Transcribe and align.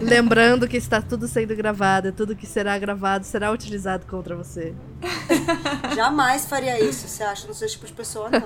Lembrando 0.00 0.66
que 0.66 0.76
está 0.76 1.02
tudo 1.02 1.28
sendo 1.28 1.54
gravado, 1.54 2.08
e 2.08 2.12
tudo 2.12 2.34
que 2.34 2.46
será 2.46 2.76
gravado 2.78 3.24
será 3.24 3.52
utilizado 3.52 4.06
contra 4.06 4.34
você. 4.34 4.74
Jamais 5.94 6.46
faria 6.46 6.80
isso, 6.80 7.06
você 7.06 7.22
acha? 7.22 7.46
Não 7.46 7.54
sou 7.54 7.66
esse 7.66 7.74
tipo 7.74 7.86
de 7.86 7.92
pessoa, 7.92 8.30
não. 8.30 8.40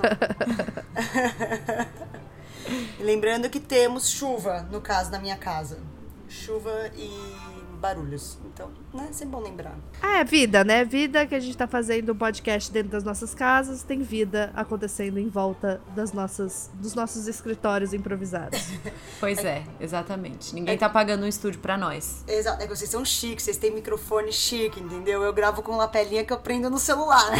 Lembrando 2.99 3.49
que 3.49 3.59
temos 3.59 4.09
chuva, 4.09 4.67
no 4.71 4.81
caso 4.81 5.11
da 5.11 5.19
minha 5.19 5.37
casa. 5.37 5.79
Chuva 6.27 6.89
e 6.97 7.09
barulhos. 7.85 8.39
Então, 8.45 8.69
né, 8.93 9.07
sempre 9.11 9.27
bom 9.35 9.39
lembrar. 9.41 9.75
Ah, 10.01 10.17
é 10.19 10.23
vida, 10.23 10.63
né? 10.63 10.83
Vida 10.83 11.25
que 11.27 11.35
a 11.35 11.39
gente 11.39 11.55
tá 11.55 11.67
fazendo 11.67 12.13
um 12.13 12.15
podcast 12.15 12.71
dentro 12.71 12.89
das 12.89 13.03
nossas 13.03 13.35
casas, 13.35 13.83
tem 13.83 14.01
vida 14.01 14.51
acontecendo 14.55 15.19
em 15.19 15.29
volta 15.29 15.79
das 15.95 16.11
nossas, 16.13 16.71
dos 16.75 16.95
nossos 16.95 17.27
escritórios 17.27 17.93
improvisados. 17.93 18.59
Pois 19.19 19.43
é, 19.43 19.63
exatamente. 19.79 20.53
Ninguém 20.53 20.77
tá 20.77 20.89
pagando 20.89 21.23
um 21.23 21.27
estúdio 21.27 21.59
pra 21.61 21.77
nós. 21.77 22.23
Exato, 22.27 22.61
é 22.61 22.67
que 22.67 22.75
vocês 22.75 22.89
são 22.89 23.03
chiques, 23.05 23.45
vocês 23.45 23.57
têm 23.57 23.71
microfone 23.71 24.31
chique, 24.31 24.79
entendeu? 24.79 25.23
Eu 25.23 25.33
gravo 25.33 25.63
com 25.63 25.75
lapelinha 25.77 26.23
que 26.25 26.33
eu 26.33 26.37
prendo 26.37 26.69
no 26.69 26.77
celular. 26.77 27.31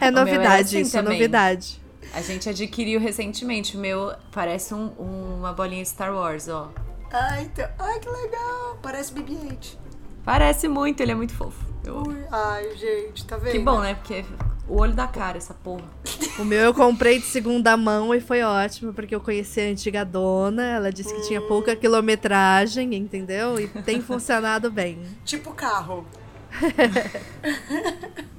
É 0.00 0.10
meu 0.10 0.24
novidade 0.24 0.62
assim 0.76 0.80
isso, 0.80 0.96
é 0.98 1.02
também. 1.02 1.18
novidade. 1.18 1.80
A 2.12 2.20
gente 2.20 2.48
adquiriu 2.48 3.00
recentemente. 3.00 3.76
O 3.76 3.80
meu 3.80 4.12
parece 4.32 4.74
um- 4.74 4.90
uma 5.38 5.52
bolinha 5.52 5.84
Star 5.84 6.12
Wars, 6.12 6.48
ó. 6.48 6.68
Ai, 7.12 7.42
então, 7.42 7.68
ai, 7.78 8.00
que 8.00 8.08
legal. 8.08 8.78
Parece 8.82 9.12
BB-8. 9.12 9.76
Parece 10.24 10.66
muito, 10.66 11.00
ele 11.02 11.12
é 11.12 11.14
muito 11.14 11.34
fofo. 11.34 11.62
Eu. 11.84 12.02
Ui, 12.02 12.24
Ai, 12.30 12.74
gente, 12.76 13.26
tá 13.26 13.36
vendo? 13.36 13.52
Que 13.52 13.58
bom, 13.58 13.80
né? 13.80 13.94
Porque 13.94 14.24
o 14.66 14.80
olho 14.80 14.94
da 14.94 15.06
cara, 15.06 15.36
essa 15.36 15.52
porra. 15.52 15.84
O 16.38 16.46
meu 16.46 16.60
eu 16.60 16.72
comprei 16.72 17.18
de 17.18 17.26
segunda 17.26 17.76
mão 17.76 18.14
e 18.14 18.20
foi 18.20 18.42
ótimo, 18.42 18.94
porque 18.94 19.14
eu 19.14 19.20
conheci 19.20 19.60
a 19.60 19.64
antiga 19.64 20.02
dona, 20.02 20.64
ela 20.64 20.90
disse 20.90 21.14
que 21.14 21.20
tinha 21.28 21.42
pouca 21.42 21.76
quilometragem, 21.76 22.94
entendeu? 22.94 23.60
E 23.60 23.68
tem 23.68 24.00
funcionado 24.02 24.70
bem. 24.70 25.02
Tipo 25.26 25.52
carro. 25.52 26.06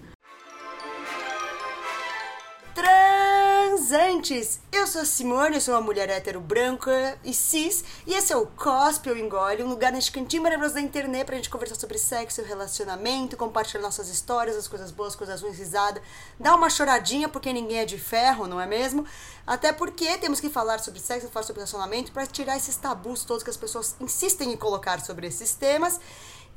Transantes! 3.63 4.59
Eu 4.73 4.85
sou 4.85 5.01
a 5.03 5.05
Simone, 5.05 5.55
eu 5.55 5.61
sou 5.61 5.73
uma 5.73 5.79
mulher 5.79 6.09
hétero 6.09 6.41
branca 6.41 7.17
e 7.23 7.33
cis, 7.33 7.81
e 8.05 8.13
esse 8.13 8.33
é 8.33 8.35
o 8.35 8.45
Cospe 8.45 9.09
ou 9.09 9.17
Engole, 9.17 9.63
um 9.63 9.69
lugar 9.69 9.89
neste 9.89 10.11
cantinho 10.11 10.43
maravilhoso 10.43 10.73
da 10.73 10.81
internet 10.81 11.25
pra 11.25 11.37
gente 11.37 11.49
conversar 11.49 11.75
sobre 11.75 11.97
sexo, 11.97 12.41
relacionamento, 12.41 13.37
compartilhar 13.37 13.81
nossas 13.81 14.09
histórias, 14.09 14.57
as 14.57 14.67
coisas 14.67 14.91
boas, 14.91 15.15
coisas 15.15 15.41
ruins, 15.41 15.57
risada, 15.57 16.01
dar 16.37 16.55
uma 16.55 16.69
choradinha 16.69 17.29
porque 17.29 17.53
ninguém 17.53 17.77
é 17.77 17.85
de 17.85 17.97
ferro, 17.97 18.47
não 18.47 18.59
é 18.59 18.67
mesmo? 18.67 19.05
Até 19.47 19.71
porque 19.71 20.17
temos 20.17 20.41
que 20.41 20.49
falar 20.49 20.79
sobre 20.79 20.99
sexo, 20.99 21.29
falar 21.29 21.45
sobre 21.45 21.61
relacionamento 21.61 22.11
pra 22.11 22.27
tirar 22.27 22.57
esses 22.57 22.75
tabus 22.75 23.23
todos 23.23 23.43
que 23.43 23.49
as 23.49 23.57
pessoas 23.57 23.95
insistem 24.01 24.51
em 24.51 24.57
colocar 24.57 24.99
sobre 24.99 25.25
esses 25.27 25.55
temas 25.55 26.01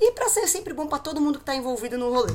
e 0.01 0.11
pra 0.11 0.29
ser 0.29 0.49
sempre 0.49 0.75
bom 0.75 0.89
pra 0.89 0.99
todo 0.99 1.21
mundo 1.21 1.39
que 1.39 1.45
tá 1.45 1.55
envolvido 1.55 1.97
no 1.97 2.13
rolê. 2.13 2.35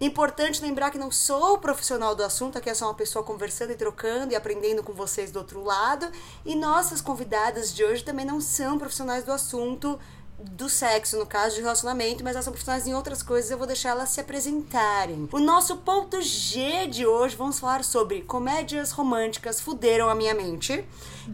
Importante 0.00 0.62
lembrar 0.62 0.90
que 0.90 0.96
não 0.96 1.10
sou 1.10 1.58
profissional 1.58 2.14
do 2.14 2.24
assunto, 2.24 2.56
aqui 2.56 2.70
é 2.70 2.74
só 2.74 2.86
uma 2.86 2.94
pessoa 2.94 3.22
conversando 3.22 3.72
e 3.72 3.76
trocando 3.76 4.32
e 4.32 4.36
aprendendo 4.36 4.82
com 4.82 4.94
vocês 4.94 5.30
do 5.30 5.38
outro 5.38 5.62
lado. 5.62 6.10
E 6.44 6.54
nossas 6.54 7.02
convidadas 7.02 7.74
de 7.74 7.84
hoje 7.84 8.02
também 8.02 8.24
não 8.24 8.40
são 8.40 8.78
profissionais 8.78 9.24
do 9.24 9.32
assunto 9.32 9.98
do 10.42 10.68
sexo, 10.68 11.18
no 11.18 11.26
caso 11.26 11.56
de 11.56 11.60
relacionamento, 11.60 12.24
mas 12.24 12.32
elas 12.32 12.44
são 12.44 12.52
profissionais 12.52 12.86
em 12.86 12.94
outras 12.94 13.22
coisas, 13.22 13.50
eu 13.50 13.58
vou 13.58 13.66
deixar 13.66 13.90
elas 13.90 14.08
se 14.08 14.20
apresentarem. 14.20 15.28
O 15.32 15.38
nosso 15.38 15.76
ponto 15.78 16.20
G 16.22 16.86
de 16.86 17.06
hoje, 17.06 17.36
vamos 17.36 17.60
falar 17.60 17.84
sobre 17.84 18.22
comédias 18.22 18.92
românticas 18.92 19.60
fuderam 19.60 20.08
a 20.08 20.14
minha 20.14 20.34
mente. 20.34 20.82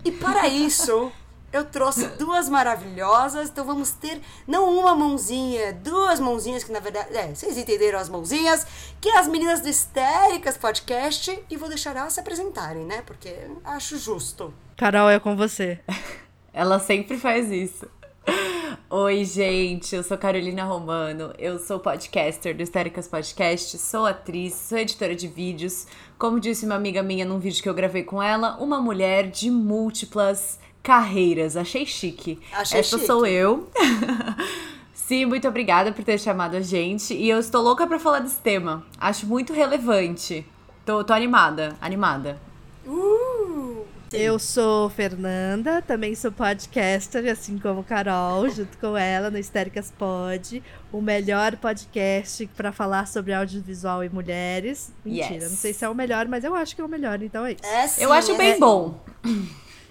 E 0.04 0.10
para 0.10 0.48
isso, 0.48 1.12
eu 1.56 1.64
trouxe 1.64 2.06
duas 2.18 2.48
maravilhosas, 2.48 3.48
então 3.48 3.64
vamos 3.64 3.90
ter 3.92 4.20
não 4.46 4.78
uma 4.78 4.94
mãozinha, 4.94 5.72
duas 5.72 6.20
mãozinhas, 6.20 6.62
que 6.62 6.72
na 6.72 6.80
verdade, 6.80 7.16
é, 7.16 7.34
vocês 7.34 7.56
entenderam 7.56 7.98
as 7.98 8.08
mãozinhas, 8.08 8.66
que 9.00 9.08
é 9.08 9.18
as 9.18 9.28
meninas 9.28 9.60
do 9.60 9.68
Histéricas 9.68 10.56
Podcast, 10.56 11.42
e 11.48 11.56
vou 11.56 11.68
deixar 11.68 11.96
elas 11.96 12.12
se 12.12 12.20
apresentarem, 12.20 12.84
né? 12.84 13.02
Porque 13.06 13.34
acho 13.64 13.98
justo. 13.98 14.52
Carol, 14.76 15.08
é 15.08 15.18
com 15.18 15.36
você. 15.36 15.80
Ela 16.52 16.78
sempre 16.78 17.18
faz 17.18 17.50
isso. 17.50 17.86
Oi, 18.88 19.24
gente, 19.24 19.94
eu 19.94 20.02
sou 20.02 20.16
Carolina 20.16 20.64
Romano, 20.64 21.32
eu 21.38 21.58
sou 21.58 21.78
podcaster 21.78 22.56
do 22.56 22.62
Histéricas 22.62 23.06
Podcast, 23.06 23.76
sou 23.76 24.06
atriz, 24.06 24.54
sou 24.54 24.78
editora 24.78 25.14
de 25.14 25.28
vídeos. 25.28 25.86
Como 26.18 26.40
disse 26.40 26.64
uma 26.64 26.76
amiga 26.76 27.02
minha 27.02 27.24
num 27.24 27.38
vídeo 27.38 27.62
que 27.62 27.68
eu 27.68 27.74
gravei 27.74 28.04
com 28.04 28.22
ela, 28.22 28.56
uma 28.58 28.80
mulher 28.80 29.28
de 29.30 29.50
múltiplas 29.50 30.58
carreiras. 30.86 31.56
Achei 31.56 31.84
chique. 31.84 32.38
Achei 32.52 32.78
Essa 32.78 32.96
chique. 32.96 33.06
sou 33.06 33.26
eu. 33.26 33.68
Sim, 34.94 35.26
muito 35.26 35.46
obrigada 35.48 35.90
por 35.92 36.04
ter 36.04 36.18
chamado 36.18 36.56
a 36.56 36.60
gente. 36.60 37.12
E 37.12 37.28
eu 37.28 37.38
estou 37.40 37.60
louca 37.62 37.86
pra 37.86 37.98
falar 37.98 38.20
desse 38.20 38.38
tema. 38.40 38.84
Acho 38.98 39.26
muito 39.26 39.52
relevante. 39.52 40.46
Tô, 40.84 41.02
tô 41.02 41.12
animada, 41.12 41.76
animada. 41.80 42.38
Uh! 42.86 43.84
Eu 44.12 44.38
sou 44.38 44.88
Fernanda, 44.88 45.82
também 45.82 46.14
sou 46.14 46.30
podcaster, 46.30 47.28
assim 47.30 47.58
como 47.58 47.82
Carol, 47.82 48.48
junto 48.48 48.78
com 48.78 48.96
ela 48.96 49.30
no 49.30 49.36
Histéricas 49.36 49.92
Pod, 49.98 50.62
o 50.92 51.02
melhor 51.02 51.56
podcast 51.56 52.46
para 52.56 52.70
falar 52.70 53.08
sobre 53.08 53.34
audiovisual 53.34 54.04
e 54.04 54.08
mulheres. 54.08 54.92
Mentira, 55.04 55.34
Yes. 55.34 55.50
não 55.50 55.56
sei 55.56 55.72
se 55.72 55.84
é 55.84 55.88
o 55.88 55.94
melhor, 55.94 56.26
mas 56.28 56.44
eu 56.44 56.54
acho 56.54 56.76
que 56.76 56.80
é 56.80 56.84
o 56.84 56.88
melhor, 56.88 57.20
então 57.20 57.44
é 57.44 57.52
isso. 57.54 57.66
É 57.66 57.86
sim, 57.88 58.02
Eu 58.04 58.12
acho 58.12 58.30
é 58.30 58.36
bem 58.38 58.54
sim. 58.54 58.60
bom. 58.60 59.00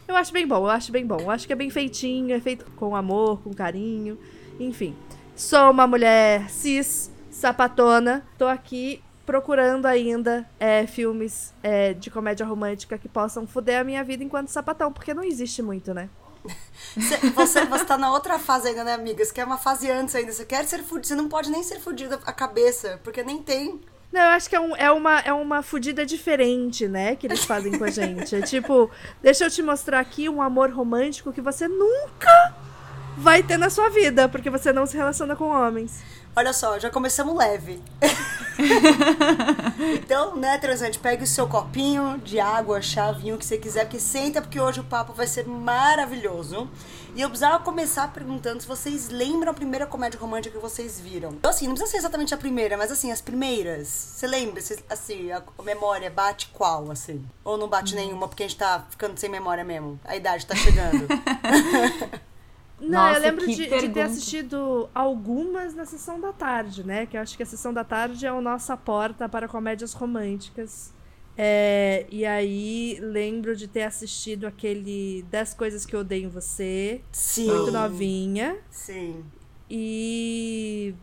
Eu 0.08 0.16
acho 0.16 0.32
bem 0.32 0.48
bom, 0.48 0.58
eu 0.58 0.70
acho 0.70 0.92
bem 0.92 1.06
bom. 1.06 1.18
Eu 1.20 1.32
acho 1.32 1.48
que 1.48 1.54
é 1.54 1.56
bem 1.56 1.70
feitinho, 1.70 2.36
é 2.36 2.40
feito 2.40 2.66
com 2.76 2.96
amor, 2.96 3.42
com 3.42 3.54
carinho, 3.54 4.18
enfim. 4.60 4.96
Sou 5.36 5.72
uma 5.72 5.88
mulher 5.88 6.50
cis, 6.50 7.12
sapatona, 7.30 8.26
tô 8.38 8.46
aqui 8.48 9.02
procurando 9.26 9.88
ainda 9.88 10.48
é, 10.60 10.86
filmes 10.86 11.52
é, 11.64 11.94
de 11.94 12.12
comédia 12.12 12.46
romântica 12.46 12.98
que 12.98 13.10
possam 13.10 13.48
fuder 13.48 13.82
a 13.82 13.84
minha 13.84 14.04
vida 14.04 14.24
enquanto 14.24 14.50
sapatão, 14.50 14.94
porque 14.94 15.14
não 15.16 15.24
existe 15.24 15.62
muito, 15.64 15.94
né? 15.96 16.10
Cê- 17.02 17.18
Você, 17.32 17.66
você 17.66 17.86
tá 17.86 17.98
na 17.98 18.12
outra 18.14 18.38
fase 18.38 18.68
ainda, 18.68 18.84
né, 18.84 18.94
amigas? 18.94 19.32
Que 19.32 19.42
é 19.42 19.44
uma 19.46 19.58
fase 19.58 19.90
antes 19.90 20.14
ainda. 20.14 20.32
Você 20.32 20.46
quer 20.46 20.64
ser 20.66 20.84
fudido, 20.84 21.08
você 21.08 21.16
não 21.16 21.28
pode 21.28 21.50
nem 21.50 21.64
ser 21.64 21.80
fudido 21.80 22.20
a 22.24 22.32
cabeça, 22.32 23.00
porque 23.04 23.24
nem 23.24 23.42
tem. 23.42 23.82
Não, 24.16 24.22
eu 24.22 24.30
acho 24.30 24.50
que 24.50 24.56
é, 24.56 24.60
um- 24.62 24.76
é 24.78 24.90
uma, 24.90 25.20
é 25.20 25.34
uma 25.34 25.62
fudida 25.62 26.06
diferente, 26.06 26.88
né? 26.88 27.18
Que 27.18 27.28
eles 27.28 27.44
fazem 27.44 27.78
com 27.78 27.84
a 27.84 27.90
gente. 27.92 28.34
É 28.34 28.42
tipo, 28.42 28.90
deixa 29.22 29.44
eu 29.44 29.50
te 29.50 29.62
mostrar 29.62 30.00
aqui 30.00 30.30
um 30.30 30.42
amor 30.42 30.70
romântico 30.72 31.34
que 31.34 31.42
você 31.42 31.68
nunca 31.68 32.54
vai 33.18 33.44
ter 33.44 33.58
na 33.58 33.70
sua 33.70 33.90
vida, 33.90 34.30
porque 34.30 34.50
você 34.50 34.72
não 34.72 34.86
se 34.86 34.96
relaciona 34.96 35.36
com 35.36 35.50
homens. 35.50 36.02
Olha 36.36 36.52
só, 36.52 36.78
já 36.78 36.90
começamos 36.90 37.34
leve. 37.36 37.82
então, 39.96 40.36
né, 40.36 40.58
transante, 40.58 41.00
pegue 41.00 41.24
o 41.24 41.28
seu 41.28 41.48
copinho 41.48 42.18
de 42.18 42.40
água, 42.40 42.82
chá, 42.82 43.12
vinho, 43.12 43.36
o 43.36 43.38
que 43.38 43.46
você 43.46 43.58
quiser, 43.58 43.86
porque 43.86 44.00
senta, 44.00 44.42
porque 44.42 44.60
hoje 44.60 44.82
o 44.82 44.84
papo 44.84 45.14
vai 45.14 45.28
ser 45.28 45.48
maravilhoso. 45.48 46.70
E 47.16 47.22
eu 47.22 47.30
precisava 47.30 47.64
começar 47.64 48.12
perguntando 48.12 48.62
se 48.62 48.68
vocês 48.68 49.08
lembram 49.08 49.52
a 49.52 49.54
primeira 49.54 49.86
comédia 49.88 50.20
romântica 50.20 50.54
que 50.58 50.62
vocês 50.62 51.00
viram. 51.00 51.32
Então, 51.32 51.50
assim, 51.50 51.68
não 51.68 51.74
precisa 51.74 51.92
ser 51.92 51.98
exatamente 52.00 52.34
a 52.34 52.38
primeira, 52.38 52.76
mas 52.76 52.92
assim, 52.92 53.10
as 53.14 53.22
primeiras. 53.22 53.88
Você 53.88 54.28
lembra? 54.28 54.62
Você- 54.62 54.84
assim, 54.90 55.32
a 55.32 55.42
memória 55.64 56.10
bate 56.10 56.50
qual, 56.54 56.92
assim? 56.92 57.26
Ou 57.46 57.58
não 57.58 57.70
bate 57.70 57.96
nenhuma, 57.96 58.28
porque 58.28 58.44
a 58.44 58.48
gente 58.48 58.58
tá 58.58 58.86
ficando 58.90 59.18
sem 59.18 59.30
memória 59.30 59.64
mesmo? 59.64 59.98
A 60.04 60.18
idade 60.18 60.46
tá 60.46 60.56
chegando. 60.56 61.08
Não, 62.86 63.08
Nossa, 63.08 63.18
eu 63.18 63.24
lembro 63.24 63.48
de, 63.48 63.68
de 63.68 63.90
ter 63.90 64.02
assistido 64.02 64.90
algumas 64.94 65.74
na 65.74 65.86
sessão 65.86 66.20
da 66.20 66.32
tarde, 66.32 66.84
né? 66.86 67.06
Que 67.06 67.18
eu 67.18 67.22
acho 67.22 67.36
que 67.36 67.44
a 67.44 67.46
sessão 67.46 67.74
da 67.74 67.84
tarde 67.84 68.26
é 68.26 68.30
a 68.30 68.40
nossa 68.40 68.78
porta 68.78 69.28
para 69.28 69.48
comédias 69.48 69.94
românticas. 69.94 70.94
É, 71.38 72.06
e 72.10 72.26
aí 72.26 72.98
lembro 73.02 73.56
de 73.56 73.68
ter 73.68 73.84
assistido 73.84 74.46
aquele 74.48 75.26
10 75.30 75.54
Coisas 75.56 75.86
que 75.86 75.96
eu 75.96 76.00
odeio 76.00 76.26
em 76.26 76.30
você, 76.30 77.02
Sim. 77.12 77.48
muito 77.48 77.72
novinha. 77.72 78.58
Sim. 78.70 79.24
E. 79.70 80.94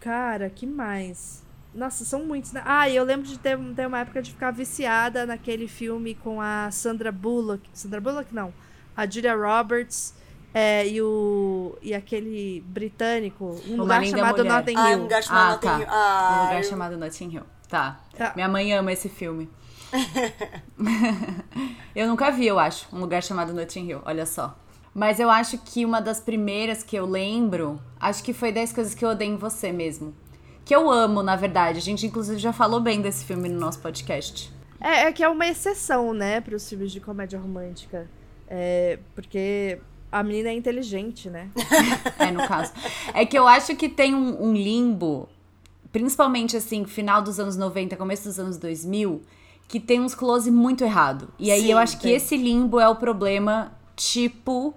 Cara, 0.00 0.50
que 0.50 0.66
mais? 0.66 1.42
Nossa, 1.72 2.04
são 2.04 2.24
muitos, 2.24 2.52
né? 2.52 2.62
Ah, 2.64 2.88
e 2.88 2.96
eu 2.96 3.04
lembro 3.04 3.26
de 3.26 3.38
ter, 3.38 3.58
ter 3.74 3.86
uma 3.86 4.00
época 4.00 4.20
de 4.20 4.32
ficar 4.32 4.50
viciada 4.50 5.24
naquele 5.24 5.66
filme 5.66 6.14
com 6.14 6.40
a 6.40 6.70
Sandra 6.70 7.10
Bullock. 7.10 7.62
Sandra 7.72 8.00
Bullock, 8.00 8.34
não. 8.34 8.52
A 8.96 9.06
Julia 9.08 9.34
Roberts 9.34 10.14
é, 10.54 10.86
e 10.86 11.02
o. 11.02 11.76
E 11.82 11.92
aquele 11.92 12.64
britânico. 12.66 13.60
Um 13.68 13.76
lugar 13.76 14.02
chamado. 14.06 14.44
Notting 14.44 14.74
Ah, 14.76 14.90
Hill. 14.92 14.98
um 14.98 15.02
lugar 15.02 15.22
chamado 15.22 15.44
Ah, 15.44 15.50
Notting 15.52 15.66
tá. 15.66 15.78
Hill. 15.80 15.86
Um 15.86 15.90
Ah, 15.90 16.40
lugar 16.44 16.62
eu- 16.62 16.68
chamado 16.70 16.96
Notting 16.96 17.30
Hill. 17.34 17.42
Tá. 17.68 18.00
Tá. 18.16 18.32
Minha 18.36 18.48
mãe 18.48 18.72
ama 18.72 18.92
esse 18.92 19.08
filme. 19.08 19.50
eu 21.94 22.08
nunca 22.08 22.30
vi, 22.30 22.46
eu 22.46 22.58
acho, 22.58 22.86
um 22.94 23.00
lugar 23.00 23.22
chamado 23.22 23.52
Notting 23.52 23.88
Hill, 23.88 24.00
olha 24.04 24.26
só. 24.26 24.56
Mas 24.94 25.18
eu 25.18 25.28
acho 25.28 25.58
que 25.58 25.84
uma 25.84 26.00
das 26.00 26.20
primeiras 26.20 26.82
que 26.84 26.94
eu 26.96 27.04
lembro, 27.06 27.80
acho 27.98 28.22
que 28.22 28.32
foi 28.32 28.52
10 28.52 28.72
coisas 28.72 28.94
que 28.94 29.04
eu 29.04 29.08
odeio 29.10 29.32
em 29.32 29.36
você 29.36 29.72
mesmo. 29.72 30.14
Que 30.64 30.74
eu 30.74 30.88
amo, 30.90 31.22
na 31.22 31.34
verdade. 31.36 31.78
A 31.78 31.82
gente, 31.82 32.06
inclusive, 32.06 32.38
já 32.38 32.52
falou 32.52 32.80
bem 32.80 33.00
desse 33.00 33.24
filme 33.24 33.48
no 33.48 33.58
nosso 33.58 33.80
podcast. 33.80 34.52
É, 34.80 35.04
é 35.06 35.12
que 35.12 35.22
é 35.22 35.28
uma 35.28 35.46
exceção, 35.48 36.14
né, 36.14 36.40
para 36.40 36.54
os 36.54 36.68
filmes 36.68 36.92
de 36.92 37.00
comédia 37.00 37.38
romântica. 37.38 38.08
É, 38.46 38.98
porque 39.14 39.80
a 40.14 40.22
menina 40.22 40.50
é 40.50 40.54
inteligente, 40.54 41.28
né? 41.28 41.50
é, 42.20 42.30
no 42.30 42.46
caso. 42.46 42.72
É 43.12 43.26
que 43.26 43.36
eu 43.36 43.48
acho 43.48 43.74
que 43.74 43.88
tem 43.88 44.14
um, 44.14 44.44
um 44.44 44.52
limbo, 44.52 45.28
principalmente 45.90 46.56
assim, 46.56 46.84
final 46.84 47.20
dos 47.20 47.40
anos 47.40 47.56
90, 47.56 47.96
começo 47.96 48.28
dos 48.28 48.38
anos 48.38 48.56
2000, 48.56 49.20
que 49.66 49.80
tem 49.80 50.00
uns 50.00 50.14
close 50.14 50.52
muito 50.52 50.84
errado. 50.84 51.28
E 51.36 51.50
aí 51.50 51.62
Sim, 51.62 51.72
eu 51.72 51.78
acho 51.78 51.96
que 51.96 52.04
tem. 52.04 52.14
esse 52.14 52.36
limbo 52.36 52.78
é 52.78 52.88
o 52.88 52.94
problema, 52.94 53.72
tipo, 53.96 54.72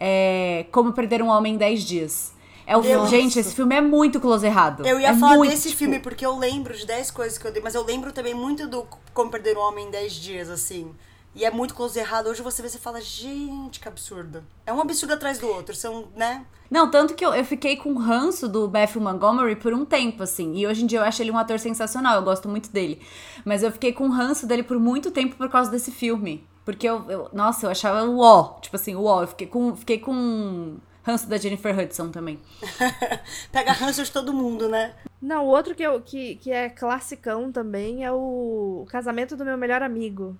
é, 0.00 0.66
Como 0.72 0.92
Perder 0.92 1.22
um 1.22 1.28
Homem 1.28 1.54
em 1.54 1.58
10 1.58 1.84
Dias. 1.84 2.32
É 2.66 2.76
o 2.76 2.82
Nossa. 2.82 3.08
Gente, 3.08 3.38
esse 3.38 3.54
filme 3.54 3.76
é 3.76 3.80
muito 3.80 4.18
close 4.18 4.44
errado. 4.44 4.84
Eu 4.84 4.98
ia 4.98 5.10
é 5.10 5.16
falar 5.16 5.36
muito, 5.36 5.52
desse 5.52 5.68
tipo, 5.68 5.78
filme 5.78 6.00
porque 6.00 6.26
eu 6.26 6.36
lembro 6.36 6.76
de 6.76 6.84
10 6.84 7.12
coisas 7.12 7.38
que 7.38 7.46
eu 7.46 7.52
dei, 7.52 7.62
mas 7.62 7.76
eu 7.76 7.84
lembro 7.84 8.12
também 8.12 8.34
muito 8.34 8.66
do 8.66 8.84
Como 9.14 9.30
Perder 9.30 9.56
um 9.56 9.60
Homem 9.60 9.86
em 9.86 9.90
10 9.92 10.12
Dias, 10.14 10.50
assim. 10.50 10.92
E 11.36 11.44
é 11.44 11.50
muito 11.50 11.74
close 11.74 11.98
errado. 11.98 12.28
Hoje 12.28 12.40
você 12.42 12.62
vê 12.62 12.68
e 12.68 12.78
fala, 12.78 12.98
gente, 13.00 13.78
que 13.78 13.86
absurdo. 13.86 14.42
É 14.64 14.72
um 14.72 14.80
absurdo 14.80 15.12
atrás 15.12 15.38
do 15.38 15.46
outro. 15.46 15.74
São, 15.74 16.08
né? 16.16 16.46
Não, 16.70 16.90
tanto 16.90 17.14
que 17.14 17.24
eu, 17.24 17.34
eu 17.34 17.44
fiquei 17.44 17.76
com 17.76 17.94
ranço 17.94 18.48
do 18.48 18.68
Matthew 18.70 19.02
Montgomery 19.02 19.54
por 19.56 19.74
um 19.74 19.84
tempo, 19.84 20.22
assim. 20.22 20.54
E 20.56 20.66
hoje 20.66 20.82
em 20.82 20.86
dia 20.86 20.98
eu 21.00 21.04
acho 21.04 21.22
ele 21.22 21.30
um 21.30 21.36
ator 21.38 21.58
sensacional, 21.60 22.16
eu 22.16 22.22
gosto 22.22 22.48
muito 22.48 22.70
dele. 22.72 23.00
Mas 23.44 23.62
eu 23.62 23.70
fiquei 23.70 23.92
com 23.92 24.08
ranço 24.08 24.46
dele 24.46 24.62
por 24.62 24.78
muito 24.80 25.10
tempo 25.10 25.36
por 25.36 25.48
causa 25.50 25.70
desse 25.70 25.90
filme. 25.92 26.44
Porque 26.64 26.88
eu, 26.88 27.04
eu- 27.08 27.28
nossa, 27.32 27.66
eu 27.66 27.70
achava 27.70 28.02
o 28.04 28.18
ó, 28.18 28.58
tipo 28.60 28.74
assim, 28.74 28.96
o 28.96 29.04
ó. 29.04 29.22
Eu 29.22 29.28
fiquei 29.28 29.46
com, 29.46 29.76
fiquei 29.76 29.98
com 29.98 30.78
ranço 31.04 31.28
da 31.28 31.36
Jennifer 31.36 31.78
Hudson 31.78 32.08
também. 32.10 32.40
Pega 33.52 33.72
ranço 33.72 34.02
de 34.02 34.10
todo 34.10 34.32
mundo, 34.32 34.68
né? 34.68 34.94
Não, 35.20 35.44
o 35.44 35.48
outro 35.48 35.74
que, 35.74 35.82
eu, 35.82 36.00
que, 36.00 36.36
que 36.36 36.50
é 36.50 36.68
classicão 36.68 37.52
também 37.52 38.04
é 38.04 38.10
o, 38.10 38.82
o 38.82 38.86
Casamento 38.90 39.36
do 39.36 39.44
Meu 39.44 39.56
Melhor 39.56 39.82
Amigo. 39.82 40.36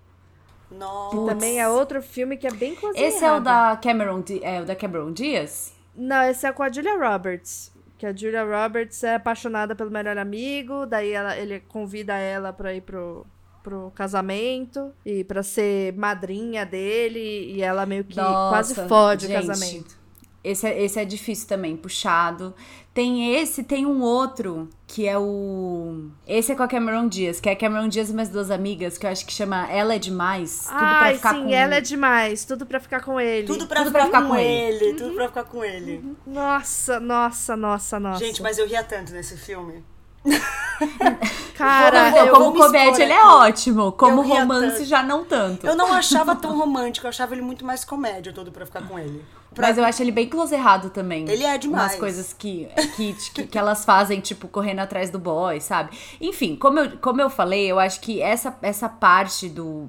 Nossa. 0.71 1.17
Que 1.17 1.27
também 1.27 1.61
é 1.61 1.69
outro 1.69 2.03
filme 2.03 2.37
que 2.37 2.47
é 2.47 2.53
bem 2.53 2.75
close 2.75 2.99
Esse 2.99 3.25
é 3.25 3.33
o 3.33 3.41
da 3.41 3.77
Cameron, 3.77 4.23
é, 4.43 4.61
o 4.61 4.65
da 4.65 4.75
Cameron 4.75 5.13
Diaz? 5.13 5.73
Não, 5.95 6.23
esse 6.25 6.47
é 6.47 6.53
com 6.53 6.63
a 6.63 6.71
Julia 6.71 6.99
Roberts. 6.99 7.73
Que 7.99 8.07
a 8.07 8.15
Julia 8.15 8.45
Roberts 8.45 9.03
é 9.03 9.15
apaixonada 9.15 9.75
pelo 9.75 9.91
melhor 9.91 10.19
amigo, 10.19 10.85
daí 10.85 11.13
ela, 11.13 11.37
ele 11.37 11.61
convida 11.61 12.15
ela 12.15 12.53
pra 12.53 12.75
ir 12.75 12.83
pro, 12.83 13.27
pro 13.63 13.91
casamento 13.95 14.93
e 15.05 15.25
pra 15.25 15.43
ser 15.43 15.95
madrinha 15.95 16.67
dele, 16.67 17.55
e 17.55 17.63
ela 17.63 17.87
meio 17.87 18.05
que 18.05 18.15
quase 18.15 18.77
Nossa, 18.77 18.89
fode 18.89 19.27
gente, 19.27 19.45
o 19.45 19.47
casamento. 19.47 20.06
Esse 20.47 20.67
é, 20.69 20.83
esse 20.83 21.01
é 21.01 21.05
difícil 21.05 21.49
também, 21.49 21.77
puxado. 21.77 22.55
Tem 22.95 23.35
esse, 23.35 23.65
tem 23.65 23.85
um 23.85 24.01
outro, 24.01 24.71
que 24.87 25.09
é 25.09 25.19
o. 25.19 26.09
Esse 26.27 26.53
é 26.53 26.55
com 26.55 26.63
a 26.63 26.69
Cameron 26.69 27.09
Diaz, 27.09 27.41
que 27.41 27.49
é 27.49 27.53
a 27.53 27.57
Cameron 27.57 27.89
Diaz 27.89 28.11
e 28.11 28.15
mais 28.15 28.29
duas 28.29 28.51
amigas, 28.51 28.97
que 28.97 29.05
eu 29.05 29.11
acho 29.11 29.27
que 29.27 29.33
chama 29.33 29.67
Ela 29.71 29.97
é 29.97 29.99
Demais. 29.99 30.67
Tudo 30.67 30.79
pra 30.79 31.01
Ai, 31.01 31.15
ficar 31.17 31.35
sim, 31.35 31.43
com... 31.43 31.51
ela 31.51 31.75
é 31.75 31.81
demais. 31.81 32.45
Tudo 32.45 32.65
pra 32.65 32.79
ficar 32.79 33.03
com 33.03 33.21
ele. 33.21 33.47
Tudo 33.47 33.67
pra, 33.67 33.79
Tudo 33.79 33.89
ficar, 33.89 33.99
pra 33.99 34.07
ficar 34.07 34.23
com, 34.23 34.29
com 34.29 34.37
ele. 34.37 34.95
Tudo 34.95 35.15
pra 35.15 35.29
ficar 35.29 35.45
com 35.45 35.65
ele. 35.65 35.97
Uhum. 35.97 36.17
Nossa, 36.27 37.01
nossa, 37.01 37.57
nossa, 37.57 37.99
nossa. 37.99 38.25
Gente, 38.25 38.41
mas 38.41 38.57
eu 38.57 38.69
ria 38.69 38.85
tanto 38.85 39.13
nesse 39.13 39.37
filme. 39.37 39.85
Cara, 41.55 42.11
Vou- 42.11 42.19
eu 42.27 42.35
Como 42.35 42.59
comédia, 42.59 43.03
ele 43.03 43.13
é 43.13 43.25
ótimo. 43.25 43.93
Como 43.93 44.21
romance, 44.23 44.77
tanto. 44.79 44.85
já 44.85 45.03
não 45.03 45.25
tanto. 45.25 45.67
Eu 45.67 45.75
não 45.75 45.93
achava 45.93 46.37
tão 46.37 46.57
romântico, 46.59 47.07
eu 47.07 47.09
achava 47.09 47.35
ele 47.35 47.41
muito 47.43 47.65
mais 47.65 47.83
comédia, 47.85 48.33
tudo 48.33 48.53
pra 48.53 48.67
ficar 48.67 48.87
com 48.87 48.99
ele. 48.99 49.25
Pra- 49.55 49.69
Mas 49.69 49.79
eu 49.79 49.85
acho 49.85 50.03
ele 50.03 50.13
bem 50.13 50.29
close 50.29 50.55
errado 50.55 50.91
também. 50.91 51.27
Ele 51.29 51.45
é 51.45 51.57
demais. 51.57 51.93
Umas 51.93 51.95
coisas 51.99 52.33
que, 52.35 52.69
que, 52.95 53.15
que, 53.33 53.47
que 53.47 53.59
elas 53.59 53.87
fazem, 53.87 54.21
tipo, 54.21 54.49
correndo 54.49 54.81
atrás 54.81 55.09
do 55.09 55.19
boy, 55.19 55.59
sabe? 55.63 55.97
Enfim, 56.21 56.57
como 56.57 56.79
eu, 56.79 56.99
como 56.99 57.23
eu 57.23 57.31
falei, 57.31 57.71
eu 57.71 57.79
acho 57.79 58.01
que 58.01 58.21
essa, 58.21 58.55
essa 58.61 58.87
parte 58.87 59.49
do, 59.49 59.89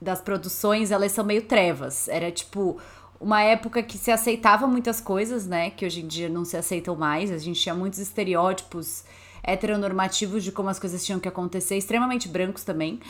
das 0.00 0.22
produções, 0.22 0.90
elas 0.90 1.12
são 1.12 1.24
meio 1.26 1.42
trevas. 1.42 2.08
Era, 2.08 2.30
tipo, 2.32 2.78
uma 3.20 3.42
época 3.42 3.82
que 3.82 3.98
se 3.98 4.10
aceitava 4.10 4.66
muitas 4.66 4.98
coisas, 4.98 5.46
né? 5.46 5.68
Que 5.68 5.84
hoje 5.84 6.00
em 6.00 6.06
dia 6.06 6.30
não 6.30 6.46
se 6.46 6.56
aceitam 6.56 6.96
mais. 6.96 7.30
A 7.30 7.36
gente 7.36 7.60
tinha 7.60 7.74
muitos 7.74 7.98
estereótipos 7.98 9.04
heteronormativos 9.46 10.42
de 10.42 10.52
como 10.52 10.68
as 10.68 10.78
coisas 10.78 11.04
tinham 11.04 11.20
que 11.20 11.28
acontecer, 11.28 11.76
extremamente 11.76 12.28
brancos 12.28 12.64
também. 12.64 13.00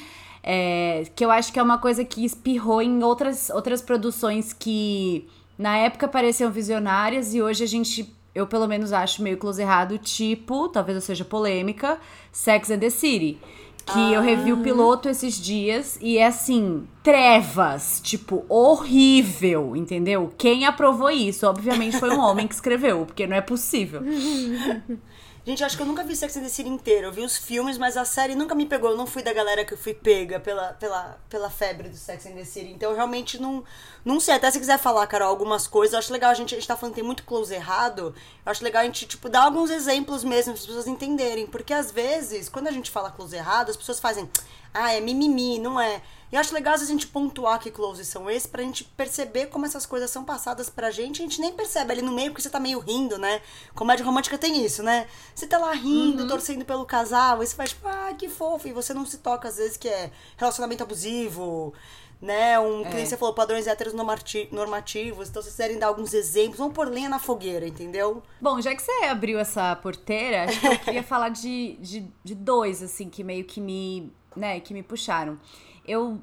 É, 0.42 1.04
que 1.16 1.24
eu 1.24 1.30
acho 1.30 1.52
que 1.52 1.58
é 1.58 1.62
uma 1.62 1.78
coisa 1.78 2.04
que 2.04 2.24
espirrou 2.24 2.80
em 2.80 3.02
outras, 3.02 3.50
outras 3.50 3.82
produções 3.82 4.52
que 4.52 5.26
na 5.58 5.76
época 5.76 6.06
pareciam 6.06 6.50
visionárias 6.52 7.34
e 7.34 7.42
hoje 7.42 7.64
a 7.64 7.66
gente, 7.66 8.14
eu 8.32 8.46
pelo 8.46 8.68
menos 8.68 8.92
acho 8.92 9.22
meio 9.22 9.38
close 9.38 9.60
errado, 9.60 9.98
tipo, 9.98 10.68
talvez 10.68 10.94
eu 10.94 11.02
seja 11.02 11.24
polêmica, 11.24 11.98
Sex 12.30 12.70
and 12.70 12.78
the 12.78 12.90
City. 12.90 13.38
Que 13.86 14.12
eu 14.12 14.20
revi 14.20 14.52
o 14.52 14.64
piloto 14.64 15.08
esses 15.08 15.40
dias 15.40 15.96
e 16.02 16.18
é 16.18 16.26
assim, 16.26 16.88
trevas, 17.04 18.00
tipo, 18.02 18.44
horrível, 18.48 19.76
entendeu? 19.76 20.32
Quem 20.36 20.66
aprovou 20.66 21.08
isso? 21.08 21.46
Obviamente 21.46 21.96
foi 21.96 22.10
um 22.10 22.18
homem 22.18 22.48
que 22.48 22.54
escreveu, 22.54 23.06
porque 23.06 23.28
não 23.28 23.36
é 23.36 23.40
possível. 23.40 24.02
Gente, 25.46 25.62
acho 25.62 25.76
que 25.76 25.82
eu 25.84 25.86
nunca 25.86 26.02
vi 26.02 26.16
Sex 26.16 26.36
and 26.36 26.42
the 26.42 26.48
City 26.48 26.68
inteiro. 26.68 27.06
Eu 27.06 27.12
vi 27.12 27.22
os 27.22 27.36
filmes, 27.36 27.78
mas 27.78 27.96
a 27.96 28.04
série 28.04 28.34
nunca 28.34 28.52
me 28.52 28.66
pegou. 28.66 28.90
Eu 28.90 28.96
não 28.96 29.06
fui 29.06 29.22
da 29.22 29.32
galera 29.32 29.64
que 29.64 29.74
eu 29.74 29.78
fui 29.78 29.94
pega 29.94 30.40
pela, 30.40 30.72
pela, 30.72 31.20
pela 31.30 31.48
febre 31.48 31.88
do 31.88 31.96
Sex 31.96 32.26
and 32.26 32.32
the 32.32 32.44
City. 32.44 32.72
Então, 32.72 32.90
eu 32.90 32.96
realmente 32.96 33.40
não, 33.40 33.62
não 34.04 34.18
sei. 34.18 34.34
Até 34.34 34.50
se 34.50 34.58
quiser 34.58 34.76
falar, 34.76 35.06
Carol, 35.06 35.28
algumas 35.28 35.68
coisas, 35.68 35.92
eu 35.92 36.00
acho 36.00 36.12
legal. 36.12 36.32
A 36.32 36.34
gente, 36.34 36.52
a 36.52 36.58
gente 36.58 36.66
tá 36.66 36.76
falando 36.76 36.94
que 36.94 37.00
tem 37.00 37.06
muito 37.06 37.22
close 37.22 37.54
errado. 37.54 38.12
Eu 38.44 38.50
acho 38.50 38.64
legal 38.64 38.82
a 38.82 38.86
gente, 38.86 39.06
tipo, 39.06 39.28
dar 39.28 39.44
alguns 39.44 39.70
exemplos 39.70 40.24
mesmo 40.24 40.52
para 40.52 40.60
as 40.60 40.66
pessoas 40.66 40.88
entenderem. 40.88 41.46
Porque, 41.46 41.72
às 41.72 41.92
vezes, 41.92 42.48
quando 42.48 42.66
a 42.66 42.72
gente 42.72 42.90
fala 42.90 43.12
close 43.12 43.36
errado, 43.36 43.70
as 43.70 43.76
pessoas 43.76 44.00
fazem... 44.00 44.28
Ah, 44.74 44.94
é 44.94 45.00
mimimi, 45.00 45.60
não 45.60 45.80
é... 45.80 46.02
E 46.32 46.36
acho 46.36 46.52
legal 46.52 46.74
a 46.74 46.78
gente 46.78 47.06
pontuar 47.06 47.60
que 47.60 47.70
closes 47.70 48.08
são 48.08 48.28
esses 48.28 48.46
pra 48.46 48.62
gente 48.62 48.82
perceber 48.82 49.46
como 49.46 49.64
essas 49.64 49.86
coisas 49.86 50.10
são 50.10 50.24
passadas 50.24 50.68
pra 50.68 50.90
gente. 50.90 51.22
A 51.22 51.24
gente 51.24 51.40
nem 51.40 51.52
percebe 51.52 51.92
ali 51.92 52.02
no 52.02 52.12
meio 52.12 52.30
porque 52.30 52.42
você 52.42 52.50
tá 52.50 52.58
meio 52.58 52.80
rindo, 52.80 53.16
né? 53.16 53.40
Comédia 53.74 54.04
romântica 54.04 54.36
tem 54.36 54.64
isso, 54.64 54.82
né? 54.82 55.06
Você 55.34 55.46
tá 55.46 55.56
lá 55.58 55.72
rindo, 55.72 56.26
torcendo 56.26 56.64
pelo 56.64 56.84
casal, 56.84 57.42
e 57.42 57.46
você 57.46 57.54
faz 57.54 57.70
tipo, 57.70 57.86
ah, 57.86 58.12
que 58.18 58.28
fofo. 58.28 58.66
E 58.66 58.72
você 58.72 58.92
não 58.92 59.06
se 59.06 59.18
toca 59.18 59.48
às 59.48 59.56
vezes 59.56 59.76
que 59.76 59.88
é 59.88 60.10
relacionamento 60.36 60.82
abusivo, 60.82 61.72
né? 62.20 62.58
Um, 62.58 62.82
que 62.84 62.94
nem 62.94 63.06
você 63.06 63.16
falou, 63.16 63.32
padrões 63.34 63.66
héteros 63.68 63.92
normati- 63.94 64.48
normativos. 64.50 65.28
Então, 65.28 65.40
se 65.40 65.46
vocês 65.48 65.56
quiserem 65.56 65.78
dar 65.78 65.86
alguns 65.86 66.12
exemplos, 66.12 66.58
vamos 66.58 66.74
pôr 66.74 66.88
lenha 66.88 67.08
na 67.08 67.18
fogueira, 67.20 67.66
entendeu? 67.68 68.20
Bom, 68.40 68.60
já 68.60 68.74
que 68.74 68.82
você 68.82 68.90
abriu 69.04 69.38
essa 69.38 69.76
porteira, 69.76 70.44
acho 70.44 70.58
que 70.58 70.66
eu 70.66 70.78
queria 70.80 71.02
falar 71.04 71.28
de, 71.28 71.76
de, 71.76 72.06
de 72.24 72.34
dois, 72.34 72.82
assim, 72.82 73.08
que 73.08 73.22
meio 73.22 73.44
que 73.44 73.60
me, 73.60 74.12
né, 74.34 74.58
que 74.60 74.74
me 74.74 74.82
puxaram. 74.82 75.38
Eu 75.86 76.20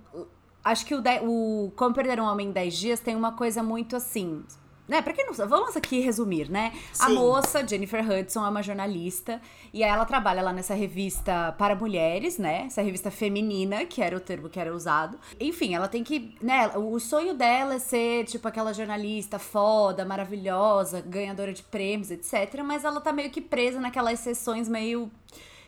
acho 0.63 0.85
que 0.85 0.95
o, 0.95 1.01
de- 1.01 1.19
o 1.23 1.71
Como 1.75 1.93
Perder 1.93 2.19
um 2.19 2.25
Homem 2.25 2.47
em 2.49 2.51
10 2.51 2.73
Dias 2.75 2.99
tem 2.99 3.15
uma 3.15 3.33
coisa 3.33 3.61
muito 3.63 3.95
assim... 3.95 4.43
Né, 4.85 5.01
pra 5.01 5.13
quem 5.13 5.25
não 5.25 5.33
sabe, 5.33 5.49
vamos 5.49 5.77
aqui 5.77 6.01
resumir, 6.01 6.51
né? 6.51 6.73
A 6.99 7.07
Sim. 7.07 7.13
moça, 7.15 7.65
Jennifer 7.65 8.03
Hudson, 8.05 8.45
é 8.45 8.49
uma 8.49 8.61
jornalista 8.61 9.41
e 9.73 9.81
ela 9.81 10.03
trabalha 10.03 10.41
lá 10.41 10.51
nessa 10.51 10.73
revista 10.73 11.55
para 11.57 11.73
mulheres, 11.73 12.37
né? 12.37 12.65
Essa 12.65 12.81
revista 12.81 13.09
feminina, 13.09 13.85
que 13.85 14.01
era 14.01 14.15
o 14.15 14.19
termo 14.19 14.49
que 14.49 14.59
era 14.59 14.75
usado. 14.75 15.17
Enfim, 15.39 15.73
ela 15.73 15.87
tem 15.87 16.03
que, 16.03 16.35
né? 16.41 16.67
O 16.75 16.99
sonho 16.99 17.33
dela 17.33 17.75
é 17.75 17.79
ser, 17.79 18.25
tipo, 18.25 18.45
aquela 18.45 18.73
jornalista 18.73 19.39
foda, 19.39 20.03
maravilhosa, 20.03 20.99
ganhadora 20.99 21.53
de 21.53 21.63
prêmios, 21.63 22.11
etc. 22.11 22.61
Mas 22.61 22.83
ela 22.83 22.99
tá 22.99 23.13
meio 23.13 23.29
que 23.29 23.39
presa 23.39 23.79
naquelas 23.79 24.19
sessões 24.19 24.67
meio 24.67 25.09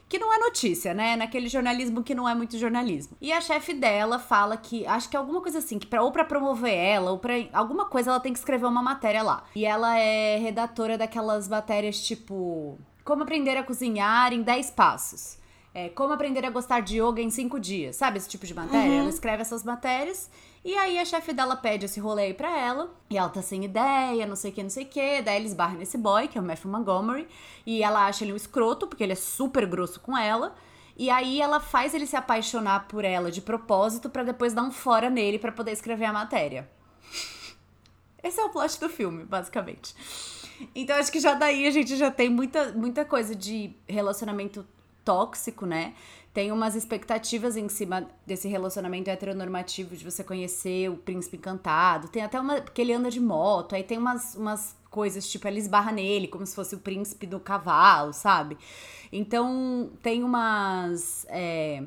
que 0.07 0.19
não 0.19 0.33
é 0.33 0.37
notícia, 0.37 0.93
né? 0.93 1.15
Naquele 1.15 1.47
jornalismo 1.47 2.03
que 2.03 2.15
não 2.15 2.27
é 2.27 2.35
muito 2.35 2.57
jornalismo. 2.57 3.17
E 3.19 3.31
a 3.31 3.41
chefe 3.41 3.73
dela 3.73 4.19
fala 4.19 4.55
que, 4.55 4.85
acho 4.85 5.09
que 5.09 5.15
é 5.15 5.19
alguma 5.19 5.41
coisa 5.41 5.59
assim, 5.59 5.79
que 5.79 5.87
pra, 5.87 6.01
ou 6.03 6.11
pra 6.11 6.23
promover 6.23 6.73
ela, 6.73 7.11
ou 7.11 7.17
pra 7.17 7.33
alguma 7.53 7.85
coisa 7.85 8.11
ela 8.11 8.19
tem 8.19 8.33
que 8.33 8.39
escrever 8.39 8.65
uma 8.65 8.81
matéria 8.83 9.23
lá. 9.23 9.43
E 9.55 9.65
ela 9.65 9.97
é 9.97 10.37
redatora 10.37 10.97
daquelas 10.97 11.47
matérias 11.47 11.99
tipo 12.01 12.77
Como 13.03 13.23
aprender 13.23 13.57
a 13.57 13.63
cozinhar 13.63 14.31
em 14.33 14.41
10 14.41 14.71
passos. 14.71 15.37
É, 15.77 15.89
como 15.89 16.13
aprender 16.13 16.45
a 16.45 16.49
gostar 16.49 16.79
de 16.79 17.01
yoga 17.01 17.21
em 17.21 17.29
5 17.29 17.59
dias. 17.59 17.97
Sabe 17.97 18.17
esse 18.17 18.29
tipo 18.29 18.45
de 18.45 18.53
matéria? 18.53 18.95
Ela 18.95 19.09
escreve 19.09 19.41
essas 19.41 19.61
matérias 19.61 20.29
e 20.63 20.73
aí 20.73 20.97
a 20.97 21.03
chefe 21.03 21.33
dela 21.33 21.57
pede 21.57 21.83
esse 21.83 21.99
rolê 21.99 22.27
aí 22.27 22.33
pra 22.33 22.49
ela. 22.57 22.95
E 23.09 23.17
ela 23.17 23.27
tá 23.27 23.41
sem 23.41 23.65
ideia, 23.65 24.25
não 24.25 24.37
sei 24.37 24.51
o 24.51 24.53
que, 24.53 24.63
não 24.63 24.69
sei 24.69 24.85
o 24.85 24.87
que. 24.87 25.21
Daí 25.21 25.35
eles 25.35 25.53
barram 25.53 25.77
nesse 25.77 25.97
boy, 25.97 26.29
que 26.29 26.37
é 26.37 26.41
o 26.41 26.43
Matthew 26.45 26.71
Montgomery. 26.71 27.27
E 27.65 27.83
ela 27.83 28.05
acha 28.05 28.23
ele 28.23 28.31
um 28.31 28.37
escroto, 28.37 28.87
porque 28.87 29.03
ele 29.03 29.11
é 29.11 29.17
super 29.17 29.65
grosso 29.65 29.99
com 29.99 30.17
ela. 30.17 30.55
E 30.95 31.09
aí 31.09 31.41
ela 31.41 31.59
faz 31.59 31.93
ele 31.93 32.07
se 32.07 32.15
apaixonar 32.15 32.87
por 32.87 33.03
ela 33.03 33.29
de 33.29 33.41
propósito 33.41 34.09
pra 34.09 34.23
depois 34.23 34.53
dar 34.53 34.63
um 34.63 34.71
fora 34.71 35.09
nele 35.09 35.37
pra 35.37 35.51
poder 35.51 35.73
escrever 35.73 36.05
a 36.05 36.13
matéria. 36.13 36.69
Esse 38.23 38.39
é 38.39 38.45
o 38.45 38.49
plot 38.49 38.79
do 38.79 38.87
filme, 38.87 39.25
basicamente. 39.25 39.93
Então 40.73 40.95
acho 40.95 41.11
que 41.11 41.19
já 41.19 41.33
daí 41.33 41.67
a 41.67 41.71
gente 41.71 41.97
já 41.97 42.09
tem 42.09 42.29
muita, 42.29 42.71
muita 42.71 43.03
coisa 43.03 43.35
de 43.35 43.75
relacionamento 43.89 44.65
tóxico, 45.05 45.65
né? 45.65 45.93
Tem 46.33 46.51
umas 46.51 46.75
expectativas 46.75 47.55
em 47.55 47.69
cima 47.69 48.09
desse 48.25 48.49
relacionamento 48.49 49.09
heteronormativo 49.09 49.95
de 49.95 50.03
você 50.03 50.21
conhecer 50.21 50.89
o 50.89 50.97
príncipe 50.97 51.37
encantado. 51.37 52.09
Tem 52.09 52.23
até 52.23 52.37
uma. 52.37 52.61
Porque 52.61 52.81
ele 52.81 52.91
anda 52.91 53.09
de 53.09 53.21
moto, 53.21 53.73
aí 53.73 53.83
tem 53.83 53.97
umas, 53.97 54.35
umas 54.35 54.75
coisas, 54.89 55.29
tipo, 55.31 55.47
ela 55.47 55.57
esbarra 55.57 55.93
nele, 55.93 56.27
como 56.27 56.45
se 56.45 56.53
fosse 56.53 56.75
o 56.75 56.79
príncipe 56.79 57.25
do 57.25 57.39
cavalo, 57.39 58.11
sabe? 58.11 58.57
Então 59.13 59.89
tem 60.01 60.25
umas. 60.25 61.25
é, 61.29 61.83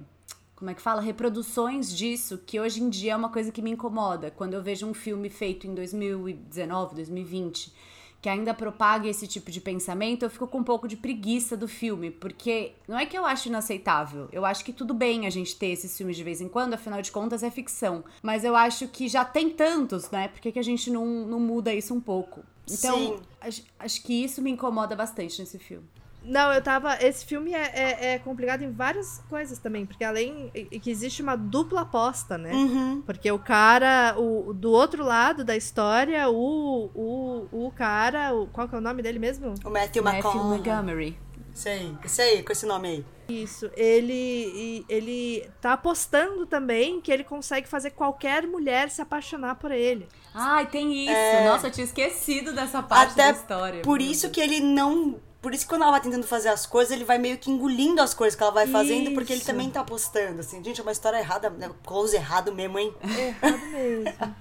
como 0.56 0.70
é 0.70 0.74
que 0.74 0.80
fala? 0.80 1.02
Reproduções 1.02 1.94
disso, 1.94 2.38
que 2.38 2.58
hoje 2.58 2.82
em 2.82 2.88
dia 2.88 3.12
é 3.12 3.16
uma 3.16 3.28
coisa 3.28 3.52
que 3.52 3.60
me 3.60 3.70
incomoda. 3.70 4.30
Quando 4.30 4.54
eu 4.54 4.62
vejo 4.62 4.86
um 4.86 4.94
filme 4.94 5.28
feito 5.28 5.66
em 5.66 5.74
2019, 5.74 6.94
2020 6.94 7.97
que 8.20 8.28
ainda 8.28 8.52
propaga 8.52 9.08
esse 9.08 9.26
tipo 9.26 9.50
de 9.50 9.60
pensamento, 9.60 10.24
eu 10.24 10.30
fico 10.30 10.46
com 10.46 10.58
um 10.58 10.64
pouco 10.64 10.88
de 10.88 10.96
preguiça 10.96 11.56
do 11.56 11.68
filme, 11.68 12.10
porque 12.10 12.72
não 12.86 12.98
é 12.98 13.06
que 13.06 13.16
eu 13.16 13.24
acho 13.24 13.48
inaceitável, 13.48 14.28
eu 14.32 14.44
acho 14.44 14.64
que 14.64 14.72
tudo 14.72 14.92
bem 14.92 15.26
a 15.26 15.30
gente 15.30 15.56
ter 15.56 15.68
esses 15.68 15.96
filmes 15.96 16.16
de 16.16 16.24
vez 16.24 16.40
em 16.40 16.48
quando, 16.48 16.74
afinal 16.74 17.00
de 17.00 17.12
contas 17.12 17.42
é 17.42 17.50
ficção, 17.50 18.02
mas 18.22 18.44
eu 18.44 18.56
acho 18.56 18.88
que 18.88 19.08
já 19.08 19.24
tem 19.24 19.50
tantos, 19.50 20.10
né? 20.10 20.28
Por 20.28 20.40
que, 20.40 20.52
que 20.52 20.58
a 20.58 20.64
gente 20.64 20.90
não, 20.90 21.06
não 21.06 21.38
muda 21.38 21.72
isso 21.72 21.94
um 21.94 22.00
pouco? 22.00 22.42
Então, 22.70 23.20
acho, 23.40 23.62
acho 23.78 24.02
que 24.02 24.12
isso 24.12 24.42
me 24.42 24.50
incomoda 24.50 24.94
bastante 24.94 25.40
nesse 25.40 25.58
filme. 25.58 25.86
Não, 26.28 26.52
eu 26.52 26.60
tava. 26.60 27.02
Esse 27.02 27.24
filme 27.24 27.54
é, 27.54 27.72
é, 27.74 28.12
é, 28.12 28.18
complicado 28.18 28.62
em 28.62 28.70
várias 28.70 29.24
coisas 29.30 29.58
também, 29.58 29.86
porque 29.86 30.04
além 30.04 30.50
que 30.82 30.90
existe 30.90 31.22
uma 31.22 31.36
dupla 31.36 31.80
aposta, 31.80 32.36
né? 32.36 32.52
Uhum. 32.52 33.02
Porque 33.04 33.32
o 33.32 33.38
cara, 33.38 34.14
o, 34.18 34.52
do 34.52 34.70
outro 34.70 35.02
lado 35.02 35.42
da 35.42 35.56
história, 35.56 36.28
o, 36.28 36.90
o, 36.94 37.66
o 37.66 37.72
cara, 37.72 38.34
o, 38.34 38.46
qual 38.48 38.68
que 38.68 38.74
é 38.74 38.78
o 38.78 38.80
nome 38.80 39.02
dele 39.02 39.18
mesmo? 39.18 39.54
O 39.64 39.70
Matthew, 39.70 40.02
Matthew. 40.02 40.34
Montgomery. 40.34 41.18
Sei, 41.54 41.96
isso 42.04 42.22
aí, 42.22 42.42
com 42.42 42.52
esse 42.52 42.66
nome 42.66 42.88
aí. 42.88 43.04
Isso, 43.28 43.70
ele, 43.76 44.86
ele 44.88 45.44
tá 45.60 45.72
apostando 45.72 46.46
também 46.46 47.00
que 47.00 47.10
ele 47.10 47.24
consegue 47.24 47.68
fazer 47.68 47.90
qualquer 47.90 48.46
mulher 48.46 48.88
se 48.90 49.02
apaixonar 49.02 49.56
por 49.56 49.70
ele. 49.72 50.06
Ai, 50.32 50.66
tem 50.66 51.04
isso. 51.04 51.44
Nossa, 51.44 51.66
eu 51.66 51.70
tinha 51.70 51.84
esquecido 51.84 52.52
dessa 52.52 52.82
parte 52.82 53.12
Até 53.12 53.32
da 53.32 53.38
história. 53.38 53.82
por 53.82 54.00
isso 54.00 54.28
Deus. 54.28 54.32
que 54.34 54.40
ele 54.40 54.60
não. 54.60 55.16
Por 55.40 55.54
isso 55.54 55.64
que 55.64 55.68
quando 55.68 55.82
ela 55.82 55.92
vai 55.92 56.00
tentando 56.00 56.26
fazer 56.26 56.48
as 56.48 56.66
coisas, 56.66 56.92
ele 56.92 57.04
vai 57.04 57.16
meio 57.16 57.38
que 57.38 57.50
engolindo 57.50 58.02
as 58.02 58.12
coisas 58.12 58.36
que 58.36 58.42
ela 58.42 58.52
vai 58.52 58.66
fazendo, 58.66 59.12
porque 59.12 59.32
ele 59.32 59.38
Isso. 59.38 59.46
também 59.46 59.70
tá 59.70 59.80
apostando, 59.80 60.40
assim. 60.40 60.62
Gente, 60.64 60.80
é 60.80 60.82
uma 60.82 60.90
história 60.90 61.18
errada, 61.18 61.48
né? 61.50 61.70
close 61.86 62.16
errado 62.16 62.52
mesmo, 62.52 62.78
hein? 62.78 62.92
Errado 63.02 63.66
mesmo. 63.66 64.36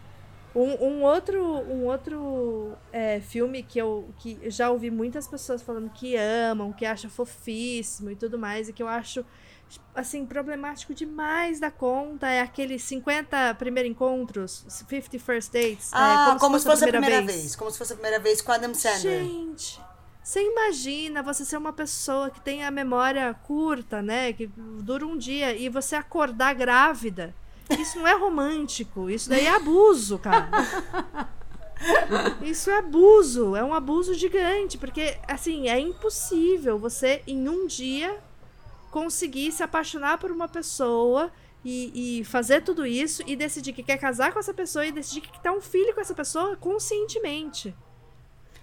Um, 0.56 0.88
um 0.88 1.04
outro, 1.04 1.40
um 1.40 1.86
outro 1.86 2.74
é, 2.92 3.20
filme 3.20 3.62
que 3.62 3.78
eu 3.78 4.10
que 4.18 4.40
eu 4.42 4.50
já 4.50 4.72
ouvi 4.72 4.90
muitas 4.90 5.28
pessoas 5.28 5.62
falando 5.62 5.88
que 5.92 6.16
amam, 6.16 6.74
que 6.74 6.84
acham 6.84 7.12
fofíssimo 7.12 8.10
e 8.10 8.16
tudo 8.16 8.40
mais, 8.40 8.68
e 8.68 8.74
que 8.74 8.82
eu 8.82 8.88
acho 8.88 9.24
assim 9.94 10.26
problemático 10.26 10.96
demais 10.96 11.60
da 11.60 11.70
conta 11.70 12.28
é 12.28 12.42
aquele 12.42 12.80
50 12.80 13.54
primeiros 13.56 13.92
encontros, 13.92 14.66
50 14.68 15.20
first 15.20 15.52
dates. 15.52 15.92
Ah, 15.94 16.34
é, 16.36 16.40
como, 16.40 16.58
se 16.58 16.66
fosse 16.66 16.86
a 16.86 16.88
primeira 16.88 17.22
vez. 17.22 17.56
Como 17.56 17.70
se 17.70 17.78
fosse 17.78 17.94
a 17.94 17.96
primeira 17.96 18.20
vez 18.20 18.42
com 18.42 18.52
Adam 18.52 18.74
Sandler. 18.74 19.26
Gente, 19.26 19.80
você 20.28 20.44
imagina 20.44 21.24
você 21.24 21.46
ser 21.46 21.56
uma 21.56 21.72
pessoa 21.72 22.30
que 22.30 22.42
tem 22.42 22.62
a 22.62 22.70
memória 22.70 23.34
curta, 23.44 24.02
né? 24.02 24.34
Que 24.34 24.48
dura 24.82 25.08
um 25.08 25.18
dia 25.18 25.56
e 25.56 25.70
você 25.70 25.96
acordar 25.96 26.54
grávida. 26.54 27.34
Isso 27.80 27.98
não 27.98 28.06
é 28.06 28.14
romântico, 28.14 29.10
isso 29.10 29.30
daí 29.30 29.46
é 29.46 29.56
abuso, 29.56 30.20
cara. 30.20 30.50
Isso 32.42 32.70
é 32.70 32.80
abuso, 32.80 33.56
é 33.56 33.64
um 33.64 33.74
abuso 33.74 34.14
gigante, 34.16 34.78
porque 34.78 35.18
assim, 35.28 35.70
é 35.70 35.80
impossível 35.80 36.78
você 36.78 37.22
em 37.26 37.48
um 37.48 37.66
dia 37.66 38.18
conseguir 38.92 39.52
se 39.54 39.64
apaixonar 39.64 40.18
por 40.18 40.30
uma 40.30 40.48
pessoa 40.50 41.32
e, 41.64 42.20
e 42.20 42.26
fazer 42.26 42.64
tudo 42.64 42.86
isso 42.86 43.24
e 43.26 43.34
decidir 43.36 43.72
que 43.72 43.84
quer 43.84 43.98
casar 43.98 44.34
com 44.34 44.40
essa 44.40 44.54
pessoa 44.54 44.86
e 44.86 44.92
decidir 44.92 45.22
que 45.22 45.32
quer 45.32 45.40
ter 45.40 45.52
um 45.52 45.62
filho 45.62 45.94
com 45.94 46.02
essa 46.02 46.14
pessoa 46.14 46.58
conscientemente. 46.58 47.74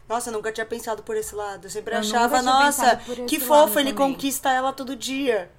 Nossa, 0.08 0.28
eu 0.28 0.34
nunca 0.34 0.52
tinha 0.52 0.66
pensado 0.66 1.02
por 1.02 1.16
esse 1.16 1.34
lado. 1.34 1.66
Eu 1.66 1.70
sempre 1.70 1.94
Eu 1.94 1.98
achava, 2.00 2.42
nossa, 2.42 2.96
que 3.26 3.40
fofo, 3.40 3.78
ele 3.78 3.92
também. 3.92 4.12
conquista 4.12 4.50
ela 4.50 4.72
todo 4.72 4.94
dia. 4.94 5.50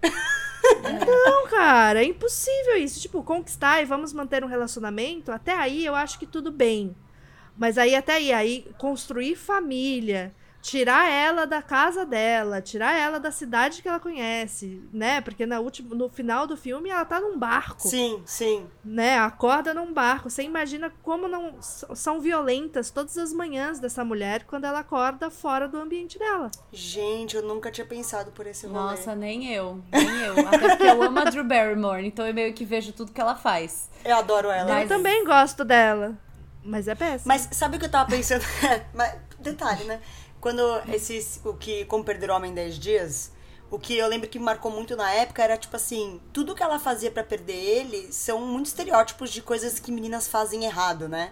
Não, 1.07 1.47
cara, 1.47 2.01
é 2.01 2.05
impossível 2.05 2.77
isso. 2.77 2.99
Tipo, 2.99 3.23
conquistar 3.23 3.81
e 3.81 3.85
vamos 3.85 4.13
manter 4.13 4.43
um 4.43 4.47
relacionamento, 4.47 5.31
até 5.31 5.53
aí 5.53 5.85
eu 5.85 5.95
acho 5.95 6.19
que 6.19 6.25
tudo 6.25 6.51
bem. 6.51 6.95
Mas 7.57 7.77
aí 7.77 7.95
até 7.95 8.15
aí, 8.15 8.33
aí 8.33 8.67
construir 8.77 9.35
família, 9.35 10.33
tirar 10.65 11.07
ela 11.11 11.45
da 11.45 11.61
casa 11.61 12.03
dela, 12.07 12.59
tirar 12.59 12.91
ela 12.97 13.19
da 13.19 13.29
cidade 13.31 13.83
que 13.83 13.87
ela 13.87 13.99
conhece, 13.99 14.81
né? 14.91 15.21
Porque 15.21 15.45
na 15.45 15.59
última, 15.59 15.93
no 15.93 16.09
final 16.09 16.47
do 16.47 16.57
filme 16.57 16.89
ela 16.89 17.05
tá 17.05 17.19
num 17.19 17.37
barco, 17.37 17.87
Sim, 17.87 18.23
sim. 18.25 18.65
né? 18.83 19.19
Acorda 19.19 19.75
num 19.75 19.93
barco. 19.93 20.27
Você 20.27 20.41
imagina 20.41 20.91
como 21.03 21.27
não 21.27 21.61
são 21.61 22.19
violentas 22.19 22.89
todas 22.89 23.15
as 23.15 23.31
manhãs 23.31 23.77
dessa 23.79 24.03
mulher 24.03 24.43
quando 24.45 24.65
ela 24.65 24.79
acorda 24.79 25.29
fora 25.29 25.67
do 25.67 25.77
ambiente 25.77 26.17
dela. 26.17 26.49
Gente, 26.73 27.35
eu 27.35 27.43
nunca 27.43 27.69
tinha 27.69 27.85
pensado 27.85 28.31
por 28.31 28.47
esse 28.47 28.65
rolê. 28.65 28.79
Nossa, 28.79 29.15
nem 29.15 29.53
eu. 29.53 29.83
Nem 29.91 30.21
eu. 30.23 30.47
Até 30.47 30.57
porque 30.69 30.83
eu 30.83 31.03
amo 31.03 31.19
a 31.19 31.25
Drew 31.25 31.43
Barrymore, 31.43 32.07
então 32.07 32.25
eu 32.25 32.33
meio 32.33 32.51
que 32.55 32.65
vejo 32.65 32.91
tudo 32.91 33.11
que 33.11 33.21
ela 33.21 33.35
faz. 33.35 33.87
Eu 34.03 34.15
adoro 34.17 34.49
ela. 34.49 34.67
Mas- 34.67 34.89
Eu 34.89 34.97
também 34.97 35.23
gosto 35.25 35.63
dela, 35.63 36.17
mas 36.63 36.87
é 36.87 36.95
péssimo. 36.95 37.27
Mas 37.27 37.47
sabe 37.51 37.77
o 37.77 37.79
que 37.79 37.85
eu 37.85 37.91
tava 37.91 38.09
pensando? 38.09 38.43
Mas, 38.95 39.13
detalhe, 39.39 39.83
né? 39.83 40.01
Quando 40.45 40.61
esses. 40.93 41.41
O 41.43 41.55
que. 41.55 41.85
Como 41.85 42.03
perder 42.03 42.29
o 42.29 42.35
homem 42.35 42.51
em 42.51 42.53
10 42.53 42.77
dias. 42.77 43.31
O 43.71 43.79
que 43.79 43.97
eu 43.97 44.07
lembro 44.07 44.29
que 44.29 44.37
me 44.37 44.45
marcou 44.45 44.69
muito 44.69 44.95
na 44.95 45.11
época 45.11 45.41
era 45.41 45.57
tipo 45.57 45.75
assim: 45.75 46.21
tudo 46.31 46.53
que 46.53 46.61
ela 46.61 46.77
fazia 46.77 47.09
pra 47.09 47.23
perder 47.23 47.55
ele 47.55 48.13
são 48.13 48.41
muitos 48.41 48.69
estereótipos 48.71 49.31
de 49.31 49.41
coisas 49.41 49.79
que 49.79 49.91
meninas 49.91 50.27
fazem 50.27 50.63
errado, 50.63 51.09
né? 51.09 51.31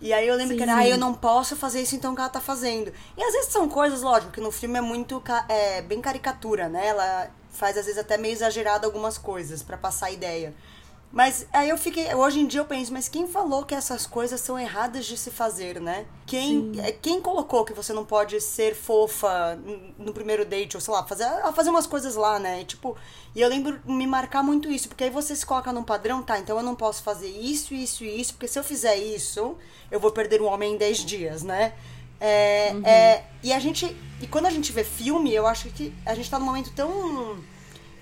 E 0.00 0.12
aí 0.12 0.28
eu 0.28 0.36
lembro 0.36 0.56
que 0.56 0.62
era, 0.62 0.76
ah, 0.76 0.88
eu 0.88 0.96
não 0.96 1.12
posso 1.12 1.56
fazer 1.56 1.82
isso, 1.82 1.96
então 1.96 2.12
o 2.12 2.14
que 2.14 2.20
ela 2.20 2.30
tá 2.30 2.40
fazendo. 2.40 2.92
E 3.16 3.24
às 3.24 3.32
vezes 3.32 3.50
são 3.50 3.68
coisas, 3.68 4.02
lógico, 4.02 4.30
que 4.30 4.40
no 4.40 4.52
filme 4.52 4.78
é 4.78 4.80
muito, 4.80 5.20
é, 5.48 5.82
bem 5.82 6.00
caricatura, 6.00 6.68
né? 6.68 6.86
Ela 6.86 7.32
faz 7.50 7.76
às 7.76 7.86
vezes 7.86 7.98
até 7.98 8.16
meio 8.16 8.34
exagerado 8.34 8.86
algumas 8.86 9.18
coisas 9.18 9.64
pra 9.64 9.76
passar 9.76 10.06
a 10.06 10.10
ideia. 10.12 10.54
Mas 11.10 11.46
aí 11.52 11.70
eu 11.70 11.78
fiquei, 11.78 12.14
hoje 12.14 12.38
em 12.40 12.46
dia 12.46 12.60
eu 12.60 12.66
penso, 12.66 12.92
mas 12.92 13.08
quem 13.08 13.26
falou 13.26 13.64
que 13.64 13.74
essas 13.74 14.06
coisas 14.06 14.40
são 14.42 14.58
erradas 14.58 15.06
de 15.06 15.16
se 15.16 15.30
fazer, 15.30 15.80
né? 15.80 16.04
Quem, 16.26 16.72
é, 16.78 16.92
quem 16.92 17.18
colocou 17.20 17.64
que 17.64 17.72
você 17.72 17.94
não 17.94 18.04
pode 18.04 18.38
ser 18.42 18.74
fofa 18.74 19.58
no 19.98 20.12
primeiro 20.12 20.44
date, 20.44 20.76
ou 20.76 20.80
sei 20.82 20.92
lá, 20.92 21.02
fazer, 21.04 21.24
fazer 21.54 21.70
umas 21.70 21.86
coisas 21.86 22.14
lá, 22.14 22.38
né? 22.38 22.60
E, 22.60 22.64
tipo, 22.64 22.94
e 23.34 23.40
eu 23.40 23.48
lembro 23.48 23.80
me 23.86 24.06
marcar 24.06 24.42
muito 24.42 24.70
isso, 24.70 24.86
porque 24.86 25.04
aí 25.04 25.10
você 25.10 25.34
se 25.34 25.46
coloca 25.46 25.72
num 25.72 25.82
padrão, 25.82 26.22
tá, 26.22 26.38
então 26.38 26.58
eu 26.58 26.62
não 26.62 26.74
posso 26.74 27.02
fazer 27.02 27.28
isso, 27.28 27.72
isso 27.72 28.04
e 28.04 28.20
isso, 28.20 28.34
porque 28.34 28.46
se 28.46 28.58
eu 28.58 28.64
fizer 28.64 28.96
isso, 28.96 29.56
eu 29.90 29.98
vou 29.98 30.10
perder 30.10 30.42
um 30.42 30.46
homem 30.46 30.74
em 30.74 30.76
10 30.76 30.98
dias, 31.06 31.42
né? 31.42 31.72
É, 32.20 32.74
é, 32.84 33.24
e 33.42 33.52
a 33.52 33.58
gente, 33.58 33.96
e 34.20 34.26
quando 34.26 34.46
a 34.46 34.50
gente 34.50 34.72
vê 34.72 34.84
filme, 34.84 35.32
eu 35.34 35.46
acho 35.46 35.70
que 35.70 35.94
a 36.04 36.14
gente 36.14 36.28
tá 36.28 36.38
num 36.38 36.44
momento 36.44 36.70
tão 36.74 37.38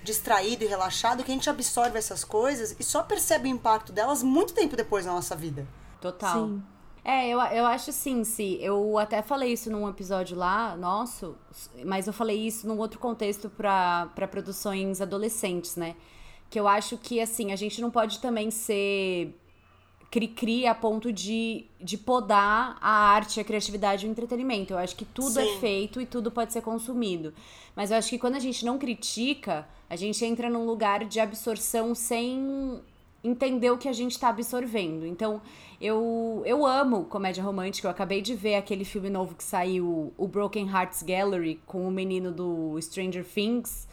distraído 0.07 0.63
e 0.63 0.67
relaxado 0.67 1.23
que 1.23 1.29
a 1.29 1.33
gente 1.33 1.49
absorve 1.49 1.97
essas 1.97 2.23
coisas 2.23 2.75
e 2.79 2.83
só 2.83 3.03
percebe 3.03 3.47
o 3.47 3.51
impacto 3.51 3.91
delas 3.91 4.23
muito 4.23 4.53
tempo 4.53 4.75
depois 4.75 5.05
na 5.05 5.13
nossa 5.13 5.35
vida. 5.35 5.67
Total. 6.01 6.47
Sim. 6.47 6.63
É, 7.03 7.27
eu, 7.29 7.39
eu 7.39 7.65
acho 7.65 7.91
sim, 7.91 8.23
sim. 8.23 8.57
Eu 8.59 8.97
até 8.97 9.21
falei 9.21 9.53
isso 9.53 9.71
num 9.71 9.87
episódio 9.87 10.35
lá, 10.35 10.75
nosso, 10.75 11.37
mas 11.85 12.05
eu 12.07 12.11
falei 12.11 12.37
isso 12.37 12.67
num 12.67 12.77
outro 12.77 12.99
contexto 12.99 13.49
para 13.49 14.27
produções 14.29 14.99
adolescentes, 14.99 15.75
né? 15.77 15.95
Que 16.49 16.59
eu 16.59 16.67
acho 16.67 16.97
que, 16.97 17.21
assim, 17.21 17.51
a 17.51 17.55
gente 17.55 17.81
não 17.81 17.89
pode 17.91 18.19
também 18.19 18.51
ser 18.51 19.37
cri-cri 20.09 20.65
a 20.65 20.73
ponto 20.73 21.11
de, 21.11 21.65
de 21.79 21.97
podar 21.97 22.77
a 22.81 22.89
arte, 22.89 23.39
a 23.39 23.43
criatividade 23.43 24.05
e 24.05 24.09
o 24.09 24.11
entretenimento. 24.11 24.73
Eu 24.73 24.77
acho 24.77 24.95
que 24.95 25.05
tudo 25.05 25.39
é 25.39 25.45
Sim. 25.45 25.59
feito 25.59 26.01
e 26.01 26.05
tudo 26.05 26.31
pode 26.31 26.53
ser 26.53 26.61
consumido. 26.61 27.33
Mas 27.75 27.91
eu 27.91 27.97
acho 27.97 28.09
que 28.09 28.17
quando 28.17 28.35
a 28.35 28.39
gente 28.39 28.65
não 28.65 28.77
critica, 28.77 29.67
a 29.89 29.95
gente 29.95 30.23
entra 30.23 30.49
num 30.49 30.65
lugar 30.65 31.05
de 31.05 31.19
absorção 31.19 31.93
sem 31.93 32.81
entender 33.23 33.71
o 33.71 33.77
que 33.77 33.87
a 33.87 33.93
gente 33.93 34.17
tá 34.17 34.29
absorvendo. 34.29 35.05
Então, 35.05 35.41
eu, 35.79 36.41
eu 36.45 36.65
amo 36.65 37.05
comédia 37.05 37.43
romântica. 37.43 37.87
Eu 37.87 37.91
acabei 37.91 38.21
de 38.21 38.33
ver 38.33 38.55
aquele 38.55 38.85
filme 38.85 39.09
novo 39.09 39.35
que 39.35 39.43
saiu, 39.43 40.13
o 40.17 40.27
Broken 40.27 40.69
Hearts 40.69 41.03
Gallery, 41.03 41.59
com 41.65 41.87
o 41.87 41.91
menino 41.91 42.31
do 42.31 42.79
Stranger 42.81 43.25
Things. 43.25 43.86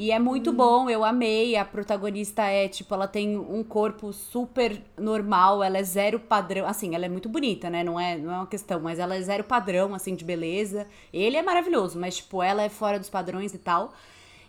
E 0.00 0.12
é 0.12 0.18
muito 0.18 0.50
bom, 0.50 0.88
eu 0.88 1.04
amei. 1.04 1.56
A 1.56 1.62
protagonista 1.62 2.42
é, 2.44 2.66
tipo, 2.68 2.94
ela 2.94 3.06
tem 3.06 3.36
um 3.36 3.62
corpo 3.62 4.14
super 4.14 4.82
normal, 4.98 5.62
ela 5.62 5.76
é 5.76 5.82
zero 5.82 6.18
padrão. 6.18 6.66
Assim, 6.66 6.94
ela 6.94 7.04
é 7.04 7.08
muito 7.10 7.28
bonita, 7.28 7.68
né? 7.68 7.84
Não 7.84 8.00
é, 8.00 8.16
não 8.16 8.32
é 8.32 8.36
uma 8.36 8.46
questão, 8.46 8.80
mas 8.80 8.98
ela 8.98 9.14
é 9.14 9.20
zero 9.20 9.44
padrão, 9.44 9.94
assim, 9.94 10.14
de 10.14 10.24
beleza. 10.24 10.86
Ele 11.12 11.36
é 11.36 11.42
maravilhoso, 11.42 12.00
mas, 12.00 12.16
tipo, 12.16 12.42
ela 12.42 12.62
é 12.62 12.70
fora 12.70 12.98
dos 12.98 13.10
padrões 13.10 13.52
e 13.52 13.58
tal. 13.58 13.92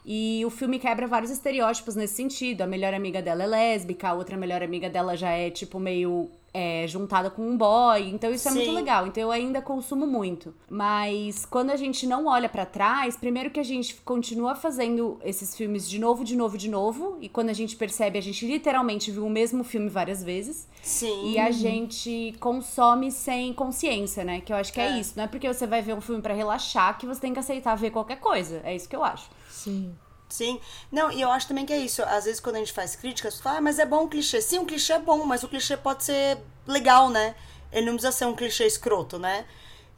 E 0.05 0.41
o 0.45 0.49
filme 0.49 0.79
quebra 0.79 1.05
vários 1.05 1.29
estereótipos 1.29 1.97
nesse 1.97 2.13
sentido. 2.13 2.61
A 2.61 2.65
melhor 2.65 2.93
amiga 2.93 3.21
dela 3.21 3.43
é 3.43 3.47
lésbica, 3.47 4.07
a 4.07 4.13
outra 4.13 4.37
melhor 4.37 4.63
amiga 4.63 4.89
dela 4.89 5.17
já 5.17 5.31
é, 5.31 5.49
tipo, 5.49 5.81
meio 5.81 6.31
é, 6.53 6.85
juntada 6.87 7.29
com 7.29 7.41
um 7.47 7.57
boy. 7.57 8.09
Então 8.09 8.31
isso 8.31 8.47
é 8.47 8.51
muito 8.51 8.67
Sim. 8.69 8.75
legal. 8.75 9.07
Então 9.07 9.23
eu 9.23 9.31
ainda 9.31 9.61
consumo 9.61 10.05
muito. 10.05 10.53
Mas 10.69 11.45
quando 11.45 11.69
a 11.69 11.75
gente 11.75 12.05
não 12.05 12.25
olha 12.27 12.49
pra 12.49 12.65
trás, 12.65 13.15
primeiro 13.15 13.49
que 13.49 13.59
a 13.59 13.63
gente 13.63 13.95
continua 14.03 14.55
fazendo 14.55 15.19
esses 15.23 15.55
filmes 15.55 15.89
de 15.89 15.97
novo, 15.99 16.23
de 16.23 16.35
novo, 16.35 16.57
de 16.57 16.69
novo. 16.69 17.17
E 17.21 17.29
quando 17.29 17.49
a 17.49 17.53
gente 17.53 17.75
percebe, 17.75 18.17
a 18.17 18.21
gente 18.21 18.45
literalmente 18.45 19.11
viu 19.11 19.25
o 19.25 19.29
mesmo 19.29 19.63
filme 19.63 19.87
várias 19.89 20.23
vezes. 20.23 20.67
Sim. 20.81 21.31
E 21.31 21.39
a 21.39 21.51
gente 21.51 22.35
consome 22.39 23.11
sem 23.11 23.53
consciência, 23.53 24.23
né? 24.23 24.41
Que 24.41 24.51
eu 24.51 24.57
acho 24.57 24.73
que 24.73 24.81
é, 24.81 24.87
É. 24.91 24.99
isso. 24.99 25.13
Não 25.15 25.23
é 25.23 25.27
porque 25.27 25.47
você 25.47 25.65
vai 25.65 25.81
ver 25.81 25.93
um 25.93 26.01
filme 26.01 26.21
pra 26.21 26.33
relaxar 26.33 26.97
que 26.97 27.05
você 27.05 27.21
tem 27.21 27.33
que 27.33 27.39
aceitar 27.39 27.75
ver 27.75 27.91
qualquer 27.91 28.19
coisa. 28.19 28.61
É 28.63 28.75
isso 28.75 28.89
que 28.89 28.95
eu 28.95 29.03
acho. 29.03 29.29
Sim. 29.49 29.93
Sim. 30.33 30.59
Não, 30.91 31.11
e 31.11 31.21
eu 31.21 31.29
acho 31.31 31.47
também 31.47 31.65
que 31.65 31.73
é 31.73 31.77
isso. 31.77 32.01
Às 32.03 32.25
vezes 32.25 32.39
quando 32.39 32.55
a 32.55 32.59
gente 32.59 32.71
faz 32.73 32.95
críticas, 32.95 33.39
fala, 33.39 33.57
ah, 33.57 33.61
mas 33.61 33.79
é 33.79 33.85
bom 33.85 34.05
o 34.05 34.07
clichê. 34.07 34.41
Sim, 34.41 34.59
o 34.59 34.65
clichê 34.65 34.93
é 34.93 34.99
bom, 34.99 35.23
mas 35.25 35.43
o 35.43 35.47
clichê 35.47 35.75
pode 35.77 36.03
ser 36.03 36.37
legal, 36.65 37.09
né? 37.09 37.35
Ele 37.71 37.85
não 37.85 37.93
precisa 37.93 38.11
ser 38.11 38.25
um 38.25 38.35
clichê 38.35 38.65
escroto, 38.65 39.19
né? 39.19 39.45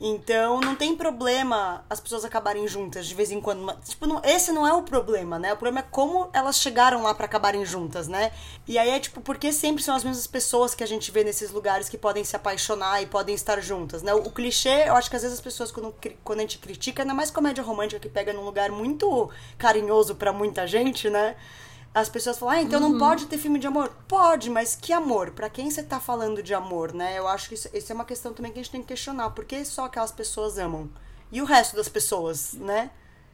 Então 0.05 0.60
não 0.60 0.75
tem 0.75 0.98
problema 0.98 1.86
as 1.89 2.01
pessoas 2.01 2.25
acabarem 2.25 2.67
juntas 2.67 3.07
de 3.07 3.15
vez 3.15 3.31
em 3.31 3.39
quando. 3.39 3.74
Tipo, 3.86 4.05
não, 4.05 4.22
esse 4.22 4.51
não 4.51 4.67
é 4.67 4.74
o 4.74 4.83
problema, 4.83 5.39
né? 5.39 5.53
O 5.53 5.55
problema 5.55 5.79
é 5.79 5.89
como 5.89 6.29
elas 6.33 6.57
chegaram 6.57 7.03
lá 7.03 7.13
para 7.13 7.25
acabarem 7.25 7.65
juntas, 7.65 8.10
né? 8.10 8.33
E 8.67 8.77
aí 8.77 8.89
é 8.89 9.00
tipo, 9.00 9.22
porque 9.22 9.53
sempre 9.53 9.81
são 9.81 9.95
as 9.95 10.03
mesmas 10.03 10.27
pessoas 10.27 10.75
que 10.75 10.83
a 10.83 10.86
gente 10.86 11.10
vê 11.10 11.24
nesses 11.24 11.51
lugares 11.51 11.88
que 11.88 11.98
podem 11.98 12.22
se 12.25 12.36
apaixonar 12.36 13.01
e 13.01 13.05
podem 13.05 13.33
estar 13.33 13.62
juntas, 13.62 14.03
né? 14.03 14.13
O, 14.13 14.27
o 14.27 14.31
clichê, 14.31 14.89
eu 14.89 14.95
acho 14.95 15.10
que 15.10 15.15
às 15.15 15.22
vezes 15.22 15.38
as 15.38 15.43
pessoas, 15.43 15.72
quando, 15.72 15.95
quando 16.22 16.39
a 16.39 16.41
gente 16.41 16.57
critica, 16.57 17.03
ainda 17.03 17.13
mais 17.13 17.31
comédia 17.31 17.63
romântica 17.63 18.01
que 18.01 18.10
pega 18.10 18.33
num 18.33 18.43
lugar 18.43 18.72
muito 18.72 19.29
carinhoso 19.57 20.15
para 20.15 20.33
muita 20.33 20.67
gente, 20.67 21.10
né? 21.10 21.38
As 21.93 22.09
pessoas 22.09 22.39
falam, 22.39 22.55
ah, 22.55 22.62
então 22.62 22.81
uhum. 22.81 22.89
não 22.89 23.00
pode 23.00 23.27
ter 23.27 23.38
filme 23.38 23.59
de 23.59 23.67
amor. 23.67 23.89
Pode, 24.07 24.50
mas 24.50 24.75
que 24.75 24.91
amor? 24.91 25.31
Para 25.31 25.47
quem 25.47 25.69
você 25.69 25.83
tá 25.83 26.00
falando 26.00 26.41
de 26.41 26.53
amor, 26.53 26.91
né? 26.91 27.17
Eu 27.17 27.27
acho 27.27 27.47
que 27.47 27.53
isso, 27.53 27.69
isso, 27.71 27.91
é 27.91 27.95
uma 27.95 28.05
questão 28.05 28.33
também 28.33 28.51
que 28.51 28.59
a 28.59 28.63
gente 28.63 28.71
tem 28.71 28.81
que 28.81 28.88
questionar. 28.88 29.29
Por 29.29 29.45
que 29.45 29.63
só 29.63 29.85
aquelas 29.85 30.12
pessoas 30.12 30.57
amam? 30.57 30.89
E 31.31 31.39
o 31.39 31.45
resto 31.45 31.75
das 31.75 31.88
pessoas, 31.88 32.53
né? 32.53 32.89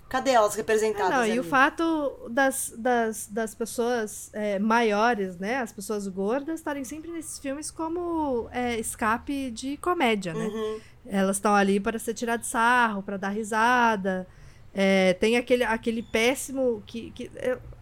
Cadê 0.10 0.32
elas 0.32 0.56
representadas? 0.56 1.12
É, 1.12 1.16
não, 1.16 1.22
ali? 1.22 1.36
e 1.36 1.40
o 1.40 1.44
fato 1.44 2.28
das, 2.30 2.74
das, 2.76 3.28
das 3.28 3.56
pessoas 3.56 4.30
é, 4.34 4.60
maiores, 4.60 5.38
né? 5.38 5.58
As 5.58 5.72
pessoas 5.72 6.06
gordas 6.08 6.60
estarem 6.60 6.84
sempre 6.84 7.12
nesses 7.12 7.40
filmes 7.40 7.72
como 7.72 8.50
é, 8.52 8.78
escape 8.78 9.52
de 9.52 9.78
comédia, 9.78 10.34
né? 10.34 10.46
Uhum. 10.46 10.80
Elas 11.06 11.38
estão 11.38 11.56
ali 11.56 11.80
para 11.80 11.98
ser 11.98 12.14
tirado 12.14 12.42
de 12.42 12.48
sarro, 12.48 13.04
para 13.04 13.16
dar 13.16 13.30
risada. 13.30 14.28
É, 14.74 15.14
tem 15.14 15.38
aquele, 15.38 15.64
aquele 15.64 16.04
péssimo 16.04 16.84
que, 16.86 17.12
que 17.12 17.32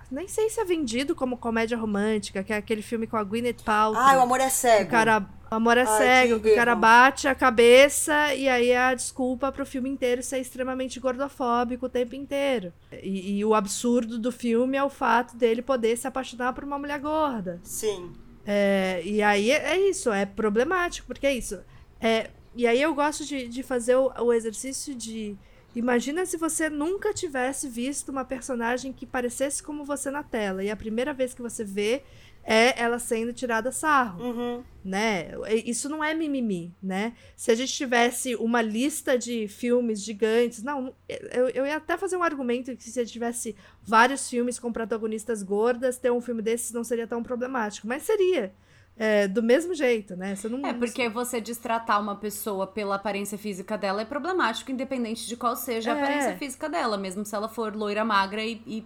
nem 0.09 0.27
sei 0.27 0.49
se 0.49 0.59
é 0.59 0.65
vendido 0.65 1.15
como 1.15 1.37
comédia 1.37 1.77
romântica, 1.77 2.43
que 2.43 2.53
é 2.53 2.57
aquele 2.57 2.81
filme 2.81 3.07
com 3.07 3.17
a 3.17 3.23
Gwyneth 3.23 3.63
Paltrow. 3.63 4.01
Ah, 4.01 4.17
o 4.17 4.21
Amor 4.21 4.39
é 4.39 4.49
Cego. 4.49 4.85
O 4.85 4.91
cara, 4.91 5.25
o 5.51 5.55
Amor 5.55 5.77
é 5.77 5.81
Ai, 5.81 5.97
Cego, 5.97 6.39
que 6.39 6.51
o 6.51 6.55
cara 6.55 6.75
bate 6.75 7.27
a 7.27 7.35
cabeça 7.35 8.33
e 8.33 8.47
aí 8.47 8.69
é 8.69 8.79
a 8.79 8.93
desculpa 8.93 9.51
pro 9.51 9.65
filme 9.65 9.89
inteiro 9.89 10.23
ser 10.23 10.39
extremamente 10.39 10.99
gordofóbico 10.99 11.87
o 11.87 11.89
tempo 11.89 12.15
inteiro. 12.15 12.71
E, 12.91 13.37
e 13.37 13.45
o 13.45 13.53
absurdo 13.53 14.17
do 14.17 14.31
filme 14.31 14.77
é 14.77 14.83
o 14.83 14.89
fato 14.89 15.35
dele 15.35 15.61
poder 15.61 15.97
se 15.97 16.07
apaixonar 16.07 16.53
por 16.53 16.63
uma 16.63 16.79
mulher 16.79 16.99
gorda. 16.99 17.59
Sim. 17.63 18.13
É, 18.45 19.01
e 19.03 19.21
aí 19.21 19.51
é, 19.51 19.73
é, 19.73 19.89
isso, 19.89 20.09
é 20.11 20.25
problemático, 20.25 21.05
porque 21.07 21.27
é 21.27 21.33
isso. 21.33 21.59
É, 21.99 22.29
e 22.55 22.65
aí 22.65 22.81
eu 22.81 22.95
gosto 22.95 23.25
de, 23.25 23.47
de 23.49 23.61
fazer 23.61 23.95
o, 23.95 24.11
o 24.19 24.31
exercício 24.31 24.95
de 24.95 25.35
Imagina 25.77 26.25
se 26.25 26.37
você 26.37 26.71
nunca 26.71 27.13
tivesse 27.13 27.69
visto 27.69 28.09
uma 28.09 28.25
personagem 28.25 28.91
que 28.91 29.05
parecesse 29.05 29.61
como 29.61 29.85
você 29.85 30.09
na 30.09 30.23
tela 30.23 30.63
e 30.63 30.71
a 30.71 30.75
primeira 30.75 31.13
vez 31.13 31.35
que 31.35 31.41
você 31.41 31.63
vê 31.63 32.01
é 32.43 32.81
ela 32.81 32.97
sendo 32.97 33.31
tirada 33.31 33.71
sarro, 33.71 34.23
uhum. 34.23 34.63
né? 34.83 35.33
Isso 35.65 35.87
não 35.87 36.03
é 36.03 36.15
mimimi, 36.15 36.73
né? 36.81 37.13
Se 37.35 37.51
a 37.51 37.55
gente 37.55 37.71
tivesse 37.71 38.35
uma 38.37 38.59
lista 38.59 39.19
de 39.19 39.47
filmes 39.47 40.01
gigantes, 40.01 40.63
não, 40.63 40.95
eu, 41.07 41.49
eu 41.49 41.65
ia 41.67 41.77
até 41.77 41.95
fazer 41.95 42.17
um 42.17 42.23
argumento 42.23 42.75
que 42.75 42.89
se 42.89 42.99
a 42.99 43.03
gente 43.03 43.13
tivesse 43.13 43.55
vários 43.83 44.27
filmes 44.27 44.57
com 44.57 44.73
protagonistas 44.73 45.43
gordas, 45.43 45.99
ter 45.99 46.11
um 46.11 46.21
filme 46.21 46.41
desses 46.41 46.71
não 46.71 46.83
seria 46.83 47.05
tão 47.05 47.21
problemático, 47.21 47.85
mas 47.85 48.01
seria 48.01 48.51
é, 48.97 49.27
do 49.27 49.43
mesmo 49.43 49.75
jeito, 49.75 50.15
né? 50.15 50.35
Você 50.35 50.49
não, 50.49 50.67
é 50.67 50.73
porque 50.73 51.07
você 51.07 51.39
destratar 51.39 52.01
uma 52.01 52.15
pessoa 52.15 52.65
pela 52.65 52.95
aparência 52.95 53.37
física 53.37 53.77
dela 53.77 54.01
é 54.01 54.05
problemático, 54.05 54.71
independente 54.71 55.27
de 55.27 55.37
qual 55.37 55.55
seja 55.55 55.91
é. 55.91 55.93
a 55.93 55.97
aparência 55.97 56.37
física 56.37 56.67
dela, 56.67 56.97
mesmo 56.97 57.23
se 57.23 57.35
ela 57.35 57.47
for 57.47 57.75
loira, 57.75 58.03
magra 58.03 58.43
e, 58.43 58.61
e 58.65 58.85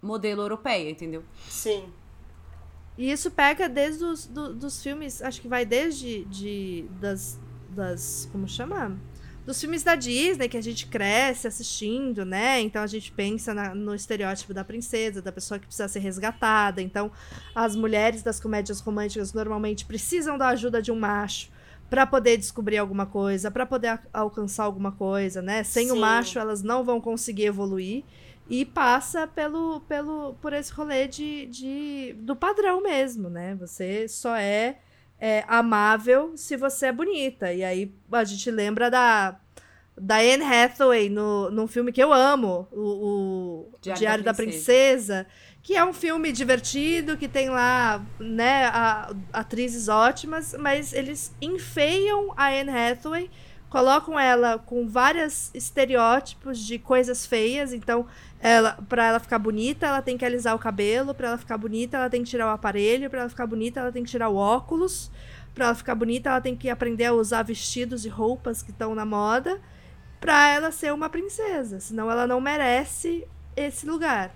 modelo 0.00 0.42
europeia, 0.42 0.88
entendeu? 0.88 1.24
Sim. 1.48 1.92
E 2.96 3.10
isso 3.10 3.30
pega 3.30 3.68
desde 3.68 4.04
os 4.04 4.26
do, 4.26 4.54
dos 4.54 4.82
filmes, 4.82 5.22
acho 5.22 5.40
que 5.40 5.48
vai 5.48 5.64
desde 5.64 6.24
de, 6.26 6.86
das, 7.00 7.38
das. 7.70 8.28
Como 8.30 8.48
chama? 8.48 8.98
Dos 9.48 9.58
filmes 9.58 9.82
da 9.82 9.94
Disney 9.94 10.46
que 10.46 10.58
a 10.58 10.62
gente 10.62 10.86
cresce 10.88 11.48
assistindo, 11.48 12.22
né? 12.22 12.60
Então 12.60 12.82
a 12.82 12.86
gente 12.86 13.10
pensa 13.10 13.54
na, 13.54 13.74
no 13.74 13.94
estereótipo 13.94 14.52
da 14.52 14.62
princesa, 14.62 15.22
da 15.22 15.32
pessoa 15.32 15.58
que 15.58 15.64
precisa 15.64 15.88
ser 15.88 16.00
resgatada. 16.00 16.82
Então 16.82 17.10
as 17.54 17.74
mulheres 17.74 18.22
das 18.22 18.38
comédias 18.38 18.78
românticas 18.80 19.32
normalmente 19.32 19.86
precisam 19.86 20.36
da 20.36 20.48
ajuda 20.48 20.82
de 20.82 20.92
um 20.92 21.00
macho 21.00 21.50
para 21.88 22.06
poder 22.06 22.36
descobrir 22.36 22.76
alguma 22.76 23.06
coisa, 23.06 23.50
para 23.50 23.64
poder 23.64 23.98
alcançar 24.12 24.64
alguma 24.64 24.92
coisa, 24.92 25.40
né? 25.40 25.64
Sem 25.64 25.86
Sim. 25.86 25.92
o 25.92 25.96
macho 25.96 26.38
elas 26.38 26.62
não 26.62 26.84
vão 26.84 27.00
conseguir 27.00 27.46
evoluir 27.46 28.04
e 28.50 28.66
passa 28.66 29.26
pelo, 29.26 29.80
pelo 29.88 30.34
por 30.42 30.52
esse 30.52 30.70
rolê 30.74 31.08
de, 31.08 31.46
de 31.46 32.14
do 32.18 32.36
padrão 32.36 32.82
mesmo, 32.82 33.30
né? 33.30 33.54
Você 33.54 34.08
só 34.08 34.36
é 34.36 34.76
é, 35.20 35.44
amável 35.48 36.32
se 36.36 36.56
você 36.56 36.86
é 36.86 36.92
bonita. 36.92 37.52
E 37.52 37.64
aí 37.64 37.92
a 38.10 38.24
gente 38.24 38.50
lembra 38.50 38.90
da, 38.90 39.38
da 39.96 40.16
Anne 40.16 40.44
Hathaway 40.44 41.08
no, 41.08 41.50
num 41.50 41.66
filme 41.66 41.92
que 41.92 42.02
eu 42.02 42.12
amo, 42.12 42.68
o, 42.72 42.80
o 42.80 43.78
Diário, 43.80 44.00
Diário 44.00 44.24
da, 44.24 44.34
Princesa. 44.34 45.14
da, 45.14 45.24
Princesa. 45.24 45.26
que 45.62 45.76
é 45.76 45.84
um 45.84 45.92
filme 45.92 46.32
divertido, 46.32 47.16
que 47.16 47.28
tem 47.28 47.50
lá, 47.50 48.04
né, 48.18 48.66
a, 48.66 49.14
atrizes 49.32 49.88
ótimas, 49.88 50.54
mas 50.58 50.92
eles 50.92 51.34
enfeiam 51.40 52.32
a 52.36 52.48
Anne 52.48 52.70
Hathaway 52.70 53.30
colocam 53.68 54.18
ela 54.18 54.58
com 54.58 54.88
vários 54.88 55.50
estereótipos 55.54 56.58
de 56.58 56.78
coisas 56.78 57.26
feias, 57.26 57.72
então 57.72 58.06
ela 58.40 58.78
para 58.88 59.06
ela 59.06 59.18
ficar 59.18 59.38
bonita, 59.38 59.86
ela 59.86 60.02
tem 60.02 60.16
que 60.16 60.24
alisar 60.24 60.54
o 60.54 60.58
cabelo, 60.58 61.14
para 61.14 61.28
ela 61.28 61.38
ficar 61.38 61.58
bonita, 61.58 61.96
ela 61.96 62.10
tem 62.10 62.22
que 62.22 62.30
tirar 62.30 62.46
o 62.46 62.50
aparelho, 62.50 63.10
para 63.10 63.20
ela 63.20 63.28
ficar 63.28 63.46
bonita, 63.46 63.80
ela 63.80 63.92
tem 63.92 64.04
que 64.04 64.10
tirar 64.10 64.28
o 64.28 64.36
óculos, 64.36 65.10
para 65.54 65.66
ela 65.66 65.74
ficar 65.74 65.94
bonita, 65.94 66.30
ela 66.30 66.40
tem 66.40 66.56
que 66.56 66.70
aprender 66.70 67.06
a 67.06 67.12
usar 67.12 67.42
vestidos 67.42 68.04
e 68.04 68.08
roupas 68.08 68.62
que 68.62 68.70
estão 68.70 68.94
na 68.94 69.04
moda, 69.04 69.60
para 70.20 70.48
ela 70.48 70.70
ser 70.70 70.92
uma 70.92 71.08
princesa, 71.08 71.80
senão 71.80 72.10
ela 72.10 72.26
não 72.26 72.40
merece 72.40 73.26
esse 73.56 73.86
lugar. 73.86 74.34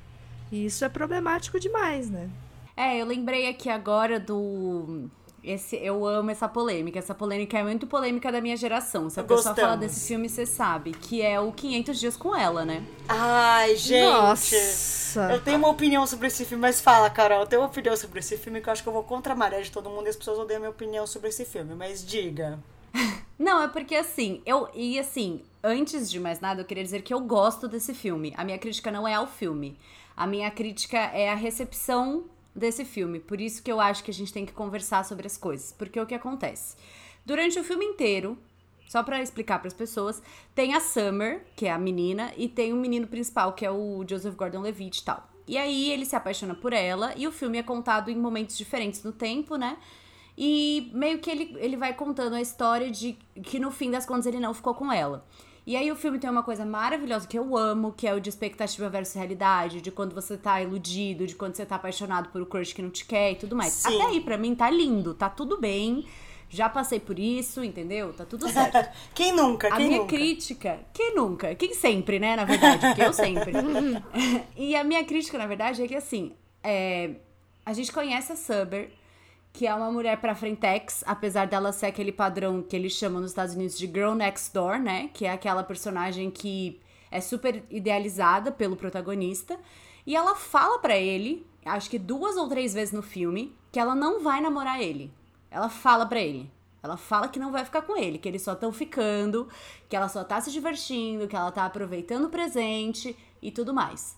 E 0.50 0.66
isso 0.66 0.84
é 0.84 0.88
problemático 0.88 1.58
demais, 1.58 2.10
né? 2.10 2.28
É, 2.76 3.00
eu 3.00 3.06
lembrei 3.06 3.48
aqui 3.48 3.68
agora 3.68 4.18
do 4.18 5.08
esse, 5.44 5.76
eu 5.76 6.07
amo 6.07 6.31
essa 6.31 6.48
polêmica. 6.48 6.98
Essa 6.98 7.14
polêmica 7.14 7.59
é 7.59 7.62
muito 7.64 7.87
polêmica 7.87 8.31
da 8.31 8.40
minha 8.40 8.57
geração. 8.57 9.11
Se 9.11 9.18
a 9.18 9.22
Gostamos. 9.22 9.57
pessoa 9.57 9.68
fala 9.68 9.76
desse 9.76 10.07
filme, 10.07 10.28
você 10.28 10.46
sabe. 10.46 10.92
Que 10.92 11.20
é 11.20 11.40
o 11.40 11.50
500 11.50 11.98
Dias 11.98 12.16
com 12.16 12.35
Ela, 12.35 12.64
né? 12.64 12.85
Ai, 13.09 13.74
gente. 13.76 14.05
Nossa. 14.05 15.33
Eu 15.33 15.40
tenho 15.42 15.59
uma 15.59 15.68
opinião 15.68 16.07
sobre 16.07 16.28
esse 16.28 16.44
filme, 16.44 16.62
mas 16.62 16.81
fala, 16.81 17.11
Carol. 17.11 17.40
Eu 17.40 17.46
tenho 17.46 17.61
uma 17.62 17.68
opinião 17.68 17.96
sobre 17.96 18.20
esse 18.20 18.37
filme 18.37 18.61
que 18.61 18.68
eu 18.68 18.72
acho 18.72 18.83
que 18.83 18.88
eu 18.88 18.92
vou 18.92 19.02
contra 19.02 19.33
a 19.33 19.37
maré 19.37 19.61
de 19.61 19.72
todo 19.72 19.90
mundo 19.90 20.07
e 20.07 20.11
as 20.11 20.16
pessoas 20.16 20.38
odeiam 20.38 20.59
a 20.59 20.61
minha 20.61 20.70
opinião 20.70 21.07
sobre 21.07 21.28
esse 21.31 21.44
filme. 21.44 21.74
Mas 21.74 22.07
diga. 22.07 22.59
Não, 23.38 23.62
é 23.62 23.68
porque 23.68 23.96
assim, 23.96 24.40
eu. 24.46 24.68
E 24.72 24.96
assim, 24.98 25.42
antes 25.62 26.09
de 26.09 26.20
mais 26.20 26.38
nada, 26.38 26.61
eu 26.61 26.64
queria 26.64 26.85
dizer 26.85 27.02
que 27.02 27.12
eu 27.12 27.20
gosto 27.20 27.66
desse 27.66 27.92
filme. 27.92 28.33
A 28.37 28.44
minha 28.44 28.59
crítica 28.59 28.92
não 28.92 29.09
é 29.09 29.14
ao 29.14 29.26
filme. 29.26 29.76
A 30.16 30.26
minha 30.26 30.50
crítica 30.50 30.98
é 30.98 31.31
a 31.31 31.35
recepção 31.35 32.24
desse 32.54 32.84
filme. 32.84 33.18
Por 33.18 33.40
isso 33.40 33.62
que 33.62 33.70
eu 33.70 33.80
acho 33.80 34.04
que 34.04 34.10
a 34.10 34.14
gente 34.14 34.32
tem 34.32 34.46
que 34.46 34.52
conversar 34.52 35.04
sobre 35.04 35.26
as 35.26 35.36
coisas. 35.36 35.72
Porque 35.72 36.00
o 36.00 36.06
que 36.06 36.14
acontece? 36.14 36.76
Durante 37.24 37.58
o 37.58 37.64
filme 37.64 37.84
inteiro, 37.84 38.38
só 38.88 39.02
para 39.02 39.22
explicar 39.22 39.58
para 39.58 39.68
as 39.68 39.74
pessoas, 39.74 40.22
tem 40.54 40.74
a 40.74 40.80
Summer, 40.80 41.44
que 41.56 41.66
é 41.66 41.72
a 41.72 41.78
menina, 41.78 42.32
e 42.36 42.48
tem 42.48 42.72
o 42.72 42.76
menino 42.76 43.06
principal, 43.06 43.54
que 43.54 43.64
é 43.64 43.70
o 43.70 44.04
Joseph 44.06 44.34
Gordon-Levitt 44.34 45.00
e 45.00 45.04
tal. 45.04 45.28
E 45.46 45.56
aí 45.56 45.90
ele 45.90 46.04
se 46.04 46.14
apaixona 46.14 46.54
por 46.54 46.72
ela, 46.72 47.14
e 47.16 47.26
o 47.26 47.32
filme 47.32 47.58
é 47.58 47.62
contado 47.62 48.10
em 48.10 48.16
momentos 48.16 48.56
diferentes 48.56 49.02
no 49.02 49.12
tempo, 49.12 49.56
né? 49.56 49.78
E 50.36 50.90
meio 50.94 51.18
que 51.18 51.30
ele, 51.30 51.56
ele 51.58 51.76
vai 51.76 51.94
contando 51.94 52.34
a 52.34 52.40
história 52.40 52.90
de 52.90 53.16
que 53.42 53.58
no 53.58 53.70
fim 53.70 53.90
das 53.90 54.06
contas 54.06 54.26
ele 54.26 54.40
não 54.40 54.54
ficou 54.54 54.74
com 54.74 54.92
ela. 54.92 55.26
E 55.64 55.77
aí 55.77 55.90
o 55.92 55.96
filme 55.96 56.18
tem 56.18 56.29
uma 56.29 56.42
coisa 56.42 56.64
maravilhosa 56.64 57.27
que 57.27 57.38
eu 57.38 57.57
amo, 57.57 57.92
que 57.92 58.07
é 58.07 58.14
o 58.14 58.20
de 58.20 58.29
expectativa 58.29 58.88
versus 58.88 59.14
realidade, 59.14 59.81
de 59.81 59.92
quando 59.92 60.12
você 60.12 60.37
tá 60.37 60.61
iludido, 60.61 61.27
de 61.27 61.37
quando 61.37 61.55
você 61.55 61.64
tá 61.64 61.77
apaixonado 61.77 62.31
por 62.31 62.40
o 62.40 62.44
um 62.44 62.48
crush 62.48 62.72
que 62.72 62.83
não 62.83 62.90
te 62.90 63.05
quer 63.05 63.33
e 63.33 63.35
tudo 63.37 63.55
mais. 63.55 63.72
Sim. 63.72 63.94
Até 63.94 64.11
aí, 64.11 64.20
pra 64.20 64.37
mim, 64.37 64.55
tá 64.55 64.68
lindo, 64.68 65.14
tá 65.14 65.29
tudo 65.29 65.61
bem. 65.61 66.05
Já 66.48 66.68
passei 66.68 67.01
por 67.01 67.18
isso, 67.18 67.64
entendeu? 67.64 68.12
Tá 68.12 68.27
tudo 68.27 68.48
certo. 68.48 68.90
quem 69.14 69.33
nunca? 69.33 69.68
Quem 69.68 69.77
a 69.77 69.88
minha 69.88 70.01
nunca? 70.01 70.16
crítica, 70.16 70.81
quem 70.92 71.14
nunca? 71.14 71.55
Quem 71.55 71.75
sempre, 71.75 72.18
né, 72.18 72.37
na 72.37 72.44
verdade, 72.44 72.88
porque 72.88 73.03
eu 73.03 73.12
sempre. 73.12 73.53
e 74.57 74.75
a 74.75 74.83
minha 74.83 75.05
crítica, 75.05 75.38
na 75.38 75.46
verdade, 75.46 75.83
é 75.83 75.88
que 75.88 75.94
assim, 75.94 76.35
é, 76.62 77.12
a 77.64 77.72
gente 77.72 77.92
conhece 77.92 78.33
a 78.33 78.37
Suber, 78.37 78.90
que 79.52 79.66
é 79.66 79.74
uma 79.74 79.90
mulher 79.90 80.18
pra 80.20 80.34
frentex, 80.34 81.04
apesar 81.06 81.46
dela 81.46 81.72
ser 81.72 81.86
aquele 81.86 82.10
padrão 82.10 82.62
que 82.62 82.74
eles 82.74 82.92
chamam 82.92 83.20
nos 83.20 83.32
Estados 83.32 83.54
Unidos 83.54 83.76
de 83.76 83.86
Girl 83.86 84.14
Next 84.14 84.52
Door, 84.52 84.78
né? 84.78 85.10
Que 85.12 85.26
é 85.26 85.32
aquela 85.32 85.62
personagem 85.62 86.30
que 86.30 86.80
é 87.10 87.20
super 87.20 87.62
idealizada 87.70 88.50
pelo 88.50 88.76
protagonista. 88.76 89.58
E 90.06 90.16
ela 90.16 90.34
fala 90.34 90.78
para 90.78 90.96
ele, 90.96 91.46
acho 91.64 91.90
que 91.90 91.98
duas 91.98 92.36
ou 92.36 92.48
três 92.48 92.72
vezes 92.72 92.94
no 92.94 93.02
filme, 93.02 93.54
que 93.70 93.78
ela 93.78 93.94
não 93.94 94.22
vai 94.22 94.40
namorar 94.40 94.80
ele. 94.80 95.12
Ela 95.50 95.68
fala 95.68 96.06
para 96.06 96.20
ele. 96.20 96.50
Ela 96.82 96.96
fala 96.96 97.28
que 97.28 97.38
não 97.38 97.52
vai 97.52 97.64
ficar 97.64 97.82
com 97.82 97.96
ele, 97.96 98.18
que 98.18 98.28
eles 98.28 98.42
só 98.42 98.54
estão 98.54 98.72
ficando, 98.72 99.48
que 99.88 99.94
ela 99.94 100.08
só 100.08 100.24
tá 100.24 100.40
se 100.40 100.50
divertindo, 100.50 101.28
que 101.28 101.36
ela 101.36 101.52
tá 101.52 101.64
aproveitando 101.64 102.24
o 102.24 102.30
presente 102.30 103.16
e 103.40 103.52
tudo 103.52 103.72
mais. 103.72 104.16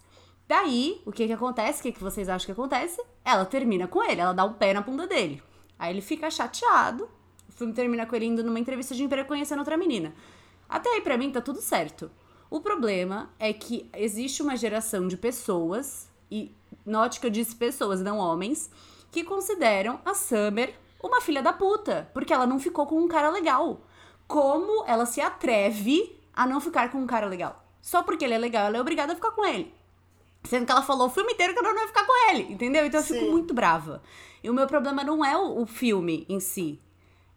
Daí, 0.49 1.03
o 1.05 1.13
que 1.13 1.27
que 1.27 1.33
acontece? 1.33 1.81
O 1.81 1.83
que, 1.83 1.93
que 1.93 2.01
vocês 2.01 2.29
acham 2.29 2.47
que 2.47 2.53
acontece? 2.53 3.03
Ela 3.25 3.45
termina 3.45 3.87
com 3.89 4.03
ele, 4.03 4.21
ela 4.21 4.33
dá 4.33 4.45
um 4.45 4.53
pé 4.53 4.75
na 4.75 4.81
bunda 4.81 5.07
dele. 5.07 5.43
Aí 5.79 5.93
ele 5.93 6.03
fica 6.03 6.31
chateado. 6.31 7.09
O 7.49 7.53
filme 7.53 7.73
termina 7.73 8.05
com 8.05 8.15
ele 8.15 8.27
indo 8.27 8.45
numa 8.45 8.59
entrevista 8.59 8.95
de 8.95 9.03
emprego 9.03 9.29
conhecendo 9.29 9.61
outra 9.61 9.77
menina. 9.77 10.15
Até 10.69 10.91
aí, 10.91 11.01
pra 11.01 11.17
mim, 11.17 11.31
tá 11.31 11.41
tudo 11.41 11.61
certo. 11.61 12.11
O 12.51 12.61
problema 12.61 13.31
é 13.39 13.53
que 13.53 13.89
existe 13.95 14.43
uma 14.43 14.57
geração 14.57 15.09
de 15.09 15.17
pessoas, 15.17 16.09
e 16.31 16.55
note 16.85 17.19
que 17.19 17.27
eu 17.27 17.31
disse 17.31 17.57
pessoas, 17.57 18.01
não 18.01 18.19
homens, 18.19 18.71
que 19.11 19.25
consideram 19.25 20.01
a 20.05 20.15
Summer 20.15 20.75
uma 21.03 21.21
filha 21.21 21.43
da 21.43 21.53
puta, 21.53 22.11
porque 22.15 22.33
ela 22.33 22.47
não 22.47 22.59
ficou 22.59 22.87
com 22.87 23.01
um 23.01 23.09
cara 23.09 23.31
legal. 23.31 23.81
Como 24.27 24.85
ela 24.87 25.07
se 25.07 25.21
atreve 25.21 26.19
a 26.33 26.47
não 26.47 26.61
ficar 26.61 26.91
com 26.91 26.99
um 26.99 27.07
cara 27.07 27.27
legal? 27.27 27.65
Só 27.81 28.03
porque 28.03 28.25
ele 28.25 28.35
é 28.35 28.39
legal, 28.39 28.67
ela 28.67 28.79
é 28.79 28.81
obrigada 28.81 29.13
a 29.13 29.17
ficar 29.17 29.33
com 29.33 29.45
ele. 29.45 29.73
Sendo 30.45 30.67
que 30.67 30.73
ela 30.73 30.83
falou 30.83 31.07
o 31.07 31.11
filme 31.11 31.33
inteiro 31.33 31.53
que 31.53 31.59
ela 31.59 31.73
não 31.73 31.81
ia 31.81 31.89
ficar 31.89 32.05
com 32.05 32.31
ele, 32.31 32.53
entendeu? 32.53 32.85
Então 32.85 33.01
eu 33.01 33.07
fico 33.07 33.21
Sim. 33.21 33.31
muito 33.31 33.55
brava. 33.55 34.03
E 34.43 34.51
o 34.51 34.55
meu 34.55 34.67
problema 34.67 35.03
não 35.03 35.25
é 35.25 35.37
o, 35.37 35.63
o 35.63 35.67
filme 35.67 36.27
em 36.29 36.39
si. 36.39 36.79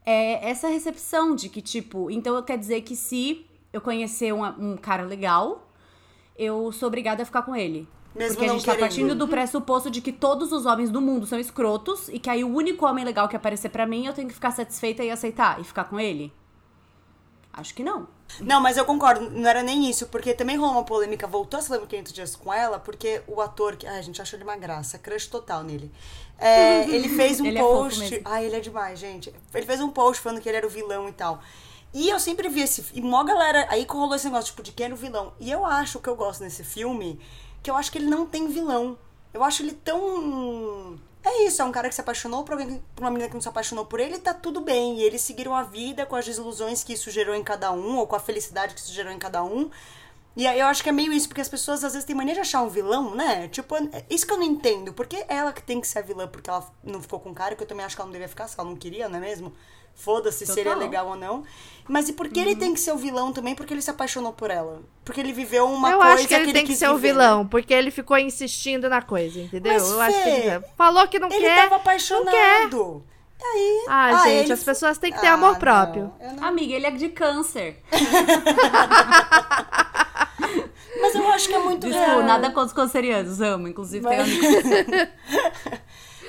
É 0.06 0.50
essa 0.50 0.68
recepção 0.68 1.36
de 1.36 1.50
que, 1.50 1.62
tipo, 1.62 2.12
então 2.12 2.42
quer 2.44 2.58
dizer 2.58 2.82
que 2.82 2.96
se 2.96 3.46
eu 3.72 3.82
conhecer 3.82 4.34
um, 4.34 4.44
um 4.44 4.78
cara 4.78 5.04
legal, 5.04 5.70
eu 6.38 6.72
sou 6.72 6.88
obrigada 6.88 7.24
a 7.24 7.26
ficar 7.26 7.42
com 7.42 7.56
ele. 7.56 7.88
Mesmo 8.16 8.36
Porque 8.36 8.50
a 8.50 8.54
gente 8.54 8.66
tá 8.66 8.72
querendo. 8.72 8.90
partindo 8.90 9.16
do 9.16 9.28
pressuposto 9.28 9.92
de 9.92 10.02
que 10.02 10.12
todos 10.12 10.52
os 10.52 10.66
homens 10.66 10.90
do 10.90 11.00
mundo 11.00 11.26
são 11.26 11.40
escrotos 11.40 12.10
e 12.10 12.20
que 12.20 12.30
aí 12.30 12.44
o 12.44 12.48
único 12.48 12.86
homem 12.86 13.06
legal 13.06 13.28
que 13.28 13.36
aparecer 13.36 13.70
pra 13.70 13.86
mim 13.86 14.06
eu 14.06 14.14
tenho 14.14 14.28
que 14.28 14.34
ficar 14.34 14.52
satisfeita 14.52 15.04
e 15.04 15.12
aceitar 15.12 15.62
e 15.62 15.64
ficar 15.64 15.84
com 15.86 16.00
ele? 16.00 16.34
Acho 17.58 17.74
que 17.74 17.84
não. 17.84 18.08
Não, 18.40 18.62
mas 18.62 18.78
eu 18.78 18.86
concordo, 18.86 19.32
não 19.32 19.50
era 19.50 19.64
nem 19.64 19.90
isso, 19.90 20.06
porque 20.08 20.32
também 20.34 20.56
rolou 20.58 20.74
uma 20.76 20.84
polêmica, 20.84 21.26
voltou 21.26 21.60
a 21.60 21.64
se 21.64 21.72
lembrar 21.72 21.88
500 21.88 22.14
dias 22.14 22.36
com 22.36 22.54
ela, 22.54 22.78
porque 22.78 23.24
o 23.28 23.42
ator, 23.42 23.76
que, 23.76 23.88
ai, 23.88 23.98
a 23.98 24.02
gente 24.02 24.22
achou 24.22 24.38
ele 24.38 24.44
uma 24.44 24.56
graça, 24.56 25.00
crush 25.00 25.26
total 25.28 25.64
nele. 25.64 25.92
É, 26.38 26.84
ele 26.90 27.10
fez 27.10 27.42
um 27.42 27.46
Ele 27.46 27.58
é 27.58 27.62
post. 27.62 28.00
mesmo. 28.00 28.22
ai, 28.26 28.46
ele 28.46 28.56
é 28.56 28.60
demais, 28.60 29.00
gente. 29.00 29.34
Ele 29.54 29.66
fez 29.66 29.82
um 29.82 29.90
post 29.90 30.22
falando 30.22 30.40
que 30.40 30.48
ele 30.48 30.58
era 30.58 30.68
o 30.68 30.70
vilão 30.70 31.10
e 31.10 31.12
tal. 31.12 31.42
E 31.94 32.10
eu 32.10 32.20
sempre 32.20 32.48
vi 32.48 32.62
esse. 32.62 32.86
E 32.94 33.02
mó 33.02 33.24
galera. 33.24 33.66
Aí 33.72 33.86
rolou 33.90 34.14
esse 34.16 34.26
negócio, 34.26 34.48
tipo, 34.52 34.62
de 34.62 34.72
quem 34.72 34.86
era 34.86 34.94
o 34.94 34.98
vilão. 34.98 35.34
E 35.40 35.50
eu 35.52 35.66
acho 35.66 36.00
que 36.00 36.08
eu 36.08 36.16
gosto 36.16 36.44
nesse 36.44 36.64
filme, 36.64 37.20
que 37.64 37.72
eu 37.72 37.76
acho 37.76 37.92
que 37.92 37.98
ele 37.98 38.06
não 38.08 38.26
tem 38.28 38.48
vilão. 38.50 39.00
Eu 39.34 39.44
acho 39.44 39.64
ele 39.64 39.72
tão. 39.74 41.00
É 41.30 41.44
isso, 41.44 41.62
é 41.62 41.66
um 41.66 41.74
cara 41.74 41.90
que 41.90 41.96
se 41.96 42.00
apaixonou 42.00 42.46
por, 42.46 42.54
alguém, 42.54 42.82
por 42.96 43.04
uma 43.04 43.12
menina 43.12 43.28
que 43.28 43.34
não 43.34 43.42
se 43.42 43.50
apaixonou 43.50 43.86
por 43.86 44.00
ele, 44.00 44.18
tá 44.18 44.34
tudo 44.34 44.62
bem. 44.62 45.00
E 45.00 45.04
eles 45.04 45.20
seguiram 45.20 45.54
a 45.54 45.62
vida 45.62 46.06
com 46.06 46.16
as 46.16 46.26
desilusões 46.26 46.86
que 46.86 46.94
isso 46.94 47.12
gerou 47.12 47.36
em 47.36 47.44
cada 47.44 47.70
um, 47.74 47.98
ou 47.98 48.08
com 48.08 48.16
a 48.16 48.20
felicidade 48.20 48.74
que 48.74 48.80
isso 48.80 48.94
gerou 48.94 49.12
em 49.12 49.20
cada 49.20 49.44
um. 49.44 49.70
E 50.38 50.48
aí 50.48 50.58
eu 50.58 50.68
acho 50.68 50.82
que 50.82 50.88
é 50.88 50.92
meio 50.94 51.12
isso, 51.12 51.28
porque 51.28 51.42
as 51.42 51.50
pessoas 51.50 51.84
às 51.84 51.92
vezes 51.92 52.06
têm 52.06 52.16
mania 52.16 52.34
de 52.34 52.40
achar 52.40 52.62
um 52.62 52.70
vilão, 52.70 53.14
né? 53.14 53.50
Tipo, 53.50 53.76
é 53.76 54.06
isso 54.10 54.26
que 54.26 54.32
eu 54.32 54.38
não 54.38 54.46
entendo. 54.46 54.94
Por 54.94 55.06
que 55.06 55.26
ela 55.28 55.52
que 55.52 55.62
tem 55.62 55.82
que 55.82 55.88
ser 55.88 56.00
a 56.00 56.02
vilã 56.02 56.28
porque 56.30 56.50
ela 56.50 56.66
não 56.82 57.02
ficou 57.02 57.20
com 57.20 57.32
o 57.32 57.36
cara, 57.36 57.56
que 57.58 57.64
eu 57.64 57.68
também 57.68 57.86
acho 57.86 57.96
que 57.96 58.02
ela 58.02 58.08
não 58.08 58.14
devia 58.14 58.30
ficar, 58.30 58.48
se 58.48 58.58
ela 58.58 58.70
não 58.70 58.78
queria, 58.78 59.10
não 59.10 59.18
é 59.18 59.22
mesmo? 59.22 59.54
Foda-se 59.98 60.46
se 60.46 60.60
ele 60.60 60.70
é 60.70 60.76
legal 60.76 61.08
ou 61.08 61.16
não. 61.18 61.44
Mas 61.90 62.08
e 62.08 62.14
por 62.14 62.30
que 62.30 62.40
ele 62.40 62.56
tem 62.56 62.74
que 62.74 62.80
ser 62.80 62.92
o 62.92 62.98
vilão 62.98 63.34
também? 63.34 63.56
Porque 63.56 63.74
ele 63.74 63.82
se 63.82 63.90
apaixonou 63.90 64.32
por 64.32 64.52
ela. 64.52 64.82
Porque 65.04 65.20
ele 65.20 65.34
viveu 65.34 65.66
uma 65.68 65.90
eu 65.90 65.98
coisa 65.98 66.14
acho 66.14 66.28
que 66.28 66.34
ele 66.36 66.54
tem 66.54 66.66
que 66.66 66.76
ser 66.76 66.88
o 66.90 66.96
viver, 66.96 67.14
vilão, 67.14 67.44
né? 67.44 67.48
porque 67.50 67.74
ele 67.74 67.90
ficou 67.92 68.18
insistindo 68.18 68.88
na 68.90 69.02
coisa, 69.02 69.40
entendeu? 69.40 69.74
Mas, 69.74 69.90
eu 69.92 70.00
acho 70.02 70.18
que 70.18 70.24
Fê, 70.24 70.30
ele 70.30 70.66
falou 70.78 71.08
que 71.08 71.18
não 71.18 71.30
Ele 71.32 71.40
quer. 71.40 71.56
tava 71.56 71.62
Não 71.64 71.70
quer. 71.70 71.76
apaixonado. 71.82 73.04
E 73.40 73.44
aí? 73.44 73.86
Ah, 73.88 74.24
gente, 74.24 74.44
ele- 74.46 74.54
as 74.54 74.64
pessoas 74.64 74.98
têm 74.98 75.12
que 75.14 75.20
ter 75.20 75.28
Ah, 75.28 75.34
amor 75.34 75.54
não, 75.54 75.60
próprio. 75.60 76.12
eu 76.20 76.34
não- 76.34 76.44
Amiga, 76.48 76.74
ele 76.74 76.88
é 76.88 76.92
de 76.92 77.10
câncer. 77.10 77.82
Mas 81.00 81.16
eu 81.16 81.28
acho 81.30 81.48
que 81.48 81.54
é 81.54 81.60
muito 81.60 81.82
Desculpa, 81.88 82.12
real. 82.12 82.24
nada 82.24 82.48
contra 82.50 82.66
os 82.66 82.74
cancerianos, 82.74 83.40
amo. 83.42 83.68
Inclusive, 83.68 84.08
tem 84.08 84.18
Mas-. 84.18 84.30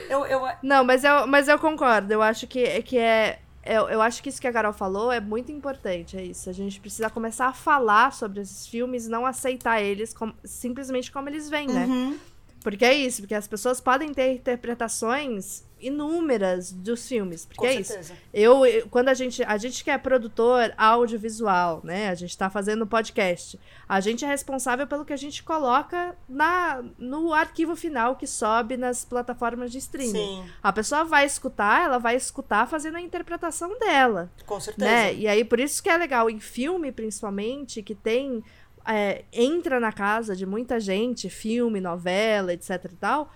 Eu, 0.09 0.25
eu, 0.25 0.41
Não, 0.63 0.85
mas 0.85 1.05
eu, 1.05 1.27
mas 1.27 1.49
eu 1.49 1.59
concordo. 1.59 2.11
Eu 2.11 2.23
acho 2.23 2.47
que, 2.47 2.83
que 2.83 2.97
é. 2.97 3.41
Eu, 3.69 3.89
eu 3.89 4.01
acho 4.01 4.23
que 4.23 4.31
isso 4.31 4.41
que 4.41 4.47
a 4.47 4.53
Carol 4.53 4.73
falou 4.73 5.13
é 5.13 5.21
muito 5.21 5.53
importante, 5.53 6.17
é 6.17 6.25
isso. 6.25 6.49
A 6.49 6.53
gente 6.55 6.81
precisa 6.81 7.11
começar 7.11 7.49
a 7.49 7.53
falar 7.53 8.13
sobre 8.15 8.41
esses 8.41 8.67
filmes, 8.67 9.07
não 9.07 9.27
aceitar 9.27 9.83
eles 9.83 10.15
simplesmente 10.43 11.13
como 11.13 11.29
eles 11.29 11.51
vêm, 11.51 11.69
né? 11.69 11.85
Uhum. 11.85 12.19
Porque 12.63 12.85
é 12.85 12.95
isso, 12.95 13.23
porque 13.23 13.35
as 13.35 13.47
pessoas 13.47 13.81
podem 13.81 14.13
ter 14.15 14.33
interpretações 14.33 15.68
inúmeras 15.81 16.73
dos 16.73 17.07
filmes. 17.09 17.45
Porque 17.47 17.61
Com 17.61 17.67
é 17.67 17.75
isso. 17.75 17.93
certeza. 17.93 18.15
Eu, 18.33 18.65
eu- 18.67 18.89
quando 18.89 19.09
a 19.09 19.15
gente, 19.15 19.43
a 19.43 19.57
gente 19.57 19.83
que 19.85 19.91
é 19.91 19.99
produtor 19.99 20.73
audiovisual, 20.77 21.81
né? 21.85 22.09
A 22.09 22.15
gente 22.15 22.37
tá 22.37 22.51
fazendo 22.51 22.87
podcast. 22.87 23.59
A 23.89 24.01
gente 24.01 24.25
é 24.25 24.29
responsável 24.29 24.87
pelo 24.87 25.05
que 25.05 25.13
a 25.13 25.17
gente 25.17 25.43
coloca 25.43 26.17
na, 26.29 26.83
no 26.99 27.33
arquivo 27.33 27.75
final 27.75 28.17
que 28.17 28.27
sobe 28.27 28.77
nas 28.77 29.05
plataformas 29.05 29.73
de 29.73 29.79
streaming. 29.79 30.13
Sim, 30.13 30.45
A 30.63 30.73
pessoa 30.73 31.05
vai 31.05 31.25
escutar, 31.25 31.85
ela 31.85 31.99
vai 31.99 32.17
escutar 32.17 32.67
fazendo 32.69 32.97
a 32.97 33.01
interpretação 33.01 33.79
dela, 33.79 34.31
com 34.47 34.61
certeza. 34.61 34.91
né? 34.91 35.15
E 35.15 35.27
aí 35.27 35.45
por 35.45 35.59
isso 35.61 35.83
que 35.83 35.89
é 35.89 35.97
legal 35.97 36.29
em 36.29 36.39
filme, 36.41 36.93
principalmente, 36.93 37.83
que 37.83 37.95
tem 37.95 38.43
é, 38.87 39.25
entra 39.33 39.79
na 39.79 39.93
casa 39.93 40.35
de 40.35 40.47
muita 40.47 40.81
gente, 40.81 41.29
filme, 41.29 41.81
novela, 41.81 42.53
etc 42.53 42.85
e 42.91 42.97
tal, 42.97 43.31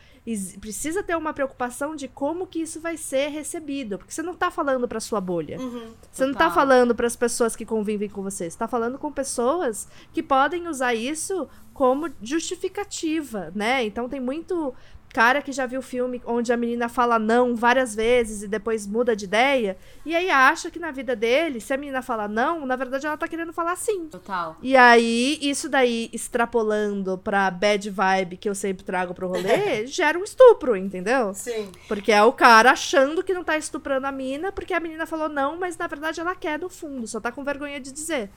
precisa 0.60 1.02
ter 1.02 1.16
uma 1.16 1.32
preocupação 1.32 1.96
de 1.96 2.06
como 2.06 2.46
que 2.46 2.60
isso 2.60 2.80
vai 2.80 2.96
ser 2.96 3.28
recebido, 3.28 3.98
porque 3.98 4.12
você 4.12 4.22
não 4.22 4.34
tá 4.34 4.50
falando 4.50 4.86
pra 4.86 5.00
sua 5.00 5.20
bolha. 5.20 5.60
Uhum. 5.60 5.92
Você 6.10 6.24
não 6.24 6.34
tá 6.34 6.50
falando 6.50 6.94
para 6.94 7.08
as 7.08 7.16
pessoas 7.16 7.56
que 7.56 7.66
convivem 7.66 8.08
com 8.08 8.22
você, 8.22 8.48
você 8.48 8.56
tá 8.56 8.68
falando 8.68 8.98
com 8.98 9.10
pessoas 9.10 9.88
que 10.12 10.22
podem 10.22 10.68
usar 10.68 10.94
isso 10.94 11.48
como 11.74 12.08
justificativa, 12.22 13.50
né? 13.54 13.84
Então 13.84 14.08
tem 14.08 14.20
muito 14.20 14.72
cara 15.12 15.42
que 15.42 15.52
já 15.52 15.66
viu 15.66 15.82
filme 15.82 16.22
onde 16.24 16.52
a 16.52 16.56
menina 16.56 16.88
fala 16.88 17.18
não 17.18 17.54
várias 17.54 17.94
vezes 17.94 18.42
e 18.42 18.48
depois 18.48 18.86
muda 18.86 19.14
de 19.14 19.26
ideia, 19.26 19.76
e 20.04 20.16
aí 20.16 20.30
acha 20.30 20.70
que 20.70 20.78
na 20.78 20.90
vida 20.90 21.14
dele, 21.14 21.60
se 21.60 21.72
a 21.72 21.76
menina 21.76 22.02
fala 22.02 22.26
não, 22.26 22.64
na 22.64 22.76
verdade 22.76 23.06
ela 23.06 23.16
tá 23.16 23.28
querendo 23.28 23.52
falar 23.52 23.76
sim. 23.76 24.08
Total. 24.08 24.56
E 24.62 24.76
aí, 24.76 25.38
isso 25.40 25.68
daí, 25.68 26.08
extrapolando 26.12 27.18
pra 27.18 27.50
bad 27.50 27.88
vibe 27.90 28.36
que 28.36 28.48
eu 28.48 28.54
sempre 28.54 28.84
trago 28.84 29.14
pro 29.14 29.28
rolê, 29.28 29.86
gera 29.86 30.18
um 30.18 30.24
estupro, 30.24 30.76
entendeu? 30.76 31.34
Sim. 31.34 31.70
Porque 31.86 32.10
é 32.10 32.22
o 32.22 32.32
cara 32.32 32.72
achando 32.72 33.22
que 33.22 33.34
não 33.34 33.44
tá 33.44 33.56
estuprando 33.56 34.06
a 34.06 34.12
menina, 34.12 34.50
porque 34.50 34.72
a 34.72 34.80
menina 34.80 35.06
falou 35.06 35.28
não, 35.28 35.58
mas 35.58 35.76
na 35.76 35.86
verdade 35.86 36.20
ela 36.20 36.34
quer 36.34 36.58
no 36.58 36.68
fundo, 36.68 37.06
só 37.06 37.20
tá 37.20 37.30
com 37.30 37.44
vergonha 37.44 37.80
de 37.80 37.92
dizer. 37.92 38.30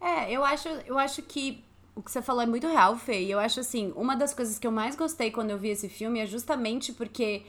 É, 0.00 0.30
eu 0.30 0.44
acho, 0.44 0.68
eu 0.86 0.98
acho 0.98 1.22
que 1.22 1.64
o 1.96 2.02
que 2.02 2.12
você 2.12 2.22
falou 2.22 2.42
é 2.42 2.46
muito 2.46 2.66
real, 2.68 2.94
Fê. 2.96 3.22
E 3.22 3.30
eu 3.30 3.38
acho 3.40 3.58
assim, 3.58 3.92
uma 3.96 4.14
das 4.14 4.32
coisas 4.32 4.58
que 4.58 4.66
eu 4.66 4.70
mais 4.70 4.94
gostei 4.94 5.30
quando 5.32 5.50
eu 5.50 5.58
vi 5.58 5.70
esse 5.70 5.88
filme 5.88 6.20
é 6.20 6.26
justamente 6.26 6.92
porque 6.92 7.42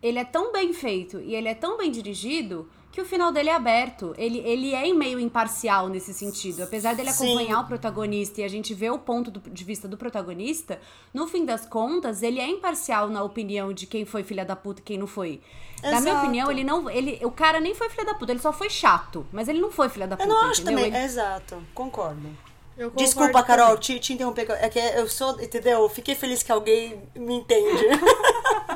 ele 0.00 0.18
é 0.18 0.24
tão 0.24 0.52
bem 0.52 0.72
feito 0.72 1.20
e 1.20 1.34
ele 1.34 1.48
é 1.48 1.54
tão 1.54 1.76
bem 1.76 1.90
dirigido 1.90 2.70
que 2.92 3.00
o 3.00 3.04
final 3.04 3.30
dele 3.30 3.50
é 3.50 3.54
aberto. 3.54 4.14
Ele, 4.16 4.38
ele 4.38 4.72
é 4.72 4.90
meio 4.94 5.20
imparcial 5.20 5.88
nesse 5.88 6.14
sentido. 6.14 6.62
Apesar 6.62 6.94
dele 6.94 7.12
Sim. 7.12 7.26
acompanhar 7.26 7.60
o 7.60 7.66
protagonista 7.66 8.40
e 8.40 8.44
a 8.44 8.48
gente 8.48 8.72
ver 8.72 8.90
o 8.90 8.98
ponto 8.98 9.30
do- 9.30 9.50
de 9.50 9.64
vista 9.64 9.86
do 9.86 9.96
protagonista, 9.96 10.80
no 11.12 11.26
fim 11.28 11.44
das 11.44 11.66
contas, 11.66 12.22
ele 12.22 12.40
é 12.40 12.48
imparcial 12.48 13.08
na 13.08 13.22
opinião 13.22 13.72
de 13.72 13.86
quem 13.86 14.04
foi 14.04 14.22
filha 14.22 14.44
da 14.44 14.56
puta 14.56 14.80
e 14.80 14.84
quem 14.84 14.96
não 14.98 15.06
foi. 15.06 15.40
Na 15.82 16.00
minha 16.00 16.12
Exato. 16.12 16.18
opinião, 16.26 16.50
ele 16.50 16.64
não. 16.64 16.88
Ele, 16.90 17.20
o 17.24 17.30
cara 17.30 17.60
nem 17.60 17.74
foi 17.74 17.88
filha 17.90 18.06
da 18.06 18.14
puta, 18.14 18.32
ele 18.32 18.40
só 18.40 18.52
foi 18.52 18.70
chato. 18.70 19.26
Mas 19.32 19.48
ele 19.48 19.60
não 19.60 19.70
foi 19.70 19.88
filha 19.88 20.06
da 20.08 20.14
Eu 20.14 20.18
puta. 20.18 20.28
não 20.28 20.50
acho 20.50 20.62
entendeu? 20.62 20.84
também. 20.84 20.96
Ele- 20.98 21.04
Exato, 21.04 21.62
concordo. 21.74 22.28
Eu 22.78 22.90
Desculpa, 22.92 23.42
Carol, 23.42 23.76
te, 23.76 23.98
te 23.98 24.12
interromper. 24.12 24.48
É 24.52 24.68
que 24.68 24.78
eu 24.78 25.08
sou, 25.08 25.40
entendeu? 25.42 25.82
Eu 25.82 25.88
Fiquei 25.88 26.14
feliz 26.14 26.44
que 26.44 26.52
alguém 26.52 27.02
me 27.14 27.34
entende. 27.34 27.84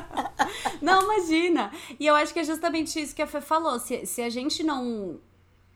Não, 0.81 1.03
imagina. 1.03 1.71
E 1.97 2.05
eu 2.05 2.13
acho 2.13 2.33
que 2.33 2.39
é 2.41 2.43
justamente 2.43 3.01
isso 3.01 3.15
que 3.15 3.21
a 3.21 3.27
Fê 3.27 3.39
falou. 3.39 3.79
Se, 3.79 4.05
se 4.05 4.21
a 4.21 4.29
gente 4.29 4.61
não 4.63 5.19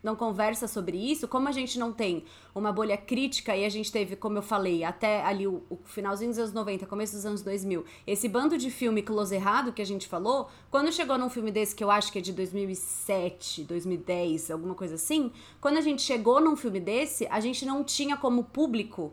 não 0.08 0.16
conversa 0.16 0.66
sobre 0.66 0.96
isso, 0.96 1.28
como 1.28 1.48
a 1.48 1.52
gente 1.52 1.78
não 1.78 1.92
tem 1.92 2.24
uma 2.54 2.72
bolha 2.72 2.96
crítica 2.96 3.54
e 3.56 3.64
a 3.64 3.68
gente 3.68 3.92
teve, 3.92 4.16
como 4.16 4.38
eu 4.38 4.42
falei, 4.42 4.82
até 4.82 5.22
ali 5.22 5.46
o, 5.46 5.62
o 5.68 5.76
finalzinho 5.84 6.30
dos 6.30 6.38
anos 6.38 6.52
90, 6.52 6.86
começo 6.86 7.14
dos 7.14 7.26
anos 7.26 7.42
2000, 7.42 7.84
esse 8.06 8.26
bando 8.28 8.56
de 8.56 8.70
filme 8.70 9.02
close 9.02 9.34
errado 9.34 9.72
que 9.72 9.82
a 9.82 9.86
gente 9.86 10.08
falou, 10.08 10.48
quando 10.70 10.90
chegou 10.92 11.18
num 11.18 11.28
filme 11.28 11.50
desse 11.50 11.74
que 11.74 11.84
eu 11.84 11.90
acho 11.90 12.10
que 12.10 12.18
é 12.18 12.22
de 12.22 12.32
2007, 12.32 13.64
2010, 13.64 14.50
alguma 14.50 14.74
coisa 14.74 14.94
assim, 14.94 15.30
quando 15.60 15.76
a 15.76 15.80
gente 15.82 16.02
chegou 16.02 16.40
num 16.40 16.56
filme 16.56 16.80
desse, 16.80 17.26
a 17.30 17.40
gente 17.40 17.64
não 17.66 17.84
tinha 17.84 18.16
como 18.16 18.44
público 18.44 19.12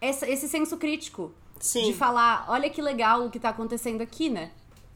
essa- 0.00 0.28
esse 0.28 0.48
senso 0.48 0.76
crítico 0.78 1.32
Sim. 1.60 1.84
de 1.84 1.92
falar, 1.92 2.46
olha 2.48 2.70
que 2.70 2.80
legal 2.80 3.26
o 3.26 3.30
que 3.30 3.38
tá 3.38 3.50
acontecendo 3.50 4.00
aqui, 4.00 4.30
né? 4.30 4.50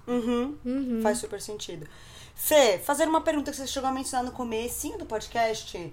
Uhum. 0.06 1.00
Faz 1.02 1.18
super 1.18 1.40
sentido. 1.40 1.86
Fê, 2.34 2.78
fazer 2.78 3.08
uma 3.08 3.20
pergunta 3.20 3.50
que 3.50 3.56
você 3.56 3.66
chegou 3.66 3.88
a 3.88 3.92
mencionar 3.92 4.24
no 4.24 4.32
comecinho 4.32 4.98
do 4.98 5.06
podcast, 5.06 5.92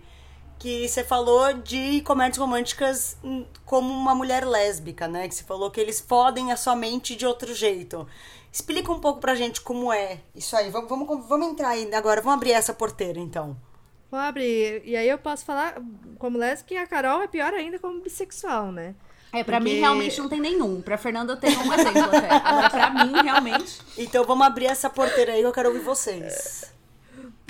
que 0.57 0.87
você 0.87 1.03
falou 1.03 1.53
de 1.53 2.01
comédias 2.01 2.37
românticas 2.37 3.17
como 3.65 3.91
uma 3.93 4.13
mulher 4.13 4.45
lésbica, 4.45 5.07
né? 5.07 5.27
Que 5.27 5.35
você 5.35 5.43
falou 5.43 5.71
que 5.71 5.79
eles 5.79 5.99
fodem 5.99 6.51
a 6.51 6.57
sua 6.57 6.75
mente 6.75 7.15
de 7.15 7.25
outro 7.25 7.53
jeito. 7.53 8.07
Explica 8.51 8.91
um 8.91 8.99
pouco 8.99 9.19
pra 9.19 9.33
gente 9.33 9.61
como 9.61 9.93
é 9.93 10.19
isso 10.35 10.55
aí. 10.55 10.69
Vamos, 10.69 10.89
vamos, 10.89 11.27
vamos 11.27 11.47
entrar 11.47 11.69
aí 11.69 11.91
agora, 11.93 12.21
vamos 12.21 12.37
abrir 12.37 12.51
essa 12.51 12.73
porteira 12.73 13.19
então. 13.19 13.55
Vou 14.09 14.19
abrir. 14.19 14.81
E 14.83 14.95
aí 14.95 15.07
eu 15.07 15.17
posso 15.17 15.45
falar 15.45 15.81
como 16.19 16.37
lésbica 16.37 16.73
e 16.73 16.77
a 16.77 16.85
Carol 16.85 17.21
é 17.21 17.27
pior 17.27 17.53
ainda 17.53 17.79
como 17.79 18.01
bissexual, 18.01 18.71
né? 18.71 18.93
É, 19.33 19.43
pra 19.43 19.57
Porque- 19.59 19.73
mim 19.73 19.79
realmente 19.79 20.19
não 20.19 20.27
tem 20.27 20.39
nenhum. 20.41 20.81
Pra 20.81 20.97
Fernanda 20.97 21.33
eu 21.33 21.37
tenho 21.37 21.59
um 21.61 21.73
exemplo 21.73 22.01
até. 22.03 22.29
Agora, 22.29 22.69
pra 22.69 22.89
mim, 22.89 23.13
realmente. 23.23 23.79
Então 23.97 24.23
vamos 24.25 24.45
abrir 24.45 24.65
essa 24.65 24.89
porteira 24.89 25.33
aí 25.33 25.39
que 25.41 25.47
eu 25.47 25.51
quero 25.53 25.69
ouvir 25.69 25.81
vocês. 25.81 26.69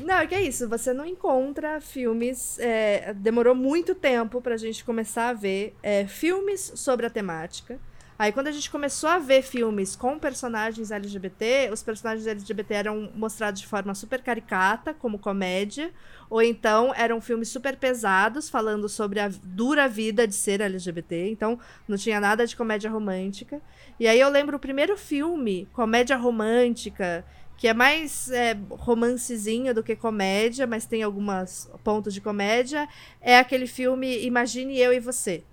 Não, 0.03 0.15
é 0.15 0.25
que 0.27 0.33
é 0.35 0.41
isso, 0.41 0.67
você 0.67 0.93
não 0.93 1.05
encontra 1.05 1.79
filmes. 1.81 2.57
é, 2.59 3.13
demorou 3.15 3.53
muito 3.55 3.93
tempo 3.95 4.41
pra 4.41 4.57
gente 4.57 4.83
começar 4.83 5.29
a 5.29 5.33
ver 5.33 5.75
é, 5.83 6.05
filmes 6.07 6.71
sobre 6.75 7.05
a 7.05 7.09
temática. 7.09 7.79
Aí, 8.21 8.31
quando 8.31 8.49
a 8.49 8.51
gente 8.51 8.69
começou 8.69 9.09
a 9.09 9.17
ver 9.17 9.41
filmes 9.41 9.95
com 9.95 10.19
personagens 10.19 10.91
LGBT, 10.91 11.71
os 11.73 11.81
personagens 11.81 12.27
LGBT 12.27 12.71
eram 12.75 13.09
mostrados 13.15 13.59
de 13.59 13.65
forma 13.65 13.95
super 13.95 14.21
caricata, 14.21 14.93
como 14.93 15.17
comédia, 15.17 15.91
ou 16.29 16.39
então 16.39 16.93
eram 16.95 17.19
filmes 17.19 17.49
super 17.49 17.75
pesados, 17.77 18.47
falando 18.47 18.87
sobre 18.87 19.19
a 19.19 19.27
dura 19.43 19.87
vida 19.87 20.27
de 20.27 20.35
ser 20.35 20.61
LGBT. 20.61 21.29
Então, 21.29 21.59
não 21.87 21.97
tinha 21.97 22.19
nada 22.19 22.45
de 22.45 22.55
comédia 22.55 22.91
romântica. 22.91 23.59
E 23.99 24.07
aí 24.07 24.19
eu 24.19 24.29
lembro 24.29 24.57
o 24.57 24.59
primeiro 24.59 24.95
filme, 24.95 25.67
comédia 25.73 26.15
romântica, 26.15 27.25
que 27.57 27.67
é 27.67 27.73
mais 27.73 28.29
é, 28.29 28.55
romancezinho 28.69 29.73
do 29.73 29.81
que 29.81 29.95
comédia, 29.95 30.67
mas 30.67 30.85
tem 30.85 31.01
alguns 31.01 31.71
pontos 31.83 32.13
de 32.13 32.21
comédia, 32.21 32.87
é 33.19 33.39
aquele 33.39 33.65
filme 33.65 34.23
Imagine 34.23 34.77
Eu 34.77 34.93
e 34.93 34.99
Você. 34.99 35.43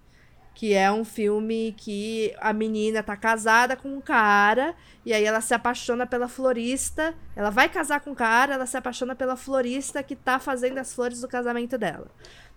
Que 0.58 0.74
é 0.74 0.90
um 0.90 1.04
filme 1.04 1.72
que 1.76 2.34
a 2.40 2.52
menina 2.52 3.00
tá 3.00 3.16
casada 3.16 3.76
com 3.76 3.88
um 3.96 4.00
cara, 4.00 4.74
e 5.06 5.12
aí 5.14 5.22
ela 5.24 5.40
se 5.40 5.54
apaixona 5.54 6.04
pela 6.04 6.26
florista. 6.26 7.14
Ela 7.36 7.48
vai 7.50 7.68
casar 7.68 8.00
com 8.00 8.10
o 8.10 8.16
cara, 8.16 8.54
ela 8.54 8.66
se 8.66 8.76
apaixona 8.76 9.14
pela 9.14 9.36
florista 9.36 10.02
que 10.02 10.16
tá 10.16 10.40
fazendo 10.40 10.78
as 10.78 10.92
flores 10.92 11.20
do 11.20 11.28
casamento 11.28 11.78
dela. 11.78 12.08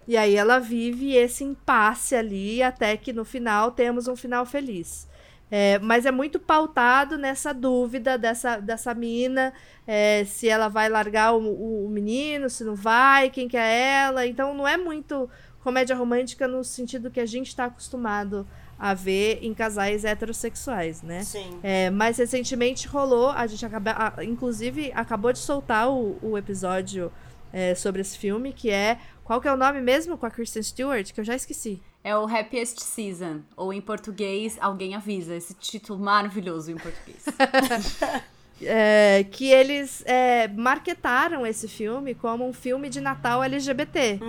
E 0.08 0.18
aí 0.18 0.36
ela 0.36 0.58
vive 0.58 1.14
esse 1.16 1.44
impasse 1.44 2.16
ali, 2.16 2.64
até 2.64 2.98
que 2.98 3.14
no 3.14 3.24
final 3.24 3.70
temos 3.72 4.08
um 4.08 4.16
final 4.16 4.48
feliz. 4.48 5.08
É, 5.54 5.78
mas 5.80 6.06
é 6.06 6.12
muito 6.12 6.40
pautado 6.40 7.18
nessa 7.18 7.54
dúvida 7.54 8.18
dessa, 8.18 8.58
dessa 8.58 8.94
mina, 8.96 9.54
é, 9.86 10.24
se 10.26 10.48
ela 10.48 10.70
vai 10.70 10.88
largar 10.90 11.34
o, 11.36 11.40
o- 11.44 11.86
o 11.86 11.90
menino, 11.90 12.50
se 12.50 12.64
não 12.64 12.74
vai, 12.74 13.30
quem 13.30 13.48
que 13.50 13.58
é 13.58 14.06
ela. 14.06 14.26
Então 14.26 14.54
não 14.56 14.66
é 14.68 14.76
muito 14.78 15.30
comédia 15.64 15.96
romântica 15.96 16.48
no 16.48 16.64
sentido 16.64 17.10
que 17.12 17.20
a 17.20 17.26
gente 17.26 17.48
está 17.48 17.66
acostumado 17.66 18.48
a 18.80 18.94
ver 18.96 19.40
em 19.44 19.54
casais 19.54 20.04
heterossexuais, 20.04 21.02
né? 21.04 21.24
Sim. 21.24 21.60
É, 21.62 21.90
mais 21.92 22.18
recentemente 22.18 22.88
rolou, 22.88 23.30
a 23.30 23.46
gente 23.46 23.64
acaba, 23.66 23.92
a- 24.18 24.24
inclusive 24.24 24.92
acabou 24.96 25.32
de 25.32 25.40
soltar 25.40 25.90
o, 25.90 26.18
o 26.22 26.36
episódio 26.38 27.12
é, 27.54 27.76
sobre 27.76 28.02
esse 28.02 28.18
filme, 28.18 28.52
que 28.54 28.70
é. 28.72 28.98
Qual 29.24 29.40
que 29.40 29.48
é 29.48 29.54
o 29.54 29.58
nome 29.58 29.80
mesmo 29.82 30.18
com 30.18 30.26
a 30.26 30.32
Kristen 30.32 30.64
Stewart? 30.64 31.14
Que 31.14 31.20
eu 31.22 31.24
já 31.24 31.36
esqueci. 31.36 31.82
É 32.04 32.18
o 32.18 32.26
Happiest 32.26 32.80
Season. 32.80 33.42
Ou 33.56 33.72
em 33.72 33.80
português, 33.80 34.58
Alguém 34.60 34.96
Avisa. 34.96 35.36
Esse 35.36 35.54
título 35.54 36.00
maravilhoso 36.00 36.72
em 36.72 36.76
português. 36.76 37.24
É, 38.64 39.26
que 39.32 39.50
eles 39.50 40.04
é, 40.06 40.48
marketaram 40.48 41.46
esse 41.46 41.68
filme 41.68 42.14
como 42.14 42.48
um 42.48 42.54
filme 42.54 42.90
de 42.90 43.02
Natal 43.02 43.44
LGBT. 43.44 44.20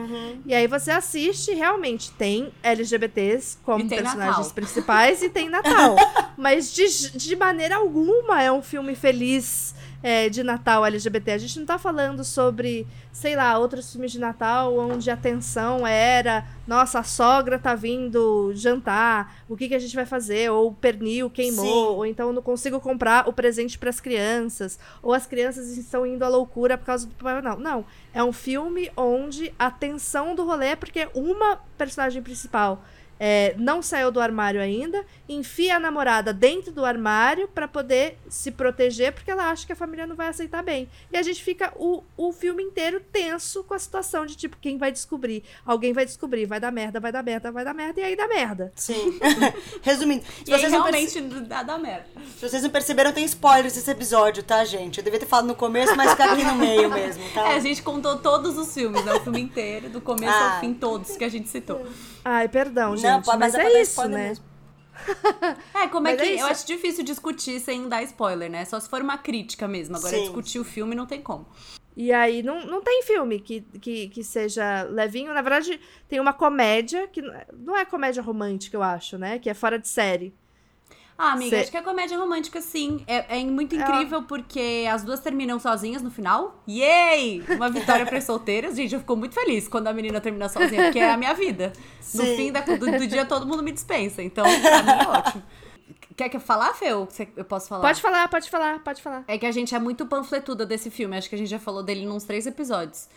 E 0.47 0.55
aí 0.55 0.67
você 0.67 0.91
assiste, 0.91 1.53
realmente 1.53 2.11
tem 2.13 2.53
LGBTs 2.63 3.59
como 3.65 3.89
personagens 3.89 4.37
Natal. 4.39 4.55
principais 4.55 5.23
e 5.23 5.29
tem 5.29 5.49
Natal. 5.49 5.97
Mas 6.37 6.73
de, 6.73 7.17
de 7.17 7.37
maneira 7.37 7.77
alguma 7.77 8.43
é 8.43 8.51
um 8.51 8.63
filme 8.63 8.95
feliz 8.95 9.75
é, 10.03 10.29
de 10.29 10.43
Natal 10.43 10.85
LGBT. 10.85 11.33
A 11.33 11.39
gente 11.39 11.59
não 11.59 11.67
tá 11.67 11.79
falando 11.79 12.25
sobre, 12.25 12.87
sei 13.13 13.37
lá, 13.37 13.57
outros 13.59 13.93
filmes 13.93 14.11
de 14.11 14.19
Natal 14.19 14.77
onde 14.77 15.11
a 15.11 15.17
tensão 15.17 15.87
era, 15.87 16.45
nossa, 16.67 16.99
a 16.99 17.03
sogra 17.03 17.59
tá 17.59 17.75
vindo 17.75 18.53
jantar, 18.55 19.45
o 19.49 19.57
que, 19.57 19.69
que 19.69 19.75
a 19.75 19.79
gente 19.79 19.95
vai 19.95 20.05
fazer? 20.05 20.51
Ou 20.51 20.69
o 20.69 20.75
pernil 20.75 21.31
queimou, 21.31 21.65
Sim. 21.65 21.97
ou 21.97 22.07
então 22.07 22.29
eu 22.29 22.33
não 22.33 22.43
consigo 22.43 22.81
comprar 22.81 23.29
o 23.29 23.33
presente 23.33 23.79
para 23.79 23.91
as 23.91 24.01
crianças, 24.01 24.79
ou 25.03 25.13
as 25.13 25.27
crianças 25.27 25.77
estão 25.77 26.05
indo 26.05 26.25
à 26.25 26.29
loucura 26.29 26.77
por 26.77 26.87
causa 26.87 27.07
do 27.07 27.15
Papai 27.15 27.41
Noel. 27.41 27.59
Não, 27.59 27.85
é 28.13 28.23
um 28.25 28.33
filme 28.33 28.91
onde 28.97 29.55
a 29.59 29.71
tensão 29.71 30.35
do 30.35 30.45
rolê 30.45 30.69
é 30.69 30.77
porque 30.77 31.09
uma 31.15 31.57
personagem 31.79 32.23
principal 32.23 32.83
é, 33.25 33.55
não 33.57 33.81
saiu 33.81 34.11
do 34.11 34.19
armário 34.21 34.61
ainda, 34.61 35.07
enfia 35.29 35.77
a 35.77 35.79
namorada 35.79 36.33
dentro 36.33 36.73
do 36.73 36.85
armário 36.85 37.47
para 37.47 37.69
poder 37.69 38.19
se 38.29 38.51
proteger, 38.51 39.13
porque 39.13 39.31
ela 39.31 39.49
acha 39.49 39.65
que 39.65 39.73
a 39.73 39.77
família 39.77 40.09
não 40.09 40.17
vai 40.17 40.27
aceitar 40.27 40.61
bem. 40.61 40.89
E 41.13 41.17
a 41.17 41.23
gente 41.23 41.41
fica 41.41 41.73
o, 41.77 42.03
o 42.17 42.33
filme 42.33 42.65
inteiro 42.65 43.01
tenso 43.13 43.63
com 43.63 43.75
a 43.75 43.79
situação 43.79 44.27
de 44.27 44.35
tipo, 44.37 44.57
quem 44.61 44.77
vai 44.77 44.91
descobrir? 44.91 45.45
Alguém 45.65 45.93
vai 45.93 46.05
descobrir, 46.05 46.47
vai 46.47 46.59
dar 46.59 46.73
merda, 46.73 46.99
vai 46.99 47.13
dar 47.13 47.23
merda, 47.23 47.53
vai 47.53 47.65
dar 47.65 47.73
merda, 47.75 48.01
e 48.01 48.03
aí 48.03 48.17
dá 48.17 48.27
merda. 48.27 48.73
Sim. 48.75 49.17
Resumindo, 49.83 50.25
se 50.45 50.51
e 50.51 50.55
aí, 50.55 50.61
vocês, 50.61 50.73
não 50.73 50.83
perce- 50.83 51.19
realmente 51.21 51.49
dá, 51.49 51.63
dá 51.63 51.79
merda. 51.79 52.07
se 52.41 52.49
vocês 52.49 52.63
não 52.65 52.71
perceberam, 52.71 53.13
tem 53.13 53.25
spoilers 53.25 53.75
desse 53.75 53.91
episódio, 53.91 54.43
tá, 54.43 54.65
gente? 54.65 54.99
Eu 54.99 55.05
devia 55.05 55.21
ter 55.21 55.27
falado 55.27 55.47
no 55.47 55.55
começo, 55.55 55.95
mas 55.97 56.11
fica 56.11 56.25
aqui 56.33 56.43
no 56.43 56.57
meio 56.57 56.91
mesmo, 56.91 57.23
tá? 57.33 57.53
É, 57.53 57.55
a 57.55 57.61
gente 57.61 57.83
contou 57.83 58.19
todos 58.19 58.59
os 58.59 58.75
filmes, 58.75 59.05
né? 59.05 59.13
O 59.15 59.21
filme 59.21 59.41
inteiro, 59.41 59.89
do 59.91 60.01
começo 60.01 60.33
Ah. 60.35 60.55
ao 60.55 60.61
fim, 60.61 60.75
todos 60.75 61.17
que 61.17 61.23
a 61.25 61.29
gente 61.29 61.49
citou. 61.49 61.87
Ai, 62.25 62.49
perdão, 62.49 62.97
gente. 62.97 63.11
não, 63.11 63.23
pode, 63.23 63.39
mas 63.39 63.53
mas 63.55 63.65
é 63.65 63.65
dar 63.65 63.81
isso, 63.81 63.91
spoiler 63.91 64.19
né? 64.19 64.29
mesmo. 64.29 64.45
É, 65.75 65.89
como 65.89 66.07
é 66.07 66.13
Mas 66.13 66.21
que. 66.21 66.29
é 66.29 66.43
eu 66.43 66.47
acho 66.47 66.67
difícil 66.67 67.03
discutir 67.03 67.59
sem 67.59 67.89
dar 67.89 68.03
spoiler, 68.05 68.51
né? 68.51 68.65
Só 68.65 68.79
se 68.79 68.89
for 68.89 69.01
uma 69.03 69.19
crítica 69.19 69.67
mesmo. 69.67 69.97
Agora, 69.97 70.15
Sim. 70.15 70.21
discutir 70.23 70.59
o 70.61 70.65
filme 70.65 70.95
não 70.95 71.07
tem 71.07 71.21
como. 71.21 71.47
E 71.97 72.13
aí 72.13 72.43
não, 72.43 72.65
não 72.67 72.81
tem 72.83 73.03
filme 73.03 73.41
que, 73.41 73.63
que, 73.81 74.09
que 74.09 74.23
seja 74.23 74.83
levinho. 74.85 75.33
Na 75.35 75.43
verdade, 75.43 75.81
tem 76.09 76.21
uma 76.21 76.33
comédia, 76.33 77.09
que 77.09 77.21
não 77.21 77.35
é- 77.35 77.47
não 77.53 77.77
é 77.77 77.85
comédia 77.85 78.23
romântica, 78.23 78.77
eu 78.77 78.83
acho, 78.83 79.19
né? 79.19 79.39
Que 79.39 79.51
é 79.51 79.55
fora 79.55 79.79
de 79.79 79.89
série. 79.89 80.33
Ah, 81.25 81.33
amiga, 81.33 81.51
Cê- 81.57 81.63
acho 81.63 81.71
que 81.71 81.77
é 81.77 81.83
comédia 81.83 82.19
romântica, 82.19 82.61
sim. 82.61 83.05
É, 83.07 83.39
é 83.41 83.45
muito 83.45 83.77
incrível 83.77 84.23
porque 84.25 84.87
as 84.91 85.05
duas 85.05 85.21
terminam 85.21 85.59
sozinhas 85.61 86.03
no 86.03 86.11
final. 86.11 86.61
Yay! 86.69 87.43
Uma 87.51 87.71
vitória 87.71 88.05
para 88.05 88.21
solteiras. 88.21 88.75
Gente, 88.75 88.93
eu 88.95 89.01
fico 89.01 89.15
muito 89.15 89.35
feliz 89.35 89.69
quando 89.69 89.87
a 89.87 89.93
menina 89.93 90.21
termina 90.21 90.49
sozinha, 90.49 90.83
porque 90.85 90.99
é 90.99 91.11
a 91.13 91.17
minha 91.17 91.33
vida. 91.35 91.73
No 92.15 92.25
Sim. 92.25 92.37
fim 92.37 92.53
da- 92.53 92.61
do, 92.63 92.77
do 92.77 93.07
dia, 93.07 93.25
todo 93.25 93.47
mundo 93.47 93.63
me 93.63 93.71
dispensa. 93.71 94.23
Então, 94.23 94.45
pra 94.45 94.83
mim 94.83 94.91
é 95.05 95.09
ótimo. 95.09 95.43
Quer 96.17 96.29
que 96.29 96.37
eu 96.37 96.41
falar, 96.41 96.75
Fê? 96.75 96.93
Ou 96.93 97.09
eu 97.37 97.45
posso 97.45 97.69
falar? 97.69 97.81
Pode 97.83 98.01
falar, 98.03 98.29
pode 98.29 98.51
falar, 98.51 98.79
pode 98.81 99.01
falar. 99.01 99.25
É 99.27 99.39
que 99.39 99.47
a 99.47 99.53
gente 99.53 99.75
é 99.75 99.79
muito 99.79 100.05
panfletuda 100.07 100.67
desse 100.67 100.91
filme. 100.91 101.17
Acho 101.17 101.29
que 101.29 101.35
a 101.35 101.39
gente 101.39 101.49
já 101.49 101.59
falou 101.59 101.83
dele 101.83 102.05
nos 102.05 102.25
três 102.25 102.47
episódios. 102.47 103.09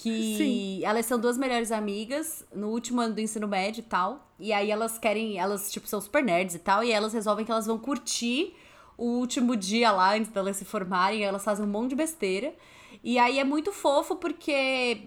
Que 0.00 0.36
Sim. 0.38 0.80
elas 0.82 1.04
são 1.04 1.18
duas 1.18 1.36
melhores 1.36 1.70
amigas 1.70 2.42
no 2.54 2.68
último 2.68 3.02
ano 3.02 3.14
do 3.14 3.20
ensino 3.20 3.46
médio 3.46 3.80
e 3.80 3.84
tal. 3.84 4.32
E 4.38 4.50
aí 4.50 4.70
elas 4.70 4.96
querem. 4.96 5.38
Elas, 5.38 5.70
tipo, 5.70 5.86
são 5.86 6.00
super 6.00 6.24
nerds 6.24 6.54
e 6.54 6.58
tal. 6.58 6.82
E 6.82 6.90
elas 6.90 7.12
resolvem 7.12 7.44
que 7.44 7.52
elas 7.52 7.66
vão 7.66 7.76
curtir 7.76 8.56
o 8.96 9.18
último 9.18 9.54
dia 9.54 9.92
lá 9.92 10.16
antes 10.16 10.30
delas 10.30 10.56
se 10.56 10.64
formarem. 10.64 11.22
Elas 11.22 11.44
fazem 11.44 11.66
um 11.66 11.68
monte 11.68 11.90
de 11.90 11.96
besteira. 11.96 12.54
E 13.04 13.18
aí 13.18 13.38
é 13.38 13.44
muito 13.44 13.72
fofo 13.72 14.16
porque 14.16 15.02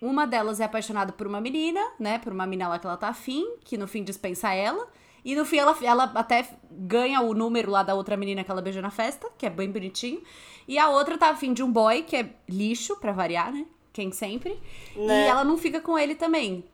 uma 0.00 0.26
delas 0.26 0.60
é 0.60 0.64
apaixonada 0.64 1.12
por 1.12 1.26
uma 1.26 1.38
menina, 1.38 1.80
né? 2.00 2.18
Por 2.18 2.32
uma 2.32 2.46
menina 2.46 2.70
lá 2.70 2.78
que 2.78 2.86
ela 2.86 2.96
tá 2.96 3.08
afim, 3.08 3.56
que 3.62 3.76
no 3.76 3.86
fim 3.86 4.02
dispensa 4.02 4.54
ela. 4.54 4.88
E 5.22 5.36
no 5.36 5.44
fim 5.44 5.58
ela, 5.58 5.76
ela 5.82 6.04
até 6.14 6.48
ganha 6.70 7.20
o 7.20 7.34
número 7.34 7.70
lá 7.70 7.82
da 7.82 7.94
outra 7.94 8.16
menina 8.16 8.42
que 8.42 8.50
ela 8.50 8.62
beijou 8.62 8.80
na 8.80 8.90
festa, 8.90 9.28
que 9.36 9.44
é 9.44 9.50
bem 9.50 9.70
bonitinho. 9.70 10.22
E 10.66 10.78
a 10.78 10.88
outra 10.88 11.18
tá 11.18 11.28
afim 11.28 11.52
de 11.52 11.62
um 11.62 11.70
boy, 11.70 12.02
que 12.02 12.16
é 12.16 12.34
lixo, 12.48 12.96
pra 12.96 13.12
variar, 13.12 13.52
né? 13.52 13.66
Quem 13.92 14.10
sempre. 14.10 14.58
Né? 14.96 15.26
E 15.26 15.28
ela 15.28 15.44
não 15.44 15.58
fica 15.58 15.80
com 15.80 15.98
ele 15.98 16.14
também. 16.14 16.64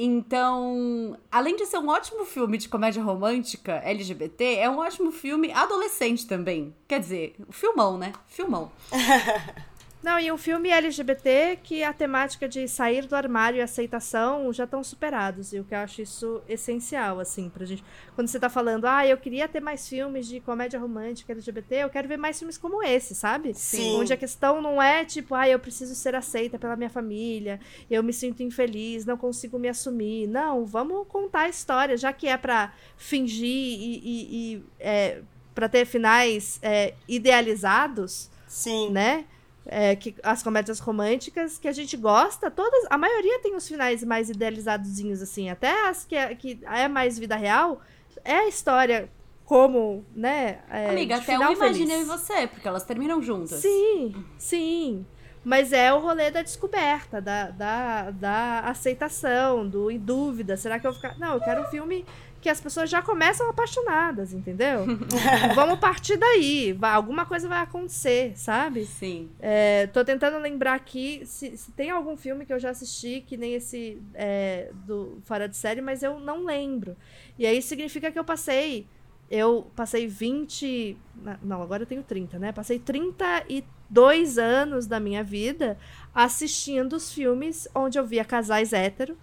Então, 0.00 1.18
além 1.30 1.56
de 1.56 1.66
ser 1.66 1.78
um 1.78 1.88
ótimo 1.88 2.24
filme 2.24 2.56
de 2.56 2.68
comédia 2.68 3.02
romântica 3.02 3.82
LGBT, 3.84 4.54
é 4.54 4.70
um 4.70 4.78
ótimo 4.78 5.10
filme 5.10 5.50
adolescente 5.52 6.24
também. 6.24 6.72
Quer 6.86 7.00
dizer, 7.00 7.34
filmão, 7.50 7.98
né? 7.98 8.12
Filmão. 8.28 8.70
Não, 10.00 10.18
e 10.18 10.30
um 10.30 10.38
filme 10.38 10.70
LGBT 10.70 11.58
que 11.62 11.82
a 11.82 11.92
temática 11.92 12.48
de 12.48 12.68
sair 12.68 13.06
do 13.06 13.16
armário 13.16 13.58
e 13.58 13.60
aceitação 13.60 14.52
já 14.52 14.62
estão 14.62 14.82
superados. 14.84 15.52
E 15.52 15.58
o 15.58 15.64
que 15.64 15.74
eu 15.74 15.78
acho 15.78 16.00
isso 16.00 16.40
essencial, 16.48 17.18
assim, 17.18 17.48
pra 17.48 17.66
gente. 17.66 17.84
Quando 18.14 18.28
você 18.28 18.38
tá 18.38 18.48
falando, 18.48 18.86
ah, 18.86 19.04
eu 19.04 19.16
queria 19.16 19.48
ter 19.48 19.60
mais 19.60 19.88
filmes 19.88 20.28
de 20.28 20.38
comédia 20.40 20.78
romântica 20.78 21.32
LGBT, 21.32 21.76
eu 21.76 21.90
quero 21.90 22.06
ver 22.06 22.16
mais 22.16 22.38
filmes 22.38 22.56
como 22.56 22.82
esse, 22.82 23.12
sabe? 23.14 23.52
Sim. 23.54 23.96
Onde 23.96 24.12
a 24.12 24.16
questão 24.16 24.62
não 24.62 24.80
é 24.80 25.04
tipo, 25.04 25.34
ah, 25.34 25.48
eu 25.48 25.58
preciso 25.58 25.96
ser 25.96 26.14
aceita 26.14 26.58
pela 26.58 26.76
minha 26.76 26.90
família, 26.90 27.58
eu 27.90 28.02
me 28.02 28.12
sinto 28.12 28.42
infeliz, 28.42 29.04
não 29.04 29.16
consigo 29.16 29.58
me 29.58 29.68
assumir. 29.68 30.28
Não, 30.28 30.64
vamos 30.64 31.08
contar 31.08 31.42
a 31.42 31.48
história, 31.48 31.96
já 31.96 32.12
que 32.12 32.28
é 32.28 32.36
pra 32.36 32.72
fingir 32.96 33.48
e, 33.48 34.00
e, 34.04 34.54
e 34.54 34.64
é, 34.78 35.22
para 35.56 35.68
ter 35.68 35.84
finais 35.84 36.60
é, 36.62 36.94
idealizados 37.08 38.30
Sim. 38.46 38.90
né? 38.90 39.24
É, 39.70 39.94
que 39.94 40.14
as 40.22 40.42
comédias 40.42 40.78
românticas 40.78 41.58
que 41.58 41.68
a 41.68 41.72
gente 41.72 41.94
gosta, 41.94 42.50
todas, 42.50 42.86
a 42.88 42.96
maioria 42.96 43.38
tem 43.40 43.54
os 43.54 43.68
finais 43.68 44.02
mais 44.02 44.30
idealizadozinhos, 44.30 45.20
assim, 45.20 45.50
até 45.50 45.88
as 45.88 46.06
que 46.06 46.16
é, 46.16 46.34
que 46.34 46.58
é 46.64 46.88
mais 46.88 47.18
vida 47.18 47.36
real, 47.36 47.82
é 48.24 48.36
a 48.36 48.48
história 48.48 49.10
como, 49.44 50.04
né? 50.14 50.60
é, 50.70 50.90
Amiga, 50.90 51.16
até 51.16 51.36
eu 51.36 51.52
e 51.52 52.04
você, 52.04 52.46
porque 52.46 52.66
elas 52.66 52.84
terminam 52.84 53.22
juntas. 53.22 53.60
Sim, 53.60 54.14
sim. 54.38 55.06
Mas 55.44 55.72
é 55.72 55.90
o 55.90 56.00
rolê 56.00 56.30
da 56.30 56.42
descoberta, 56.42 57.22
da, 57.22 57.50
da, 57.50 58.10
da 58.10 58.60
aceitação, 58.60 59.66
do 59.66 59.90
em 59.90 59.98
dúvida. 59.98 60.56
Será 60.58 60.78
que 60.78 60.86
eu 60.86 60.92
vou 60.92 61.00
ficar. 61.00 61.18
Não, 61.18 61.34
eu 61.34 61.40
quero 61.40 61.62
um 61.62 61.66
filme 61.66 62.04
que 62.40 62.48
as 62.48 62.60
pessoas 62.60 62.88
já 62.88 63.02
começam 63.02 63.48
apaixonadas, 63.50 64.32
entendeu? 64.32 64.86
Vamos 65.54 65.78
partir 65.78 66.16
daí. 66.16 66.72
Vai, 66.72 66.92
alguma 66.92 67.26
coisa 67.26 67.48
vai 67.48 67.60
acontecer, 67.60 68.32
sabe? 68.36 68.84
Sim. 68.86 69.30
É, 69.40 69.86
tô 69.88 70.04
tentando 70.04 70.38
lembrar 70.38 70.74
aqui 70.74 71.22
se, 71.24 71.56
se, 71.56 71.72
tem 71.72 71.90
algum 71.90 72.16
filme 72.16 72.46
que 72.46 72.52
eu 72.52 72.58
já 72.58 72.70
assisti, 72.70 73.24
que 73.26 73.36
nem 73.36 73.54
esse 73.54 74.00
é, 74.14 74.70
do 74.86 75.20
Fora 75.24 75.48
de 75.48 75.56
Série, 75.56 75.80
mas 75.80 76.02
eu 76.02 76.20
não 76.20 76.44
lembro. 76.44 76.96
E 77.38 77.46
aí 77.46 77.60
significa 77.60 78.10
que 78.12 78.18
eu 78.18 78.24
passei. 78.24 78.86
Eu 79.30 79.70
passei 79.76 80.06
20. 80.06 80.96
Não, 81.42 81.60
agora 81.60 81.82
eu 81.82 81.86
tenho 81.86 82.02
30, 82.02 82.38
né? 82.38 82.52
Passei 82.52 82.78
32 82.78 84.38
anos 84.38 84.86
da 84.86 84.98
minha 84.98 85.22
vida 85.22 85.76
assistindo 86.14 86.94
os 86.94 87.12
filmes 87.12 87.68
onde 87.74 87.98
eu 87.98 88.06
via 88.06 88.24
casais 88.24 88.72
héteros 88.72 89.16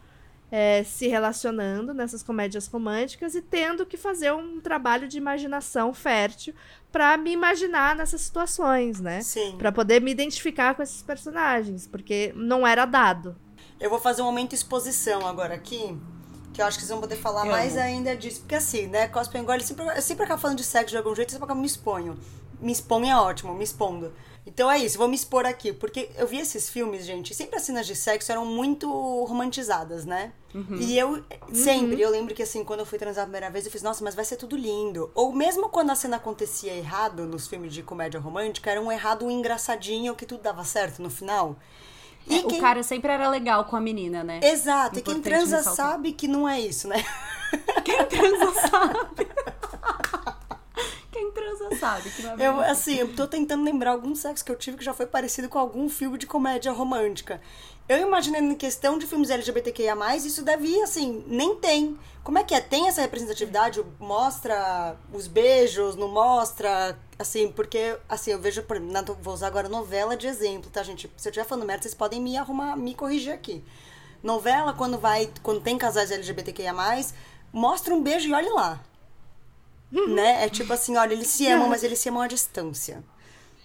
é, 0.52 0.84
se 0.84 1.08
relacionando 1.08 1.94
nessas 1.94 2.22
comédias 2.22 2.68
românticas 2.68 3.36
e 3.36 3.42
tendo 3.42 3.86
que 3.86 3.98
fazer 3.98 4.32
um 4.34 4.60
trabalho 4.60 5.08
de 5.08 5.18
imaginação 5.18 5.94
fértil 5.94 6.54
para 6.92 7.18
me 7.18 7.32
imaginar 7.32 7.96
nessas 7.96 8.22
situações, 8.22 9.02
né? 9.02 9.22
Sim. 9.22 9.56
Para 9.58 9.72
poder 9.72 10.02
me 10.02 10.12
identificar 10.12 10.76
com 10.76 10.82
esses 10.84 11.02
personagens, 11.02 11.88
porque 11.88 12.32
não 12.36 12.66
era 12.66 12.86
dado. 12.86 13.36
Eu 13.80 13.90
vou 13.90 14.00
fazer 14.00 14.22
um 14.22 14.26
momento 14.26 14.52
de 14.52 14.56
exposição 14.56 15.28
agora 15.28 15.54
aqui, 15.54 15.98
que 16.54 16.62
eu 16.62 16.66
acho 16.66 16.78
que 16.78 16.84
vocês 16.84 16.92
vão 16.92 17.02
poder 17.02 17.18
falar 17.18 17.46
Eu 17.46 17.52
mais 17.52 17.74
amo. 17.74 17.82
ainda 17.82 18.16
disso, 18.16 18.40
porque 18.42 18.56
assim, 18.56 18.88
né, 18.88 19.08
cosplay 19.10 19.42
engole, 19.44 19.62
eu 19.62 19.68
sempre, 19.68 19.86
eu 19.86 20.02
sempre 20.02 20.24
acabo 20.24 20.42
falando 20.42 20.58
de 20.58 20.64
sexo 20.64 20.92
de 20.92 20.98
algum 20.98 21.14
jeito, 21.14 21.30
eu 21.30 21.34
sempre 21.34 21.46
acabo 21.46 21.60
me 21.60 21.68
exponho. 21.68 22.18
Me 22.62 22.72
exponho 22.72 23.08
é 23.08 23.18
ótimo, 23.18 23.54
me 23.54 23.64
expondo. 23.64 24.14
Então 24.48 24.70
é 24.70 24.78
isso, 24.78 24.98
vou 24.98 25.08
me 25.08 25.16
expor 25.16 25.44
aqui, 25.46 25.74
porque 25.74 26.10
eu 26.18 26.28
vi 26.28 26.38
esses 26.40 26.70
filmes, 26.70 27.04
gente, 27.04 27.34
sempre 27.34 27.56
as 27.56 27.64
cenas 27.64 27.88
de 27.88 27.96
sexo 27.96 28.32
eram 28.32 28.46
muito 28.46 28.88
romantizadas, 29.26 30.06
né? 30.06 30.32
E 30.80 30.98
eu, 30.98 31.22
sempre, 31.52 32.00
eu 32.00 32.10
lembro 32.10 32.34
que 32.34 32.42
assim, 32.44 32.64
quando 32.64 32.80
eu 32.82 32.86
fui 32.86 32.98
transar 32.98 33.24
a 33.24 33.26
primeira 33.26 33.50
vez, 33.50 33.66
eu 33.66 33.72
fiz, 33.72 33.82
nossa, 33.82 34.04
mas 34.04 34.16
vai 34.16 34.24
ser 34.24 34.38
tudo 34.38 34.56
lindo. 34.56 35.12
Ou 35.14 35.34
mesmo 35.34 35.68
quando 35.68 35.90
a 35.90 35.96
cena 35.96 36.16
acontecia 36.16 36.74
errado 36.74 37.26
nos 37.26 37.48
filmes 37.48 37.74
de 37.74 37.84
comédia 37.84 38.20
romântica, 38.20 38.72
era 38.72 38.80
um 38.80 38.90
errado 38.92 39.26
um 39.26 39.32
engraçadinho 39.32 40.16
que 40.16 40.26
tudo 40.26 40.42
dava 40.44 40.64
certo 40.64 41.02
no 41.02 41.10
final. 41.10 41.58
E 42.28 42.38
É, 42.38 42.40
O 42.46 42.60
cara 42.62 42.84
sempre 42.84 43.12
era 43.12 43.30
legal 43.30 43.66
com 43.66 43.76
a 43.76 43.82
menina, 43.82 44.24
né? 44.24 44.40
Exato, 44.44 45.00
e 45.00 45.02
quem 45.02 45.16
Importante 45.16 45.24
transa 45.40 45.58
ressaltar. 45.58 45.92
sabe 45.92 46.14
que 46.14 46.28
não 46.28 46.48
é 46.48 46.60
isso, 46.62 46.88
né? 46.88 47.04
Quem 47.84 48.06
transa 48.06 48.54
sabe. 48.70 49.28
Transa 51.56 51.76
sabe 51.80 52.10
que 52.10 52.22
não 52.22 52.32
é 52.32 52.48
Eu, 52.48 52.60
assim, 52.62 52.96
eu 52.96 53.14
tô 53.16 53.28
tentando 53.28 53.64
lembrar 53.64 53.92
algum 53.92 54.14
sexo 54.16 54.44
que 54.44 54.52
eu 54.52 54.56
tive 54.56 54.78
que 54.78 54.84
já 54.84 54.94
foi 54.94 55.06
parecido 55.06 55.50
com 55.50 55.58
algum 55.58 55.90
filme 55.90 56.18
de 56.18 56.28
comédia 56.28 56.72
romântica. 56.72 57.42
Eu 57.88 58.00
imaginando 58.00 58.52
em 58.52 58.56
questão 58.56 58.98
de 58.98 59.06
filmes 59.06 59.30
LGBTQIA+, 59.30 59.96
isso 60.18 60.44
deve 60.44 60.68
ir, 60.68 60.82
assim, 60.82 61.24
nem 61.28 61.56
tem. 61.56 61.98
Como 62.24 62.38
é 62.40 62.44
que 62.44 62.56
é? 62.56 62.60
Tem 62.60 62.88
essa 62.88 63.02
representatividade? 63.02 63.84
Mostra 64.00 64.98
os 65.14 65.28
beijos, 65.28 65.96
não 65.96 66.08
mostra? 66.08 66.98
Assim, 67.18 67.52
porque, 67.52 67.98
assim, 68.10 68.32
eu 68.32 68.40
vejo, 68.40 68.64
por 68.64 68.80
vou 69.22 69.34
usar 69.34 69.48
agora 69.48 69.70
novela 69.70 70.18
de 70.18 70.28
exemplo, 70.28 70.70
tá, 70.72 70.82
gente? 70.82 71.12
Se 71.16 71.28
eu 71.28 71.30
estiver 71.30 71.46
falando 71.46 71.66
merda, 71.66 71.84
vocês 71.84 71.94
podem 71.94 72.20
me 72.20 72.38
arrumar, 72.38 72.76
me 72.76 72.96
corrigir 72.96 73.34
aqui. 73.34 73.64
Novela, 74.24 74.74
quando 74.74 74.98
vai, 74.98 75.30
quando 75.44 75.62
tem 75.62 75.78
casais 75.78 76.10
LGBTQIA+, 76.10 76.74
mostra 77.54 77.94
um 77.94 78.02
beijo 78.02 78.28
e 78.28 78.34
olhe 78.34 78.50
lá. 78.50 78.82
Né? 79.92 80.46
É 80.46 80.50
tipo 80.50 80.72
assim, 80.74 80.96
olha, 80.98 81.14
eles 81.14 81.28
se 81.28 81.48
amam, 81.48 81.70
mas 81.70 81.84
eles 81.84 82.00
se 82.00 82.10
amam 82.10 82.22
à 82.24 82.28
distância. 82.28 83.04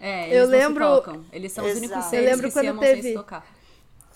É, 0.00 0.28
Eu 0.28 0.44
eles 0.44 0.48
não 0.48 0.58
lembro- 0.58 0.84
se 0.84 0.90
tocam. 0.90 1.24
Eles 1.32 1.52
são 1.52 1.64
os 1.64 1.72
únicos 1.72 1.96
Exato. 1.96 2.10
seres 2.10 2.24
Eu 2.26 2.30
lembro 2.30 2.46
que 2.46 2.52
se 2.52 2.58
quando 2.58 2.68
amam 2.70 2.82
sem 2.84 2.94
teve- 2.96 3.08
se 3.08 3.14
tocar. 3.14 3.46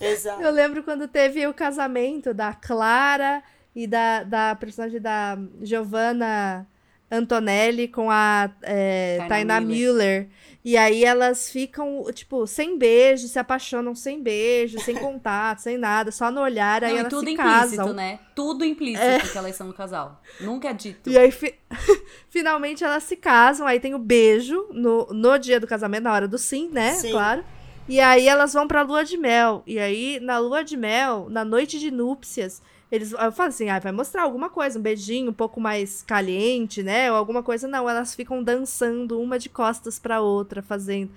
Exato. 0.01 0.41
Eu 0.41 0.51
lembro 0.51 0.83
quando 0.83 1.07
teve 1.07 1.45
o 1.47 1.53
casamento 1.53 2.33
da 2.33 2.53
Clara 2.53 3.41
e 3.75 3.85
da, 3.87 4.23
da 4.23 4.55
personagem 4.55 4.99
da 4.99 5.37
Giovanna 5.61 6.67
Antonelli 7.11 7.87
com 7.87 8.09
a 8.09 8.49
é, 8.63 9.23
Tainá 9.29 9.59
Miller. 9.61 9.87
Miller. 10.23 10.29
E 10.65 10.75
aí 10.75 11.05
elas 11.05 11.47
ficam, 11.47 12.03
tipo, 12.11 12.47
sem 12.47 12.75
beijo, 12.75 13.27
se 13.27 13.37
apaixonam 13.37 13.93
sem 13.93 14.19
beijo, 14.19 14.79
sem 14.79 14.95
contato, 14.97 15.59
sem 15.59 15.77
nada, 15.77 16.11
só 16.11 16.31
no 16.31 16.41
olhar, 16.41 16.83
aí 16.83 16.89
Não, 16.89 16.97
e 16.97 16.99
elas 17.01 17.09
tudo 17.13 17.23
se 17.27 17.33
implícito, 17.33 17.75
casam. 17.77 17.93
né? 17.93 18.19
Tudo 18.33 18.65
implícito 18.65 19.31
que 19.31 19.37
elas 19.37 19.55
são 19.55 19.69
um 19.69 19.71
casal. 19.71 20.19
Nunca 20.41 20.69
é 20.69 20.73
dito. 20.73 21.07
E 21.07 21.15
aí, 21.19 21.29
fi- 21.29 21.53
finalmente, 22.31 22.83
elas 22.83 23.03
se 23.03 23.15
casam, 23.15 23.67
aí 23.67 23.79
tem 23.79 23.93
o 23.93 23.99
beijo 23.99 24.67
no, 24.71 25.05
no 25.11 25.37
dia 25.37 25.59
do 25.59 25.67
casamento, 25.67 26.05
na 26.05 26.13
hora 26.13 26.27
do 26.27 26.39
sim, 26.39 26.67
né? 26.73 26.93
Sim. 26.93 27.11
Claro. 27.11 27.43
E 27.87 27.99
aí 27.99 28.27
elas 28.27 28.51
vão 28.53 28.67
pra 28.67 28.81
lua 28.81 29.05
de 29.05 29.17
mel. 29.17 29.61
E 29.67 29.77
aí, 29.77 30.19
na 30.19 30.39
lua 30.39 30.63
de 30.63 30.75
mel, 30.75 31.27
na 31.29 31.45
noite 31.45 31.77
de 31.77 31.91
núpcias, 31.91 32.59
eles. 32.91 33.11
Eu 33.11 33.31
falo 33.31 33.49
assim, 33.49 33.69
ah, 33.69 33.79
vai 33.79 33.91
mostrar 33.91 34.23
alguma 34.23 34.49
coisa, 34.49 34.77
um 34.79 34.81
beijinho 34.81 35.31
um 35.31 35.33
pouco 35.33 35.59
mais 35.59 36.01
caliente, 36.03 36.83
né? 36.83 37.11
Ou 37.11 37.17
alguma 37.17 37.41
coisa. 37.43 37.67
Não, 37.67 37.89
elas 37.89 38.13
ficam 38.15 38.43
dançando 38.43 39.19
uma 39.21 39.37
de 39.39 39.49
costas 39.49 39.99
pra 39.99 40.21
outra, 40.21 40.61
fazendo. 40.61 41.11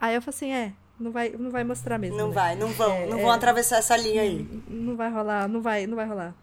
Aí 0.00 0.14
eu 0.14 0.22
falo 0.22 0.34
assim, 0.34 0.52
é, 0.52 0.72
não 0.98 1.10
vai, 1.10 1.30
não 1.38 1.50
vai 1.50 1.64
mostrar 1.64 1.98
mesmo. 1.98 2.16
Não 2.16 2.28
né? 2.28 2.34
vai, 2.34 2.56
não 2.56 2.68
vão, 2.68 2.92
É, 2.92 3.06
não 3.06 3.18
é. 3.18 3.22
vão 3.22 3.30
atravessar 3.30 3.78
essa 3.78 3.96
linha 3.96 4.22
aí. 4.22 4.46
Não 4.68 4.96
vai 4.96 5.10
rolar, 5.10 5.48
não 5.48 5.60
vai, 5.60 5.86
não 5.86 5.96
vai 5.96 6.06
rolar. 6.06 6.34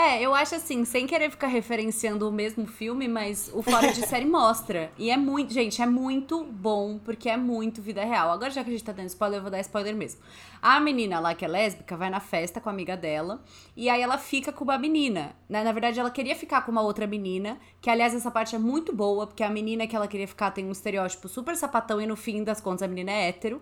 É, 0.00 0.22
eu 0.22 0.32
acho 0.32 0.54
assim, 0.54 0.84
sem 0.84 1.08
querer 1.08 1.28
ficar 1.28 1.48
referenciando 1.48 2.28
o 2.28 2.30
mesmo 2.30 2.64
filme, 2.68 3.08
mas 3.08 3.50
o 3.52 3.64
Fora 3.64 3.92
de 3.92 4.00
Série 4.06 4.26
mostra. 4.26 4.92
E 4.96 5.10
é 5.10 5.16
muito, 5.16 5.52
gente, 5.52 5.82
é 5.82 5.86
muito 5.86 6.44
bom, 6.44 7.00
porque 7.04 7.28
é 7.28 7.36
muito 7.36 7.82
vida 7.82 8.04
real. 8.04 8.30
Agora, 8.30 8.48
já 8.48 8.62
que 8.62 8.70
a 8.70 8.72
gente 8.72 8.84
tá 8.84 8.92
dando 8.92 9.08
spoiler, 9.08 9.38
eu 9.38 9.42
vou 9.42 9.50
dar 9.50 9.58
spoiler 9.58 9.96
mesmo. 9.96 10.20
A 10.62 10.78
menina 10.78 11.18
lá, 11.18 11.34
que 11.34 11.44
é 11.44 11.48
lésbica, 11.48 11.96
vai 11.96 12.10
na 12.10 12.20
festa 12.20 12.60
com 12.60 12.68
a 12.68 12.72
amiga 12.72 12.96
dela, 12.96 13.42
e 13.76 13.90
aí 13.90 14.00
ela 14.00 14.18
fica 14.18 14.52
com 14.52 14.62
uma 14.62 14.78
menina. 14.78 15.34
Né? 15.48 15.64
Na 15.64 15.72
verdade, 15.72 15.98
ela 15.98 16.12
queria 16.12 16.36
ficar 16.36 16.62
com 16.62 16.70
uma 16.70 16.82
outra 16.82 17.04
menina, 17.04 17.58
que 17.80 17.90
aliás, 17.90 18.14
essa 18.14 18.30
parte 18.30 18.54
é 18.54 18.58
muito 18.60 18.94
boa, 18.94 19.26
porque 19.26 19.42
a 19.42 19.50
menina 19.50 19.84
que 19.84 19.96
ela 19.96 20.06
queria 20.06 20.28
ficar 20.28 20.52
tem 20.52 20.64
um 20.64 20.70
estereótipo 20.70 21.26
super 21.26 21.56
sapatão, 21.56 22.00
e 22.00 22.06
no 22.06 22.14
fim 22.14 22.44
das 22.44 22.60
contas 22.60 22.84
a 22.84 22.86
menina 22.86 23.10
é 23.10 23.30
hétero. 23.30 23.60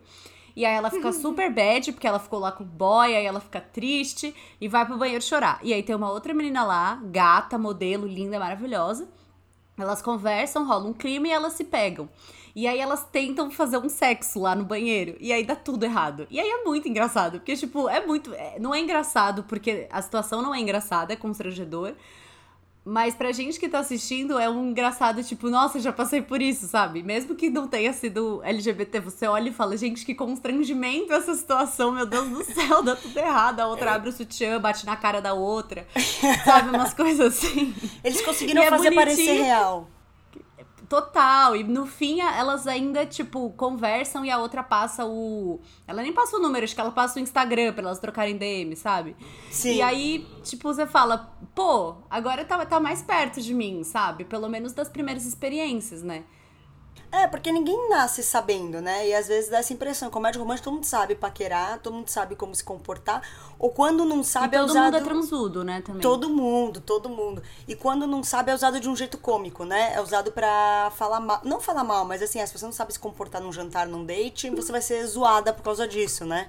E 0.57 0.65
aí 0.65 0.75
ela 0.75 0.89
fica 0.91 1.13
super 1.13 1.53
bad, 1.53 1.93
porque 1.93 2.07
ela 2.07 2.19
ficou 2.19 2.39
lá 2.39 2.51
com 2.51 2.65
o 2.65 2.67
boy, 2.67 3.15
aí 3.15 3.27
ela 3.27 3.41
fica 3.41 3.61
triste 3.61 4.35
e 4.59 4.67
vai 4.67 4.87
pro 4.87 4.97
banheiro 4.97 5.23
chorar. 5.23 5.61
E 5.63 5.75
aí 5.75 5.83
tem 5.83 5.95
uma 5.95 6.11
outra 6.11 6.33
menina 6.33 6.65
lá, 6.65 6.99
gata, 7.05 7.59
modelo, 7.59 8.07
linda, 8.07 8.39
maravilhosa. 8.39 9.07
Elas 9.79 10.01
conversam, 10.01 10.67
rola 10.67 10.89
um 10.89 10.95
clima 10.95 11.29
e 11.29 11.31
elas 11.31 11.53
se 11.53 11.65
pegam. 11.65 12.09
E 12.55 12.67
aí 12.67 12.79
elas 12.79 13.05
tentam 13.05 13.51
fazer 13.51 13.77
um 13.77 13.91
sexo 13.91 14.41
lá 14.41 14.55
no 14.55 14.65
banheiro. 14.65 15.15
E 15.21 15.31
aí 15.31 15.45
dá 15.45 15.55
tudo 15.55 15.85
errado. 15.85 16.27
E 16.31 16.41
aí 16.41 16.49
é 16.49 16.65
muito 16.65 16.89
engraçado. 16.89 17.33
Porque, 17.33 17.55
tipo, 17.55 17.87
é 17.87 18.05
muito. 18.07 18.33
é- 18.33 18.59
não 18.59 18.75
é 18.75 18.81
engraçado 18.81 19.43
porque 19.45 19.87
a 19.91 20.01
situação 20.01 20.41
não 20.41 20.55
é 20.55 20.59
engraçada, 20.59 21.13
é 21.13 21.17
constrangedor. 21.17 21.93
Mas 22.89 23.17
pra 23.17 23.33
gente 23.33 23.59
que 23.59 23.69
tá 23.69 23.81
assistindo, 23.81 24.39
é 24.39 24.49
um 24.49 24.69
engraçado, 24.69 25.21
tipo, 25.25 25.51
nossa, 25.51 25.81
já 25.81 25.93
passei 25.93 26.23
por 26.23 26.41
isso, 26.41 26.69
sabe? 26.69 27.03
Mesmo 27.03 27.35
que 27.35 27.51
não 27.51 27.67
tenha 27.67 27.93
sido 27.93 28.41
LGBT, 28.45 29.01
você 29.01 29.27
olha 29.27 29.49
e 29.49 29.53
fala, 29.53 29.77
gente, 29.77 30.07
que 30.07 30.15
constrangimento 30.15 31.13
essa 31.13 31.35
situação, 31.35 31.91
meu 31.91 32.07
Deus 32.07 32.29
do 32.29 32.45
céu, 32.45 32.85
dá 32.85 32.95
tudo 32.95 33.19
errado. 33.19 33.59
A 33.59 33.67
outra 33.67 33.93
abre 33.93 34.11
o 34.11 34.13
sutiã, 34.13 34.61
bate 34.61 34.87
na 34.87 34.95
cara 34.97 35.21
da 35.21 35.35
outra, 35.35 35.85
sabe? 36.45 36.71
Umas 36.71 36.95
coisas 36.95 37.35
assim. 37.35 37.75
Eles 38.05 38.23
conseguiram 38.23 38.63
E 38.63 38.67
é 38.67 38.71
fazer 38.71 38.93
parecer 38.93 39.25
bonitinho. 39.25 39.45
real. 39.45 39.91
Total. 40.89 41.57
E 41.57 41.65
no 41.65 41.87
fim, 41.87 42.21
elas 42.21 42.67
ainda, 42.67 43.05
tipo, 43.05 43.51
conversam 43.51 44.25
e 44.25 44.31
a 44.31 44.39
outra 44.39 44.63
passa 44.63 45.05
o. 45.05 45.61
Ela 45.87 46.03
nem 46.03 46.13
passa 46.13 46.37
o 46.37 46.41
número, 46.41 46.65
acho 46.65 46.75
que 46.75 46.81
ela 46.81 46.93
passa 46.93 47.19
o 47.19 47.23
Instagram 47.23 47.73
pra 47.73 47.83
elas 47.83 47.99
trocarem 47.99 48.37
DM, 48.37 48.77
sabe? 48.77 49.17
Sim. 49.51 49.77
E 49.77 49.83
aí, 49.83 50.27
tipo, 50.43 50.73
você 50.73 50.87
fala, 50.87 51.37
pô, 51.55 51.97
agora 52.09 52.45
tá, 52.45 52.65
tá 52.65 52.79
mais 52.79 53.03
perto 53.03 53.41
de 53.41 53.53
mim, 53.53 53.83
sabe? 53.85 54.25
Pelo 54.25 54.49
menos 54.49 54.73
das 54.73 54.89
primeiras 54.89 55.27
experiências, 55.27 56.03
né? 56.03 56.25
É, 57.11 57.27
porque 57.27 57.51
ninguém 57.51 57.89
nasce 57.89 58.23
sabendo, 58.23 58.81
né? 58.81 59.09
E 59.09 59.15
às 59.15 59.29
vezes 59.29 59.49
dá 59.49 59.59
essa 59.59 59.73
impressão. 59.73 60.11
Comédia 60.11 60.39
romântica, 60.41 60.65
todo 60.65 60.75
mundo 60.75 60.85
sabe 60.85 61.15
paquerar, 61.15 61.79
todo 61.79 61.95
mundo 61.95 62.09
sabe 62.09 62.37
como 62.37 62.55
se 62.55 62.63
comportar. 62.63 63.23
Ou 63.59 63.71
quando 63.71 64.05
não 64.05 64.23
sabe, 64.23 64.55
e 64.55 64.59
é 64.59 64.61
todo 64.61 64.71
usado... 64.71 64.85
mundo 64.85 64.97
é 64.97 65.01
transudo, 65.01 65.65
né, 65.65 65.81
também. 65.81 66.03
Todo 66.03 66.29
mundo, 66.29 66.81
todo 66.81 67.09
mundo. 67.09 67.43
E 67.67 67.75
quando 67.75 68.07
não 68.07 68.23
sabe, 68.23 68.51
é 68.51 68.55
usado 68.55 68.79
de 68.81 68.89
um 68.89 68.95
jeito 68.95 69.17
cômico, 69.19 69.65
né? 69.65 69.95
É 69.95 70.01
usado 70.01 70.31
pra 70.33 70.93
falar 70.97 71.21
mal. 71.21 71.41
Não 71.45 71.61
falar 71.61 71.85
mal, 71.85 72.05
mas 72.05 72.23
assim, 72.23 72.45
se 72.45 72.53
você 72.59 72.65
não 72.65 72.73
sabe 72.73 72.93
se 72.93 72.99
comportar 72.99 73.41
num 73.41 73.53
jantar, 73.53 73.87
num 73.87 74.05
date, 74.05 74.51
você 74.51 74.71
vai 74.71 74.83
ser 74.83 75.07
zoada 75.07 75.53
por 75.53 75.63
causa 75.63 75.87
disso, 75.89 76.25
né? 76.25 76.49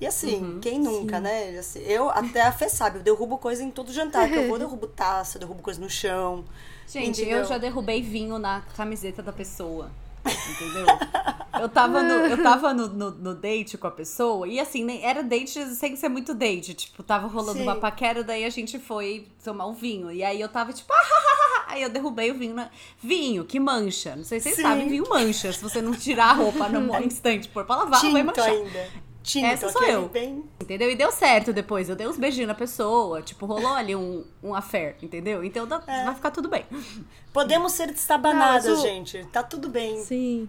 E 0.00 0.06
assim, 0.06 0.42
Uhum. 0.42 0.60
quem 0.60 0.80
nunca, 0.80 1.20
né? 1.20 1.56
Assim, 1.56 1.78
eu, 1.80 2.10
até 2.10 2.42
a 2.42 2.50
Fê 2.50 2.68
sabe, 2.68 2.98
eu 2.98 3.02
derrubo 3.02 3.38
coisa 3.38 3.62
em 3.62 3.70
todo 3.70 3.92
jantar. 3.92 4.28
Que 4.28 4.34
eu 4.34 4.48
vou, 4.48 4.58
derrubo 4.58 4.88
taça, 4.88 5.38
derrubo 5.38 5.62
coisa 5.62 5.80
no 5.80 5.88
chão. 5.88 6.44
Gente, 6.86 7.20
entendeu? 7.22 7.38
eu 7.38 7.44
já 7.44 7.58
derrubei 7.58 8.02
vinho 8.02 8.38
na 8.38 8.62
camiseta 8.76 9.22
da 9.22 9.32
pessoa. 9.32 9.90
Entendeu? 10.24 10.86
Eu 11.60 11.68
tava, 11.68 12.02
no, 12.02 12.12
eu 12.12 12.42
tava 12.42 12.74
no, 12.74 12.88
no, 12.88 13.10
no 13.12 13.32
date 13.32 13.78
com 13.78 13.86
a 13.86 13.90
pessoa, 13.90 14.48
e 14.48 14.58
assim, 14.58 14.82
nem- 14.82 15.04
era 15.04 15.22
date 15.22 15.64
sem 15.76 15.94
ser 15.94 16.08
muito 16.08 16.34
date. 16.34 16.74
Tipo, 16.74 17.00
tava 17.04 17.28
rolando 17.28 17.58
Sim. 17.58 17.62
uma 17.62 17.76
paquera, 17.76 18.24
daí 18.24 18.44
a 18.44 18.50
gente 18.50 18.76
foi 18.80 19.28
tomar 19.44 19.66
um 19.66 19.72
vinho. 19.72 20.10
E 20.10 20.24
aí 20.24 20.40
eu 20.40 20.48
tava 20.48 20.72
tipo, 20.72 20.92
ah, 20.92 21.64
Aí 21.68 21.82
eu 21.82 21.88
derrubei 21.88 22.30
o 22.30 22.34
vinho. 22.34 22.54
Na... 22.54 22.70
Vinho, 23.00 23.44
que 23.44 23.58
mancha. 23.60 24.14
Não 24.16 24.24
sei 24.24 24.38
se 24.40 24.44
vocês 24.44 24.56
Sim. 24.56 24.62
sabem, 24.62 24.88
vinho 24.88 25.08
mancha. 25.08 25.52
Se 25.52 25.62
você 25.62 25.80
não 25.80 25.92
tirar 25.92 26.30
a 26.30 26.32
roupa 26.32 26.68
no 26.68 26.94
instante 27.04 27.48
por 27.48 27.64
pra 27.64 27.76
lavar, 27.76 28.00
vai 28.00 28.10
Tinto 28.12 28.26
manchar. 28.26 28.48
ainda. 28.48 28.88
Essa 29.44 29.70
sou 29.70 29.82
eu. 29.84 30.08
bem... 30.08 30.44
Entendeu? 30.60 30.90
E 30.90 30.94
deu 30.94 31.10
certo 31.10 31.52
depois. 31.52 31.88
Eu 31.88 31.96
dei 31.96 32.06
uns 32.06 32.16
beijinhos 32.18 32.48
na 32.48 32.54
pessoa. 32.54 33.22
Tipo, 33.22 33.46
rolou 33.46 33.72
ali 33.72 33.96
um, 33.96 34.24
um 34.42 34.54
affair, 34.54 34.96
entendeu? 35.02 35.42
Então 35.42 35.66
dá- 35.66 35.82
É. 35.86 36.04
vai 36.04 36.14
ficar 36.14 36.30
tudo 36.30 36.48
bem. 36.48 36.64
Podemos 37.32 37.72
ser 37.72 37.86
destabanadas, 37.88 38.66
Não, 38.66 38.82
gente. 38.82 39.24
Tá 39.32 39.42
tudo 39.42 39.68
bem. 39.68 39.98
Sim. 39.98 40.48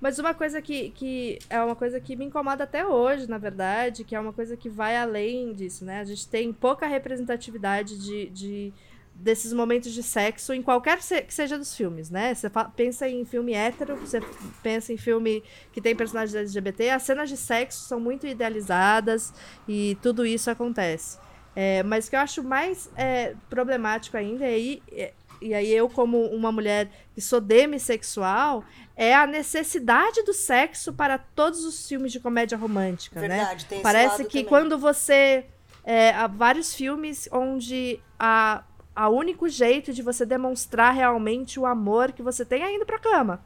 Mas 0.00 0.16
uma 0.20 0.32
coisa 0.32 0.62
que, 0.62 0.90
que 0.90 1.40
é 1.50 1.60
uma 1.60 1.74
coisa 1.74 1.98
que 2.00 2.14
me 2.14 2.24
incomoda 2.24 2.62
até 2.62 2.86
hoje, 2.86 3.28
na 3.28 3.36
verdade, 3.36 4.04
que 4.04 4.14
é 4.14 4.20
uma 4.20 4.32
coisa 4.32 4.56
que 4.56 4.68
vai 4.68 4.96
além 4.96 5.52
disso, 5.52 5.84
né? 5.84 5.98
A 5.98 6.04
gente 6.04 6.28
tem 6.28 6.52
pouca 6.52 6.86
representatividade 6.86 7.98
de, 7.98 8.26
de 8.30 8.72
desses 9.20 9.52
momentos 9.52 9.92
de 9.92 10.02
sexo 10.02 10.52
em 10.54 10.62
qualquer 10.62 11.02
se- 11.02 11.22
que 11.22 11.34
seja 11.34 11.58
dos 11.58 11.74
filmes, 11.76 12.08
né? 12.08 12.32
Você 12.34 12.48
pensa 12.76 13.08
em 13.08 13.24
filme 13.24 13.52
hétero, 13.52 13.96
você 13.96 14.20
pensa 14.62 14.92
em 14.92 14.96
filme 14.96 15.42
que 15.72 15.80
tem 15.80 15.94
personagens 15.96 16.34
LGBT, 16.34 16.90
as 16.90 17.02
cenas 17.02 17.28
de 17.28 17.36
sexo 17.36 17.80
são 17.84 17.98
muito 17.98 18.26
idealizadas 18.26 19.32
e 19.66 19.98
tudo 20.02 20.24
isso 20.24 20.50
acontece. 20.50 21.18
É, 21.56 21.82
mas 21.82 22.06
o 22.06 22.10
que 22.10 22.16
eu 22.16 22.20
acho 22.20 22.44
mais 22.44 22.88
é, 22.96 23.34
problemático 23.50 24.16
ainda, 24.16 24.44
é 24.44 24.48
aí, 24.54 24.82
é- 24.92 25.12
e 25.42 25.52
aí 25.54 25.72
eu, 25.72 25.88
como 25.88 26.24
uma 26.26 26.50
mulher 26.52 26.88
que 27.14 27.20
sou 27.20 27.40
demissexual, 27.40 28.64
é 28.96 29.14
a 29.14 29.26
necessidade 29.26 30.22
do 30.22 30.32
sexo 30.32 30.92
para 30.92 31.18
todos 31.18 31.64
os 31.64 31.88
filmes 31.88 32.12
de 32.12 32.20
comédia 32.20 32.56
romântica, 32.58 33.20
né? 33.20 33.28
Verdade, 33.38 33.64
tem 33.66 33.78
esse 33.78 33.82
Parece 33.82 34.24
que 34.24 34.30
também. 34.38 34.44
quando 34.44 34.78
você. 34.78 35.46
É, 35.84 36.10
há 36.10 36.26
vários 36.26 36.74
filmes 36.74 37.28
onde 37.32 37.98
a, 38.18 38.62
a 38.98 39.08
único 39.08 39.48
jeito 39.48 39.92
de 39.92 40.02
você 40.02 40.26
demonstrar 40.26 40.92
realmente 40.92 41.60
o 41.60 41.64
amor 41.64 42.10
que 42.10 42.20
você 42.20 42.44
tem 42.44 42.64
é 42.64 42.74
indo 42.74 42.84
pra 42.84 42.98
cama. 42.98 43.40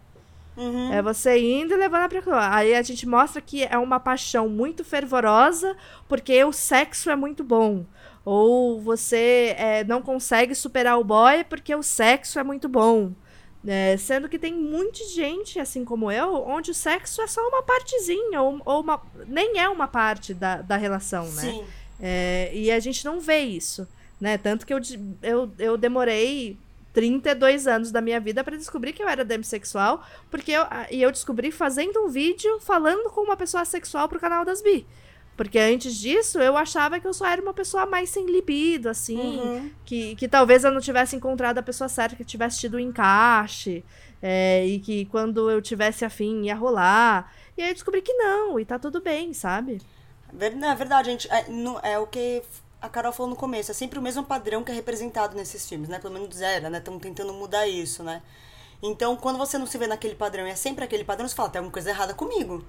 Uhum. 0.57 0.91
É 0.91 1.03
você 1.03 1.39
indo 1.39 1.75
e 1.75 1.77
levando 1.77 2.09
pra 2.09 2.23
cama. 2.23 2.57
Aí 2.57 2.75
a 2.75 2.81
gente 2.81 3.07
mostra 3.07 3.43
que 3.43 3.63
é 3.63 3.77
uma 3.77 4.01
paixão 4.01 4.49
muito 4.49 4.83
fervorosa 4.83 5.77
porque 6.09 6.43
o 6.43 6.55
sexo 6.55 7.11
é 7.11 7.17
muito 7.17 7.45
bom. 7.45 7.85
Ou 8.25 8.81
você 8.81 9.55
é, 9.59 9.85
não 9.85 10.01
consegue 10.01 10.55
superar 10.55 10.99
o 10.99 11.05
boy 11.05 11.45
porque 11.45 11.75
o 11.75 11.83
sexo 11.83 12.39
é 12.39 12.43
muito 12.43 12.67
bom. 12.67 13.13
É, 13.67 13.95
sendo 13.99 14.31
que 14.31 14.39
tem 14.39 14.55
muita 14.55 15.05
gente, 15.05 15.61
assim 15.61 15.85
como 15.85 16.11
eu, 16.11 16.33
onde 16.47 16.71
o 16.71 16.75
sexo 16.75 17.21
é 17.21 17.27
só 17.27 17.47
uma 17.47 17.63
partezinha, 17.63 18.41
ou, 18.41 18.59
ou 18.65 18.81
uma, 18.81 19.03
nem 19.29 19.59
é 19.59 19.69
uma 19.69 19.87
parte 19.87 20.33
da, 20.33 20.63
da 20.63 20.77
relação, 20.79 21.25
né? 21.27 21.43
Sim. 21.43 21.65
É, 22.01 22.51
e 22.55 22.73
a 22.73 22.81
gente 22.81 23.05
não 23.05 23.21
vê 23.21 23.41
isso, 23.41 23.87
né? 24.23 24.39
Tanto 24.39 24.65
que 24.65 24.73
eu, 24.73 24.79
eu, 25.23 25.53
eu 25.59 25.77
demorei 25.77 26.57
32 26.95 27.67
anos 27.67 27.91
da 27.91 28.01
minha 28.01 28.21
vida 28.21 28.45
para 28.45 28.57
descobrir 28.57 28.93
que 28.93 29.03
eu 29.03 29.09
era 29.09 29.25
demissexual, 29.25 30.07
porque 30.31 30.53
eu, 30.53 30.63
e 30.91 31.03
eu 31.03 31.11
descobri 31.11 31.51
fazendo 31.51 32.01
um 32.05 32.09
vídeo 32.09 32.61
falando 32.61 33.11
com 33.11 33.23
uma 33.23 33.37
pessoa 33.37 33.65
sexual 33.65 34.09
pro 34.09 34.21
canal 34.21 34.45
das 34.45 34.63
bi. 34.63 34.87
Porque 35.37 35.59
antes 35.59 35.97
disso, 35.99 36.39
eu 36.39 36.57
achava 36.57 37.01
que 37.01 37.07
eu 37.07 37.13
só 37.15 37.27
era 37.27 37.41
uma 37.43 37.55
pessoa 37.55 37.87
mais 37.87 38.11
sem 38.11 38.27
libido, 38.27 38.89
assim. 38.91 39.19
Uhum. 39.19 39.71
Que, 39.85 40.15
que 40.15 40.29
talvez 40.29 40.63
eu 40.63 40.71
não 40.71 40.81
tivesse 40.81 41.17
encontrado 41.17 41.59
a 41.59 41.63
pessoa 41.63 41.89
certa, 41.89 42.15
que 42.15 42.25
tivesse 42.25 42.61
tido 42.61 42.77
um 42.77 42.81
encaixe. 42.81 43.83
é, 44.23 44.65
e 44.67 44.79
que 44.79 45.07
quando 45.07 45.51
eu 45.51 45.61
tivesse 45.61 46.05
afim 46.05 46.43
ia 46.45 46.55
rolar. 46.55 47.33
E 47.57 47.63
aí 47.63 47.71
eu 47.71 47.75
descobri 47.75 48.03
que 48.03 48.13
não, 48.13 48.61
e 48.61 48.65
tá 48.65 48.79
tudo 48.79 49.01
bem, 49.01 49.33
sabe? 49.35 49.81
Não, 50.57 50.71
É 50.71 50.75
verdade, 50.77 51.11
gente. 51.11 51.29
É, 51.31 51.49
no- 51.49 51.81
é 51.83 51.99
o 51.99 52.07
que 52.07 52.43
a 52.83 52.89
Carol 52.89 53.13
falou 53.13 53.31
no 53.31 53.37
começo. 53.37 53.71
É 53.71 53.75
sempre 53.75 53.99
o 53.99 54.03
mesmo 54.03 54.25
padrão 54.25 54.63
que 54.65 54.71
é 54.71 54.75
representado 54.75 55.37
nesses 55.37 55.67
filmes, 55.69 55.89
né? 55.89 55.99
Pelo 55.99 56.13
menos 56.15 56.41
era, 56.41 56.69
né? 56.69 56.79
Estão 56.79 56.99
tentando 56.99 57.33
mudar 57.33 57.67
isso, 57.67 58.03
né? 58.03 58.23
Então, 58.83 59.17
quando 59.17 59.39
você 59.39 59.57
não 59.57 59.67
se 59.67 59.79
vê 59.79 59.87
naquele 59.87 60.15
padrão 60.17 60.47
e 60.47 60.51
é 60.51 60.57
sempre 60.57 60.85
aquele 60.85 61.05
padrão, 61.05 61.29
você 61.29 61.35
fala, 61.35 61.49
tem 61.49 61.61
alguma 61.61 61.73
coisa 61.73 61.91
errada 61.91 62.13
comigo. 62.15 62.65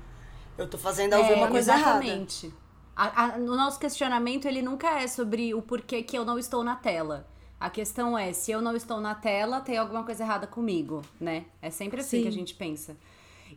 Eu 0.57 0.69
tô 0.69 0.77
fazendo 0.77 1.13
alguma 1.15 1.47
É, 1.47 1.49
coisa 1.49 1.73
errada. 1.73 2.05
exatamente. 2.05 2.53
A- 2.95 3.25
a- 3.25 3.37
o 3.37 3.55
nosso 3.55 3.79
questionamento, 3.79 4.45
ele 4.47 4.61
nunca 4.61 5.01
é 5.01 5.07
sobre 5.07 5.53
o 5.55 5.61
porquê 5.63 6.03
que 6.03 6.15
eu 6.15 6.23
não 6.23 6.37
estou 6.37 6.63
na 6.63 6.75
tela. 6.75 7.27
A 7.59 7.69
questão 7.69 8.15
é, 8.15 8.31
se 8.33 8.51
eu 8.51 8.61
não 8.61 8.75
estou 8.75 8.99
na 9.01 9.15
tela, 9.15 9.61
tem 9.61 9.77
alguma 9.77 10.03
coisa 10.03 10.23
errada 10.23 10.45
comigo, 10.45 11.01
né? 11.19 11.45
É 11.61 11.71
sempre 11.71 12.01
assim 12.01 12.17
Sim. 12.17 12.21
que 12.23 12.27
a 12.27 12.31
gente 12.31 12.53
pensa. 12.53 12.95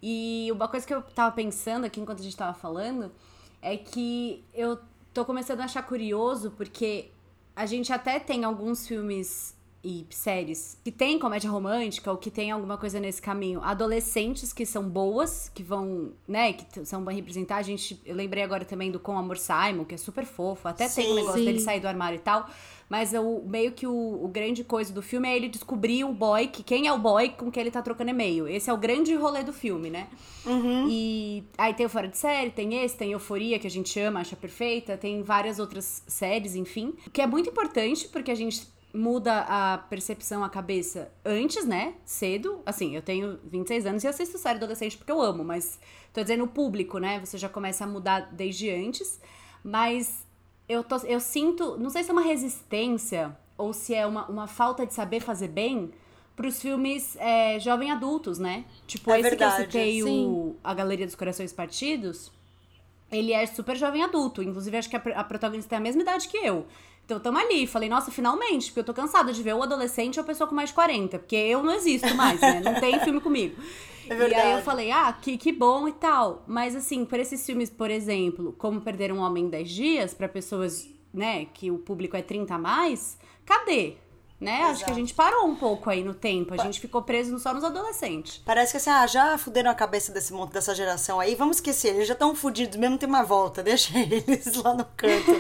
E 0.03 0.49
uma 0.53 0.69
coisa 0.69 0.87
que 0.87 0.95
eu 0.95 1.03
tava 1.03 1.35
pensando 1.35 1.85
aqui 1.85 2.01
enquanto 2.01 2.21
a 2.21 2.23
gente 2.23 2.37
tava 2.37 2.55
falando 2.55 3.13
é 3.61 3.77
que 3.77 4.43
eu 4.55 4.79
tô 5.17 5.25
começando 5.25 5.63
a 5.63 5.65
achar 5.65 5.83
curioso 5.83 6.51
porque 6.51 7.09
a 7.55 7.65
gente 7.65 7.91
até 7.91 8.21
tem 8.21 8.45
alguns 8.45 8.87
filmes 8.87 9.57
e 9.83 10.07
séries 10.11 10.79
que 10.85 10.93
tem 10.93 11.19
comédia 11.19 11.49
romântica 11.49 12.11
ou 12.11 12.19
que 12.19 12.31
tem 12.31 12.51
alguma 12.51 12.77
coisa 12.77 13.01
nesse 13.01 13.23
caminho. 13.23 13.63
Adolescentes 13.63 14.53
que 14.53 14.67
são 14.67 14.87
boas, 14.87 15.49
que 15.49 15.63
vão, 15.63 16.13
né, 16.29 16.53
que 16.53 16.85
são 16.85 17.03
bem 17.03 17.17
representar. 17.17 17.57
A 17.57 17.63
gente, 17.63 17.99
eu 18.05 18.15
lembrei 18.15 18.43
agora 18.43 18.67
também 18.67 18.91
do 18.91 19.01
Com 19.01 19.17
Amor 19.17 19.39
Simon, 19.39 19.87
que 19.87 19.95
é 19.95 19.99
super 19.99 20.27
fofo. 20.27 20.69
Até 20.69 20.87
tem 20.87 21.07
Sim. 21.07 21.13
o 21.13 21.15
negócio 21.15 21.39
Sim. 21.39 21.47
dele 21.47 21.61
sair 21.61 21.81
do 21.81 21.89
armário 21.89 22.17
e 22.17 22.21
tal. 22.21 22.51
Mas 22.89 23.13
o, 23.13 23.43
meio 23.45 23.73
que 23.73 23.87
o, 23.87 24.25
o 24.25 24.29
grande 24.29 24.63
coisa 24.63 24.93
do 24.93 25.03
filme 25.03 25.29
é 25.29 25.37
ele 25.37 25.49
descobrir 25.49 26.05
o 26.05 26.13
boy, 26.13 26.47
que 26.47 26.63
quem 26.63 26.87
é 26.87 26.93
o 26.93 26.99
boy 26.99 27.31
com 27.31 27.51
quem 27.51 27.63
ele 27.63 27.71
tá 27.71 27.83
trocando 27.83 28.11
e-mail. 28.11 28.47
Esse 28.47 28.71
é 28.71 28.73
o 28.73 28.77
grande 28.77 29.15
rolê 29.15 29.43
do 29.43 29.53
filme, 29.53 29.91
né? 29.91 30.07
E 30.89 31.45
aí 31.59 31.75
tem 31.75 31.85
o 31.85 31.89
Fora 31.89 32.07
de 32.07 32.17
Série, 32.17 32.51
tem 32.51 32.85
esse, 32.85 32.97
tem 32.97 33.11
Euforia, 33.11 33.59
que 33.59 33.67
a 33.67 33.71
gente 33.71 33.99
ama, 33.99 34.21
acha 34.21 34.37
perfeita, 34.37 34.97
tem 34.97 35.23
várias 35.23 35.59
outras 35.59 36.05
séries, 36.07 36.55
enfim. 36.55 36.95
Que 37.13 37.21
é 37.21 37.27
muito 37.27 37.51
importante, 37.51 38.07
porque 38.09 38.31
a 38.31 38.37
gente 38.37 38.69
muda 38.95 39.41
a 39.49 39.79
percepção, 39.79 40.43
a 40.43 40.49
cabeça 40.49 41.13
antes, 41.25 41.67
né? 41.67 41.95
Cedo. 42.05 42.63
Assim, 42.65 42.95
eu 42.95 43.03
tenho 43.03 43.39
26 43.45 43.87
anos 43.87 44.05
e 44.05 44.09
assisto 44.09 44.39
série 44.39 44.57
adolescente 44.57 44.97
porque 44.97 45.13
eu 45.13 45.21
amo, 45.21 45.45
mas 45.45 45.79
tô 46.13 46.23
dizendo 46.23 46.45
o 46.45 46.49
público, 46.49 46.99
né? 46.99 47.21
Você 47.21 47.37
já 47.37 47.49
começa 47.49 47.85
a 47.85 47.87
mudar 47.87 48.33
desde 48.33 48.71
antes. 48.71 49.21
Mas 49.63 50.26
eu, 50.69 50.83
tô, 50.85 50.97
eu 50.99 51.21
sinto, 51.21 51.77
não 51.79 51.91
sei 51.91 52.03
se 52.03 52.11
é 52.11 52.13
uma 52.13 52.23
resistência 52.23 53.37
ou 53.57 53.73
se 53.73 53.95
é 53.95 54.07
uma, 54.07 54.27
uma 54.27 54.47
falta 54.47 54.87
de 54.87 54.93
saber 54.93 55.21
fazer 55.21 55.49
bem 55.49 55.93
pros 56.35 56.61
filmes 56.61 57.17
é, 57.19 57.59
jovem 57.59 57.91
adultos, 57.91 58.39
né? 58.39 58.65
Tipo, 58.87 59.11
É 59.11 59.21
esse 59.21 59.31
verdade, 59.31 59.69
que 59.69 59.79
eu 59.79 59.83
citei, 59.83 60.03
o. 60.05 60.57
A 60.63 60.75
Galeria 60.75 61.07
dos 61.07 61.15
Corações 61.15 61.53
Partidos, 61.53 62.31
ele 63.11 63.33
é 63.33 63.47
super 63.47 63.77
jovem 63.77 64.03
adulto. 64.03 64.43
Inclusive, 64.43 64.77
acho 64.77 64.91
que 64.91 64.97
a, 64.97 65.01
a 65.15 65.25
protagonista 65.25 65.71
tem 65.71 65.79
a 65.79 65.81
mesma 65.81 66.03
idade 66.03 66.29
que 66.29 66.37
eu. 66.37 66.67
Então, 67.07 67.21
tamo 67.21 67.39
ali. 67.39 67.67
Falei, 67.69 67.89
nossa, 67.89 68.11
finalmente, 68.11 68.67
porque 68.67 68.81
eu 68.81 68.85
tô 68.85 68.93
cansada 68.93 69.33
de 69.33 69.41
ver 69.41 69.55
o 69.55 69.63
adolescente 69.63 70.19
ou 70.19 70.25
a 70.25 70.27
pessoa 70.27 70.49
com 70.49 70.55
mais 70.55 70.71
de 70.71 70.75
40. 70.75 71.21
Porque 71.21 71.37
eu 71.37 71.63
não 71.63 71.73
existo 71.73 72.13
mais, 72.17 72.41
né? 72.41 72.61
Não 72.61 72.75
tem 72.75 72.99
filme 73.01 73.21
comigo. 73.21 73.55
É 74.11 74.29
E 74.29 74.35
aí 74.35 74.53
eu 74.53 74.63
falei, 74.63 74.91
ah, 74.91 75.13
que, 75.13 75.39
que 75.39 75.53
bom 75.53 75.87
e 75.87 75.93
tal. 75.93 76.43
Mas 76.47 76.75
assim, 76.75 77.05
por 77.05 77.19
esses 77.19 77.47
filmes, 77.47 77.71
por 77.71 77.91
exemplo, 77.91 78.55
como 78.59 78.81
Perder 78.81 79.13
um 79.13 79.19
Homem 79.19 79.45
em 79.45 79.49
10 79.49 79.71
Dias, 79.71 80.15
pra 80.15 80.29
pessoas, 80.29 80.89
né, 81.15 81.47
que 81.47 81.71
o 81.71 81.79
público 81.79 82.17
é 82.17 82.23
30 82.23 82.55
a 82.55 82.59
mais, 82.59 83.19
cadê? 83.45 83.95
Né? 84.39 84.65
Acho 84.65 84.81
que 84.85 84.91
a 84.91 84.93
Exato. 84.93 84.95
gente 84.95 85.15
parou 85.15 85.47
um 85.47 85.57
pouco 85.57 85.89
aí 85.89 86.05
no 86.05 86.13
tempo. 86.13 86.53
A 86.53 86.59
gente 86.59 86.79
ficou 86.79 87.01
preso 87.01 87.39
só 87.39 87.55
nos 87.55 87.65
adolescentes. 87.65 88.43
Parece 88.45 88.73
que 88.73 88.77
assim, 88.77 88.91
ah, 88.91 89.07
já 89.07 89.39
fuderam 89.39 89.71
a 89.71 89.75
cabeça 89.75 90.13
desse 90.13 90.31
monte, 90.33 90.53
dessa 90.53 90.75
geração 90.75 91.19
aí, 91.19 91.35
vamos 91.35 91.57
esquecer, 91.57 91.95
eles 91.95 92.07
já 92.07 92.13
estão 92.13 92.35
fudidos 92.37 92.77
mesmo, 92.77 92.99
tem 92.99 93.09
uma 93.09 93.23
volta, 93.23 93.63
deixa 93.63 93.97
eles 93.99 94.55
lá 94.63 94.75
no 94.75 94.85
canto. 94.97 95.33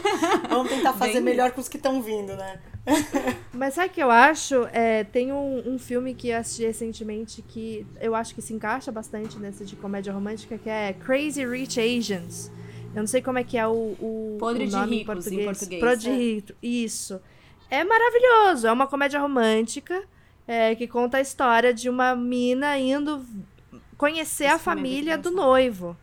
Vamos 0.49 0.71
tentar 0.71 0.95
fazer 0.97 1.13
Bem 1.15 1.23
melhor 1.23 1.51
com 1.53 1.61
os 1.61 1.69
que 1.69 1.77
estão 1.77 2.01
vindo, 2.01 2.35
né? 2.37 2.59
Mas 3.53 3.75
sabe 3.75 3.89
o 3.89 3.93
que 3.93 4.03
eu 4.03 4.11
acho? 4.11 4.67
É, 4.73 5.05
tem 5.05 5.31
um, 5.33 5.75
um 5.75 5.79
filme 5.79 6.15
que 6.15 6.29
eu 6.29 6.39
assisti 6.39 6.65
recentemente 6.65 7.43
que 7.43 7.87
eu 8.01 8.15
acho 8.15 8.35
que 8.35 8.41
se 8.41 8.55
encaixa 8.55 8.91
bastante 8.91 9.39
nesse 9.39 9.65
de 9.67 9.77
comédia 9.77 10.13
romântica, 10.13 10.57
que 10.57 10.71
é 10.71 10.93
Crazy 10.95 11.45
Rich 11.45 11.79
Asians. 11.81 12.51
Eu 12.95 13.01
não 13.03 13.07
sei 13.07 13.21
como 13.21 13.39
é 13.39 13.45
que 13.45 13.59
é 13.59 13.67
o, 13.67 13.73
o, 14.01 14.37
Podre 14.39 14.65
o 14.65 14.67
de 14.69 14.73
nome 14.73 14.99
ricos 14.99 15.27
em 15.27 15.41
em 15.41 15.45
português. 15.45 15.45
português. 15.45 15.81
Podre 15.83 15.99
de 15.99 16.09
É. 16.09 16.15
rico, 16.17 16.53
isso. 16.63 17.21
É 17.71 17.83
maravilhoso. 17.85 18.67
É 18.67 18.73
uma 18.73 18.87
comédia 18.87 19.21
romântica 19.21 20.03
é, 20.47 20.75
que 20.75 20.87
conta 20.87 21.19
a 21.19 21.21
história 21.21 21.75
de 21.75 21.89
uma 21.91 22.15
mina 22.15 22.79
indo 22.79 23.25
conhecer 23.97 24.47
a 24.47 24.59
família 24.59 25.19
do 25.19 25.31
noivo. 25.31 25.97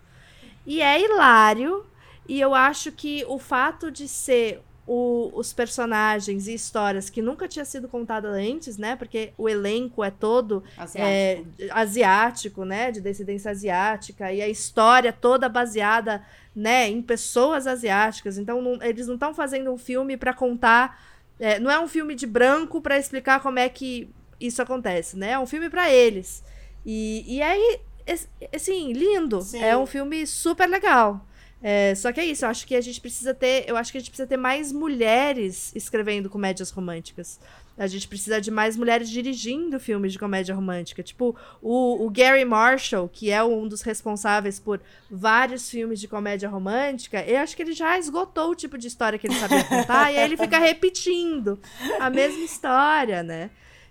E 0.66 0.82
é 0.82 1.01
hilário. 1.01 1.86
E 2.28 2.39
eu 2.39 2.53
acho 2.55 2.91
que 2.91 3.26
o 3.28 3.38
fato 3.38 3.91
de 3.91 4.07
ser 4.07 4.61
o- 4.86 5.32
os 5.34 5.53
personagens 5.53 6.47
e 6.47 6.53
histórias 6.53 7.09
que 7.09 7.22
nunca 7.22 7.47
tinha 7.47 7.64
sido 7.64 7.88
contada 7.88 8.28
antes, 8.30 8.78
né? 8.78 8.97
Porque 8.97 9.32
o 9.38 9.47
elenco 9.47 10.03
é 10.03 10.11
todo 10.11 10.61
Asiático. 10.78 10.99
é, 10.99 11.43
asiático, 11.72 12.66
né? 12.66 12.91
De 12.91 12.99
descendência 12.99 13.51
asiática. 13.51 14.32
E 14.34 14.41
a 14.41 14.47
história 14.49 15.14
toda 15.14 15.47
baseada, 15.47 16.26
né? 16.53 16.89
Em 16.89 17.01
pessoas 17.01 17.66
asiáticas. 17.68 18.38
Então, 18.38 18.61
não- 18.61 18.82
eles 18.84 19.07
não 19.07 19.14
estão 19.16 19.34
fazendo 19.34 19.72
um 19.72 19.78
filme 19.78 20.18
para 20.18 20.34
contar... 20.34 21.01
é, 21.43 21.59
não 21.59 21.69
é 21.69 21.79
um 21.79 21.87
filme 21.87 22.15
de 22.15 22.25
branco 22.25 22.81
para 22.81 22.97
explicar 22.97 23.41
como 23.41 23.59
é 23.59 23.67
que 23.69 24.09
isso 24.39 24.61
acontece, 24.61 25.17
né? 25.17 25.31
É 25.31 25.39
um 25.39 25.45
filme 25.45 25.69
para 25.69 25.91
eles. 25.91 26.43
E, 26.85 27.23
e 27.37 27.41
aí, 27.41 27.79
es- 28.07 28.29
assim, 28.53 28.93
lindo. 28.93 29.41
Sim. 29.41 29.61
É 29.61 29.75
um 29.77 29.85
filme 29.85 30.25
super 30.27 30.67
legal. 30.67 31.25
É, 31.61 31.95
só 31.95 32.11
que 32.11 32.19
é 32.19 32.25
isso, 32.25 32.43
eu 32.43 32.49
acho 32.49 32.67
que 32.67 32.75
a 32.75 32.81
gente 32.81 32.99
precisa 32.99 33.33
ter. 33.33 33.63
Eu 33.67 33.77
acho 33.77 33.89
que 33.91 33.97
a 33.97 34.01
gente 34.01 34.09
precisa 34.09 34.27
ter 34.27 34.35
mais 34.35 34.71
mulheres 34.73 35.71
escrevendo 35.75 36.29
comédias 36.29 36.69
românticas. 36.69 37.39
A 37.78 37.88
gente 37.88 38.07
precisa 38.07 38.39
de 38.39 38.51
mais 38.51 38.78
mulheres 38.78 39.09
dirigindo 39.09 39.80
filmes 39.80 40.13
de 40.13 40.19
comédia 40.19 40.53
romântica. 40.53 41.01
Tipo, 41.01 41.36
o, 41.61 42.05
o 42.05 42.09
Gary 42.09 42.45
Marshall, 42.45 43.09
que 43.09 43.32
é 43.32 43.43
um 43.43 43.67
dos 43.67 43.82
responsáveis 43.82 44.59
por 44.59 44.80
vários 45.09 45.69
filmes 45.69 45.99
de 45.99 46.07
comédia 46.07 46.47
romântica, 46.47 47.24
eu 47.26 47.39
acho 47.39 47.55
que 47.55 47.63
ele 47.63 47.74
já 47.74 47.97
esgotou 47.97 48.51
o 48.51 48.55
tipo 48.55 48.78
de 48.78 48.88
história 48.88 49.17
que 49.17 49.26
ele 49.26 49.36
sabia 49.36 49.63
contar, 49.65 50.13
e 50.13 50.17
aí 50.17 50.24
ele 50.24 50.38
fica 50.38 50.59
repetindo 50.59 51.59
a 51.99 52.09
mesma 52.09 52.43
história, 52.43 53.24
né? 53.24 53.49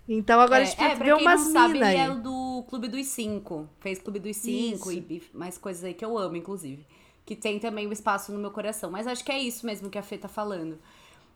Então 0.09 0.41
agora 0.41 0.61
é, 0.61 0.67
a 0.67 0.67
gente 0.67 0.83
é, 0.83 0.95
ver 0.95 1.15
umas 1.15 1.45
não 1.45 1.53
sabe, 1.53 1.75
minas 1.75 1.89
aí. 1.89 1.95
ele 1.95 2.03
é 2.03 2.11
o 2.11 2.21
do 2.21 2.65
Clube 2.69 2.89
dos 2.89 3.07
Cinco. 3.07 3.69
Fez 3.81 3.99
Clube 3.99 4.19
dos 4.19 4.37
Cinco 4.37 4.93
e, 4.93 4.99
e 4.99 5.23
mais 5.33 5.57
coisas 5.59 5.83
aí 5.85 5.95
que 5.95 6.05
eu 6.05 6.19
amo, 6.19 6.37
inclusive. 6.37 6.87
Que 7.25 7.37
tem 7.37 7.59
também 7.59 7.87
o 7.87 7.93
espaço 7.93 8.33
no 8.33 8.39
meu 8.39 8.51
coração. 8.51 8.91
Mas 8.91 9.07
acho 9.07 9.25
que 9.25 9.31
é 9.31 9.39
isso 9.39 9.65
mesmo 9.65 9.89
que 9.89 9.99
a 9.99 10.03
Fê 10.03 10.19
tá 10.19 10.29
falando 10.29 10.79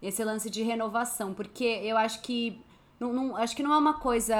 esse 0.02 0.22
lance 0.22 0.50
de 0.50 0.62
renovação, 0.62 1.34
porque 1.34 1.64
eu 1.64 1.96
acho 1.96 2.22
que 2.22 2.60
não, 3.00 3.12
não 3.12 3.36
acho 3.36 3.54
que 3.56 3.62
não 3.62 3.72
é 3.72 3.78
uma 3.78 3.94
coisa 3.94 4.34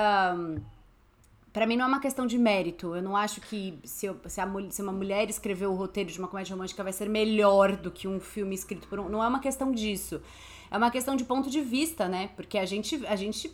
para 1.57 1.67
mim 1.67 1.75
não 1.75 1.87
é 1.87 1.89
uma 1.89 2.01
questão 2.01 2.27
de 2.27 2.37
mérito. 2.37 2.95
Eu 2.95 3.03
não 3.03 3.17
acho 3.17 3.41
que 3.41 3.79
se, 3.83 4.05
eu, 4.05 4.21
se, 4.27 4.43
a, 4.43 4.47
se, 4.69 4.83
uma 4.83 4.93
mulher 4.93 5.31
escrever 5.31 5.65
o 5.65 5.73
roteiro 5.73 6.13
de 6.13 6.19
uma 6.19 6.29
comédia 6.29 6.55
romântica 6.55 6.85
vai 6.85 6.93
ser 6.93 7.09
melhor 7.09 7.75
do 7.77 7.91
que 7.91 8.07
um 8.07 8.21
filme 8.21 8.55
escrito 8.55 8.87
por 8.87 9.01
um. 9.01 9.09
Não 9.09 9.25
é 9.25 9.27
uma 9.27 9.41
questão 9.41 9.73
disso. 9.73 10.21
É 10.71 10.77
uma 10.77 10.91
questão 10.91 11.17
de 11.17 11.25
ponto 11.25 11.49
de 11.49 11.63
vista, 11.63 12.09
né? 12.09 12.29
Porque 12.37 12.59
a 12.59 12.67
gente, 12.67 13.07
a 13.07 13.17
gente 13.17 13.51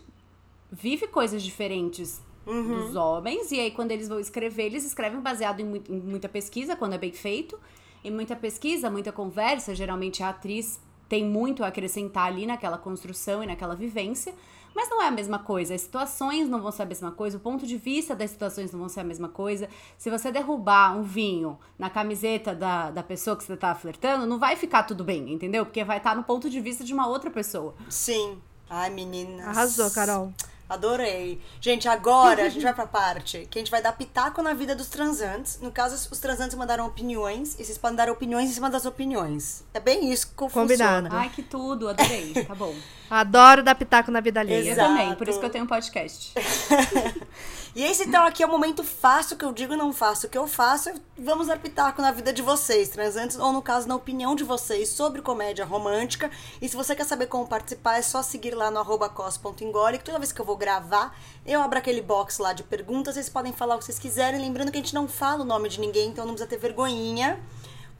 vive 0.69 1.07
coisas 1.07 1.41
diferentes 1.45 2.21
uhum. 2.45 2.87
dos 2.87 2.97
homens. 2.97 3.53
E 3.53 3.61
aí, 3.61 3.71
quando 3.71 3.93
eles 3.93 4.09
vão 4.09 4.19
escrever, 4.19 4.65
eles 4.65 4.85
escrevem 4.85 5.21
baseado 5.21 5.61
em, 5.61 5.83
em 5.89 6.01
muita 6.01 6.29
pesquisa, 6.29 6.75
quando 6.75 6.95
é 6.95 6.99
bem 6.99 7.13
feito. 7.13 7.57
Em 8.03 8.11
muita 8.11 8.35
pesquisa, 8.35 8.91
muita 8.91 9.13
conversa. 9.13 9.77
Geralmente 9.77 10.25
a 10.25 10.31
atriz 10.31 10.81
tem 11.13 11.27
muito 11.27 11.63
a 11.63 11.67
acrescentar 11.67 12.29
ali 12.29 12.47
naquela 12.47 12.79
construção 12.79 13.45
e 13.45 13.47
naquela 13.47 13.77
vivência, 13.77 14.35
mas 14.75 14.89
não 14.89 15.03
é 15.03 15.09
a 15.09 15.11
mesma 15.11 15.39
coisa. 15.39 15.75
As 15.75 15.83
situações 15.83 16.49
não 16.49 16.59
vão 16.59 16.73
ser 16.73 16.85
a 16.85 16.87
mesma 16.87 17.11
coisa, 17.11 17.37
o 17.37 17.41
ponto 17.41 17.67
de 17.67 17.77
vista 17.77 18.17
das 18.17 18.31
situações 18.31 18.73
não 18.73 18.81
vão 18.81 18.89
ser 18.89 19.01
a 19.01 19.05
mesma 19.05 19.29
coisa. 19.29 19.69
Se 19.99 20.09
você 20.09 20.33
derrubar 20.33 20.97
um 20.97 21.03
vinho 21.03 21.59
na 21.79 21.91
camiseta 21.91 22.55
da, 22.55 22.91
da 22.91 23.03
pessoa 23.03 23.37
que 23.37 23.45
você 23.45 23.59
tá 23.59 23.75
flertando, 23.75 24.25
não 24.25 24.39
vai 24.39 24.57
ficar 24.57 24.85
tudo 24.85 25.05
bem, 25.05 25.35
entendeu? 25.35 25.67
Porque 25.67 25.85
vai 25.85 25.99
estar 25.99 26.13
tá 26.13 26.17
no 26.17 26.23
ponto 26.23 26.49
de 26.49 26.59
vista 26.63 26.83
de 26.83 26.95
uma 26.95 27.07
outra 27.07 27.31
pessoa. 27.31 27.75
Sim. 27.91 28.39
Ai, 28.71 28.89
meninas. 28.89 29.47
Arrasou, 29.47 29.91
Carol. 29.91 30.33
Adorei. 30.73 31.41
Gente, 31.61 31.89
agora 31.89 32.45
a 32.45 32.49
gente 32.49 32.63
vai 32.63 32.75
pra 32.75 32.87
parte 32.87 33.47
que 33.51 33.59
a 33.59 33.61
gente 33.61 33.71
vai 33.71 33.83
dar 33.83 33.93
pitaco 33.93 34.43
na 34.43 34.55
vida 34.55 34.75
dos 34.75 34.89
transantes. 34.89 35.59
No 35.61 35.71
caso, 35.71 36.09
os 36.11 36.19
transantes 36.19 36.57
mandaram 36.57 36.87
opiniões 36.87 37.55
e 37.59 37.65
vocês 37.65 37.79
podem 37.79 37.97
dar 37.97 38.11
opiniões 38.11 38.51
em 38.51 38.53
cima 38.53 38.71
das 38.71 38.85
opiniões. 38.85 39.65
É 39.75 39.81
bem 39.81 40.13
isso 40.13 40.29
que 40.29 40.35
Combinado. 40.35 40.69
funciona. 40.69 41.09
Ai, 41.13 41.29
que 41.31 41.43
tudo. 41.43 41.89
Adorei. 41.89 42.33
Tá 42.47 42.55
bom. 42.55 42.75
Adoro 43.11 43.63
dar 43.63 43.75
pitaco 43.75 44.11
na 44.11 44.21
vida 44.21 44.41
alheia. 44.41 44.71
Exato. 44.71 44.81
Eu 44.91 44.97
também, 44.97 45.15
por 45.17 45.29
isso 45.29 45.39
que 45.39 45.45
eu 45.45 45.51
tenho 45.51 45.65
um 45.65 45.69
podcast. 45.69 46.33
e 47.75 47.83
esse 47.83 48.05
então 48.05 48.27
aqui 48.27 48.43
é 48.43 48.47
o 48.47 48.51
momento 48.51 48.85
fácil 48.85 49.37
que 49.37 49.45
eu 49.45 49.53
digo, 49.53 49.75
não 49.75 49.93
faço 49.93 50.27
o 50.27 50.31
que 50.31 50.37
eu 50.37 50.47
faço. 50.47 50.91
Vamos 51.17 51.47
dar 51.47 51.59
pitaco 51.59 52.03
na 52.03 52.11
vida 52.11 52.33
de 52.33 52.43
vocês, 52.43 52.91
transantes, 52.91 53.39
ou 53.39 53.53
no 53.53 53.63
caso, 53.63 53.89
na 53.89 53.97
opinião 53.97 54.35
de 54.35 54.45
vocês 54.45 54.91
sobre 54.91 55.23
comédia 55.23 55.65
romântica. 55.65 56.31
E 56.61 56.69
se 56.69 56.77
você 56.77 56.95
quer 56.95 57.05
saber 57.05 57.27
como 57.27 57.47
participar, 57.47 57.99
é 57.99 58.03
só 58.03 58.23
seguir 58.23 58.55
lá 58.55 58.71
no 58.71 58.79
arroba 58.79 59.09
cos.engole, 59.09 59.99
que 59.99 60.05
toda 60.05 60.19
vez 60.19 60.33
que 60.33 60.41
eu 60.41 60.45
vou 60.45 60.57
gravar, 60.57 61.17
eu 61.47 61.63
abro 61.63 61.79
aquele 61.79 62.03
box 62.03 62.39
lá 62.39 62.53
de 62.53 62.63
perguntas, 62.63 63.15
vocês 63.15 63.29
podem 63.29 63.53
falar 63.53 63.77
o 63.77 63.79
que 63.79 63.85
vocês 63.87 63.99
quiserem. 63.99 64.41
Lembrando 64.41 64.71
que 64.71 64.77
a 64.77 64.81
gente 64.81 64.95
não 64.95 65.09
fala 65.09 65.43
o 65.43 65.47
nome 65.47 65.69
de 65.69 65.81
ninguém, 65.81 66.11
então 66.11 66.27
não 66.27 66.35
precisa 66.35 66.51
ter 66.51 66.59
vergonhinha. 66.59 67.41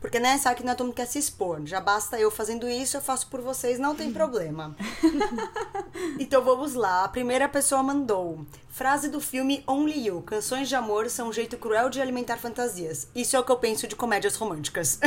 Porque, 0.03 0.19
né, 0.19 0.37
sabe 0.37 0.57
que 0.57 0.65
não 0.65 0.73
é 0.73 0.75
todo 0.75 0.87
mundo 0.89 0.97
quer 0.97 1.07
se 1.07 1.17
expor. 1.17 1.65
Já 1.65 1.81
basta 1.81 2.19
eu 2.19 2.29
fazendo 2.29 2.69
isso, 2.69 2.97
eu 2.97 3.01
faço 3.01 3.29
por 3.29 3.41
vocês, 3.41 3.79
não 3.79 3.95
tem 3.95 4.13
problema. 4.13 4.77
então 6.19 6.43
vamos 6.43 6.75
lá. 6.75 7.05
A 7.05 7.09
primeira 7.09 7.49
pessoa 7.49 7.85
mandou. 7.85 8.45
Frase 8.69 9.09
do 9.09 9.21
filme 9.21 9.63
Only 9.65 10.09
You. 10.09 10.21
Canções 10.23 10.69
de 10.69 10.75
amor 10.75 11.09
são 11.09 11.29
um 11.29 11.33
jeito 11.33 11.57
cruel 11.57 11.89
de 11.89 12.03
alimentar 12.03 12.37
fantasias. 12.37 13.09
Isso 13.15 13.37
é 13.37 13.39
o 13.39 13.45
que 13.45 13.53
eu 13.53 13.57
penso 13.57 13.87
de 13.87 13.95
comédias 13.95 14.35
românticas. 14.35 14.99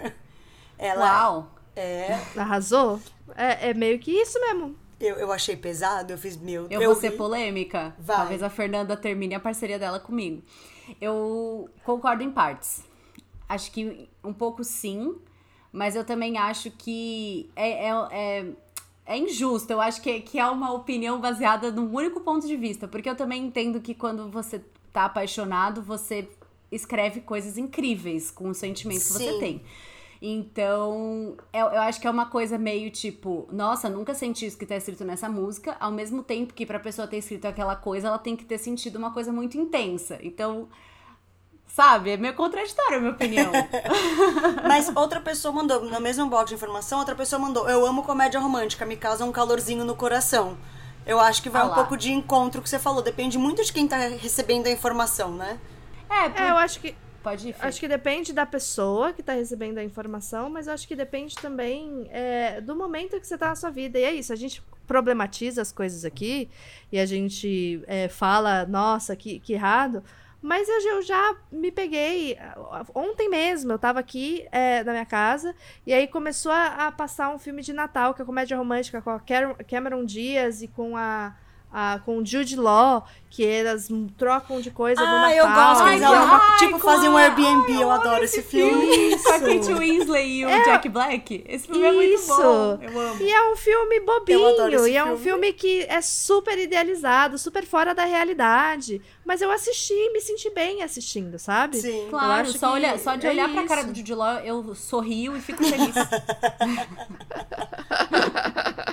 Ela 0.78 1.04
Uau! 1.04 1.50
É. 1.76 2.18
Arrasou? 2.34 2.98
É, 3.36 3.68
é 3.68 3.74
meio 3.74 3.98
que 3.98 4.10
isso 4.10 4.40
mesmo. 4.40 4.74
Eu, 4.98 5.16
eu 5.16 5.30
achei 5.30 5.56
pesado, 5.56 6.14
eu 6.14 6.18
fiz 6.18 6.38
meu. 6.38 6.66
Eu, 6.70 6.80
eu 6.80 6.92
vou 6.92 6.98
ser 6.98 7.10
polêmica. 7.10 7.94
Vai. 7.98 8.16
Talvez 8.16 8.42
a 8.42 8.48
Fernanda 8.48 8.96
termine 8.96 9.34
a 9.34 9.40
parceria 9.40 9.78
dela 9.78 10.00
comigo. 10.00 10.42
Eu 10.98 11.68
concordo 11.84 12.22
em 12.22 12.30
partes. 12.30 12.90
Acho 13.52 13.70
que 13.70 14.08
um 14.24 14.32
pouco 14.32 14.64
sim, 14.64 15.14
mas 15.70 15.94
eu 15.94 16.04
também 16.04 16.38
acho 16.38 16.70
que 16.70 17.50
é, 17.54 17.88
é, 17.88 17.90
é, 18.10 18.46
é 19.04 19.18
injusto. 19.18 19.70
Eu 19.70 19.80
acho 19.80 20.00
que, 20.00 20.20
que 20.20 20.38
é 20.38 20.46
uma 20.46 20.72
opinião 20.72 21.20
baseada 21.20 21.70
num 21.70 21.94
único 21.94 22.20
ponto 22.20 22.46
de 22.46 22.56
vista. 22.56 22.88
Porque 22.88 23.10
eu 23.10 23.14
também 23.14 23.44
entendo 23.44 23.78
que 23.78 23.94
quando 23.94 24.30
você 24.30 24.62
tá 24.90 25.04
apaixonado, 25.04 25.82
você 25.82 26.26
escreve 26.70 27.20
coisas 27.20 27.58
incríveis 27.58 28.30
com 28.30 28.48
os 28.48 28.56
sentimentos 28.56 29.04
sim. 29.04 29.18
que 29.18 29.24
você 29.24 29.38
tem. 29.38 29.62
Então, 30.24 31.36
eu, 31.52 31.66
eu, 31.66 31.80
acho 31.82 32.00
que 32.00 32.06
é 32.06 32.10
uma 32.10 32.26
coisa 32.26 32.56
meio 32.56 32.90
tipo, 32.90 33.46
nossa, 33.52 33.90
nunca 33.90 34.14
senti 34.14 34.46
isso 34.46 34.56
que 34.56 34.64
tá 34.64 34.76
escrito 34.76 35.04
nessa 35.04 35.28
música, 35.28 35.76
ao 35.78 35.90
mesmo 35.90 36.22
tempo 36.22 36.54
que 36.54 36.64
pra 36.64 36.78
pessoa 36.78 37.08
ter 37.08 37.18
escrito 37.18 37.44
aquela 37.44 37.76
coisa, 37.76 38.06
ela 38.06 38.18
tem 38.18 38.34
que 38.34 38.44
ter 38.44 38.56
sentido 38.56 38.96
uma 38.96 39.12
coisa 39.12 39.30
muito 39.30 39.58
intensa. 39.58 40.18
Então, 40.22 40.68
Sabe? 41.72 42.10
É 42.10 42.16
meio 42.18 42.34
contraditório 42.34 42.98
a 42.98 43.00
minha 43.00 43.12
opinião. 43.12 43.50
Mas 44.68 44.94
outra 44.94 45.20
pessoa 45.22 45.54
mandou, 45.54 45.82
no 45.82 46.00
mesmo 46.02 46.28
box 46.28 46.50
de 46.50 46.54
informação, 46.54 46.98
outra 46.98 47.14
pessoa 47.14 47.40
mandou: 47.40 47.66
Eu 47.66 47.86
amo 47.86 48.02
comédia 48.02 48.38
romântica, 48.38 48.84
me 48.84 48.94
causa 48.94 49.24
um 49.24 49.32
calorzinho 49.32 49.82
no 49.82 49.96
coração. 49.96 50.58
Eu 51.06 51.18
acho 51.18 51.42
que 51.42 51.48
vai 51.48 51.62
ah 51.62 51.64
um 51.64 51.74
pouco 51.74 51.96
de 51.96 52.12
encontro 52.12 52.60
que 52.60 52.68
você 52.68 52.78
falou. 52.78 53.00
Depende 53.00 53.38
muito 53.38 53.64
de 53.64 53.72
quem 53.72 53.88
tá 53.88 53.96
recebendo 53.96 54.66
a 54.66 54.70
informação, 54.70 55.34
né? 55.34 55.58
É, 56.10 56.28
por... 56.28 56.42
é 56.42 56.50
eu 56.50 56.56
acho 56.58 56.78
que. 56.78 56.94
Pode 57.22 57.48
ir. 57.48 57.56
Acho 57.58 57.80
que 57.80 57.88
depende 57.88 58.34
da 58.34 58.44
pessoa 58.44 59.14
que 59.14 59.22
tá 59.22 59.32
recebendo 59.32 59.78
a 59.78 59.84
informação, 59.84 60.50
mas 60.50 60.68
acho 60.68 60.86
que 60.86 60.94
depende 60.94 61.36
também 61.36 62.06
é, 62.10 62.60
do 62.60 62.76
momento 62.76 63.18
que 63.18 63.26
você 63.26 63.38
tá 63.38 63.48
na 63.48 63.56
sua 63.56 63.70
vida. 63.70 63.98
E 63.98 64.04
é 64.04 64.12
isso, 64.12 64.30
a 64.30 64.36
gente 64.36 64.62
problematiza 64.86 65.62
as 65.62 65.72
coisas 65.72 66.04
aqui 66.04 66.50
e 66.90 66.98
a 66.98 67.06
gente 67.06 67.82
é, 67.86 68.08
fala, 68.08 68.66
nossa, 68.66 69.16
que, 69.16 69.40
que 69.40 69.54
errado. 69.54 70.02
Mas 70.42 70.68
eu, 70.68 71.00
já 71.02 71.36
me 71.52 71.70
peguei. 71.70 72.36
Ontem 72.92 73.30
mesmo 73.30 73.70
eu 73.70 73.78
tava 73.78 74.00
aqui 74.00 74.44
é, 74.50 74.82
na 74.82 74.90
minha 74.90 75.06
casa 75.06 75.54
e 75.86 75.94
aí 75.94 76.08
começou 76.08 76.50
a, 76.50 76.88
a, 76.88 76.92
passar 76.92 77.32
um 77.32 77.38
filme 77.38 77.62
de 77.62 77.72
Natal, 77.72 78.12
que 78.12 78.20
é 78.20 78.24
comédia 78.24 78.56
romântica 78.56 79.00
com 79.00 79.10
a 79.10 79.20
Cameron 79.68 80.04
Diaz 80.04 80.60
e 80.60 80.66
com 80.66 80.96
a 80.96 81.36
ah, 81.72 81.98
com 82.04 82.22
Jude 82.24 82.56
Law, 82.56 83.06
que 83.30 83.46
elas 83.46 83.88
trocam 84.18 84.60
de 84.60 84.70
coisa 84.70 85.00
ah, 85.00 85.06
do 85.06 85.10
Natal. 85.10 85.32
eu 85.32 85.46
gosto, 85.46 85.84
mas 85.84 86.02
ela, 86.02 86.56
tipo, 86.58 86.78
fazem 86.78 87.08
um 87.08 87.16
Airbnb, 87.16 87.72
ai, 87.72 87.82
eu, 87.82 87.90
adoro 87.90 88.22
esse 88.24 88.42
filme. 88.42 89.14
Isso. 89.14 89.24
Com 89.24 89.32
a 89.32 89.40
Kate 89.40 89.72
Winslet 89.72 90.28
e 90.28 90.44
o 90.44 90.50
é, 90.50 90.64
Jack 90.64 90.90
Black. 90.90 91.42
Esse 91.48 91.66
filme 91.66 92.04
isso. 92.06 92.30
é 92.30 92.36
muito 92.36 92.36
bom, 92.42 92.78
eu 92.82 93.00
amo. 93.00 93.22
E 93.22 93.32
é 93.32 93.50
um 93.50 93.56
filme 93.56 94.00
bobinho, 94.00 94.86
e 94.86 94.96
é 94.96 95.04
um 95.04 95.16
filme 95.16 95.54
que 95.54 95.86
é 95.88 96.02
super 96.02 96.58
idealizado, 96.58 97.38
super 97.38 97.64
fora 97.64 97.94
da 97.94 98.04
realidade. 98.04 99.00
Mas 99.24 99.40
eu 99.40 99.50
assisti 99.50 99.94
e 99.94 100.12
me 100.12 100.20
senti 100.20 100.50
bem 100.50 100.82
assistindo, 100.82 101.38
sabe? 101.38 101.78
Sim. 101.78 102.08
Claro, 102.10 102.52
só, 102.52 102.72
olha, 102.72 102.98
só 102.98 103.16
de 103.16 103.26
é 103.26 103.30
olhar 103.30 103.46
isso. 103.46 103.54
pra 103.54 103.66
cara 103.66 103.84
do 103.84 103.94
Jude 103.94 104.14
Law, 104.14 104.40
eu 104.40 104.74
sorrio 104.74 105.34
e 105.36 105.40
fico 105.40 105.64
feliz. 105.64 105.94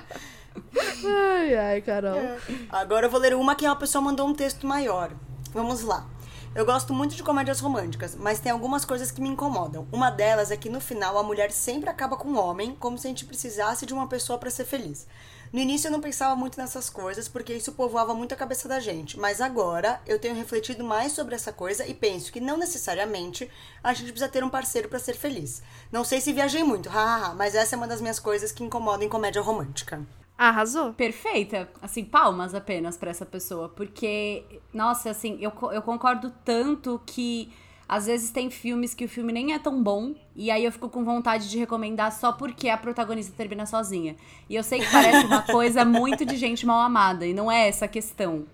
Ai, 1.06 1.56
ai, 1.56 1.82
Carol. 1.82 2.18
É. 2.18 2.38
Agora 2.70 3.08
eu 3.08 3.10
vou 3.10 3.20
ler 3.20 3.36
uma 3.36 3.56
que 3.56 3.66
uma 3.66 3.76
pessoa 3.76 4.02
mandou 4.02 4.28
um 4.28 4.34
texto 4.34 4.66
maior. 4.66 5.12
Vamos 5.54 5.82
lá. 5.82 6.08
Eu 6.56 6.66
gosto 6.66 6.96
muito 6.96 7.16
de 7.16 7.22
comédias 7.22 7.60
românticas, 7.60 8.16
mas 8.16 8.40
tem 8.40 8.52
algumas 8.52 8.84
coisas 8.84 9.12
que 9.12 9.22
me 9.22 9.30
incomodam. 9.30 9.88
Uma 9.92 10.10
delas 10.10 10.50
é 10.50 10.58
que 10.58 10.68
no 10.68 10.82
final 10.82 11.16
a 11.18 11.24
mulher 11.24 11.52
sempre 11.52 11.90
acaba 11.90 12.18
com 12.18 12.28
o 12.28 12.32
um 12.32 12.40
homem, 12.40 12.76
como 12.80 12.98
se 12.98 13.06
a 13.06 13.10
gente 13.10 13.26
precisasse 13.26 13.86
de 13.86 13.94
uma 13.94 14.08
pessoa 14.08 14.40
para 14.40 14.50
ser 14.50 14.66
feliz. 14.66 15.06
No 15.54 15.60
início 15.60 15.88
eu 15.88 15.92
não 15.92 16.02
pensava 16.02 16.36
muito 16.36 16.60
nessas 16.60 16.90
coisas, 16.90 17.28
porque 17.28 17.54
isso 17.54 17.72
povoava 17.74 18.16
muito 18.16 18.34
a 18.34 18.38
cabeça 18.38 18.68
da 18.68 18.80
gente, 18.80 19.20
mas 19.20 19.42
agora 19.42 20.02
eu 20.08 20.20
tenho 20.20 20.36
refletido 20.36 20.84
mais 20.84 21.12
sobre 21.12 21.36
essa 21.36 21.54
coisa 21.54 21.86
e 21.88 21.94
penso 21.94 22.32
que 22.32 22.40
não 22.40 22.58
necessariamente 22.58 23.50
a 23.84 23.94
gente 23.94 24.12
precisa 24.12 24.30
ter 24.30 24.44
um 24.44 24.50
parceiro 24.50 24.90
para 24.90 25.00
ser 25.00 25.14
feliz. 25.14 25.62
Não 25.92 26.04
sei 26.04 26.20
se 26.20 26.34
viajei 26.34 26.64
muito, 26.64 26.90
hahaha, 26.90 27.34
mas 27.36 27.54
essa 27.54 27.76
é 27.76 27.78
uma 27.78 27.88
das 27.88 28.02
minhas 28.02 28.20
coisas 28.20 28.52
que 28.52 28.64
incomodam 28.64 29.06
em 29.06 29.10
comédia 29.10 29.42
romântica. 29.42 30.04
Arrasou. 30.40 30.94
Perfeita. 30.94 31.70
Assim, 31.82 32.06
palmas 32.06 32.56
apenas 32.56 32.96
para 32.96 33.12
essa 33.12 33.26
pessoa. 33.26 33.68
Porque, 33.68 34.46
nossa, 34.74 35.10
assim, 35.10 35.38
eu, 35.42 35.52
eu 35.74 35.82
concordo 35.82 36.32
tanto 36.46 37.02
que 37.06 37.52
às 37.86 38.06
vezes 38.06 38.32
tem 38.32 38.50
filmes 38.50 38.94
que 38.94 39.04
o 39.04 39.10
filme 39.10 39.34
nem 39.34 39.54
é 39.54 39.60
tão 39.60 39.84
bom. 39.84 40.16
E 40.38 40.50
aí 40.50 40.64
eu 40.64 40.72
fico 40.72 40.88
com 40.88 41.04
vontade 41.04 41.50
de 41.50 41.58
recomendar 41.58 42.14
só 42.14 42.32
porque 42.32 42.70
a 42.70 42.78
protagonista 42.78 43.34
termina 43.36 43.66
sozinha. 43.66 44.16
E 44.50 44.56
eu 44.56 44.64
sei 44.64 44.80
que 44.80 44.90
parece 44.90 45.26
uma 45.26 45.42
coisa 45.52 45.84
muito 45.84 46.26
de 46.26 46.38
gente 46.38 46.66
mal 46.66 46.80
amada. 46.80 47.28
E 47.28 47.34
não 47.34 47.52
é 47.52 47.68
essa 47.68 47.84
a 47.84 47.90
questão. 47.90 48.46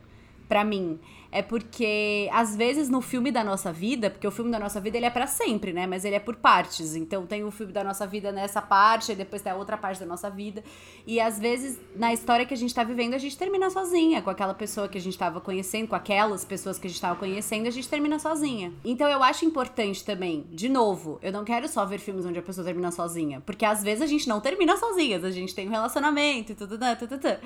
pra 0.49 0.63
mim 0.63 0.99
é 1.35 1.41
porque 1.41 2.29
às 2.31 2.55
vezes 2.55 2.87
no 2.87 3.01
filme 3.01 3.29
da 3.29 3.43
nossa 3.43 3.69
vida, 3.69 4.09
porque 4.09 4.25
o 4.25 4.31
filme 4.31 4.49
da 4.49 4.57
nossa 4.57 4.79
vida 4.79 4.95
ele 4.95 5.05
é 5.05 5.09
para 5.09 5.27
sempre, 5.27 5.73
né? 5.73 5.85
Mas 5.85 6.05
ele 6.05 6.15
é 6.15 6.19
por 6.19 6.37
partes. 6.37 6.95
Então 6.95 7.25
tem 7.25 7.43
o 7.43 7.51
filme 7.51 7.73
da 7.73 7.83
nossa 7.83 8.07
vida 8.07 8.31
nessa 8.31 8.61
parte, 8.61 9.11
e 9.11 9.15
depois 9.15 9.41
tem 9.41 9.51
a 9.51 9.55
outra 9.55 9.75
parte 9.75 9.99
da 9.99 10.05
nossa 10.05 10.29
vida. 10.29 10.63
E 11.05 11.19
às 11.19 11.37
vezes 11.37 11.77
na 11.93 12.13
história 12.13 12.45
que 12.45 12.53
a 12.53 12.57
gente 12.57 12.73
tá 12.73 12.85
vivendo, 12.85 13.15
a 13.15 13.17
gente 13.17 13.37
termina 13.37 13.69
sozinha 13.69 14.21
com 14.21 14.29
aquela 14.29 14.53
pessoa 14.53 14.87
que 14.87 14.97
a 14.97 15.01
gente 15.01 15.17
tava 15.17 15.41
conhecendo, 15.41 15.89
com 15.89 15.95
aquelas 15.95 16.45
pessoas 16.45 16.79
que 16.79 16.87
a 16.87 16.89
gente 16.89 17.01
tava 17.01 17.19
conhecendo, 17.19 17.67
a 17.67 17.71
gente 17.71 17.89
termina 17.89 18.17
sozinha. 18.17 18.71
Então 18.85 19.09
eu 19.09 19.21
acho 19.21 19.43
importante 19.43 20.05
também, 20.05 20.45
de 20.49 20.69
novo, 20.69 21.19
eu 21.21 21.33
não 21.33 21.43
quero 21.43 21.67
só 21.67 21.85
ver 21.85 21.99
filmes 21.99 22.25
onde 22.25 22.39
a 22.39 22.43
pessoa 22.43 22.63
termina 22.63 22.93
sozinha, 22.93 23.41
porque 23.45 23.65
às 23.65 23.83
vezes 23.83 24.01
a 24.01 24.07
gente 24.07 24.25
não 24.29 24.39
termina 24.39 24.77
sozinhas, 24.77 25.21
a 25.25 25.31
gente 25.31 25.53
tem 25.53 25.67
um 25.67 25.71
relacionamento 25.71 26.53
e 26.53 26.55
tudo, 26.55 26.77
tudo, 26.77 26.95
tudo, 26.97 27.19
tudo. 27.19 27.37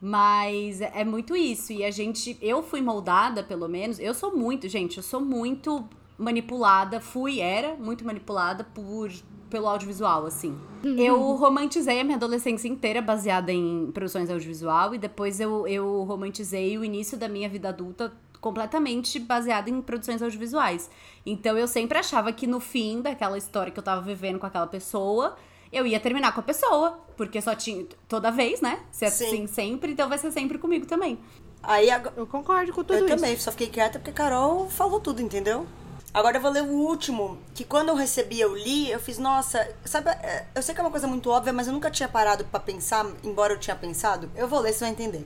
Mas 0.00 0.80
é 0.80 1.04
muito 1.04 1.36
isso. 1.36 1.72
E 1.72 1.84
a 1.84 1.90
gente, 1.90 2.38
eu 2.40 2.62
fui 2.62 2.80
moldada, 2.80 3.42
pelo 3.42 3.68
menos. 3.68 3.98
Eu 3.98 4.14
sou 4.14 4.34
muito, 4.34 4.68
gente, 4.68 4.96
eu 4.96 5.02
sou 5.02 5.20
muito 5.20 5.86
manipulada, 6.16 7.00
fui, 7.00 7.40
era 7.40 7.74
muito 7.76 8.04
manipulada 8.04 8.64
por 8.64 9.10
pelo 9.50 9.66
audiovisual, 9.66 10.24
assim. 10.24 10.56
Uhum. 10.84 10.96
Eu 10.96 11.20
romantizei 11.34 12.00
a 12.00 12.04
minha 12.04 12.16
adolescência 12.16 12.68
inteira 12.68 13.02
baseada 13.02 13.52
em 13.52 13.90
produções 13.92 14.30
audiovisual 14.30 14.94
e 14.94 14.98
depois 14.98 15.40
eu, 15.40 15.66
eu 15.66 16.04
romantizei 16.04 16.78
o 16.78 16.84
início 16.84 17.18
da 17.18 17.28
minha 17.28 17.48
vida 17.48 17.68
adulta 17.68 18.12
completamente 18.40 19.18
baseada 19.18 19.68
em 19.68 19.82
produções 19.82 20.22
audiovisuais. 20.22 20.88
Então 21.26 21.58
eu 21.58 21.66
sempre 21.66 21.98
achava 21.98 22.32
que 22.32 22.46
no 22.46 22.60
fim 22.60 23.02
daquela 23.02 23.36
história 23.36 23.70
que 23.70 23.78
eu 23.78 23.82
tava 23.82 24.00
vivendo 24.00 24.38
com 24.38 24.46
aquela 24.46 24.66
pessoa, 24.66 25.36
eu 25.72 25.86
ia 25.86 26.00
terminar 26.00 26.32
com 26.32 26.40
a 26.40 26.42
pessoa, 26.42 26.98
porque 27.16 27.40
só 27.40 27.54
tinha 27.54 27.86
toda 28.08 28.30
vez, 28.30 28.60
né? 28.60 28.80
Se 28.90 29.04
é 29.04 29.08
assim 29.08 29.46
sempre, 29.46 29.92
então 29.92 30.08
vai 30.08 30.18
ser 30.18 30.32
sempre 30.32 30.58
comigo 30.58 30.86
também. 30.86 31.18
Aí 31.62 31.90
agora... 31.90 32.14
Eu 32.16 32.26
concordo 32.26 32.72
com 32.72 32.82
tudo 32.82 32.94
eu 32.94 33.04
isso. 33.04 33.14
Eu 33.14 33.16
também, 33.16 33.36
só 33.38 33.50
fiquei 33.50 33.68
quieta 33.68 33.98
porque 33.98 34.10
a 34.10 34.14
Carol 34.14 34.68
falou 34.68 34.98
tudo, 35.00 35.20
entendeu? 35.20 35.66
Agora 36.12 36.38
eu 36.38 36.40
vou 36.40 36.50
ler 36.50 36.64
o 36.64 36.72
último, 36.72 37.38
que 37.54 37.62
quando 37.62 37.90
eu 37.90 37.94
recebi, 37.94 38.40
eu 38.40 38.56
li, 38.56 38.90
eu 38.90 38.98
fiz, 38.98 39.16
nossa, 39.16 39.72
sabe, 39.84 40.10
é, 40.10 40.46
eu 40.56 40.62
sei 40.62 40.74
que 40.74 40.80
é 40.80 40.84
uma 40.84 40.90
coisa 40.90 41.06
muito 41.06 41.30
óbvia, 41.30 41.52
mas 41.52 41.68
eu 41.68 41.72
nunca 41.72 41.88
tinha 41.88 42.08
parado 42.08 42.44
para 42.44 42.58
pensar, 42.58 43.06
embora 43.22 43.52
eu 43.52 43.60
tinha 43.60 43.76
pensado. 43.76 44.28
Eu 44.34 44.48
vou 44.48 44.58
ler, 44.58 44.72
você 44.72 44.80
vai 44.80 44.90
entender. 44.90 45.24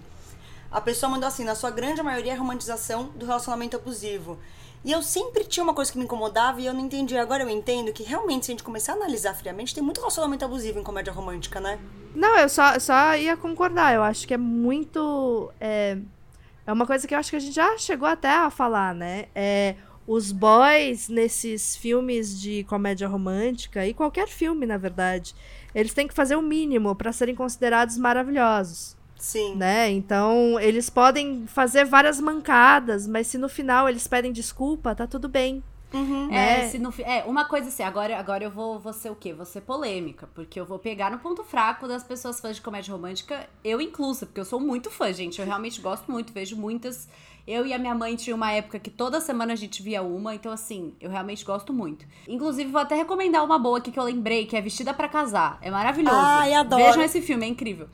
A 0.70 0.82
pessoa 0.82 1.08
mandou 1.08 1.26
assim, 1.26 1.44
na 1.44 1.54
sua 1.54 1.70
grande 1.70 2.02
maioria, 2.02 2.32
é 2.32 2.34
romantização 2.34 3.04
do 3.14 3.24
relacionamento 3.24 3.76
abusivo. 3.76 4.38
E 4.84 4.92
eu 4.92 5.02
sempre 5.02 5.44
tinha 5.44 5.64
uma 5.64 5.72
coisa 5.72 5.90
que 5.90 5.96
me 5.96 6.04
incomodava 6.04 6.60
e 6.60 6.66
eu 6.66 6.74
não 6.74 6.80
entendi. 6.80 7.16
Agora 7.16 7.42
eu 7.42 7.48
entendo 7.48 7.90
que 7.92 8.02
realmente, 8.02 8.44
se 8.44 8.52
a 8.52 8.54
gente 8.54 8.62
começar 8.62 8.92
a 8.92 8.96
analisar 8.96 9.32
friamente, 9.34 9.74
tem 9.74 9.82
muito 9.82 9.98
relacionamento 9.98 10.44
abusivo 10.44 10.78
em 10.78 10.82
comédia 10.82 11.12
romântica, 11.12 11.58
né? 11.58 11.78
Não, 12.14 12.36
eu 12.38 12.48
só, 12.48 12.78
só 12.78 13.16
ia 13.16 13.34
concordar. 13.34 13.94
Eu 13.94 14.02
acho 14.02 14.26
que 14.28 14.34
é 14.34 14.36
muito. 14.36 15.50
É, 15.58 15.96
é 16.66 16.72
uma 16.72 16.86
coisa 16.86 17.08
que 17.08 17.14
eu 17.14 17.18
acho 17.18 17.30
que 17.30 17.36
a 17.36 17.40
gente 17.40 17.54
já 17.54 17.78
chegou 17.78 18.06
até 18.06 18.28
a 18.28 18.50
falar, 18.50 18.94
né? 18.94 19.26
É, 19.34 19.74
os 20.06 20.30
boys 20.30 21.08
nesses 21.08 21.76
filmes 21.76 22.38
de 22.38 22.62
comédia 22.64 23.08
romântica, 23.08 23.86
e 23.86 23.94
qualquer 23.94 24.28
filme, 24.28 24.66
na 24.66 24.76
verdade, 24.76 25.34
eles 25.74 25.94
têm 25.94 26.06
que 26.06 26.14
fazer 26.14 26.36
o 26.36 26.42
mínimo 26.42 26.94
para 26.94 27.10
serem 27.10 27.34
considerados 27.34 27.96
maravilhosos. 27.96 28.96
Sim. 29.24 29.54
Né? 29.54 29.90
Então, 29.90 30.60
eles 30.60 30.90
podem 30.90 31.46
fazer 31.46 31.86
várias 31.86 32.20
mancadas, 32.20 33.06
mas 33.06 33.26
se 33.26 33.38
no 33.38 33.48
final 33.48 33.88
eles 33.88 34.06
pedem 34.06 34.30
desculpa, 34.30 34.94
tá 34.94 35.06
tudo 35.06 35.30
bem. 35.30 35.64
Uhum. 35.94 36.30
É, 36.30 36.68
se 36.68 36.78
no, 36.78 36.92
é, 36.98 37.24
uma 37.24 37.46
coisa 37.46 37.68
assim, 37.68 37.82
agora, 37.82 38.18
agora 38.18 38.44
eu 38.44 38.50
vou, 38.50 38.78
vou 38.78 38.92
ser 38.92 39.08
o 39.10 39.16
quê? 39.16 39.32
Vou 39.32 39.46
ser 39.46 39.62
polêmica, 39.62 40.28
porque 40.34 40.60
eu 40.60 40.66
vou 40.66 40.78
pegar 40.78 41.10
no 41.10 41.18
ponto 41.18 41.42
fraco 41.42 41.88
das 41.88 42.04
pessoas 42.04 42.38
fãs 42.38 42.56
de 42.56 42.62
comédia 42.62 42.92
romântica, 42.92 43.48
eu 43.64 43.80
inclusa, 43.80 44.26
porque 44.26 44.40
eu 44.40 44.44
sou 44.44 44.60
muito 44.60 44.90
fã, 44.90 45.10
gente. 45.10 45.40
Eu 45.40 45.46
realmente 45.46 45.80
gosto 45.80 46.12
muito, 46.12 46.30
vejo 46.30 46.54
muitas. 46.54 47.08
Eu 47.46 47.66
e 47.66 47.72
a 47.72 47.78
minha 47.78 47.94
mãe 47.94 48.16
tinha 48.16 48.36
uma 48.36 48.52
época 48.52 48.78
que 48.78 48.90
toda 48.90 49.22
semana 49.22 49.54
a 49.54 49.56
gente 49.56 49.82
via 49.82 50.02
uma, 50.02 50.34
então 50.34 50.52
assim, 50.52 50.94
eu 51.00 51.08
realmente 51.08 51.42
gosto 51.46 51.72
muito. 51.72 52.04
Inclusive, 52.28 52.70
vou 52.70 52.80
até 52.82 52.94
recomendar 52.94 53.42
uma 53.42 53.58
boa 53.58 53.78
aqui 53.78 53.90
que 53.90 53.98
eu 53.98 54.04
lembrei, 54.04 54.44
que 54.44 54.54
é 54.54 54.60
Vestida 54.60 54.92
para 54.92 55.08
Casar. 55.08 55.58
É 55.62 55.70
maravilhoso. 55.70 56.14
Ai, 56.14 56.52
adoro. 56.52 56.84
Vejam 56.84 57.02
esse 57.02 57.22
filme, 57.22 57.46
é 57.46 57.48
incrível. 57.48 57.88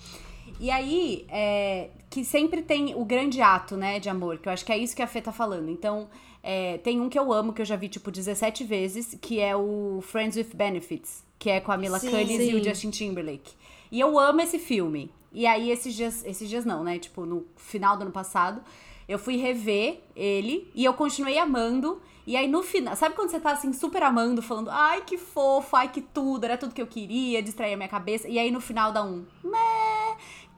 E 0.61 0.71
aí, 0.71 1.25
é, 1.31 1.89
que 2.11 2.23
sempre 2.23 2.61
tem 2.61 2.95
o 2.95 3.03
grande 3.03 3.41
ato, 3.41 3.79
né, 3.79 3.99
de 3.99 4.11
amor, 4.11 4.37
que 4.37 4.47
eu 4.47 4.53
acho 4.53 4.63
que 4.63 4.71
é 4.71 4.77
isso 4.77 4.95
que 4.95 5.01
a 5.01 5.07
Fê 5.07 5.23
tá 5.23 5.33
falando. 5.33 5.71
Então, 5.71 6.07
é, 6.43 6.77
tem 6.79 7.01
um 7.01 7.09
que 7.09 7.19
eu 7.19 7.33
amo, 7.33 7.55
que 7.55 7.63
eu 7.63 7.65
já 7.65 7.77
vi, 7.77 7.89
tipo, 7.89 8.11
17 8.11 8.63
vezes, 8.65 9.17
que 9.23 9.41
é 9.41 9.57
o 9.57 10.01
Friends 10.03 10.37
with 10.37 10.55
Benefits, 10.55 11.25
que 11.39 11.49
é 11.49 11.61
com 11.61 11.73
a 11.73 11.79
Mila 11.79 11.99
sim, 11.99 12.11
Kunis 12.11 12.43
sim. 12.43 12.51
e 12.51 12.55
o 12.55 12.63
Justin 12.63 12.91
Timberlake. 12.91 13.55
E 13.91 13.99
eu 13.99 14.19
amo 14.19 14.43
esse 14.43 14.59
filme. 14.59 15.11
E 15.33 15.47
aí, 15.47 15.71
esses 15.71 15.95
dias, 15.95 16.23
esses 16.27 16.47
dias 16.47 16.67
não, 16.67 16.85
né, 16.85 16.99
tipo, 16.99 17.25
no 17.25 17.47
final 17.57 17.97
do 17.97 18.03
ano 18.03 18.13
passado, 18.13 18.61
eu 19.09 19.19
fui 19.19 19.39
rever 19.39 20.03
ele 20.15 20.71
e 20.75 20.85
eu 20.85 20.93
continuei 20.93 21.39
amando. 21.39 22.03
E 22.27 22.37
aí 22.37 22.47
no 22.47 22.63
final, 22.63 22.95
sabe 22.95 23.17
quando 23.17 23.31
você 23.31 23.41
tá 23.41 23.53
assim 23.53 23.73
super 23.73 24.03
amando, 24.03 24.43
falando, 24.43 24.71
ai 24.71 25.03
que 25.05 25.17
fofo, 25.17 25.75
ai 25.75 25.91
que 25.91 26.01
tudo, 26.01 26.45
era 26.45 26.57
tudo 26.57 26.75
que 26.75 26.83
eu 26.83 26.87
queria, 26.87 27.43
distrair 27.43 27.73
a 27.73 27.77
minha 27.77 27.89
cabeça. 27.89 28.29
E 28.29 28.39
aí 28.39 28.51
no 28.51 28.61
final 28.61 28.93
dá 28.93 29.03
um, 29.03 29.25
meh 29.43 29.80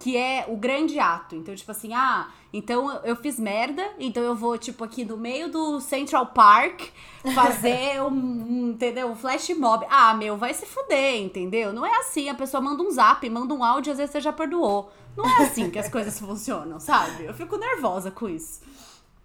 que 0.02 0.16
é 0.16 0.44
o 0.48 0.56
grande 0.56 0.98
ato. 0.98 1.36
Então, 1.36 1.54
tipo 1.54 1.70
assim, 1.70 1.94
ah, 1.94 2.28
então 2.52 2.90
eu 3.04 3.14
fiz 3.14 3.38
merda, 3.38 3.88
então 4.00 4.20
eu 4.20 4.34
vou, 4.34 4.58
tipo, 4.58 4.82
aqui 4.82 5.04
no 5.04 5.16
meio 5.16 5.48
do 5.48 5.80
Central 5.80 6.26
Park 6.26 6.88
fazer 7.32 8.02
um, 8.02 8.08
um, 8.10 8.70
entendeu? 8.70 9.12
Um 9.12 9.14
flash 9.14 9.50
mob. 9.50 9.86
Ah, 9.88 10.12
meu, 10.12 10.36
vai 10.36 10.52
se 10.54 10.66
fuder, 10.66 11.22
entendeu? 11.22 11.72
Não 11.72 11.86
é 11.86 12.00
assim, 12.00 12.28
a 12.28 12.34
pessoa 12.34 12.60
manda 12.60 12.82
um 12.82 12.90
zap, 12.90 13.30
manda 13.30 13.54
um 13.54 13.62
áudio, 13.62 13.92
às 13.92 13.98
vezes 13.98 14.10
você 14.10 14.20
já 14.20 14.32
perdoou. 14.32 14.90
Não 15.16 15.24
é 15.24 15.44
assim 15.44 15.70
que 15.70 15.78
as 15.78 15.88
coisas 15.88 16.18
funcionam, 16.18 16.80
sabe? 16.80 17.24
Eu 17.24 17.34
fico 17.34 17.56
nervosa 17.56 18.10
com 18.10 18.28
isso. 18.28 18.60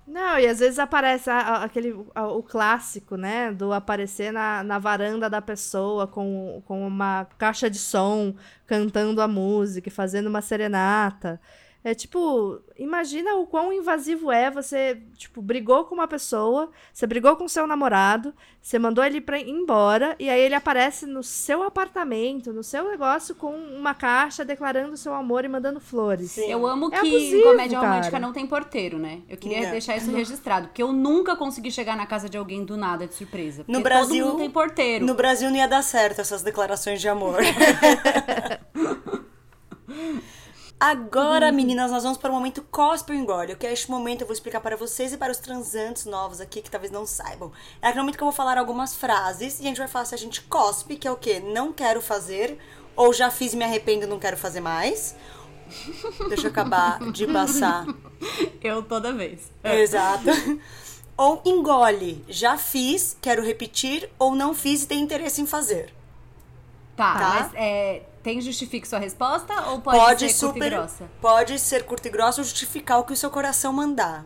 Não, 0.08 0.40
e 0.40 0.48
às 0.48 0.60
vezes 0.60 0.80
aparece 0.80 1.30
a, 1.30 1.64
aquele, 1.64 1.94
a, 2.16 2.28
o 2.28 2.42
clássico, 2.42 3.18
né? 3.18 3.52
Do 3.52 3.74
aparecer 3.74 4.32
na, 4.32 4.64
na 4.64 4.80
varanda 4.80 5.30
da 5.30 5.42
pessoa 5.42 6.08
com, 6.08 6.64
com 6.66 6.88
uma 6.88 7.26
caixa 7.38 7.70
de 7.70 7.78
som, 7.78 8.34
cantando 8.66 9.22
a 9.22 9.28
música 9.28 9.92
fazendo 9.92 10.28
uma 10.28 10.42
serenata. 10.42 11.42
É 11.88 11.96
tipo, 11.96 12.60
imagina 12.78 13.36
o 13.36 13.48
quão 13.48 13.72
invasivo 13.72 14.30
é 14.30 14.52
você, 14.52 15.02
tipo, 15.16 15.42
brigou 15.42 15.86
com 15.86 15.96
uma 15.96 16.06
pessoa, 16.06 16.70
você 16.92 17.08
brigou 17.08 17.38
com 17.38 17.48
seu 17.48 17.66
namorado, 17.66 18.34
você 18.62 18.78
mandou 18.78 19.06
ele 19.06 19.22
pra 19.22 19.40
ir 19.40 19.50
embora, 19.50 20.14
e 20.20 20.30
aí 20.30 20.42
ele 20.42 20.54
aparece 20.54 21.06
no 21.06 21.24
seu 21.24 21.64
apartamento, 21.64 22.52
no 22.52 22.62
seu 22.62 22.90
negócio, 22.90 23.34
com 23.36 23.56
uma 23.56 23.94
caixa 23.94 24.44
declarando 24.44 24.98
seu 24.98 25.14
amor 25.14 25.46
e 25.46 25.48
mandando 25.48 25.80
flores. 25.80 26.32
Sim. 26.32 26.52
Eu 26.52 26.68
amo 26.68 26.88
é 26.88 27.00
que 27.00 27.08
abusivo, 27.08 27.44
comédia 27.44 27.80
cara. 27.80 27.90
romântica 27.90 28.20
não 28.20 28.34
tem 28.34 28.46
porteiro, 28.46 29.00
né? 29.00 29.22
Eu 29.30 29.38
queria 29.38 29.62
não. 29.62 29.72
deixar 29.72 29.96
isso 29.96 30.12
registrado, 30.12 30.68
porque 30.68 30.84
eu 30.84 30.92
nunca 30.92 31.38
consegui 31.38 31.72
chegar 31.72 31.96
na 31.96 32.06
casa 32.06 32.28
de 32.28 32.38
alguém 32.38 32.66
do 32.66 32.76
nada 32.76 33.08
de 33.08 33.14
surpresa. 33.14 33.64
No 33.66 33.80
Brasil, 33.80 34.26
todo 34.26 34.32
mundo 34.32 34.40
tem 34.40 34.52
porteiro. 34.52 35.06
No 35.06 35.16
Brasil 35.16 35.50
não 35.50 35.56
ia 35.56 35.70
dar 35.70 35.84
certo 35.84 36.20
essas 36.20 36.44
declarações 36.44 37.00
de 37.00 37.08
amor. 37.08 37.40
Agora, 40.80 41.48
uhum. 41.48 41.56
meninas, 41.56 41.90
nós 41.90 42.04
vamos 42.04 42.20
para 42.20 42.30
o 42.30 42.34
momento 42.34 42.62
cospe 42.70 43.12
ou 43.12 43.18
engole. 43.18 43.56
Que 43.56 43.66
é 43.66 43.74
este 43.74 43.90
momento 43.90 44.22
eu 44.22 44.28
vou 44.28 44.34
explicar 44.34 44.62
para 44.62 44.78
vocês 44.78 45.12
e 45.12 45.18
para 45.18 45.32
os 45.32 45.40
transantes 45.40 46.06
novos 46.06 46.40
aqui 46.40 46.62
que 46.62 46.70
talvez 46.70 46.92
não 46.92 47.06
saibam. 47.06 47.52
É 47.82 47.88
aquele 47.88 48.02
momento 48.02 48.18
que 48.18 48.24
eu 48.24 48.28
vou 48.28 48.36
falar 48.36 48.58
algumas 48.60 48.96
frases 48.96 49.60
e 49.60 49.64
a 49.64 49.66
gente 49.66 49.80
vai 49.80 49.88
falar 49.88 50.06
se 50.06 50.14
a 50.14 50.18
gente 50.18 50.42
cospe, 50.44 50.96
que 50.96 51.08
é 51.08 51.12
o 51.12 51.16
quê? 51.16 51.40
Não 51.40 51.74
quero 51.74 52.00
fazer, 52.00 52.60
ou 52.96 53.12
já 53.12 53.32
fiz 53.32 53.54
e 53.54 53.58
me 53.58 53.64
arrependo 53.64 54.04
e 54.04 54.08
não 54.08 54.20
quero 54.20 54.38
fazer 54.38 54.60
mais. 54.60 55.16
Deixa 56.30 56.48
eu 56.48 56.52
acabar 56.52 57.00
de 57.12 57.26
passar. 57.28 57.86
Eu 58.62 58.82
toda 58.82 59.14
vez. 59.14 59.52
É. 59.64 59.80
Exato. 59.80 60.26
Ou 61.16 61.42
engole, 61.46 62.24
já 62.28 62.58
fiz, 62.58 63.18
quero 63.20 63.44
repetir, 63.44 64.10
ou 64.20 64.36
não 64.36 64.54
fiz 64.54 64.84
e 64.84 64.88
tenho 64.88 65.04
interesse 65.04 65.42
em 65.42 65.48
fazer. 65.48 65.97
Tá, 66.98 67.14
tá? 67.14 67.30
mas 67.30 67.52
é, 67.54 68.02
tem 68.24 68.42
justifique 68.42 68.88
sua 68.88 68.98
resposta 68.98 69.70
ou 69.70 69.80
pode, 69.80 70.00
pode 70.00 70.20
ser 70.22 70.30
super, 70.30 70.54
curta 70.54 70.66
e 70.66 70.70
grossa? 70.72 71.10
Pode 71.22 71.60
ser 71.60 71.86
curta 71.86 72.08
e 72.08 72.12
grossa 72.12 72.42
ou 72.42 72.44
justificar 72.44 73.00
o 73.00 73.04
que 73.04 73.14
o 73.14 73.16
seu 73.16 73.30
coração 73.30 73.72
mandar. 73.72 74.26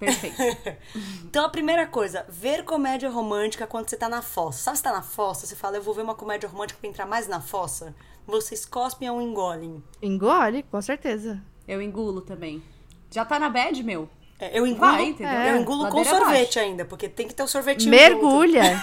Perfeito. 0.00 0.36
então 1.26 1.44
a 1.44 1.50
primeira 1.50 1.86
coisa, 1.86 2.24
ver 2.26 2.64
comédia 2.64 3.10
romântica 3.10 3.66
quando 3.66 3.90
você 3.90 3.96
tá 3.96 4.08
na 4.08 4.22
fossa. 4.22 4.62
Sabe 4.62 4.76
se 4.78 4.82
tá 4.82 4.92
na 4.92 5.02
fossa? 5.02 5.46
Você 5.46 5.54
fala, 5.54 5.76
eu 5.76 5.82
vou 5.82 5.92
ver 5.92 6.00
uma 6.00 6.14
comédia 6.14 6.48
romântica 6.48 6.80
pra 6.80 6.88
entrar 6.88 7.04
mais 7.04 7.28
na 7.28 7.42
fossa. 7.42 7.94
Vocês 8.26 8.64
cospem 8.64 9.10
ou 9.10 9.20
engolem? 9.20 9.84
Engole, 10.00 10.62
com 10.62 10.80
certeza. 10.80 11.42
Eu 11.66 11.82
engulo 11.82 12.22
também. 12.22 12.62
Já 13.10 13.22
tá 13.24 13.38
na 13.38 13.50
bad, 13.50 13.82
meu? 13.82 14.08
É, 14.40 14.56
eu 14.56 14.64
engulo, 14.64 14.92
Vai, 14.92 15.16
é, 15.18 15.52
eu 15.52 15.60
engulo 15.60 15.88
com 15.88 16.04
sorvete 16.04 16.22
abaixo. 16.22 16.58
ainda, 16.60 16.84
porque 16.84 17.08
tem 17.08 17.26
que 17.26 17.34
ter 17.34 17.42
o 17.42 17.46
um 17.46 17.48
sorvetinho 17.48 17.90
Mergulha. 17.90 18.80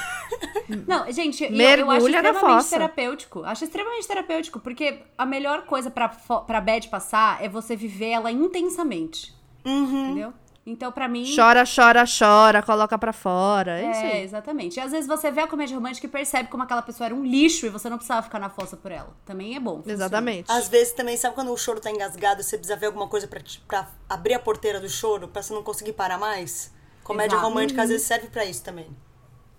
Não, 0.86 1.10
gente, 1.12 1.50
Mergulha 1.50 1.82
eu, 1.82 1.86
eu 1.86 1.92
acho 1.92 2.08
extremamente 2.08 2.70
terapêutico. 2.70 3.44
Acho 3.44 3.64
extremamente 3.64 4.08
terapêutico, 4.08 4.60
porque 4.60 5.00
a 5.18 5.26
melhor 5.26 5.62
coisa 5.62 5.90
pra, 5.90 6.10
pra 6.10 6.60
bad 6.60 6.90
passar 6.90 7.42
é 7.42 7.48
você 7.48 7.74
viver 7.76 8.10
ela 8.10 8.32
intensamente. 8.32 9.34
Uhum. 9.64 10.06
Entendeu? 10.06 10.34
Então, 10.68 10.92
pra 10.92 11.08
mim. 11.08 11.24
Chora, 11.36 11.64
chora, 11.64 12.04
chora, 12.08 12.64
coloca 12.64 12.98
pra 12.98 13.14
fora. 13.14 13.80
É, 13.80 13.92
isso 13.92 14.00
É, 14.00 14.12
aí. 14.14 14.24
exatamente. 14.24 14.78
E 14.78 14.80
às 14.80 14.92
vezes 14.92 15.06
você 15.08 15.30
vê 15.30 15.42
a 15.42 15.48
comédia 15.48 15.76
romântica 15.76 16.08
e 16.08 16.10
percebe 16.10 16.50
como 16.50 16.64
aquela 16.64 16.82
pessoa 16.82 17.06
era 17.06 17.14
um 17.14 17.24
lixo 17.24 17.68
e 17.68 17.70
você 17.70 17.88
não 17.88 17.98
precisava 17.98 18.24
ficar 18.24 18.40
na 18.40 18.50
fossa 18.50 18.76
por 18.76 18.92
ela. 18.92 19.16
Também 19.26 19.56
é 19.56 19.60
bom. 19.60 19.76
funciona. 19.78 19.94
Exatamente. 19.94 20.52
Às 20.52 20.68
vezes 20.68 20.94
também, 20.94 21.16
sabe 21.18 21.36
quando 21.36 21.52
o 21.54 21.58
choro 21.58 21.80
tá 21.80 21.92
engasgado 21.92 22.42
e 22.42 22.44
você 22.44 22.58
precisa 22.58 22.76
ver 22.80 22.88
alguma 22.88 23.08
coisa 23.08 23.28
pra 23.28 23.88
abrir 24.10 24.34
a 24.34 24.40
porteira 24.40 24.80
do 24.80 24.90
choro, 24.90 25.28
pra 25.28 25.44
você 25.44 25.54
não 25.54 25.62
conseguir 25.62 25.94
parar 25.94 26.18
mais? 26.18 26.74
Comédia 27.04 27.36
Exato. 27.36 27.48
romântica 27.48 27.84
às 27.84 27.90
vezes 27.90 28.08
serve 28.08 28.28
pra 28.30 28.44
isso 28.44 28.64
também. 28.64 28.88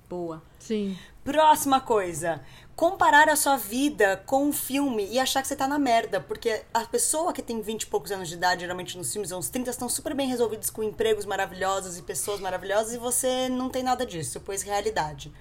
Boa. 0.08 0.42
Sim. 0.58 0.98
Próxima 1.22 1.80
coisa. 1.80 2.40
Comparar 2.76 3.28
a 3.30 3.36
sua 3.36 3.56
vida 3.56 4.22
com 4.26 4.44
um 4.48 4.52
filme 4.52 5.08
e 5.10 5.18
achar 5.18 5.40
que 5.40 5.48
você 5.48 5.56
tá 5.56 5.66
na 5.66 5.78
merda. 5.78 6.20
Porque 6.20 6.60
a 6.74 6.80
pessoa 6.80 7.32
que 7.32 7.40
tem 7.40 7.62
20 7.62 7.82
e 7.84 7.86
poucos 7.86 8.12
anos 8.12 8.28
de 8.28 8.34
idade, 8.34 8.60
geralmente 8.60 8.98
nos 8.98 9.10
filmes, 9.10 9.32
uns 9.32 9.48
30, 9.48 9.70
estão 9.70 9.88
super 9.88 10.12
bem 10.14 10.28
resolvidos 10.28 10.68
com 10.68 10.82
empregos 10.82 11.24
maravilhosos 11.24 11.96
e 11.96 12.02
pessoas 12.02 12.38
maravilhosas 12.38 12.92
e 12.92 12.98
você 12.98 13.48
não 13.48 13.70
tem 13.70 13.82
nada 13.82 14.04
disso, 14.04 14.42
pois 14.44 14.60
realidade. 14.62 15.32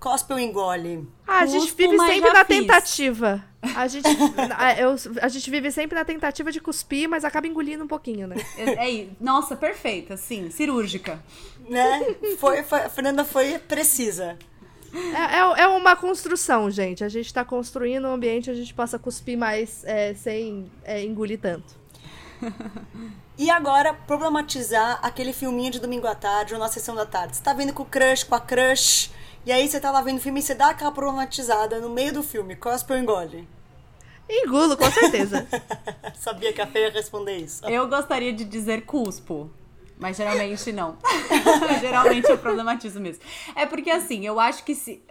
Cospe 0.00 0.32
ou 0.32 0.38
engole? 0.38 1.06
Ah, 1.26 1.40
a 1.40 1.46
gente 1.46 1.60
Cuspo, 1.60 1.76
vive 1.76 1.96
mas 1.96 2.14
sempre 2.14 2.32
na 2.32 2.44
fiz. 2.44 2.56
tentativa. 2.58 3.44
A 3.76 3.86
gente, 3.86 4.08
a, 4.56 4.80
eu- 4.80 4.96
a 5.20 5.28
gente 5.28 5.50
vive 5.50 5.70
sempre 5.70 5.94
na 5.96 6.04
tentativa 6.04 6.50
de 6.50 6.58
cuspir, 6.58 7.06
mas 7.08 7.22
acaba 7.24 7.46
engolindo 7.46 7.84
um 7.84 7.86
pouquinho, 7.86 8.26
né? 8.26 8.34
É, 8.56 8.90
é- 9.02 9.06
nossa, 9.20 9.54
perfeita, 9.54 10.16
sim. 10.16 10.50
Cirúrgica. 10.50 11.22
Né? 11.68 12.16
Foi, 12.38 12.62
foi- 12.64 12.80
a 12.80 12.88
Fernanda 12.88 13.24
foi 13.24 13.58
precisa. 13.58 14.36
É, 14.92 15.36
é, 15.36 15.62
é 15.62 15.68
uma 15.68 15.94
construção, 15.96 16.70
gente. 16.70 17.04
A 17.04 17.08
gente 17.08 17.32
tá 17.32 17.44
construindo 17.44 18.06
um 18.06 18.12
ambiente 18.12 18.50
onde 18.50 18.58
a 18.58 18.62
gente 18.62 18.74
possa 18.74 18.98
cuspir 18.98 19.38
mais 19.38 19.84
é, 19.84 20.14
sem 20.14 20.70
é, 20.84 21.04
engolir 21.04 21.38
tanto. 21.38 21.78
E 23.40 23.48
agora, 23.48 23.94
problematizar 23.94 24.98
aquele 25.02 25.32
filminho 25.32 25.70
de 25.70 25.80
domingo 25.80 26.06
à 26.06 26.14
tarde 26.14 26.52
ou 26.52 26.60
na 26.60 26.68
sessão 26.68 26.94
da 26.94 27.06
tarde. 27.06 27.36
Você 27.36 27.42
tá 27.42 27.54
vendo 27.54 27.72
com 27.72 27.84
o 27.84 27.86
crush, 27.86 28.22
com 28.22 28.34
a 28.34 28.40
crush, 28.40 29.10
e 29.46 29.50
aí 29.50 29.66
você 29.66 29.80
tá 29.80 29.90
lá 29.90 30.02
vendo 30.02 30.18
o 30.18 30.20
filme 30.20 30.40
e 30.40 30.42
você 30.42 30.54
dá 30.54 30.68
aquela 30.68 30.92
problematizada 30.92 31.80
no 31.80 31.88
meio 31.88 32.12
do 32.12 32.22
filme. 32.22 32.54
Cospe 32.54 32.92
ou 32.92 32.98
engole? 32.98 33.48
Engulo, 34.28 34.76
com 34.76 34.90
certeza. 34.90 35.46
Sabia 36.20 36.52
que 36.52 36.60
a 36.60 36.66
Fê 36.66 36.80
ia 36.80 36.90
responder 36.90 37.38
isso. 37.38 37.66
Eu 37.66 37.88
gostaria 37.88 38.30
de 38.30 38.44
dizer 38.44 38.82
cuspo. 38.82 39.50
Mas 40.00 40.16
geralmente 40.16 40.72
não. 40.72 40.96
geralmente 41.80 42.30
eu 42.30 42.38
problematizo 42.38 42.98
mesmo. 42.98 43.22
É 43.54 43.66
porque 43.66 43.90
assim, 43.90 44.26
eu 44.26 44.40
acho 44.40 44.64
que 44.64 44.74
se. 44.74 45.02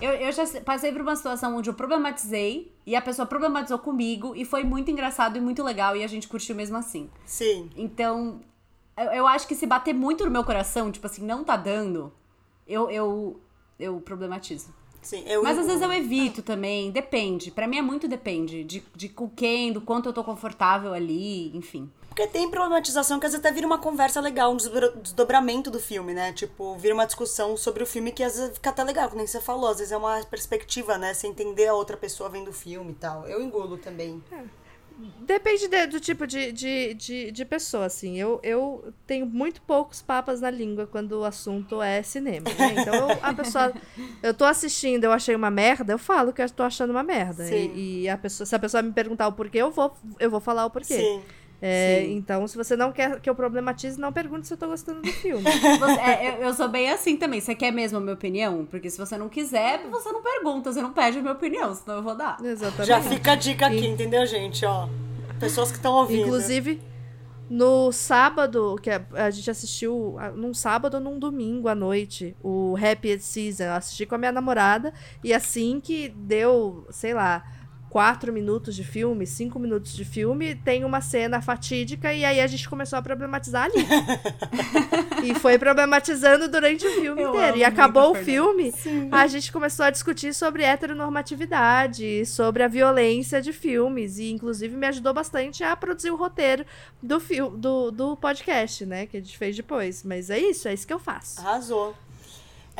Eu, 0.00 0.10
eu 0.12 0.32
já 0.32 0.44
passei 0.62 0.92
por 0.92 1.00
uma 1.00 1.14
situação 1.14 1.56
onde 1.56 1.70
eu 1.70 1.74
problematizei 1.74 2.72
e 2.84 2.96
a 2.96 3.02
pessoa 3.02 3.26
problematizou 3.26 3.78
comigo 3.78 4.34
e 4.34 4.44
foi 4.44 4.64
muito 4.64 4.90
engraçado 4.90 5.36
e 5.36 5.40
muito 5.40 5.62
legal 5.62 5.96
e 5.96 6.02
a 6.02 6.06
gente 6.06 6.26
curtiu 6.26 6.54
mesmo 6.54 6.76
assim. 6.76 7.08
Sim. 7.24 7.70
Então, 7.76 8.40
eu, 8.96 9.04
eu 9.12 9.26
acho 9.26 9.46
que 9.46 9.54
se 9.54 9.66
bater 9.66 9.94
muito 9.94 10.24
no 10.24 10.30
meu 10.30 10.44
coração, 10.44 10.90
tipo 10.90 11.06
assim, 11.06 11.24
não 11.24 11.44
tá 11.44 11.56
dando, 11.56 12.12
eu, 12.66 12.90
eu, 12.90 13.40
eu 13.78 14.00
problematizo. 14.00 14.74
Sim, 15.02 15.24
eu 15.26 15.42
Mas 15.42 15.58
às 15.58 15.66
vezes 15.66 15.82
eu 15.82 15.92
evito 15.92 16.42
também, 16.42 16.90
depende. 16.90 17.50
Pra 17.50 17.66
mim 17.66 17.78
é 17.78 17.82
muito 17.82 18.06
depende 18.06 18.64
de, 18.64 18.82
de 18.94 19.08
com 19.08 19.28
quem, 19.28 19.72
do 19.72 19.80
quanto 19.80 20.08
eu 20.08 20.12
tô 20.12 20.22
confortável 20.22 20.92
ali, 20.92 21.56
enfim. 21.56 21.90
Porque 22.20 22.38
tem 22.38 22.50
problematização 22.50 23.18
que 23.18 23.24
às 23.24 23.32
vezes 23.32 23.42
até 23.44 23.50
vira 23.54 23.66
uma 23.66 23.78
conversa 23.78 24.20
legal, 24.20 24.52
um 24.52 24.56
desdobra- 24.56 24.92
desdobramento 25.02 25.70
do 25.70 25.80
filme, 25.80 26.12
né? 26.12 26.34
Tipo, 26.34 26.76
vira 26.76 26.92
uma 26.92 27.06
discussão 27.06 27.56
sobre 27.56 27.82
o 27.82 27.86
filme 27.86 28.12
que 28.12 28.22
às 28.22 28.36
vezes 28.36 28.52
fica 28.54 28.68
até 28.68 28.84
legal, 28.84 29.08
como 29.08 29.26
você 29.26 29.40
falou. 29.40 29.70
Às 29.70 29.78
vezes 29.78 29.90
é 29.90 29.96
uma 29.96 30.22
perspectiva, 30.26 30.98
né? 30.98 31.14
Você 31.14 31.26
entender 31.26 31.66
a 31.66 31.72
outra 31.74 31.96
pessoa 31.96 32.28
vendo 32.28 32.48
o 32.48 32.52
filme 32.52 32.90
e 32.90 32.94
tal. 32.94 33.26
Eu 33.26 33.40
engulo 33.42 33.78
também. 33.78 34.22
Depende 35.20 35.66
de- 35.66 35.86
do 35.86 35.98
tipo 35.98 36.26
de, 36.26 36.52
de, 36.52 36.92
de, 36.92 37.30
de 37.32 37.44
pessoa, 37.46 37.86
assim. 37.86 38.18
Eu, 38.18 38.38
eu 38.42 38.92
tenho 39.06 39.24
muito 39.24 39.62
poucos 39.62 40.02
papas 40.02 40.42
na 40.42 40.50
língua 40.50 40.86
quando 40.86 41.12
o 41.12 41.24
assunto 41.24 41.80
é 41.80 42.02
cinema, 42.02 42.50
né? 42.50 42.74
Então, 42.82 42.94
eu- 43.08 43.18
a 43.22 43.32
pessoa... 43.32 43.72
Eu 44.22 44.34
tô 44.34 44.44
assistindo, 44.44 45.04
eu 45.04 45.12
achei 45.12 45.34
uma 45.34 45.50
merda, 45.50 45.94
eu 45.94 45.98
falo 45.98 46.30
que 46.30 46.42
eu 46.42 46.50
tô 46.50 46.62
achando 46.62 46.90
uma 46.90 47.02
merda. 47.02 47.42
E, 47.74 48.02
e 48.02 48.08
a 48.10 48.18
pessoa, 48.18 48.44
se 48.44 48.54
a 48.54 48.58
pessoa 48.58 48.82
me 48.82 48.92
perguntar 48.92 49.26
o 49.28 49.32
porquê, 49.32 49.56
eu 49.56 49.70
vou, 49.70 49.96
eu 50.18 50.30
vou 50.30 50.40
falar 50.40 50.66
o 50.66 50.70
porquê. 50.70 50.92
Sim. 50.98 51.22
É, 51.62 52.06
então, 52.08 52.46
se 52.48 52.56
você 52.56 52.74
não 52.74 52.90
quer 52.90 53.20
que 53.20 53.28
eu 53.28 53.34
problematize, 53.34 54.00
não 54.00 54.12
pergunte 54.12 54.46
se 54.46 54.54
eu 54.54 54.56
tô 54.56 54.68
gostando 54.68 55.02
do 55.02 55.12
filme. 55.12 55.42
Você- 55.78 56.00
é, 56.00 56.28
eu, 56.38 56.46
eu 56.46 56.54
sou 56.54 56.68
bem 56.68 56.90
assim 56.90 57.16
também. 57.18 57.40
Você 57.40 57.54
quer 57.54 57.70
mesmo 57.70 57.98
a 57.98 58.00
minha 58.00 58.14
opinião? 58.14 58.66
Porque 58.70 58.88
se 58.88 58.96
você 58.96 59.18
não 59.18 59.28
quiser, 59.28 59.86
você 59.90 60.10
não 60.10 60.22
pergunta, 60.22 60.72
você 60.72 60.80
não 60.80 60.92
pede 60.92 61.18
a 61.18 61.20
minha 61.20 61.34
opinião, 61.34 61.74
senão 61.74 61.98
eu 61.98 62.02
vou 62.02 62.14
dar. 62.14 62.38
Exatamente. 62.42 62.86
Já 62.88 63.02
fica 63.02 63.32
a 63.32 63.34
dica 63.34 63.66
aqui, 63.66 63.86
entendeu, 63.86 64.24
gente? 64.24 64.64
Ó, 64.64 64.88
pessoas 65.38 65.70
que 65.70 65.76
estão 65.76 65.92
ouvindo. 65.92 66.22
Inclusive, 66.26 66.80
no 67.48 67.90
sábado, 67.92 68.76
que 68.80 68.88
a, 68.90 69.02
a 69.14 69.30
gente 69.30 69.50
assistiu, 69.50 70.16
num 70.36 70.54
sábado 70.54 70.94
ou 70.94 71.00
num 71.00 71.18
domingo 71.18 71.68
à 71.68 71.74
noite, 71.74 72.34
o 72.42 72.74
Happy 72.76 73.18
Season. 73.18 73.64
Eu 73.64 73.72
assisti 73.74 74.06
com 74.06 74.14
a 74.14 74.18
minha 74.18 74.32
namorada 74.32 74.94
e 75.22 75.34
assim 75.34 75.80
que 75.80 76.08
deu, 76.08 76.86
sei 76.90 77.12
lá, 77.12 77.44
quatro 77.90 78.32
minutos 78.32 78.76
de 78.76 78.84
filme, 78.84 79.26
cinco 79.26 79.58
minutos 79.58 79.92
de 79.92 80.04
filme, 80.04 80.54
tem 80.54 80.84
uma 80.84 81.00
cena 81.00 81.42
fatídica 81.42 82.14
e 82.14 82.24
aí 82.24 82.40
a 82.40 82.46
gente 82.46 82.68
começou 82.68 82.96
a 82.96 83.02
problematizar 83.02 83.64
ali. 83.64 83.84
e 85.28 85.34
foi 85.34 85.58
problematizando 85.58 86.48
durante 86.48 86.86
o 86.86 86.90
filme 86.92 87.20
Eu 87.20 87.30
inteiro. 87.30 87.56
E 87.58 87.64
acabou 87.64 88.12
o 88.12 88.14
filme, 88.14 88.72
a 89.10 89.26
gente 89.26 89.50
começou 89.52 89.84
a 89.84 89.90
discutir 89.90 90.32
sobre 90.32 90.62
heteronormatividade, 90.62 92.24
sobre 92.26 92.62
a 92.62 92.68
violência 92.68 93.42
de 93.42 93.52
filmes. 93.52 94.18
E, 94.18 94.30
inclusive, 94.30 94.76
me 94.76 94.86
ajudou 94.86 95.12
bastante 95.12 95.64
a 95.64 95.74
produzir 95.74 96.12
o 96.12 96.16
roteiro 96.16 96.64
do, 97.02 97.18
do, 97.56 97.90
do 97.90 98.16
podcast, 98.16 98.86
né? 98.86 99.06
Que 99.06 99.16
a 99.16 99.20
gente 99.20 99.36
fez 99.36 99.56
depois. 99.56 100.04
Mas 100.04 100.30
é 100.30 100.38
isso, 100.38 100.68
é 100.68 100.74
isso 100.74 100.86
que 100.86 100.92
eu 100.92 101.00
faço. 101.00 101.40
Arrasou. 101.40 101.96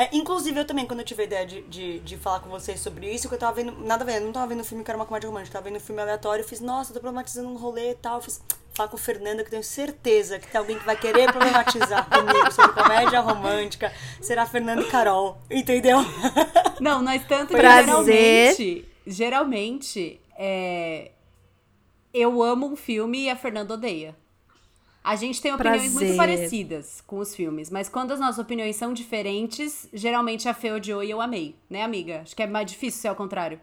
É, 0.00 0.08
inclusive, 0.16 0.58
eu 0.58 0.64
também, 0.64 0.86
quando 0.86 1.00
eu 1.00 1.04
tive 1.04 1.24
a 1.24 1.26
ideia 1.26 1.46
de, 1.46 1.60
de, 1.64 1.98
de 1.98 2.16
falar 2.16 2.40
com 2.40 2.48
vocês 2.48 2.80
sobre 2.80 3.12
isso, 3.12 3.28
que 3.28 3.34
eu 3.34 3.38
tava 3.38 3.52
vendo. 3.52 3.72
Nada 3.84 4.02
a 4.02 4.06
ver, 4.06 4.16
eu 4.16 4.22
não 4.22 4.32
tava 4.32 4.46
vendo 4.46 4.64
filme 4.64 4.82
que 4.82 4.90
era 4.90 4.96
uma 4.96 5.04
comédia 5.04 5.28
romântica, 5.28 5.52
tava 5.52 5.68
vendo 5.68 5.76
um 5.76 5.84
filme 5.84 6.00
aleatório, 6.00 6.40
eu 6.42 6.48
fiz, 6.48 6.58
nossa, 6.58 6.90
eu 6.90 6.94
tô 6.94 7.00
problematizando 7.00 7.50
um 7.50 7.58
rolê 7.58 7.90
e 7.90 7.94
tal. 7.96 8.16
Eu 8.16 8.22
fiz, 8.22 8.42
falar 8.72 8.88
com 8.88 8.96
o 8.96 8.98
Fernanda, 8.98 9.42
que 9.42 9.48
eu 9.48 9.50
tenho 9.50 9.62
certeza 9.62 10.38
que 10.38 10.46
tem 10.46 10.58
alguém 10.58 10.78
que 10.78 10.86
vai 10.86 10.96
querer 10.96 11.30
problematizar 11.30 12.08
comigo 12.08 12.50
sobre 12.50 12.72
comédia 12.72 13.20
romântica. 13.20 13.92
Será 14.22 14.46
Fernanda 14.46 14.80
e 14.80 14.86
Carol, 14.86 15.36
entendeu? 15.50 15.98
Não, 16.80 17.02
nós 17.02 17.22
tanto 17.28 17.54
que 17.54 17.60
geralmente, 17.60 18.88
geralmente, 19.06 20.18
é, 20.34 21.10
eu 22.14 22.42
amo 22.42 22.68
um 22.68 22.76
filme 22.76 23.24
e 23.24 23.28
a 23.28 23.36
Fernanda 23.36 23.74
odeia. 23.74 24.16
A 25.10 25.16
gente 25.16 25.42
tem 25.42 25.52
opiniões 25.52 25.92
muito 25.92 26.14
Prazer. 26.14 26.16
parecidas 26.16 27.02
com 27.04 27.18
os 27.18 27.34
filmes, 27.34 27.68
mas 27.68 27.88
quando 27.88 28.12
as 28.12 28.20
nossas 28.20 28.38
opiniões 28.38 28.76
são 28.76 28.92
diferentes, 28.92 29.88
geralmente 29.92 30.48
a 30.48 30.54
Fê 30.54 30.70
odiou 30.70 31.02
e 31.02 31.10
eu 31.10 31.20
amei, 31.20 31.56
né, 31.68 31.82
amiga? 31.82 32.20
Acho 32.20 32.36
que 32.36 32.44
é 32.44 32.46
mais 32.46 32.70
difícil 32.70 33.00
ser 33.00 33.08
ao 33.08 33.16
contrário. 33.16 33.60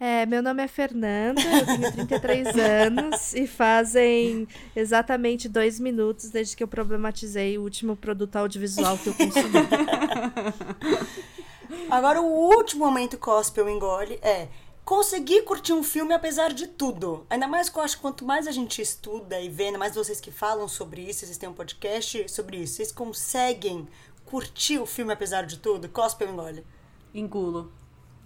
É, 0.00 0.26
meu 0.26 0.42
nome 0.42 0.60
é 0.60 0.66
Fernanda, 0.66 1.40
eu 1.40 1.66
tenho 1.66 1.92
33 1.92 2.48
anos 2.58 3.32
e 3.32 3.46
fazem 3.46 4.48
exatamente 4.74 5.48
dois 5.48 5.78
minutos 5.78 6.30
desde 6.30 6.56
que 6.56 6.64
eu 6.64 6.68
problematizei 6.68 7.56
o 7.56 7.62
último 7.62 7.94
produto 7.94 8.34
audiovisual 8.34 8.98
que 8.98 9.10
eu 9.10 9.14
consumi. 9.14 9.54
Agora, 11.88 12.20
o 12.20 12.56
último 12.56 12.84
momento 12.84 13.16
cospe 13.16 13.60
ou 13.60 13.70
engole 13.70 14.18
é 14.20 14.48
conseguir 14.84 15.42
curtir 15.42 15.72
um 15.72 15.82
filme 15.82 16.12
apesar 16.12 16.52
de 16.52 16.66
tudo. 16.66 17.26
Ainda 17.30 17.48
mais 17.48 17.68
que 17.68 17.78
eu 17.78 17.82
acho 17.82 17.96
que 17.96 18.02
quanto 18.02 18.24
mais 18.24 18.46
a 18.46 18.52
gente 18.52 18.82
estuda 18.82 19.40
e 19.40 19.48
vê, 19.48 19.66
ainda 19.66 19.78
mais 19.78 19.94
vocês 19.94 20.20
que 20.20 20.30
falam 20.30 20.68
sobre 20.68 21.02
isso, 21.02 21.20
vocês 21.20 21.38
têm 21.38 21.48
um 21.48 21.54
podcast 21.54 22.28
sobre 22.28 22.58
isso, 22.58 22.74
vocês 22.74 22.92
conseguem 22.92 23.88
curtir 24.24 24.78
o 24.78 24.86
filme 24.86 25.12
apesar 25.12 25.46
de 25.46 25.58
tudo? 25.58 25.88
Cospe 25.88 26.24
ou 26.24 26.30
engole? 26.30 26.66
Engulo. 27.14 27.72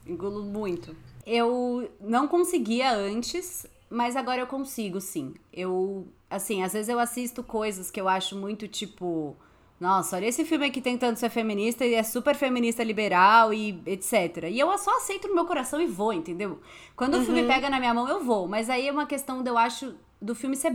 Engulo 0.06 0.42
muito. 0.42 0.96
Eu 1.26 1.90
não 2.00 2.26
conseguia 2.26 2.92
antes, 2.94 3.66
mas 3.90 4.16
agora 4.16 4.40
eu 4.40 4.46
consigo, 4.46 5.00
sim. 5.00 5.34
Eu, 5.52 6.08
assim, 6.30 6.62
às 6.62 6.72
vezes 6.72 6.88
eu 6.88 6.98
assisto 6.98 7.42
coisas 7.42 7.90
que 7.90 8.00
eu 8.00 8.08
acho 8.08 8.34
muito 8.34 8.66
tipo. 8.66 9.36
Nossa, 9.80 10.16
olha 10.16 10.26
esse 10.26 10.44
filme 10.44 10.66
aqui 10.66 10.80
tentando 10.80 11.16
ser 11.16 11.30
feminista 11.30 11.86
e 11.86 11.94
é 11.94 12.02
super 12.02 12.34
feminista 12.34 12.82
liberal 12.82 13.54
e 13.54 13.80
etc. 13.86 14.48
E 14.50 14.58
eu 14.58 14.76
só 14.76 14.96
aceito 14.96 15.28
no 15.28 15.34
meu 15.34 15.44
coração 15.44 15.80
e 15.80 15.86
vou, 15.86 16.12
entendeu? 16.12 16.60
Quando 16.96 17.16
o 17.16 17.24
filme 17.24 17.44
pega 17.44 17.70
na 17.70 17.78
minha 17.78 17.94
mão, 17.94 18.08
eu 18.08 18.24
vou. 18.24 18.48
Mas 18.48 18.68
aí 18.68 18.88
é 18.88 18.92
uma 18.92 19.06
questão 19.06 19.40
de 19.42 19.48
eu 19.48 19.56
acho 19.56 19.94
do 20.20 20.34
filme 20.34 20.56
ser 20.56 20.74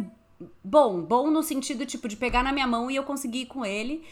bom. 0.63 1.01
Bom 1.01 1.29
no 1.29 1.43
sentido, 1.43 1.85
tipo, 1.85 2.07
de 2.07 2.15
pegar 2.15 2.43
na 2.43 2.53
minha 2.53 2.65
mão 2.65 2.89
e 2.89 2.95
eu 2.95 3.03
conseguir 3.03 3.41
ir 3.41 3.45
com 3.47 3.65
ele. 3.65 4.03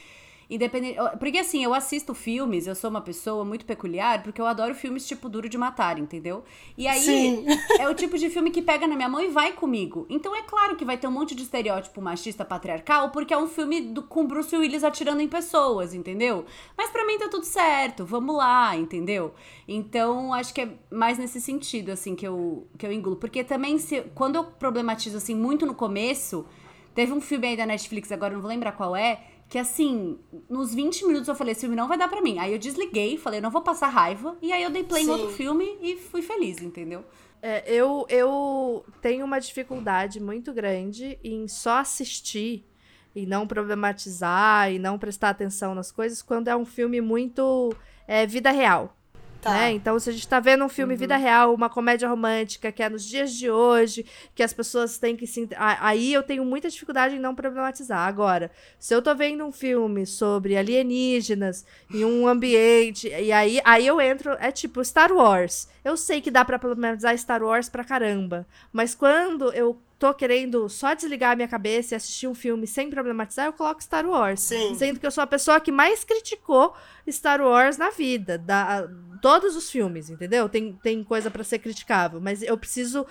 Independente. 0.52 0.98
Porque 1.18 1.38
assim, 1.38 1.64
eu 1.64 1.74
assisto 1.74 2.14
filmes, 2.14 2.68
eu 2.68 2.76
sou 2.76 2.90
uma 2.90 3.00
pessoa 3.00 3.46
muito 3.46 3.66
peculiar, 3.66 4.22
porque 4.22 4.42
eu 4.42 4.46
adoro 4.46 4.76
filmes 4.76 5.08
tipo 5.08 5.30
Duro 5.30 5.48
de 5.48 5.58
Matar, 5.58 5.98
entendeu? 5.98 6.44
E 6.78 6.88
aí 6.88 7.00
Sim. 7.00 7.46
é 7.80 7.88
o 7.88 7.96
tipo 7.96 8.18
de 8.18 8.30
filme 8.30 8.52
que 8.52 8.62
pega 8.62 8.86
na 8.86 8.98
minha 8.98 9.08
mão 9.08 9.22
e 9.22 9.30
vai 9.30 9.54
comigo. 9.54 10.06
Então 10.10 10.36
é 10.36 10.42
claro 10.42 10.76
que 10.76 10.84
vai 10.84 10.98
ter 10.98 11.08
um 11.08 11.12
monte 11.12 11.34
de 11.34 11.44
estereótipo 11.44 12.02
machista 12.02 12.44
patriarcal, 12.44 13.12
porque 13.12 13.34
é 13.34 13.38
um 13.38 13.48
filme 13.48 13.80
do- 13.80 14.04
com 14.04 14.28
Bruce 14.28 14.54
Willis 14.54 14.84
atirando 14.84 15.22
em 15.22 15.28
pessoas, 15.30 15.94
entendeu? 15.94 16.44
Mas 16.78 16.90
pra 16.90 17.08
mim 17.08 17.18
tá 17.18 17.30
tudo 17.30 17.46
certo, 17.46 18.04
vamos 18.04 18.36
lá, 18.36 18.76
entendeu? 18.76 19.34
Então 19.66 20.34
acho 20.34 20.54
que 20.54 20.60
é 20.60 20.70
mais 20.92 21.18
nesse 21.18 21.40
sentido, 21.40 21.92
assim, 21.92 22.14
que 22.14 22.28
eu, 22.28 22.68
que 22.78 22.86
eu 22.86 22.92
engulo. 22.92 23.16
Porque 23.16 23.42
também, 23.42 23.78
se, 23.78 24.02
quando 24.14 24.36
eu 24.36 24.44
problematizo, 24.44 25.16
assim, 25.16 25.34
muito 25.34 25.66
no 25.66 25.74
começo 25.74 26.46
Teve 26.94 27.14
um 27.14 27.22
filme 27.22 27.48
aí 27.48 27.56
da 27.56 27.66
Netflix, 27.66 28.12
agora 28.12 28.34
não 28.34 28.42
vou 28.42 28.50
lembrar 28.50 28.74
qual 28.74 28.94
é, 28.94 29.22
que 29.52 29.58
assim, 29.58 30.18
nos 30.50 30.74
20 30.74 31.06
minutos 31.06 31.28
eu 31.28 31.36
falei, 31.36 31.52
esse 31.52 31.60
filme 31.60 31.76
não 31.76 31.90
vai 31.90 31.98
dar 31.98 32.08
pra 32.08 32.22
mim. 32.22 32.40
Aí 32.40 32.54
eu 32.54 32.58
desliguei, 32.58 33.18
falei, 33.18 33.42
não 33.42 33.52
vou 33.52 33.62
passar 33.62 33.90
raiva. 33.90 34.38
E 34.42 34.50
aí 34.50 34.64
eu 34.64 34.70
dei 34.70 34.82
play 34.82 35.04
em 35.04 35.08
Sim. 35.08 35.12
outro 35.12 35.30
filme 35.32 35.78
e 35.82 35.98
fui 35.98 36.22
feliz, 36.22 36.62
entendeu? 36.62 37.04
É, 37.42 37.62
eu, 37.70 38.06
eu 38.08 38.86
tenho 39.02 39.26
uma 39.26 39.40
dificuldade 39.40 40.22
muito 40.22 40.54
grande 40.54 41.20
em 41.22 41.50
só 41.50 41.80
assistir 41.80 42.66
e 43.14 43.26
não 43.26 43.46
problematizar 43.46 44.72
e 44.72 44.80
não 44.80 44.98
prestar 44.98 45.32
atenção 45.32 45.76
nas 45.76 45.92
coisas 45.92 46.22
quando 46.22 46.48
é 46.48 46.56
um 46.56 46.64
filme 46.64 47.02
muito 47.02 47.76
é, 48.08 48.26
vida 48.26 48.52
real. 48.52 48.96
Tá. 49.42 49.54
né? 49.54 49.72
Então, 49.72 50.00
se 50.00 50.10
a 50.10 50.14
gente 50.14 50.28
tá 50.28 50.40
vendo 50.40 50.64
um 50.64 50.70
filme 50.70 50.96
vida 50.96 51.18
real, 51.18 51.54
uma 51.54 51.70
comédia 51.70 52.08
romântica, 52.08 52.72
que 52.72 52.84
é 52.84 52.90
nos 52.90 53.04
dias 53.04 53.34
de 53.34 53.50
hoje, 53.50 54.06
que 54.36 54.44
as 54.44 54.54
pessoas 54.54 54.98
têm 54.98 55.16
que 55.16 55.26
se. 55.26 55.50
Aí 55.58 56.14
eu 56.14 56.22
tenho 56.22 56.46
muita 56.46 56.70
dificuldade 56.70 57.16
em 57.16 57.20
não 57.20 57.34
problematizar. 57.34 58.08
Agora, 58.08 58.52
se 58.78 58.94
eu 58.94 59.02
tô 59.02 59.16
vendo 59.16 59.44
um 59.44 59.52
filme 59.52 60.06
sobre 60.06 60.56
alienígenas 60.56 61.66
em 61.92 62.06
um 62.06 62.28
ambiente, 62.28 63.08
e 63.08 63.32
aí, 63.32 63.60
aí 63.66 63.88
eu 63.88 64.00
entro. 64.00 64.38
É 64.40 64.52
tipo 64.52 64.84
Star 64.86 65.12
Wars. 65.12 65.68
Eu 65.84 65.98
sei 65.98 66.22
que 66.22 66.30
dá 66.30 66.46
pra 66.46 66.60
problematizar 66.60 67.18
Star 67.18 67.42
Wars 67.42 67.68
pra 67.68 67.84
caramba. 67.84 68.46
Mas 68.72 68.94
quando 68.94 69.52
eu 69.54 69.80
tô 70.02 70.16
querendo 70.16 70.68
só 70.68 70.96
desligar 70.96 71.34
a 71.34 71.36
minha 71.36 71.48
cabeça 71.48 71.94
e 71.94 71.96
assistir 71.96 72.26
um 72.26 72.34
filme 72.34 72.66
sem 72.66 72.90
problematizar, 72.90 73.46
eu 73.46 73.54
coloco 73.54 73.84
Star 73.84 74.04
Wars. 74.04 74.40
Sim. 74.40 74.74
Sendo 74.74 75.00
que 75.00 75.06
eu 75.06 75.12
sou 75.12 75.24
a 75.24 75.28
pessoa 75.28 75.60
que 75.60 75.72
mais 75.72 76.04
criticou 76.04 76.74
Star 77.08 77.40
Wars 77.40 77.78
na 77.78 77.92
vida. 77.92 78.36
Da, 78.36 78.90
todos 79.22 79.56
os 79.56 79.70
filmes, 79.70 80.10
entendeu? 80.10 80.50
Tem, 80.50 80.74
tem 80.82 81.04
coisa 81.04 81.30
pra 81.30 81.44
ser 81.44 81.60
criticável. 81.60 82.20
Mas 82.20 82.42
eu 82.42 82.58
preciso. 82.58 83.06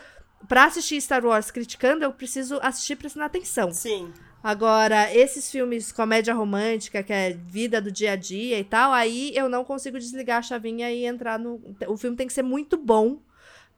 Pra 0.49 0.65
assistir 0.65 1.01
Star 1.01 1.25
Wars 1.25 1.51
criticando, 1.53 2.03
eu 2.03 2.13
preciso 2.13 2.59
assistir 2.61 2.97
prestando 2.97 3.27
atenção. 3.27 3.71
Sim. 3.73 4.13
Agora, 4.43 5.15
esses 5.15 5.49
filmes 5.49 5.93
comédia 5.93 6.35
romântica, 6.35 7.03
que 7.05 7.13
é 7.13 7.35
vida 7.47 7.81
do 7.81 7.93
dia 7.93 8.13
a 8.13 8.17
dia 8.17 8.59
e 8.59 8.65
tal, 8.65 8.91
aí 8.91 9.33
eu 9.37 9.49
não 9.49 9.65
consigo 9.65 9.99
desligar 9.99 10.39
a 10.39 10.43
chavinha 10.43 10.91
e 10.91 11.05
entrar 11.05 11.39
no. 11.39 11.61
O 11.87 11.97
filme 11.97 12.17
tem 12.17 12.27
que 12.27 12.33
ser 12.33 12.43
muito 12.43 12.77
bom 12.77 13.21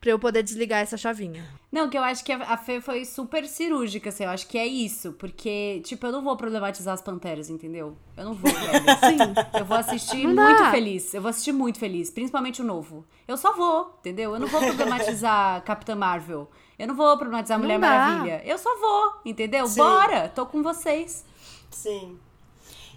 pra 0.02 0.10
eu 0.10 0.18
poder 0.18 0.42
desligar 0.42 0.80
essa 0.80 0.96
chavinha. 0.96 1.44
Não, 1.70 1.88
que 1.88 1.96
eu 1.96 2.02
acho 2.02 2.24
que 2.24 2.32
a 2.32 2.56
Fê 2.56 2.80
foi 2.80 3.04
super 3.04 3.46
cirúrgica, 3.46 4.08
assim, 4.08 4.24
eu 4.24 4.30
acho 4.30 4.48
que 4.48 4.58
é 4.58 4.66
isso. 4.66 5.12
Porque, 5.12 5.80
tipo, 5.84 6.04
eu 6.04 6.10
não 6.10 6.22
vou 6.22 6.36
problematizar 6.36 6.92
as 6.92 7.00
panteras, 7.00 7.48
entendeu? 7.48 7.96
Eu 8.16 8.24
não 8.24 8.34
vou, 8.34 8.50
velho. 8.52 8.84
Sim. 8.98 9.58
Eu 9.58 9.64
vou 9.64 9.76
assistir 9.76 10.26
Não 10.26 10.34
dá. 10.34 10.42
muito 10.44 10.70
feliz. 10.72 11.14
Eu 11.14 11.22
vou 11.22 11.28
assistir 11.30 11.52
muito 11.52 11.78
feliz, 11.78 12.10
principalmente 12.10 12.60
o 12.60 12.64
novo. 12.64 13.06
Eu 13.28 13.36
só 13.36 13.52
vou, 13.52 13.96
entendeu? 14.00 14.34
Eu 14.34 14.40
não 14.40 14.48
vou 14.48 14.60
problematizar 14.60 15.62
Capitã 15.64 15.94
Marvel. 15.94 16.50
Eu 16.76 16.88
não 16.88 16.96
vou 16.96 17.16
problematizar 17.16 17.56
Não 17.56 17.64
Mulher 17.64 17.78
dá. 17.78 17.88
Maravilha. 17.88 18.42
Eu 18.44 18.58
só 18.58 18.76
vou, 18.80 19.20
entendeu? 19.24 19.68
Sim. 19.68 19.78
Bora! 19.78 20.28
Tô 20.30 20.44
com 20.46 20.64
vocês. 20.64 21.24
Sim. 21.70 22.18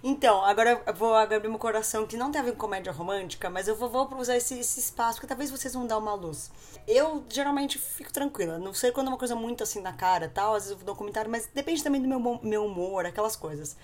Então, 0.08 0.46
agora 0.46 0.84
eu 0.86 0.94
vou 0.94 1.16
abrir 1.16 1.50
meu 1.50 1.58
coração 1.58 2.06
que 2.06 2.16
não 2.16 2.32
tem 2.32 2.40
a 2.40 2.44
ver 2.44 2.52
com 2.52 2.60
comédia 2.60 2.92
romântica, 2.92 3.50
mas 3.50 3.68
eu 3.68 3.76
vou, 3.76 3.90
vou 3.90 4.20
usar 4.20 4.38
esse, 4.38 4.54
esse 4.60 4.80
espaço, 4.80 5.16
porque 5.16 5.26
talvez 5.26 5.50
vocês 5.50 5.74
vão 5.74 5.88
dar 5.88 5.98
uma 5.98 6.14
luz. 6.14 6.52
Eu 6.88 7.26
geralmente 7.28 7.80
fico 7.80 8.14
tranquila, 8.14 8.60
não 8.60 8.72
sei 8.72 8.92
quando 8.92 9.08
é 9.08 9.10
uma 9.10 9.18
coisa 9.18 9.36
muito 9.36 9.64
assim 9.64 9.82
na 9.82 9.94
cara 9.94 10.30
tal, 10.32 10.54
às 10.54 10.66
vezes 10.66 10.72
eu 10.74 10.78
vou 10.78 10.86
dar 10.86 10.92
um 10.92 10.96
comentário, 10.96 11.32
mas 11.32 11.50
depende 11.52 11.84
também 11.84 12.00
do 12.00 12.08
meu, 12.08 12.40
meu 12.44 12.66
humor, 12.68 13.08
aquelas 13.08 13.36
coisas. 13.36 13.76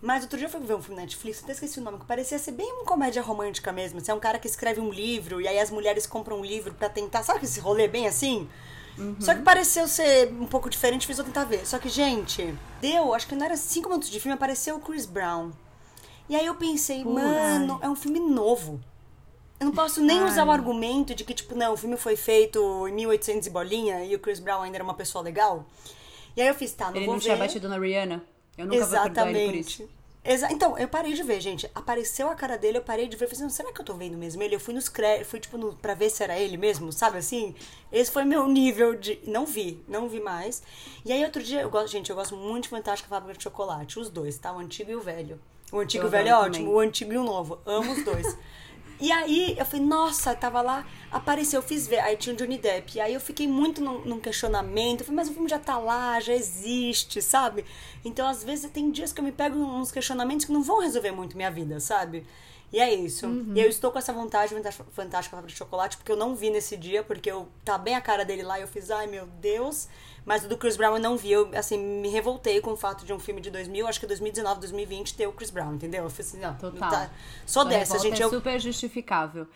Mas 0.00 0.22
outro 0.22 0.38
dia 0.38 0.46
eu 0.46 0.50
fui 0.50 0.60
ver 0.60 0.74
um 0.74 0.80
filme 0.80 0.94
na 0.94 1.02
Netflix, 1.02 1.42
até 1.42 1.50
esqueci 1.50 1.80
o 1.80 1.82
nome, 1.82 1.98
que 1.98 2.06
parecia 2.06 2.38
ser 2.38 2.52
bem 2.52 2.72
uma 2.72 2.84
comédia 2.84 3.20
romântica 3.20 3.72
mesmo. 3.72 4.00
Você 4.00 4.12
é 4.12 4.14
um 4.14 4.20
cara 4.20 4.38
que 4.38 4.46
escreve 4.46 4.80
um 4.80 4.92
livro 4.92 5.40
e 5.40 5.48
aí 5.48 5.58
as 5.58 5.72
mulheres 5.72 6.06
compram 6.06 6.38
um 6.38 6.44
livro 6.44 6.72
pra 6.74 6.88
tentar. 6.88 7.24
Sabe 7.24 7.46
esse 7.46 7.58
rolê 7.58 7.88
bem 7.88 8.06
assim? 8.06 8.48
Só 9.18 9.34
que 9.34 9.42
pareceu 9.42 9.88
ser 9.88 10.28
um 10.28 10.46
pouco 10.46 10.70
diferente, 10.70 11.04
fiz 11.04 11.18
eu 11.18 11.24
tentar 11.24 11.44
ver. 11.44 11.66
Só 11.66 11.80
que, 11.80 11.88
gente, 11.88 12.54
deu, 12.80 13.12
acho 13.12 13.26
que 13.26 13.34
não 13.34 13.44
era 13.44 13.56
cinco 13.56 13.88
minutos 13.88 14.08
de 14.08 14.20
filme, 14.20 14.34
apareceu 14.34 14.76
o 14.76 14.80
Chris 14.80 15.04
Brown. 15.04 15.50
E 16.28 16.34
aí 16.34 16.46
eu 16.46 16.54
pensei, 16.54 17.04
mano, 17.04 17.78
é 17.82 17.88
um 17.88 17.96
filme 17.96 18.18
novo. 18.18 18.80
Eu 19.60 19.66
não 19.66 19.72
posso 19.72 20.00
nem 20.02 20.22
usar 20.24 20.44
o 20.44 20.50
argumento 20.50 21.14
de 21.14 21.24
que, 21.24 21.32
tipo, 21.34 21.54
não, 21.54 21.72
o 21.74 21.76
filme 21.76 21.96
foi 21.96 22.16
feito 22.16 22.88
em 22.88 22.92
1800 22.92 23.46
e 23.46 23.50
bolinha 23.50 24.04
e 24.04 24.14
o 24.14 24.18
Chris 24.18 24.40
Brown 24.40 24.62
ainda 24.62 24.76
era 24.78 24.84
uma 24.84 24.94
pessoa 24.94 25.22
legal. 25.22 25.64
E 26.36 26.42
aí 26.42 26.48
eu 26.48 26.54
fiz, 26.54 26.72
tá, 26.72 26.90
não 26.90 26.96
Ele 26.96 27.06
vou 27.06 27.14
não 27.14 27.20
ver. 27.20 27.24
tinha 27.24 27.36
batido 27.36 27.68
na 27.68 27.78
Rihanna. 27.78 28.22
Eu 28.58 28.66
nunca 28.66 28.86
vou 28.86 29.00
perdoar 29.02 29.28
ele 29.30 29.46
por 29.46 29.54
isso. 29.54 29.82
Exatamente. 29.82 29.88
Exa 30.26 30.50
então, 30.50 30.78
eu 30.78 30.88
parei 30.88 31.12
de 31.12 31.22
ver, 31.22 31.38
gente. 31.40 31.70
Apareceu 31.74 32.30
a 32.30 32.34
cara 32.34 32.56
dele, 32.56 32.78
eu 32.78 32.82
parei 32.82 33.06
de 33.06 33.16
ver. 33.16 33.26
Falei, 33.28 33.44
assim, 33.44 33.54
será 33.54 33.72
que 33.72 33.80
eu 33.80 33.84
tô 33.84 33.92
vendo 33.94 34.16
mesmo 34.16 34.42
ele? 34.42 34.54
Eu 34.54 34.60
fui 34.60 34.72
nos 34.72 34.88
créditos, 34.88 35.30
fui, 35.30 35.38
tipo, 35.38 35.58
no, 35.58 35.74
pra 35.74 35.92
ver 35.94 36.08
se 36.08 36.22
era 36.22 36.38
ele 36.38 36.56
mesmo, 36.56 36.90
sabe 36.90 37.18
assim? 37.18 37.54
Esse 37.92 38.10
foi 38.10 38.24
meu 38.24 38.48
nível 38.48 38.94
de... 38.94 39.20
Não 39.26 39.44
vi, 39.44 39.84
não 39.86 40.08
vi 40.08 40.20
mais. 40.20 40.62
E 41.04 41.12
aí, 41.12 41.22
outro 41.24 41.42
dia, 41.42 41.60
eu 41.60 41.68
gosto, 41.70 41.88
gente, 41.92 42.08
eu 42.08 42.16
gosto 42.16 42.34
muito 42.36 42.64
de 42.64 42.68
Fantástica 42.70 43.08
Fábrica 43.08 43.36
de 43.36 43.44
Chocolate. 43.44 43.98
Os 43.98 44.08
dois, 44.08 44.38
tá? 44.38 44.50
O 44.52 44.58
antigo 44.58 44.90
e 44.90 44.96
o 44.96 45.00
velho. 45.00 45.38
O 45.74 45.80
antigo 45.80 46.04
e 46.04 46.06
o 46.06 46.10
velho 46.10 46.28
é 46.28 46.34
ótimo, 46.36 46.52
também. 46.66 46.74
o 46.74 46.78
antigo 46.78 47.12
e 47.12 47.18
o 47.18 47.24
novo. 47.24 47.58
Amo 47.66 47.92
os 47.92 48.04
dois. 48.04 48.36
E 49.00 49.10
aí, 49.10 49.56
eu 49.58 49.66
falei, 49.66 49.84
nossa, 49.84 50.34
tava 50.36 50.62
lá, 50.62 50.86
apareceu, 51.10 51.58
eu 51.58 51.66
fiz 51.66 51.86
ver. 51.86 51.98
Aí 51.98 52.16
tinha 52.16 52.32
o 52.32 52.36
Johnny 52.38 52.56
Depp. 52.56 52.96
E 52.96 53.00
aí 53.00 53.12
eu 53.12 53.20
fiquei 53.20 53.46
muito 53.46 53.82
num, 53.82 53.98
num 54.04 54.20
questionamento. 54.20 55.00
Eu 55.00 55.06
falei, 55.06 55.16
mas 55.16 55.28
o 55.28 55.32
filme 55.32 55.48
já 55.48 55.58
tá 55.58 55.76
lá, 55.76 56.20
já 56.20 56.32
existe, 56.32 57.20
sabe? 57.20 57.66
Então, 58.04 58.26
às 58.26 58.44
vezes, 58.44 58.70
tem 58.70 58.92
dias 58.92 59.12
que 59.12 59.20
eu 59.20 59.24
me 59.24 59.32
pego 59.32 59.58
uns 59.58 59.90
questionamentos 59.90 60.46
que 60.46 60.52
não 60.52 60.62
vão 60.62 60.78
resolver 60.80 61.10
muito 61.10 61.36
minha 61.36 61.50
vida, 61.50 61.80
sabe? 61.80 62.24
E 62.72 62.78
é 62.78 62.94
isso. 62.94 63.26
E 63.54 63.60
eu 63.60 63.68
estou 63.68 63.90
com 63.90 63.98
essa 63.98 64.12
vontade 64.12 64.54
de 64.54 64.72
Fantástica- 64.92 65.42
de 65.42 65.54
Chocolate, 65.54 65.96
porque 65.96 66.10
eu 66.12 66.16
não 66.16 66.34
vi 66.36 66.48
nesse 66.50 66.76
dia, 66.76 67.02
porque 67.02 67.30
eu 67.30 67.48
tá 67.64 67.76
bem 67.76 67.96
a 67.96 68.00
cara 68.00 68.24
dele 68.24 68.44
lá 68.44 68.58
e 68.60 68.62
eu 68.62 68.68
fiz, 68.68 68.92
ai 68.92 69.08
meu 69.08 69.26
Deus. 69.26 69.88
Mas 70.24 70.44
o 70.44 70.48
do 70.48 70.56
Chris 70.56 70.76
Brown 70.76 70.96
eu 70.96 71.02
não 71.02 71.16
vi. 71.16 71.32
Eu, 71.32 71.50
assim, 71.54 71.76
me 71.76 72.08
revoltei 72.08 72.60
com 72.60 72.72
o 72.72 72.76
fato 72.76 73.04
de 73.04 73.12
um 73.12 73.18
filme 73.18 73.40
de 73.40 73.50
2000, 73.50 73.86
acho 73.86 74.00
que 74.00 74.06
2019, 74.06 74.60
2020, 74.60 75.14
ter 75.14 75.26
o 75.26 75.32
Chris 75.32 75.50
Brown, 75.50 75.74
entendeu? 75.74 76.04
Eu 76.04 76.10
falei 76.10 76.28
assim, 76.28 76.40
não, 76.40 76.54
Total. 76.54 76.90
tá- 76.90 77.10
sou 77.44 77.62
Sua 77.62 77.70
dessa, 77.70 77.98
gente. 77.98 78.22
É 78.22 78.24
Eu, 78.24 78.30
super 78.30 78.58
justificável. 78.58 79.46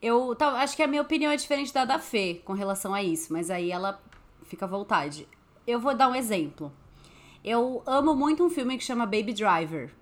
Eu 0.00 0.34
tal, 0.34 0.54
acho 0.56 0.74
que 0.74 0.82
a 0.82 0.86
minha 0.86 1.02
opinião 1.02 1.30
é 1.30 1.36
diferente 1.36 1.72
da 1.72 1.84
da 1.84 1.98
Fê 1.98 2.40
com 2.44 2.54
relação 2.54 2.94
a 2.94 3.02
isso, 3.02 3.32
mas 3.32 3.50
aí 3.50 3.70
ela 3.70 4.00
fica 4.46 4.64
à 4.64 4.68
vontade. 4.68 5.28
Eu 5.66 5.78
vou 5.78 5.94
dar 5.94 6.08
um 6.08 6.14
exemplo. 6.14 6.72
Eu 7.44 7.82
amo 7.86 8.14
muito 8.14 8.44
um 8.44 8.50
filme 8.50 8.76
que 8.76 8.84
chama 8.84 9.04
Baby 9.04 9.32
Driver. 9.32 9.92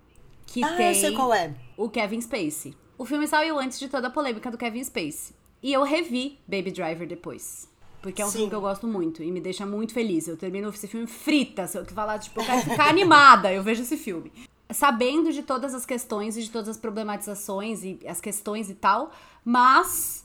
Que 0.47 0.63
ah, 0.63 0.75
tem 0.75 0.89
eu 0.89 0.95
sei 0.95 1.11
qual 1.13 1.33
é. 1.33 1.53
o 1.77 1.89
Kevin 1.89 2.21
Spacey. 2.21 2.75
O 2.97 3.05
filme 3.05 3.27
saiu 3.27 3.59
antes 3.59 3.79
de 3.79 3.89
toda 3.89 4.07
a 4.07 4.11
polêmica 4.11 4.49
do 4.49 4.57
Kevin 4.57 4.83
Spacey. 4.83 5.35
E 5.61 5.73
eu 5.73 5.83
revi 5.83 6.39
Baby 6.47 6.71
Driver 6.71 7.07
depois. 7.07 7.67
Porque 8.05 8.21
é 8.21 8.25
um 8.25 8.29
Sim. 8.29 8.33
filme 8.37 8.49
que 8.49 8.55
eu 8.55 8.61
gosto 8.61 8.87
muito 8.87 9.23
e 9.23 9.31
me 9.31 9.41
deixa 9.41 9.65
muito 9.65 9.91
feliz. 9.91 10.27
Eu 10.27 10.37
termino 10.37 10.69
esse 10.69 10.87
filme 10.87 11.07
frita. 11.07 11.65
Se 11.65 11.75
eu 11.75 11.83
falar, 11.85 12.19
tipo, 12.19 12.39
eu 12.39 12.45
quero 12.45 12.61
ficar 12.61 12.85
animada, 12.87 13.51
eu 13.51 13.63
vejo 13.63 13.81
esse 13.81 13.97
filme. 13.97 14.31
Sabendo 14.69 15.33
de 15.33 15.41
todas 15.41 15.73
as 15.73 15.87
questões 15.87 16.37
e 16.37 16.43
de 16.43 16.51
todas 16.51 16.69
as 16.69 16.77
problematizações 16.77 17.83
e 17.83 17.99
as 18.05 18.21
questões 18.21 18.69
e 18.69 18.75
tal, 18.75 19.09
mas 19.43 20.23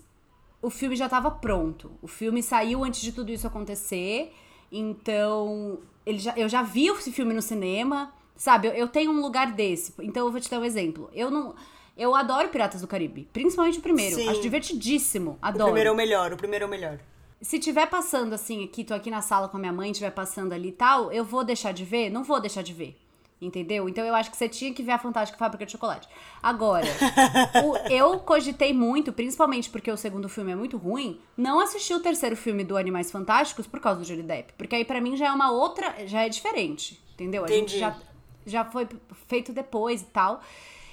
o 0.60 0.68
filme 0.68 0.94
já 0.94 1.06
estava 1.06 1.30
pronto. 1.30 1.90
O 2.02 2.06
filme 2.06 2.42
saiu 2.42 2.84
antes 2.84 3.00
de 3.00 3.12
tudo 3.12 3.32
isso 3.32 3.46
acontecer. 3.46 4.30
Então, 4.70 5.78
ele 6.04 6.18
já, 6.18 6.34
eu 6.36 6.50
já 6.50 6.62
vi 6.62 6.88
esse 6.88 7.10
filme 7.10 7.32
no 7.32 7.40
cinema, 7.40 8.12
sabe? 8.36 8.68
Eu, 8.68 8.72
eu 8.72 8.88
tenho 8.88 9.10
um 9.10 9.22
lugar 9.22 9.52
desse. 9.52 9.94
Então, 10.00 10.26
eu 10.26 10.30
vou 10.30 10.38
te 10.38 10.50
dar 10.50 10.60
um 10.60 10.64
exemplo. 10.66 11.08
Eu 11.14 11.30
não. 11.30 11.54
Eu 11.96 12.14
adoro 12.14 12.50
Piratas 12.50 12.82
do 12.82 12.86
Caribe, 12.86 13.26
principalmente 13.32 13.78
o 13.78 13.82
primeiro. 13.82 14.16
Sim. 14.16 14.28
Acho 14.28 14.42
divertidíssimo. 14.42 15.38
O 15.42 15.46
Adoro. 15.46 15.64
primeiro 15.64 15.88
é 15.88 15.92
o 15.92 15.96
melhor, 15.96 16.30
o 16.34 16.36
primeiro 16.36 16.64
é 16.64 16.68
o 16.68 16.70
melhor. 16.70 17.00
Se 17.40 17.58
tiver 17.58 17.86
passando 17.86 18.34
assim, 18.34 18.64
aqui, 18.64 18.84
tô 18.84 18.92
aqui 18.94 19.10
na 19.10 19.22
sala 19.22 19.48
com 19.48 19.56
a 19.56 19.60
minha 19.60 19.72
mãe, 19.72 19.92
tiver 19.92 20.10
passando 20.10 20.52
ali 20.52 20.68
e 20.68 20.72
tal, 20.72 21.10
eu 21.10 21.24
vou 21.24 21.42
deixar 21.42 21.72
de 21.72 21.84
ver? 21.84 22.10
Não 22.10 22.22
vou 22.22 22.40
deixar 22.40 22.62
de 22.62 22.72
ver. 22.74 22.98
Entendeu? 23.40 23.88
Então 23.88 24.04
eu 24.04 24.14
acho 24.14 24.30
que 24.30 24.36
você 24.36 24.46
tinha 24.50 24.74
que 24.74 24.82
ver 24.82 24.92
a 24.92 24.98
Fantástica 24.98 25.38
Fábrica 25.38 25.64
de 25.64 25.72
Chocolate. 25.72 26.06
Agora, 26.42 26.84
o- 27.64 27.76
eu 27.90 28.18
cogitei 28.20 28.74
muito, 28.74 29.14
principalmente 29.14 29.70
porque 29.70 29.90
o 29.90 29.96
segundo 29.96 30.28
filme 30.28 30.52
é 30.52 30.54
muito 30.54 30.76
ruim, 30.76 31.18
não 31.34 31.58
assistir 31.58 31.94
o 31.94 32.00
terceiro 32.00 32.36
filme 32.36 32.62
do 32.64 32.76
Animais 32.76 33.10
Fantásticos 33.10 33.66
por 33.66 33.80
causa 33.80 34.00
do 34.00 34.04
Johnny 34.04 34.22
Depp. 34.22 34.52
Porque 34.58 34.74
aí 34.76 34.84
pra 34.84 35.00
mim 35.00 35.16
já 35.16 35.28
é 35.28 35.32
uma 35.32 35.50
outra. 35.50 36.06
Já 36.06 36.22
é 36.26 36.28
diferente. 36.28 37.00
Entendeu? 37.14 37.42
A 37.42 37.46
Entendi. 37.46 37.72
gente 37.72 37.78
já, 37.78 37.96
já 38.44 38.64
foi 38.66 38.86
feito 39.26 39.50
depois 39.54 40.02
e 40.02 40.06
tal. 40.06 40.42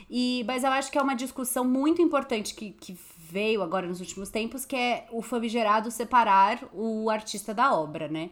E, 0.09 0.45
mas 0.47 0.63
eu 0.63 0.71
acho 0.71 0.89
que 0.89 0.97
é 0.97 1.01
uma 1.01 1.15
discussão 1.17 1.65
muito 1.65 2.01
importante 2.01 2.53
que, 2.55 2.71
que 2.71 2.97
veio 3.29 3.61
agora 3.61 3.87
nos 3.87 3.99
últimos 3.99 4.29
tempos, 4.29 4.65
que 4.65 4.75
é 4.75 5.07
o 5.11 5.21
famigerado 5.21 5.91
separar 5.91 6.63
o 6.73 7.09
artista 7.09 7.53
da 7.53 7.73
obra, 7.73 8.07
né? 8.07 8.29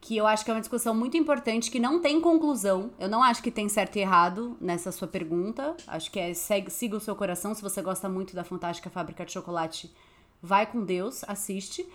Que 0.00 0.16
eu 0.16 0.26
acho 0.26 0.44
que 0.44 0.50
é 0.50 0.54
uma 0.54 0.60
discussão 0.60 0.94
muito 0.94 1.16
importante, 1.16 1.70
que 1.70 1.78
não 1.78 2.00
tem 2.00 2.20
conclusão. 2.20 2.90
Eu 2.98 3.08
não 3.08 3.22
acho 3.22 3.42
que 3.42 3.50
tem 3.50 3.68
certo 3.68 3.96
e 3.96 4.00
errado 4.00 4.56
nessa 4.58 4.90
sua 4.90 5.06
pergunta. 5.06 5.76
Acho 5.86 6.10
que 6.10 6.18
é 6.18 6.32
segue, 6.32 6.70
siga 6.70 6.96
o 6.96 7.00
seu 7.00 7.14
coração. 7.14 7.54
Se 7.54 7.60
você 7.60 7.82
gosta 7.82 8.08
muito 8.08 8.34
da 8.34 8.42
Fantástica 8.42 8.88
Fábrica 8.88 9.26
de 9.26 9.32
Chocolate, 9.32 9.94
vai 10.42 10.64
com 10.64 10.82
Deus, 10.82 11.22
assiste. 11.28 11.86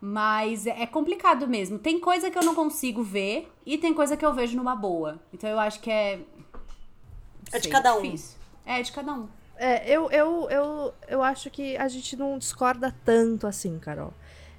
Mas 0.00 0.68
é 0.68 0.86
complicado 0.86 1.48
mesmo. 1.48 1.80
Tem 1.80 1.98
coisa 1.98 2.30
que 2.30 2.38
eu 2.38 2.44
não 2.44 2.54
consigo 2.54 3.02
ver 3.02 3.52
e 3.66 3.76
tem 3.76 3.92
coisa 3.92 4.16
que 4.16 4.24
eu 4.24 4.32
vejo 4.32 4.56
numa 4.56 4.76
boa. 4.76 5.20
Então 5.32 5.50
eu 5.50 5.58
acho 5.58 5.80
que 5.80 5.90
é. 5.90 6.20
É 7.50 7.56
de 7.58 7.64
sei, 7.64 7.72
cada 7.72 7.96
um. 7.96 8.02
difícil. 8.02 8.38
É, 8.64 8.80
de 8.80 8.92
cada 8.92 9.12
um. 9.14 9.28
É, 9.58 9.90
eu, 9.90 10.08
eu, 10.10 10.48
eu, 10.50 10.94
eu 11.08 11.22
acho 11.22 11.50
que 11.50 11.76
a 11.76 11.88
gente 11.88 12.16
não 12.16 12.38
discorda 12.38 12.94
tanto 13.04 13.46
assim, 13.46 13.78
Carol. 13.78 14.14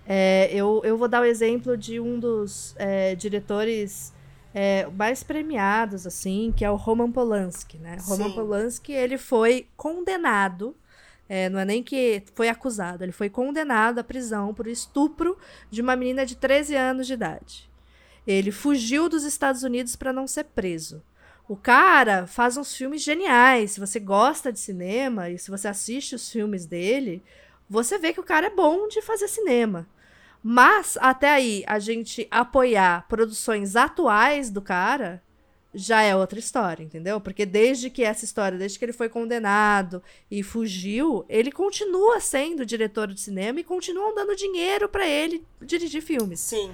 É, 0.05 0.49
eu, 0.51 0.81
eu 0.83 0.97
vou 0.97 1.07
dar 1.07 1.21
o 1.21 1.25
exemplo 1.25 1.77
de 1.77 1.99
um 1.99 2.19
dos 2.19 2.75
é, 2.77 3.15
diretores 3.15 4.13
é, 4.53 4.87
mais 4.87 5.23
premiados, 5.23 6.05
assim, 6.05 6.53
que 6.55 6.65
é 6.65 6.71
o 6.71 6.75
Roman 6.75 7.11
Polanski, 7.11 7.77
né? 7.77 7.97
Roman 8.01 8.29
Sim. 8.29 8.35
Polanski, 8.35 8.91
ele 8.91 9.17
foi 9.17 9.67
condenado, 9.77 10.75
é, 11.29 11.47
não 11.47 11.59
é 11.59 11.65
nem 11.65 11.83
que 11.83 12.23
foi 12.33 12.49
acusado, 12.49 13.03
ele 13.03 13.11
foi 13.11 13.29
condenado 13.29 13.99
à 13.99 14.03
prisão 14.03 14.53
por 14.53 14.67
estupro 14.67 15.37
de 15.69 15.81
uma 15.81 15.95
menina 15.95 16.25
de 16.25 16.35
13 16.35 16.75
anos 16.75 17.07
de 17.07 17.13
idade. 17.13 17.69
Ele 18.25 18.51
fugiu 18.51 19.07
dos 19.07 19.23
Estados 19.23 19.63
Unidos 19.63 19.95
para 19.95 20.11
não 20.11 20.27
ser 20.27 20.45
preso. 20.45 21.01
O 21.49 21.55
cara 21.55 22.27
faz 22.27 22.57
uns 22.57 22.75
filmes 22.75 23.01
geniais. 23.01 23.71
Se 23.71 23.79
você 23.79 23.99
gosta 23.99 24.53
de 24.53 24.59
cinema 24.59 25.31
e 25.31 25.39
se 25.39 25.49
você 25.49 25.67
assiste 25.67 26.13
os 26.13 26.31
filmes 26.31 26.67
dele, 26.67 27.23
você 27.67 27.97
vê 27.97 28.13
que 28.13 28.19
o 28.19 28.23
cara 28.23 28.45
é 28.45 28.51
bom 28.51 28.87
de 28.87 29.01
fazer 29.01 29.27
cinema. 29.27 29.87
Mas 30.43 30.95
até 31.01 31.27
aí 31.27 31.63
a 31.65 31.79
gente 31.79 32.27
apoiar 32.29 33.07
produções 33.07 33.75
atuais 33.75 34.51
do 34.51 34.61
cara 34.61 35.23
já 35.73 36.03
é 36.03 36.15
outra 36.15 36.37
história, 36.37 36.83
entendeu? 36.83 37.19
Porque 37.19 37.47
desde 37.47 37.89
que 37.89 38.03
essa 38.03 38.25
história, 38.25 38.55
desde 38.55 38.77
que 38.77 38.85
ele 38.85 38.93
foi 38.93 39.09
condenado 39.09 40.03
e 40.29 40.43
fugiu, 40.43 41.25
ele 41.27 41.51
continua 41.51 42.19
sendo 42.19 42.63
diretor 42.63 43.07
de 43.07 43.19
cinema 43.19 43.59
e 43.59 43.63
continuam 43.63 44.13
dando 44.13 44.35
dinheiro 44.35 44.87
pra 44.87 45.07
ele 45.07 45.43
dirigir 45.63 46.03
filmes. 46.03 46.41
Sim. 46.41 46.71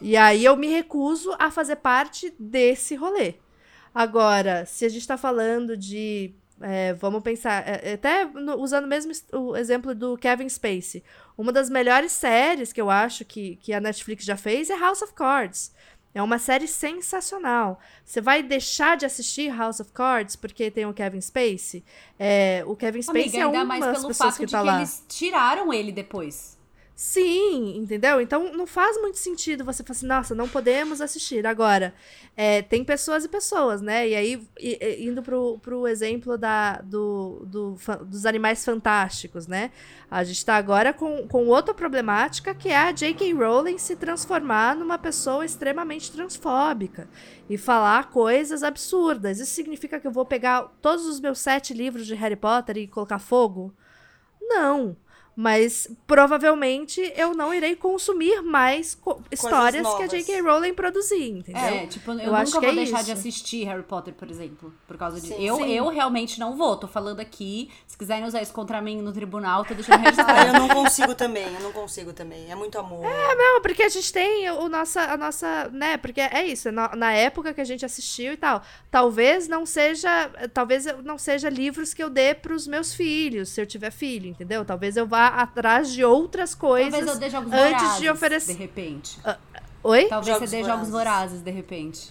E 0.00 0.16
aí 0.16 0.44
eu 0.44 0.56
me 0.56 0.66
recuso 0.66 1.36
a 1.38 1.52
fazer 1.52 1.76
parte 1.76 2.34
desse 2.36 2.96
rolê. 2.96 3.34
Agora, 3.94 4.64
se 4.66 4.84
a 4.84 4.88
gente 4.88 5.06
tá 5.06 5.16
falando 5.16 5.76
de. 5.76 6.32
é, 6.60 6.92
vamos 6.94 7.22
pensar. 7.22 7.62
é, 7.66 7.94
até 7.94 8.24
no- 8.24 8.56
usando 8.56 8.86
mesmo 8.86 9.12
es- 9.12 9.24
o 9.32 9.56
exemplo 9.56 9.94
do 9.94 10.16
Kevin 10.16 10.48
Spacey. 10.48 11.02
Uma 11.36 11.52
das 11.52 11.70
melhores 11.70 12.12
séries 12.12 12.72
que 12.72 12.80
eu 12.80 12.90
acho 12.90 13.24
que, 13.24 13.56
que 13.56 13.72
a 13.72 13.80
Netflix 13.80 14.24
já 14.24 14.36
fez 14.36 14.68
é 14.70 14.76
House 14.76 15.02
of 15.02 15.12
Cards. 15.14 15.72
É 16.14 16.22
uma 16.22 16.38
série 16.38 16.66
sensacional. 16.66 17.78
Você 18.04 18.20
vai 18.20 18.42
deixar 18.42 18.96
de 18.96 19.06
assistir 19.06 19.54
House 19.54 19.78
of 19.78 19.92
Cards 19.92 20.34
porque 20.36 20.70
tem 20.70 20.84
o 20.86 20.92
Kevin 20.92 21.20
Spacey? 21.20 21.84
É, 22.18 22.64
o 22.66 22.74
Kevin 22.74 23.02
Spacey 23.02 23.22
Amiga, 23.22 23.38
é 23.38 23.42
ainda 23.44 23.58
uma 23.58 23.64
mais 23.64 23.84
das 23.84 24.00
pelo 24.00 24.14
fato 24.14 24.36
que 24.38 24.46
de 24.46 24.52
tá 24.52 24.60
que 24.60 24.66
lá. 24.66 24.76
eles 24.78 25.04
tiraram 25.08 25.72
ele 25.72 25.92
depois. 25.92 26.57
Sim, 27.00 27.76
entendeu? 27.76 28.20
Então 28.20 28.52
não 28.52 28.66
faz 28.66 29.00
muito 29.00 29.18
sentido 29.18 29.64
você 29.64 29.84
falar 29.84 29.92
assim, 29.96 30.06
nossa, 30.06 30.34
não 30.34 30.48
podemos 30.48 31.00
assistir. 31.00 31.46
Agora, 31.46 31.94
é, 32.36 32.60
tem 32.60 32.82
pessoas 32.82 33.24
e 33.24 33.28
pessoas, 33.28 33.80
né? 33.80 34.08
E 34.08 34.16
aí, 34.16 34.48
indo 34.98 35.22
pro, 35.22 35.60
pro 35.60 35.86
exemplo 35.86 36.36
da, 36.36 36.80
do, 36.80 37.44
do 37.46 37.76
dos 38.04 38.26
animais 38.26 38.64
fantásticos, 38.64 39.46
né? 39.46 39.70
A 40.10 40.24
gente 40.24 40.44
tá 40.44 40.56
agora 40.56 40.92
com, 40.92 41.28
com 41.28 41.46
outra 41.46 41.72
problemática 41.72 42.52
que 42.52 42.68
é 42.68 42.76
a 42.76 42.90
J.K. 42.90 43.32
Rowling 43.32 43.78
se 43.78 43.94
transformar 43.94 44.74
numa 44.74 44.98
pessoa 44.98 45.44
extremamente 45.44 46.10
transfóbica 46.10 47.08
e 47.48 47.56
falar 47.56 48.10
coisas 48.10 48.64
absurdas. 48.64 49.38
Isso 49.38 49.54
significa 49.54 50.00
que 50.00 50.06
eu 50.08 50.12
vou 50.12 50.24
pegar 50.24 50.64
todos 50.82 51.06
os 51.06 51.20
meus 51.20 51.38
sete 51.38 51.72
livros 51.72 52.08
de 52.08 52.16
Harry 52.16 52.34
Potter 52.34 52.76
e 52.76 52.88
colocar 52.88 53.20
fogo? 53.20 53.72
Não. 54.40 54.96
Mas 55.40 55.86
provavelmente 56.04 57.00
eu 57.16 57.32
não 57.32 57.54
irei 57.54 57.76
consumir 57.76 58.42
mais 58.42 58.96
co- 58.96 59.22
histórias 59.30 59.86
que 59.94 60.02
a. 60.02 60.06
J.K. 60.08 60.40
Rowling 60.40 60.74
produzir, 60.74 61.30
entendeu? 61.30 61.62
É, 61.62 61.86
tipo, 61.86 62.10
eu, 62.10 62.18
Eu 62.18 62.34
acho 62.34 62.54
nunca 62.56 62.66
que 62.66 62.72
vou 62.72 62.82
é 62.82 62.84
deixar 62.84 63.02
de 63.04 63.12
isso. 63.12 63.20
assistir 63.20 63.64
Harry 63.64 63.84
Potter, 63.84 64.14
por 64.14 64.28
exemplo, 64.28 64.74
por 64.84 64.96
causa 64.98 65.20
disso. 65.20 65.36
Sim. 65.36 65.46
Eu, 65.46 65.54
Sim. 65.58 65.70
eu 65.70 65.86
realmente 65.90 66.40
não 66.40 66.56
vou. 66.56 66.76
Tô 66.76 66.88
falando 66.88 67.20
aqui. 67.20 67.70
Se 67.86 67.96
quiserem 67.96 68.24
usar 68.24 68.42
isso 68.42 68.52
contra 68.52 68.82
mim 68.82 69.00
no 69.00 69.12
tribunal, 69.12 69.64
tô 69.64 69.74
deixando 69.74 70.00
Ah, 70.00 70.10
registrado. 70.10 70.48
eu 70.48 70.54
não 70.54 70.68
consigo 70.70 71.14
também, 71.14 71.44
eu 71.54 71.60
não 71.60 71.70
consigo 71.70 72.12
também. 72.12 72.50
É 72.50 72.56
muito 72.56 72.76
amor. 72.76 73.04
Não, 73.04 73.62
porque 73.62 73.84
a 73.84 73.88
gente 73.88 74.12
tem 74.12 74.50
o 74.50 74.68
nossa, 74.68 75.02
a 75.02 75.16
nossa, 75.16 75.68
né? 75.72 75.98
Porque 75.98 76.20
é 76.20 76.44
isso, 76.46 76.72
na, 76.72 76.96
na 76.96 77.12
época 77.12 77.54
que 77.54 77.60
a 77.60 77.64
gente 77.64 77.84
assistiu 77.84 78.32
e 78.32 78.36
tal. 78.36 78.60
Talvez 78.90 79.46
não 79.46 79.64
seja, 79.64 80.28
talvez 80.52 80.84
não 81.04 81.16
seja 81.16 81.48
livros 81.48 81.94
que 81.94 82.02
eu 82.02 82.10
dê 82.10 82.34
pros 82.34 82.66
meus 82.66 82.92
filhos, 82.92 83.50
se 83.50 83.60
eu 83.60 83.66
tiver 83.66 83.92
filho, 83.92 84.28
entendeu? 84.28 84.64
Talvez 84.64 84.96
eu 84.96 85.06
vá 85.06 85.27
atrás 85.28 85.92
de 85.92 86.04
outras 86.04 86.54
coisas 86.54 86.92
Talvez 86.92 87.14
eu 87.14 87.20
dê 87.20 87.30
jogos 87.30 87.52
antes 87.52 87.80
vorazes, 87.82 88.00
de 88.00 88.10
oferecer. 88.10 88.52
de 88.54 88.58
repente. 88.58 89.18
Oi? 89.80 90.06
Talvez 90.06 90.34
Jogos 90.34 90.50
você 90.50 90.56
dê 90.56 90.62
vorazes. 90.62 90.66
jogos 90.86 90.90
vorazes, 90.90 91.40
de 91.40 91.50
repente. 91.52 92.08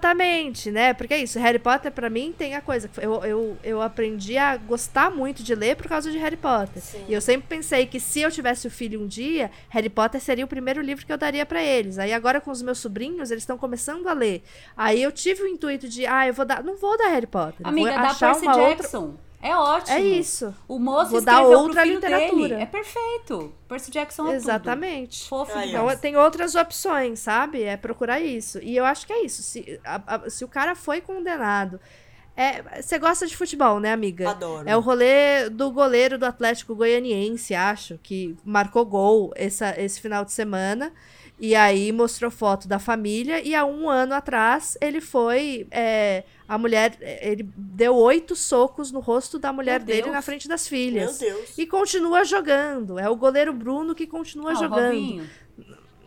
Exatamente, 0.00 0.70
né? 0.70 0.94
Porque 0.94 1.12
é 1.12 1.18
isso, 1.18 1.38
Harry 1.38 1.58
Potter 1.58 1.92
pra 1.92 2.08
mim 2.08 2.34
tem 2.36 2.54
a 2.54 2.62
coisa. 2.62 2.90
Eu, 2.96 3.22
eu, 3.24 3.56
eu 3.62 3.82
aprendi 3.82 4.38
a 4.38 4.56
gostar 4.56 5.10
muito 5.10 5.42
de 5.42 5.54
ler 5.54 5.76
por 5.76 5.86
causa 5.86 6.10
de 6.10 6.16
Harry 6.16 6.38
Potter. 6.38 6.82
Sim. 6.82 7.04
E 7.06 7.12
eu 7.12 7.20
sempre 7.20 7.46
pensei 7.46 7.84
que 7.86 8.00
se 8.00 8.22
eu 8.22 8.30
tivesse 8.30 8.66
o 8.66 8.70
filho 8.70 9.00
um 9.00 9.06
dia, 9.06 9.50
Harry 9.68 9.90
Potter 9.90 10.18
seria 10.20 10.46
o 10.46 10.48
primeiro 10.48 10.80
livro 10.80 11.04
que 11.04 11.12
eu 11.12 11.18
daria 11.18 11.44
pra 11.44 11.62
eles. 11.62 11.98
Aí 11.98 12.12
agora 12.12 12.40
com 12.40 12.50
os 12.50 12.62
meus 12.62 12.78
sobrinhos, 12.78 13.30
eles 13.30 13.42
estão 13.42 13.58
começando 13.58 14.08
a 14.08 14.14
ler. 14.14 14.42
Aí 14.74 15.02
eu 15.02 15.12
tive 15.12 15.42
o 15.42 15.46
intuito 15.46 15.88
de, 15.88 16.06
ah, 16.06 16.26
eu 16.26 16.32
vou 16.32 16.46
dar. 16.46 16.64
Não 16.64 16.76
vou 16.78 16.96
dar 16.96 17.08
Harry 17.08 17.26
Potter. 17.26 17.66
Amiga, 17.66 17.90
vou 17.92 18.00
dá 18.00 18.08
achar 18.08 18.30
Percy 18.32 18.46
uma 18.46 18.56
outra. 18.56 18.88
É 19.42 19.56
ótimo. 19.56 19.96
É 19.96 20.00
isso. 20.00 20.54
O 20.68 20.78
moço 20.78 21.12
Vou 21.12 21.20
dar 21.22 21.34
escreveu 21.40 21.58
outra 21.60 21.84
literatura. 21.84 22.48
dele. 22.48 22.62
É 22.62 22.66
perfeito. 22.66 23.52
Percy 23.66 23.90
Jackson 23.90 24.28
é 24.28 24.34
Exatamente. 24.34 25.20
tudo. 25.20 25.28
Fofo 25.28 25.52
demais. 25.52 25.70
Então 25.70 25.96
tem 25.96 26.16
outras 26.16 26.54
opções, 26.54 27.20
sabe? 27.20 27.62
É 27.62 27.76
procurar 27.76 28.20
isso. 28.20 28.58
E 28.62 28.76
eu 28.76 28.84
acho 28.84 29.06
que 29.06 29.12
é 29.12 29.24
isso. 29.24 29.42
Se, 29.42 29.80
a- 29.84 30.02
a- 30.06 30.28
se 30.30 30.44
o 30.44 30.48
cara 30.48 30.74
foi 30.74 31.00
condenado. 31.00 31.80
é, 32.36 32.80
Você 32.82 32.98
gosta 32.98 33.26
de 33.26 33.34
futebol, 33.36 33.80
né, 33.80 33.92
amiga? 33.92 34.30
Adoro. 34.30 34.68
É 34.68 34.76
o 34.76 34.80
rolê 34.80 35.48
do 35.50 35.70
goleiro 35.70 36.18
do 36.18 36.24
Atlético 36.26 36.74
Goianiense, 36.74 37.54
acho, 37.54 37.98
que 38.02 38.36
marcou 38.44 38.84
gol 38.84 39.32
essa, 39.34 39.74
esse 39.80 40.00
final 40.00 40.24
de 40.24 40.32
semana. 40.32 40.92
E 41.42 41.54
aí 41.54 41.90
mostrou 41.92 42.30
foto 42.30 42.68
da 42.68 42.78
família. 42.78 43.40
E 43.42 43.54
há 43.54 43.64
um 43.64 43.88
ano 43.88 44.12
atrás 44.14 44.76
ele 44.82 45.00
foi. 45.00 45.66
é, 45.70 46.24
a 46.50 46.58
mulher. 46.58 46.96
Ele 47.22 47.48
deu 47.56 47.94
oito 47.96 48.34
socos 48.34 48.90
no 48.90 48.98
rosto 49.00 49.38
da 49.38 49.52
mulher 49.52 49.78
Meu 49.80 49.86
dele 49.86 50.02
Deus. 50.02 50.12
na 50.12 50.20
frente 50.22 50.48
das 50.48 50.62
Meu 50.62 50.68
filhas. 50.78 51.18
Deus. 51.18 51.56
E 51.56 51.66
continua 51.66 52.24
jogando. 52.24 52.98
É 52.98 53.08
o 53.08 53.14
goleiro 53.16 53.52
Bruno 53.52 53.94
que 53.94 54.06
continua 54.06 54.50
Ah, 54.50 54.54
o 54.54 54.56
jogando 54.56 54.94
Robinho. 54.94 55.30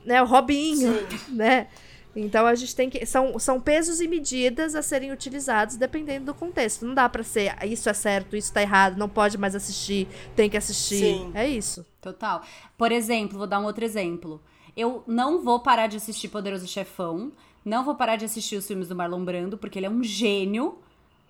né, 0.06 0.22
o 0.22 0.26
Robinho, 0.26 0.94
né? 1.30 1.68
Então 2.16 2.46
a 2.46 2.54
gente 2.54 2.76
tem 2.76 2.90
que 2.92 3.04
são, 3.08 3.40
são 3.40 3.60
pesos 3.60 4.00
e 4.00 4.08
medidas 4.08 4.76
a 4.76 4.84
serem 4.84 5.12
utilizados 5.12 5.78
dependendo 5.78 6.26
do 6.26 6.34
contexto. 6.36 6.86
Não 6.86 6.94
dá 6.94 7.10
pra 7.10 7.24
ser 7.24 7.56
"Ah, 7.58 7.66
isso 7.66 7.90
é 7.90 7.94
certo, 7.94 8.36
isso 8.36 8.54
tá 8.54 8.62
errado, 8.62 8.98
não 8.98 9.10
pode 9.10 9.36
mais 9.38 9.56
assistir, 9.56 10.08
tem 10.36 10.48
que 10.50 10.56
assistir. 10.58 10.98
Sim. 11.00 11.32
É 11.34 11.48
isso. 11.48 11.84
Total. 12.00 12.44
Por 12.78 12.92
exemplo, 12.92 13.38
vou 13.38 13.48
dar 13.48 13.60
um 13.60 13.66
outro 13.66 13.84
exemplo. 13.84 14.40
Eu 14.78 15.04
não 15.08 15.42
vou 15.44 15.60
parar 15.62 15.88
de 15.88 15.98
assistir 15.98 16.28
Poderoso 16.28 16.68
Chefão. 16.68 17.32
Não 17.66 17.84
vou 17.84 17.96
parar 17.96 18.16
de 18.16 18.26
assistir 18.26 18.56
os 18.56 18.68
filmes 18.68 18.88
do 18.88 18.96
Marlon 18.96 19.24
Brando, 19.24 19.58
porque 19.58 19.80
ele 19.80 19.86
é 19.86 19.90
um 19.90 20.04
gênio. 20.04 20.80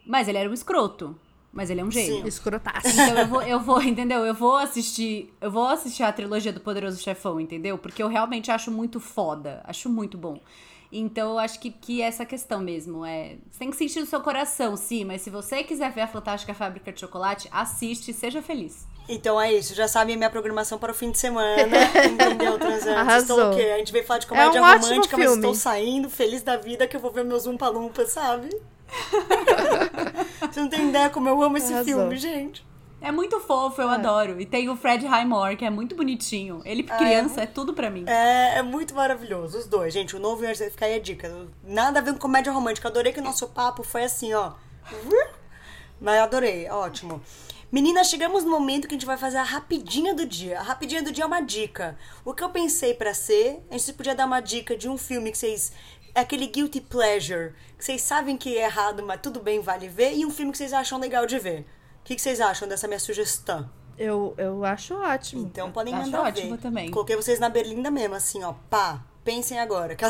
Mas 0.06 0.28
ele 0.28 0.38
era 0.38 0.50
um 0.50 0.54
escroto. 0.54 1.16
Mas 1.52 1.70
ele 1.70 1.82
é 1.82 1.84
um 1.84 1.92
gênio. 1.92 2.28
Escrotaço. 2.28 2.88
Então 2.88 3.18
eu 3.18 3.28
vou, 3.28 3.42
eu 3.44 3.60
vou, 3.60 3.82
entendeu? 3.84 4.26
Eu 4.26 4.34
vou 4.34 4.58
assistir. 4.58 5.32
Eu 5.40 5.52
vou 5.52 5.68
assistir 5.68 6.02
a 6.02 6.12
trilogia 6.12 6.52
do 6.52 6.60
Poderoso 6.60 7.02
Chefão, 7.02 7.40
entendeu? 7.40 7.78
Porque 7.78 8.02
eu 8.02 8.08
realmente 8.08 8.50
acho 8.50 8.72
muito 8.72 9.00
foda. 9.00 9.62
Acho 9.64 9.88
muito 9.88 10.18
bom. 10.18 10.40
Então 10.92 11.32
eu 11.32 11.40
acho 11.40 11.60
que, 11.60 11.72
que 11.72 12.02
é 12.02 12.06
essa 12.06 12.26
questão 12.26 12.60
mesmo. 12.60 13.06
É, 13.06 13.38
você 13.50 13.60
tem 13.60 13.70
que 13.70 13.76
sentir 13.76 14.00
no 14.00 14.06
seu 14.06 14.22
coração, 14.22 14.76
sim, 14.76 15.04
mas 15.04 15.22
se 15.22 15.30
você 15.30 15.64
quiser 15.64 15.92
ver 15.92 16.02
a 16.02 16.08
Fantástica 16.08 16.54
Fábrica 16.54 16.92
de 16.92 17.00
Chocolate, 17.00 17.48
assiste 17.52 18.12
e 18.12 18.14
seja 18.14 18.42
feliz. 18.42 18.88
Então 19.08 19.40
é 19.40 19.52
isso, 19.54 19.76
já 19.76 19.88
sabem 19.88 20.16
a 20.16 20.18
minha 20.18 20.30
programação 20.30 20.78
para 20.78 20.92
o 20.92 20.96
fim 20.96 21.12
de 21.12 21.20
semana. 21.20 21.68
entendeu, 22.06 22.58
transantes? 22.58 22.88
Arrasou. 22.88 23.38
Estou 23.38 23.52
o 23.52 23.56
quê? 23.56 23.72
A 23.74 23.78
gente 23.78 23.92
veio 23.92 24.06
falar 24.06 24.20
de 24.20 24.28
comédia 24.28 24.58
É 24.58 24.62
um 24.62 24.66
ótimo 24.66 24.90
romântica, 24.90 25.18
mas 25.18 25.32
estou 25.32 25.56
saindo 25.56 26.10
feliz 26.10 26.42
da 26.42 26.56
vida 26.56 26.88
que 26.88 26.96
eu 26.96 27.02
vou 27.02 27.12
ver 27.12 27.26
meus 27.26 27.46
Umpa 27.46 27.68
Lumpa, 27.68 28.06
sabe? 28.06 28.50
Você 30.52 30.62
não 30.62 30.70
tem 30.70 30.90
ideia 30.90 31.10
como 31.10 31.28
eu 31.28 31.42
amo 31.42 31.58
esse 31.58 31.74
Arrasou. 31.74 31.94
filme, 31.94 32.18
gente. 32.18 32.66
É 33.02 33.12
muito 33.12 33.38
fofo, 33.42 33.82
eu 33.82 33.90
adoro. 33.90 34.40
E 34.40 34.46
tem 34.46 34.70
o 34.70 34.78
Fred 34.78 35.06
Highmore, 35.06 35.58
que 35.58 35.66
é 35.66 35.70
muito 35.70 35.94
bonitinho. 35.94 36.62
Ele, 36.64 36.84
criança, 36.84 37.42
é 37.42 37.46
tudo 37.46 37.74
pra 37.74 37.90
mim. 37.90 38.06
É, 38.08 38.60
é 38.60 38.62
muito 38.62 38.96
maravilhoso, 38.96 39.58
os 39.58 39.66
dois. 39.66 39.94
Gente, 39.94 40.16
o 40.16 40.20
novo 40.20 40.46
e 40.46 40.56
fica 40.56 40.86
aí 40.86 40.96
a 40.96 41.00
dica. 41.02 41.30
Nada 41.62 42.00
a 42.00 42.02
ver 42.02 42.14
com 42.14 42.20
comédia 42.20 42.54
romântica. 42.54 42.88
Adorei 42.88 43.12
que 43.12 43.20
o 43.20 43.24
nosso 43.24 43.50
papo 43.50 43.84
foi 43.84 44.06
assim, 44.06 44.34
ó. 44.34 44.54
Mas 46.00 46.22
adorei, 46.22 46.70
ótimo. 46.70 47.22
Meninas, 47.74 48.08
chegamos 48.08 48.44
no 48.44 48.52
momento 48.52 48.88
que 48.88 48.94
a 48.94 48.98
gente 49.00 49.08
vai 49.08 49.18
fazer 49.18 49.38
a 49.38 49.44
rapidinha 49.44 50.14
do 50.14 50.28
dia. 50.28 50.60
A 50.60 50.62
rapidinha 50.62 51.02
do 51.02 51.12
dia 51.12 51.24
é 51.24 51.26
uma 51.26 51.42
dica. 51.42 51.98
O 52.24 52.32
que 52.32 52.44
eu 52.44 52.50
pensei 52.52 52.94
pra 52.94 53.16
ser, 53.16 53.66
a 53.72 53.76
gente 53.76 53.94
podia 53.94 54.14
dar 54.14 54.28
uma 54.28 54.40
dica 54.42 54.78
de 54.78 54.88
um 54.88 54.96
filme 54.96 55.32
que 55.32 55.38
vocês. 55.40 55.72
É 56.14 56.20
aquele 56.20 56.46
guilty 56.46 56.80
pleasure, 56.80 57.54
que 57.76 57.84
vocês 57.84 58.00
sabem 58.04 58.38
que 58.38 58.56
é 58.56 58.66
errado, 58.66 59.02
mas 59.02 59.20
tudo 59.20 59.40
bem, 59.40 59.60
vale 59.60 59.88
ver, 59.88 60.16
e 60.16 60.24
um 60.24 60.30
filme 60.30 60.52
que 60.52 60.60
vocês 60.60 60.72
acham 60.72 61.00
legal 61.00 61.26
de 61.26 61.40
ver. 61.40 61.62
O 62.02 62.04
que, 62.04 62.16
que 62.16 62.22
vocês 62.22 62.40
acham 62.40 62.68
dessa 62.68 62.88
minha 62.88 63.00
sugestão? 63.00 63.68
Eu, 63.98 64.36
eu 64.38 64.64
acho 64.64 64.94
ótimo. 64.94 65.42
Então 65.42 65.72
podem 65.72 65.96
Acho 65.96 66.04
mandar 66.12 66.22
ótimo 66.28 66.56
ver. 66.56 66.62
também. 66.62 66.92
Coloquei 66.92 67.16
vocês 67.16 67.40
na 67.40 67.50
berlinda 67.50 67.90
mesmo, 67.90 68.14
assim, 68.14 68.44
ó. 68.44 68.54
Pá, 68.70 69.04
pensem 69.24 69.58
agora. 69.60 69.98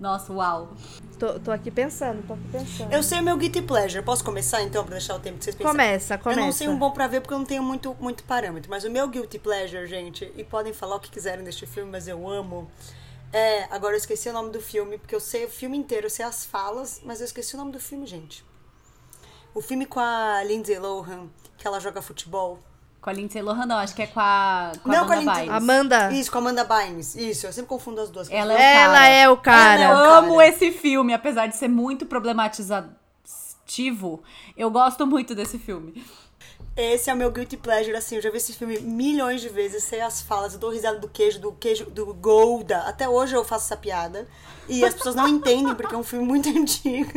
Nossa, 0.00 0.32
uau. 0.32 0.72
Tô, 1.18 1.38
tô 1.38 1.52
aqui 1.52 1.70
pensando, 1.70 2.26
tô 2.26 2.32
aqui 2.32 2.48
pensando. 2.50 2.90
Eu 2.90 3.02
sei 3.02 3.20
o 3.20 3.22
meu 3.22 3.36
guilty 3.36 3.60
pleasure. 3.60 4.02
Posso 4.02 4.24
começar 4.24 4.62
então, 4.62 4.82
pra 4.82 4.92
deixar 4.92 5.14
o 5.14 5.20
tempo 5.20 5.36
de 5.36 5.44
vocês 5.44 5.54
pensarem? 5.54 5.76
Começa, 5.76 6.16
começa. 6.16 6.40
Eu 6.40 6.44
não 6.46 6.52
sei 6.52 6.68
um 6.68 6.78
bom 6.78 6.90
pra 6.90 7.06
ver 7.06 7.20
porque 7.20 7.34
eu 7.34 7.38
não 7.38 7.44
tenho 7.44 7.62
muito, 7.62 7.94
muito 8.00 8.24
parâmetro. 8.24 8.70
Mas 8.70 8.82
o 8.82 8.90
meu 8.90 9.06
guilty 9.06 9.38
pleasure, 9.38 9.86
gente, 9.86 10.32
e 10.34 10.42
podem 10.42 10.72
falar 10.72 10.96
o 10.96 11.00
que 11.00 11.10
quiserem 11.10 11.44
deste 11.44 11.66
filme, 11.66 11.92
mas 11.92 12.08
eu 12.08 12.26
amo. 12.26 12.70
É, 13.30 13.64
agora 13.64 13.92
eu 13.92 13.98
esqueci 13.98 14.30
o 14.30 14.32
nome 14.32 14.50
do 14.50 14.60
filme, 14.60 14.96
porque 14.96 15.14
eu 15.14 15.20
sei 15.20 15.44
o 15.44 15.50
filme 15.50 15.76
inteiro, 15.76 16.06
eu 16.06 16.10
sei 16.10 16.24
as 16.24 16.46
falas, 16.46 17.02
mas 17.04 17.20
eu 17.20 17.26
esqueci 17.26 17.54
o 17.54 17.58
nome 17.58 17.70
do 17.70 17.78
filme, 17.78 18.06
gente. 18.06 18.42
O 19.54 19.60
filme 19.60 19.84
com 19.84 20.00
a 20.00 20.42
Lindsay 20.44 20.78
Lohan, 20.78 21.28
que 21.58 21.66
ela 21.66 21.78
joga 21.78 22.00
futebol. 22.00 22.58
Com 23.00 23.08
a 23.08 23.12
Lindsay 23.14 23.40
Lohan, 23.40 23.64
não, 23.64 23.78
acho 23.78 23.94
que 23.94 24.02
é 24.02 24.06
com 24.06 24.20
a, 24.20 24.72
com 24.82 24.90
Não, 24.90 25.04
a 25.04 25.06
com 25.06 25.12
a 25.12 25.16
Amanda 25.16 25.30
Lindsay- 25.32 25.46
Bynes. 25.48 25.62
Amanda. 25.62 26.12
Isso, 26.12 26.30
com 26.30 26.36
a 26.36 26.40
Amanda 26.42 26.64
Bynes. 26.64 27.14
Isso, 27.16 27.46
eu 27.46 27.52
sempre 27.52 27.68
confundo 27.68 27.98
as 28.00 28.10
duas. 28.10 28.28
Ela 28.30 28.52
é 28.52 28.56
o 28.56 28.60
Ela 28.60 28.92
cara. 28.94 29.08
é 29.08 29.28
o 29.30 29.36
cara. 29.38 29.82
Ela 29.82 29.84
é 29.84 29.88
o 29.88 30.04
Eu 30.04 30.10
amo 30.16 30.36
cara. 30.36 30.48
esse 30.48 30.70
filme, 30.70 31.14
apesar 31.14 31.46
de 31.46 31.56
ser 31.56 31.68
muito 31.68 32.04
problematizativo. 32.04 34.22
Eu 34.56 34.70
gosto 34.70 35.06
muito 35.06 35.34
desse 35.34 35.58
filme. 35.58 36.04
Esse 36.76 37.10
é 37.10 37.14
o 37.14 37.16
meu 37.16 37.30
guilty 37.30 37.56
pleasure, 37.56 37.96
assim, 37.96 38.16
eu 38.16 38.22
já 38.22 38.30
vi 38.30 38.36
esse 38.36 38.52
filme 38.52 38.78
milhões 38.80 39.40
de 39.40 39.48
vezes, 39.48 39.82
sei 39.84 40.00
as 40.00 40.22
falas, 40.22 40.54
eu 40.54 40.60
dou 40.60 40.70
risada 40.70 40.98
do 40.98 41.08
queijo, 41.08 41.40
do 41.40 41.52
queijo, 41.52 41.86
do 41.90 42.12
Golda. 42.14 42.78
Até 42.82 43.08
hoje 43.08 43.34
eu 43.34 43.44
faço 43.44 43.66
essa 43.66 43.76
piada. 43.76 44.28
E 44.68 44.84
as 44.84 44.94
pessoas 44.94 45.14
não 45.14 45.26
entendem, 45.26 45.74
porque 45.74 45.94
é 45.94 45.98
um 45.98 46.02
filme 46.02 46.24
muito 46.26 46.48
antigo. 46.50 47.10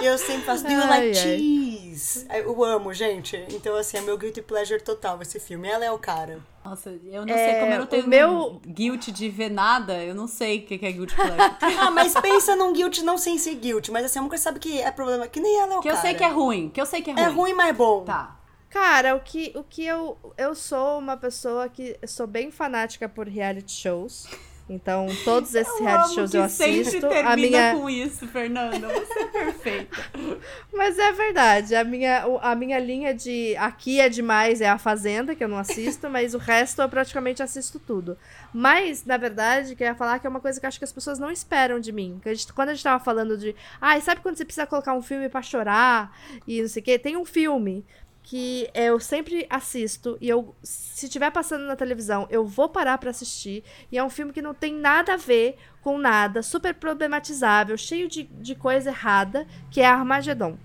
E 0.00 0.04
eu 0.06 0.18
sempre 0.18 0.42
faço, 0.44 0.64
do 0.64 0.70
you 0.72 0.78
like 0.80 1.08
ai. 1.08 1.14
cheese? 1.14 2.26
Eu 2.30 2.62
amo, 2.64 2.92
gente. 2.92 3.36
Então, 3.50 3.74
assim, 3.76 3.96
é 3.96 4.00
meu 4.00 4.16
guilty 4.18 4.42
pleasure 4.42 4.80
total 4.82 5.20
esse 5.22 5.38
filme. 5.40 5.68
Ela 5.68 5.84
é 5.84 5.90
o 5.90 5.98
cara. 5.98 6.40
Nossa, 6.64 6.90
eu 7.04 7.26
não 7.26 7.34
É, 7.34 7.50
sei 7.50 7.60
como 7.60 7.72
eu 7.72 7.78
não 7.78 7.84
o 7.84 7.86
tenho 7.88 8.08
meu- 8.08 8.60
guilt 8.66 9.08
de 9.10 9.28
ver 9.28 9.50
nada, 9.50 10.02
eu 10.04 10.14
não 10.14 10.28
sei 10.28 10.58
o 10.58 10.62
que 10.66 10.78
que 10.78 10.86
é 10.86 10.92
guilt 10.92 11.14
pleasure. 11.14 11.36
Ah, 11.78 11.90
mas 11.90 12.12
pensa 12.14 12.54
num 12.56 12.72
guilt 12.72 12.98
não 13.00 13.18
sem 13.18 13.36
ser 13.38 13.54
guilt. 13.56 13.88
Mas 13.88 14.04
assim, 14.06 14.18
a 14.18 14.22
nunca 14.22 14.38
sabe 14.38 14.58
que 14.60 14.80
é 14.80 14.90
problema. 14.90 15.26
Que 15.26 15.40
nem 15.40 15.58
ela 15.60 15.74
é 15.74 15.78
o 15.78 15.80
que 15.80 15.88
eu 15.88 15.92
cara. 15.92 16.02
sei 16.06 16.14
que 16.14 16.24
é 16.24 16.28
ruim, 16.28 16.68
que 16.68 16.80
eu 16.80 16.86
sei 16.86 17.02
que 17.02 17.10
é 17.10 17.14
ruim. 17.14 17.22
É 17.22 17.26
ruim, 17.28 17.52
mas 17.54 17.68
é 17.68 17.72
bom. 17.72 18.04
Tá. 18.04 18.36
Cara, 18.70 19.14
o 19.16 19.20
que, 19.20 19.52
o 19.54 19.62
que 19.64 19.84
eu. 19.84 20.16
Eu 20.38 20.54
sou 20.54 20.98
uma 20.98 21.16
pessoa 21.16 21.68
que 21.68 21.98
sou 22.06 22.26
bem 22.26 22.50
fanática 22.50 23.06
por 23.08 23.28
reality 23.28 23.72
shows. 23.72 24.26
Então, 24.72 25.06
todos 25.24 25.54
esses 25.54 25.78
reality 25.80 26.06
amo 26.06 26.14
shows 26.14 26.34
eu 26.34 26.48
sempre 26.48 26.80
assisto. 26.80 27.06
A 27.06 27.36
minha... 27.36 27.74
com 27.74 27.88
isso, 27.90 28.26
Fernanda. 28.28 28.88
Você 28.88 29.18
é 29.18 29.24
perfeita. 29.26 29.96
Mas 30.72 30.98
é 30.98 31.12
verdade. 31.12 31.74
A 31.74 31.84
minha, 31.84 32.24
a 32.40 32.54
minha 32.54 32.78
linha 32.78 33.14
de 33.14 33.54
aqui 33.56 34.00
é 34.00 34.08
demais 34.08 34.60
é 34.60 34.68
a 34.68 34.78
Fazenda, 34.78 35.34
que 35.34 35.44
eu 35.44 35.48
não 35.48 35.58
assisto, 35.58 36.08
mas 36.08 36.34
o 36.34 36.38
resto 36.38 36.80
eu 36.82 36.88
praticamente 36.88 37.42
assisto 37.42 37.78
tudo. 37.78 38.16
Mas, 38.52 39.04
na 39.04 39.16
verdade, 39.16 39.76
que 39.76 39.82
eu 39.82 39.86
ia 39.88 39.94
falar 39.94 40.18
que 40.18 40.26
é 40.26 40.30
uma 40.30 40.40
coisa 40.40 40.58
que 40.58 40.66
eu 40.66 40.68
acho 40.68 40.78
que 40.78 40.84
as 40.84 40.92
pessoas 40.92 41.18
não 41.18 41.30
esperam 41.30 41.78
de 41.78 41.92
mim. 41.92 42.20
A 42.24 42.32
gente- 42.34 42.52
quando 42.52 42.70
a 42.70 42.74
gente 42.74 42.82
tava 42.82 43.02
falando 43.02 43.36
de. 43.36 43.54
Ai, 43.80 44.00
sabe 44.00 44.20
quando 44.20 44.36
você 44.36 44.44
precisa 44.44 44.66
colocar 44.66 44.94
um 44.94 45.02
filme 45.02 45.28
pra 45.28 45.42
chorar 45.42 46.16
e 46.46 46.60
não 46.62 46.68
sei 46.68 46.80
o 46.80 46.84
quê? 46.84 46.98
Tem 46.98 47.16
um 47.16 47.24
filme 47.24 47.84
que 48.22 48.70
eu 48.74 49.00
sempre 49.00 49.46
assisto 49.50 50.16
e 50.20 50.28
eu 50.28 50.54
se 50.62 51.06
estiver 51.06 51.30
passando 51.30 51.66
na 51.66 51.76
televisão, 51.76 52.26
eu 52.30 52.46
vou 52.46 52.68
parar 52.68 52.96
pra 52.98 53.10
assistir, 53.10 53.64
e 53.90 53.98
é 53.98 54.04
um 54.04 54.10
filme 54.10 54.32
que 54.32 54.40
não 54.40 54.54
tem 54.54 54.74
nada 54.74 55.14
a 55.14 55.16
ver 55.16 55.56
com 55.82 55.98
nada, 55.98 56.42
super 56.42 56.74
problematizável, 56.74 57.76
cheio 57.76 58.08
de, 58.08 58.22
de 58.22 58.54
coisa 58.54 58.90
errada, 58.90 59.46
que 59.70 59.80
é 59.80 59.86
Armagedon. 59.86 60.56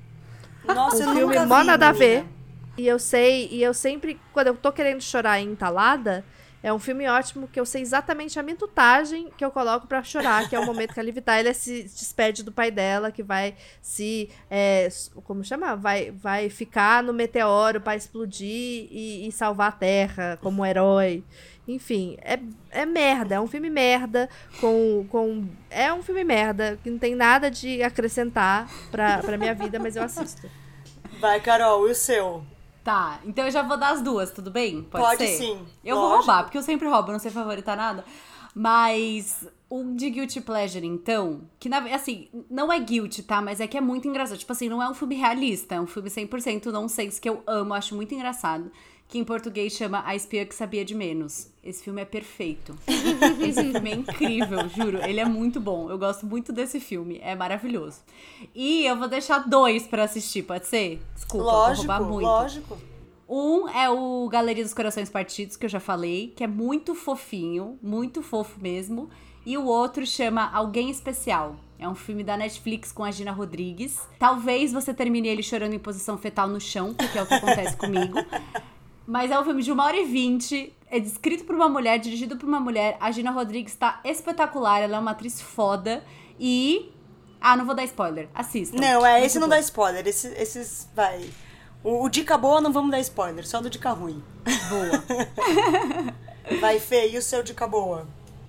Nossa, 0.64 1.04
eu 1.04 1.10
Um 1.10 1.16
filme 1.16 1.36
nunca 1.36 1.46
mó 1.46 1.62
vi, 1.62 1.68
nada 1.68 1.90
a 1.90 1.92
ver. 1.92 2.26
E 2.78 2.88
eu 2.88 3.00
sei, 3.00 3.50
e 3.52 3.64
eu 3.64 3.74
sempre, 3.74 4.20
quando 4.32 4.48
eu 4.48 4.56
tô 4.56 4.72
querendo 4.72 5.02
chorar 5.02 5.40
em 5.40 5.50
entalada, 5.50 6.24
é 6.68 6.74
um 6.74 6.80
filme 6.80 7.08
ótimo 7.08 7.48
que 7.48 7.58
eu 7.58 7.66
sei 7.66 7.82
exatamente 7.82 8.38
a 8.38 8.44
minutagem 8.44 9.30
que 9.38 9.46
eu 9.46 9.50
coloco 9.50 9.88
pra 9.88 10.04
chorar, 10.04 10.50
que 10.50 10.56
é 10.56 10.60
o 10.60 10.66
momento 10.66 10.94
que 10.94 11.00
a 11.00 11.04
Liv 11.04 11.18
Tyler 11.22 11.56
se 11.56 11.84
despede 11.84 12.44
do 12.44 12.52
pai 12.52 12.70
dela, 12.70 13.10
que 13.10 13.24
vai 13.24 13.56
se. 13.82 14.30
é, 14.52 14.90
como 15.24 15.46
chama? 15.46 15.78
Vai, 15.78 16.12
vai 16.12 16.50
ficar 16.50 17.02
no 17.02 17.14
meteoro 17.14 17.80
pra 17.80 17.96
explodir 17.96 18.88
e, 18.92 19.28
e 19.28 19.32
salvar 19.32 19.70
a 19.70 19.72
Terra 19.72 20.38
como 20.42 20.66
herói. 20.66 21.24
Enfim, 21.66 22.18
é, 22.22 22.38
é 22.70 22.86
merda, 22.86 23.36
é 23.36 23.40
um 23.40 23.48
filme 23.48 23.70
merda, 23.70 24.30
com, 24.60 25.06
com. 25.10 25.48
É 25.70 25.94
um 25.94 26.04
filme 26.04 26.26
merda, 26.26 26.78
que 26.84 26.90
não 26.90 26.98
tem 26.98 27.16
nada 27.16 27.50
de 27.50 27.82
acrescentar 27.82 28.70
pra, 28.92 29.20
pra 29.20 29.38
minha 29.38 29.54
vida, 29.54 29.80
mas 29.80 29.96
eu 29.96 30.04
assisto. 30.04 30.50
Vai, 31.20 31.40
Carol, 31.40 31.88
e 31.88 31.92
o 31.92 31.96
seu? 31.96 32.44
Tá, 32.88 33.20
então 33.26 33.44
eu 33.44 33.52
já 33.52 33.64
vou 33.64 33.76
dar 33.76 33.90
as 33.90 34.02
duas, 34.02 34.32
tudo 34.32 34.50
bem? 34.50 34.82
Pode, 34.82 35.04
Pode 35.04 35.18
ser? 35.18 35.38
sim, 35.38 35.60
Eu 35.84 35.98
vou 35.98 36.06
lógico. 36.06 36.20
roubar, 36.20 36.44
porque 36.44 36.58
eu 36.58 36.64
sempre 36.64 36.88
roubo, 36.88 37.12
não 37.12 37.20
sei 37.20 37.30
favoritar 37.30 37.76
nada. 37.76 38.06
Mas 38.56 39.46
um 39.70 39.94
de 39.94 40.10
Guilty 40.10 40.40
Pleasure, 40.40 40.88
então, 40.88 41.42
que 41.60 41.68
na 41.68 41.80
assim, 41.94 42.30
não 42.50 42.72
é 42.72 42.80
guilty, 42.80 43.24
tá? 43.24 43.42
Mas 43.42 43.60
é 43.60 43.68
que 43.68 43.78
é 43.78 43.82
muito 43.82 44.08
engraçado. 44.08 44.38
Tipo 44.38 44.54
assim, 44.54 44.70
não 44.70 44.82
é 44.82 44.90
um 44.90 44.94
filme 44.94 45.16
realista, 45.16 45.76
é 45.76 45.82
um 45.82 45.86
filme 45.86 46.10
100% 46.10 46.68
nonsense 46.68 47.20
que 47.20 47.28
eu 47.28 47.44
amo, 47.46 47.74
acho 47.74 47.94
muito 47.94 48.16
engraçado. 48.16 48.72
Que 49.08 49.18
em 49.18 49.24
português 49.24 49.74
chama 49.74 50.04
A 50.06 50.16
Espia 50.16 50.46
que 50.46 50.54
Sabia 50.54 50.84
de 50.84 50.94
Menos. 50.94 51.50
Esse 51.64 51.84
filme 51.84 52.02
é 52.02 52.06
perfeito. 52.06 52.78
Esse 53.40 53.72
filme 53.72 53.90
é 53.92 53.96
incrível, 53.96 54.68
juro. 54.70 54.98
Ele 55.02 55.20
é 55.20 55.26
muito 55.26 55.62
bom. 55.62 55.90
Eu 55.90 55.98
gosto 55.98 56.26
muito 56.26 56.52
desse 56.52 56.80
filme. 56.80 57.18
É 57.24 57.34
maravilhoso. 57.34 58.02
E 58.54 58.86
eu 58.86 58.98
vou 58.98 59.08
deixar 59.08 59.40
dois 59.40 59.88
pra 59.88 60.04
assistir, 60.04 60.44
pode 60.44 60.68
ser? 60.68 61.02
Desculpa, 61.16 61.46
lógico, 61.46 61.88
vou 61.88 61.96
roubar 61.96 62.12
muito. 62.12 62.26
lógico. 62.26 62.78
Um 63.30 63.68
é 63.70 63.90
o 63.90 64.28
Galeria 64.30 64.64
dos 64.64 64.74
Corações 64.74 65.10
Partidos, 65.10 65.58
que 65.58 65.66
eu 65.66 65.70
já 65.70 65.80
falei, 65.80 66.34
que 66.36 66.44
é 66.44 66.48
muito 66.48 66.96
fofinho, 66.96 67.78
muito 67.82 68.22
fofo 68.22 68.60
mesmo. 68.62 69.10
E 69.46 69.58
o 69.58 69.66
outro 69.66 70.06
chama 70.06 70.50
Alguém 70.54 70.90
Especial. 70.90 71.56
É 71.80 71.88
um 71.88 71.96
filme 71.96 72.24
da 72.24 72.36
Netflix 72.36 72.92
com 72.92 73.04
a 73.04 73.12
Gina 73.12 73.32
Rodrigues. 73.32 74.00
Talvez 74.18 74.74
você 74.74 74.94
termine 74.94 75.28
ele 75.28 75.44
chorando 75.44 75.74
em 75.74 75.80
posição 75.80 76.18
fetal 76.18 76.48
no 76.48 76.60
chão, 76.60 76.94
porque 76.94 77.18
é 77.18 77.22
o 77.22 77.28
que 77.28 77.34
acontece 77.36 77.78
comigo. 77.78 78.18
Mas 79.08 79.32
é 79.32 79.40
um 79.40 79.44
filme 79.46 79.64
de 79.64 79.72
uma 79.72 79.86
hora 79.86 79.98
e 79.98 80.04
vinte. 80.04 80.76
É 80.92 80.98
escrito 80.98 81.46
por 81.46 81.56
uma 81.56 81.70
mulher, 81.70 81.98
dirigido 81.98 82.36
por 82.36 82.46
uma 82.48 82.60
mulher. 82.60 82.98
A 83.00 83.10
Gina 83.10 83.32
Rodrigues 83.32 83.74
tá 83.76 84.02
espetacular, 84.04 84.82
ela 84.82 84.98
é 84.98 85.00
uma 85.00 85.12
atriz 85.12 85.42
foda. 85.42 86.04
E. 86.40 86.92
Ah, 87.40 87.56
não 87.56 87.66
vou 87.66 87.74
dar 87.74 87.84
spoiler. 87.86 88.28
Assista. 88.36 88.76
Não, 88.76 89.06
é, 89.06 89.14
Muito 89.14 89.26
esse 89.26 89.40
não 89.40 89.48
bom. 89.48 89.52
dá 89.56 89.60
spoiler. 89.60 90.06
Esse, 90.08 90.28
esses, 90.34 90.90
vai. 90.94 91.30
O, 91.84 92.04
o 92.04 92.10
dica 92.10 92.38
boa 92.38 92.60
não 92.60 92.74
vamos 92.74 92.92
dar 92.92 93.00
spoiler, 93.00 93.48
só 93.48 93.62
do 93.62 93.70
dica 93.70 93.92
ruim. 93.92 94.22
Boa. 94.70 95.04
Vai, 96.62 96.80
Fê, 96.80 97.10
e 97.10 97.18
o 97.18 97.22
seu 97.22 97.44
dica 97.44 97.68
boa? 97.68 98.08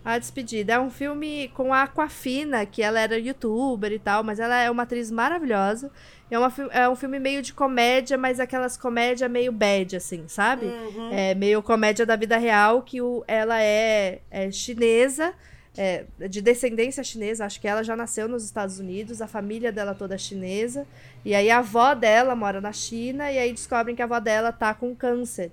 A 0.09 0.19
Despedida 0.19 0.73
é 0.73 0.81
um 0.81 0.89
filme 0.89 1.49
com 1.53 1.71
a 1.71 1.83
Aquafina, 1.83 2.65
que 2.65 2.83
ela 2.83 2.99
era 2.99 3.19
youtuber 3.19 3.93
e 3.93 3.99
tal, 3.99 4.25
mas 4.25 4.41
ela 4.41 4.59
é 4.59 4.71
uma 4.71 4.85
atriz 4.85 5.11
maravilhosa. 5.11 5.91
É, 6.31 6.39
uma, 6.39 6.51
é 6.73 6.89
um 6.89 6.97
filme 6.97 7.19
meio 7.19 7.43
de 7.43 7.53
comédia, 7.53 8.17
mas 8.17 8.41
aquelas 8.41 8.75
comédia 8.75 9.29
meio 9.29 9.53
bad, 9.53 9.95
assim, 9.95 10.27
sabe? 10.27 10.65
É 11.13 11.35
meio 11.35 11.63
comédia 11.63 12.07
da 12.07 12.17
vida 12.17 12.39
real, 12.39 12.81
que 12.81 13.03
o, 13.03 13.23
ela 13.29 13.61
é, 13.61 14.21
é 14.31 14.51
chinesa, 14.51 15.35
é, 15.77 16.07
de 16.27 16.41
descendência 16.41 17.05
chinesa, 17.05 17.45
acho 17.45 17.61
que 17.61 17.69
ela 17.69 17.83
já 17.83 17.95
nasceu 17.95 18.27
nos 18.27 18.45
Estados 18.45 18.81
Unidos, 18.81 19.21
a 19.21 19.27
família 19.27 19.71
dela 19.71 19.95
toda 19.95 20.15
é 20.15 20.19
chinesa. 20.19 20.87
E 21.23 21.35
aí 21.35 21.51
a 21.51 21.59
avó 21.59 21.93
dela 21.93 22.35
mora 22.35 22.63
na 22.63 22.73
China, 22.73 23.31
e 23.31 23.39
aí 23.39 23.53
descobrem 23.53 23.95
que 23.95 24.01
a 24.01 24.07
avó 24.07 24.19
dela 24.19 24.53
tá 24.53 24.73
com 24.73 24.97
câncer. 24.97 25.53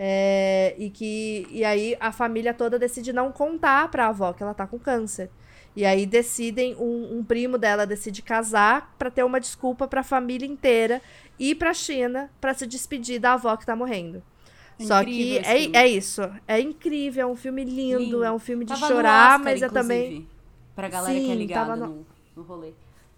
É, 0.00 0.74
e 0.78 0.90
que 0.90 1.46
e 1.50 1.64
aí 1.64 1.96
a 1.98 2.12
família 2.12 2.54
toda 2.54 2.78
decide 2.78 3.12
não 3.12 3.32
contar 3.32 3.90
pra 3.90 4.06
avó 4.08 4.32
que 4.32 4.42
ela 4.42 4.54
tá 4.54 4.66
com 4.66 4.78
câncer. 4.78 5.28
E 5.74 5.84
aí 5.84 6.06
decidem, 6.06 6.74
um, 6.76 7.18
um 7.18 7.24
primo 7.24 7.58
dela 7.58 7.86
decide 7.86 8.22
casar 8.22 8.94
pra 8.98 9.10
ter 9.10 9.22
uma 9.24 9.38
desculpa 9.40 9.86
pra 9.88 10.02
família 10.02 10.46
inteira 10.46 11.00
ir 11.38 11.54
pra 11.56 11.72
China 11.74 12.30
pra 12.40 12.54
se 12.54 12.66
despedir 12.66 13.20
da 13.20 13.34
avó 13.34 13.56
que 13.56 13.66
tá 13.66 13.74
morrendo. 13.76 14.22
Só 14.80 15.04
que 15.04 15.38
é, 15.38 15.76
é 15.76 15.88
isso. 15.88 16.22
É 16.46 16.60
incrível, 16.60 17.22
é 17.22 17.26
um 17.30 17.34
filme 17.36 17.64
lindo, 17.64 17.98
Lindo. 17.98 18.24
é 18.24 18.30
um 18.30 18.38
filme 18.38 18.64
de 18.64 18.72
Tava 18.74 18.86
chorar, 18.86 19.26
Oscar, 19.32 19.44
mas 19.44 19.62
é 19.62 19.68
também. 19.68 20.28
Pra 20.76 20.88
galera 20.88 21.12
que 21.14 21.20
é 21.20 21.22
Sim, 21.26 21.34
ligada 21.34 21.74
no- 21.76 21.86
no, 21.88 22.06
no 22.36 22.42
rolê. 22.44 22.70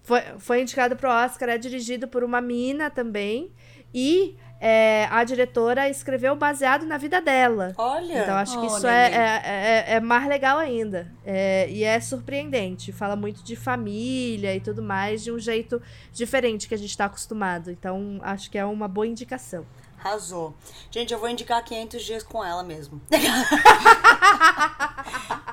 Foi, 0.02 0.20
foi 0.38 0.62
indicado 0.62 0.96
pro 0.96 1.10
Oscar, 1.10 1.50
é 1.50 1.58
dirigido 1.58 2.08
por 2.08 2.24
uma 2.24 2.40
mina 2.40 2.88
também. 2.88 3.50
E 3.94 4.34
é, 4.60 5.08
a 5.10 5.24
diretora 5.24 5.88
escreveu 5.88 6.36
baseado 6.36 6.84
na 6.84 6.98
vida 6.98 7.20
dela. 7.20 7.72
Olha. 7.78 8.22
Então 8.22 8.36
acho 8.36 8.60
que 8.60 8.66
isso 8.66 8.86
Olha 8.86 8.90
é, 8.90 9.06
aí. 9.06 9.14
é, 9.14 9.92
é- 9.92 9.96
é 9.96 10.00
mais 10.00 10.28
legal 10.28 10.58
ainda. 10.58 11.10
É, 11.24 11.66
e 11.70 11.82
é 11.82 11.98
surpreendente. 11.98 12.92
Fala 12.92 13.16
muito 13.16 13.42
de 13.42 13.56
família 13.56 14.54
e 14.54 14.60
tudo 14.60 14.82
mais, 14.82 15.24
de 15.24 15.32
um 15.32 15.38
jeito 15.38 15.80
diferente 16.12 16.68
que 16.68 16.74
a 16.74 16.78
gente 16.78 16.94
tá 16.96 17.06
acostumado. 17.06 17.70
Então 17.70 18.18
acho 18.22 18.50
que 18.50 18.58
é 18.58 18.64
uma 18.64 18.86
boa 18.86 19.06
indicação. 19.06 19.64
Arrasou. 20.02 20.54
Gente, 20.90 21.12
eu 21.12 21.18
vou 21.18 21.28
indicar 21.28 21.62
500 21.62 22.02
dias 22.02 22.22
com 22.22 22.42
ela 22.44 22.62
mesmo. 22.62 23.00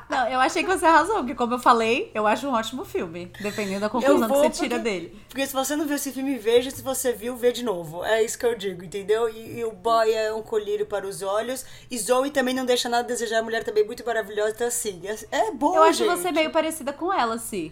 Não, 0.10 0.28
eu 0.30 0.40
achei 0.40 0.64
que 0.64 0.70
você 0.70 0.86
arrasou, 0.86 1.18
porque 1.18 1.36
como 1.36 1.54
eu 1.54 1.60
falei, 1.60 2.10
eu 2.14 2.26
acho 2.26 2.48
um 2.48 2.54
ótimo 2.54 2.86
filme. 2.86 3.32
Dependendo 3.40 3.82
da 3.82 3.90
conclusão 3.90 4.28
que 4.28 4.36
você 4.36 4.50
tira 4.50 4.76
porque- 4.78 4.90
dele. 4.90 5.22
Porque 5.28 5.46
se 5.46 5.54
você 5.54 5.76
não 5.76 5.86
viu 5.86 5.96
esse 5.96 6.12
filme, 6.12 6.38
veja. 6.38 6.72
Se 6.72 6.82
você 6.82 7.12
viu, 7.14 7.36
vê 7.36 7.52
de 7.52 7.64
novo. 7.64 8.04
É 8.04 8.24
isso 8.24 8.40
que 8.40 8.46
eu 8.46 8.56
digo, 8.58 8.84
entendeu? 8.84 9.30
E, 9.30 9.60
e 9.60 9.66
o 9.66 9.72
boy 9.72 10.12
é 10.12 10.34
um 10.34 10.42
colírio 10.42 10.86
para 10.86 11.06
os 11.06 11.22
olhos. 11.22 11.66
E 11.92 11.98
Zoe 12.00 12.32
também 12.32 12.54
não 12.56 12.66
deixa 12.66 12.88
nada 12.90 13.04
a 13.04 13.08
desejar. 13.08 13.40
A 13.40 13.44
mulher 13.44 13.64
também 13.64 13.84
é 13.84 13.86
muito 13.86 14.04
maravilhosa. 14.06 14.52
Então, 14.52 14.68
assim, 14.68 15.02
é, 15.06 15.18
é 15.38 15.52
bom, 15.52 15.76
Eu 15.76 15.84
acho 15.84 16.00
gente. 16.06 16.18
você 16.18 16.32
meio 16.32 16.50
parecida 16.52 16.92
com 16.94 17.12
ela, 17.14 17.38
Si. 17.38 17.72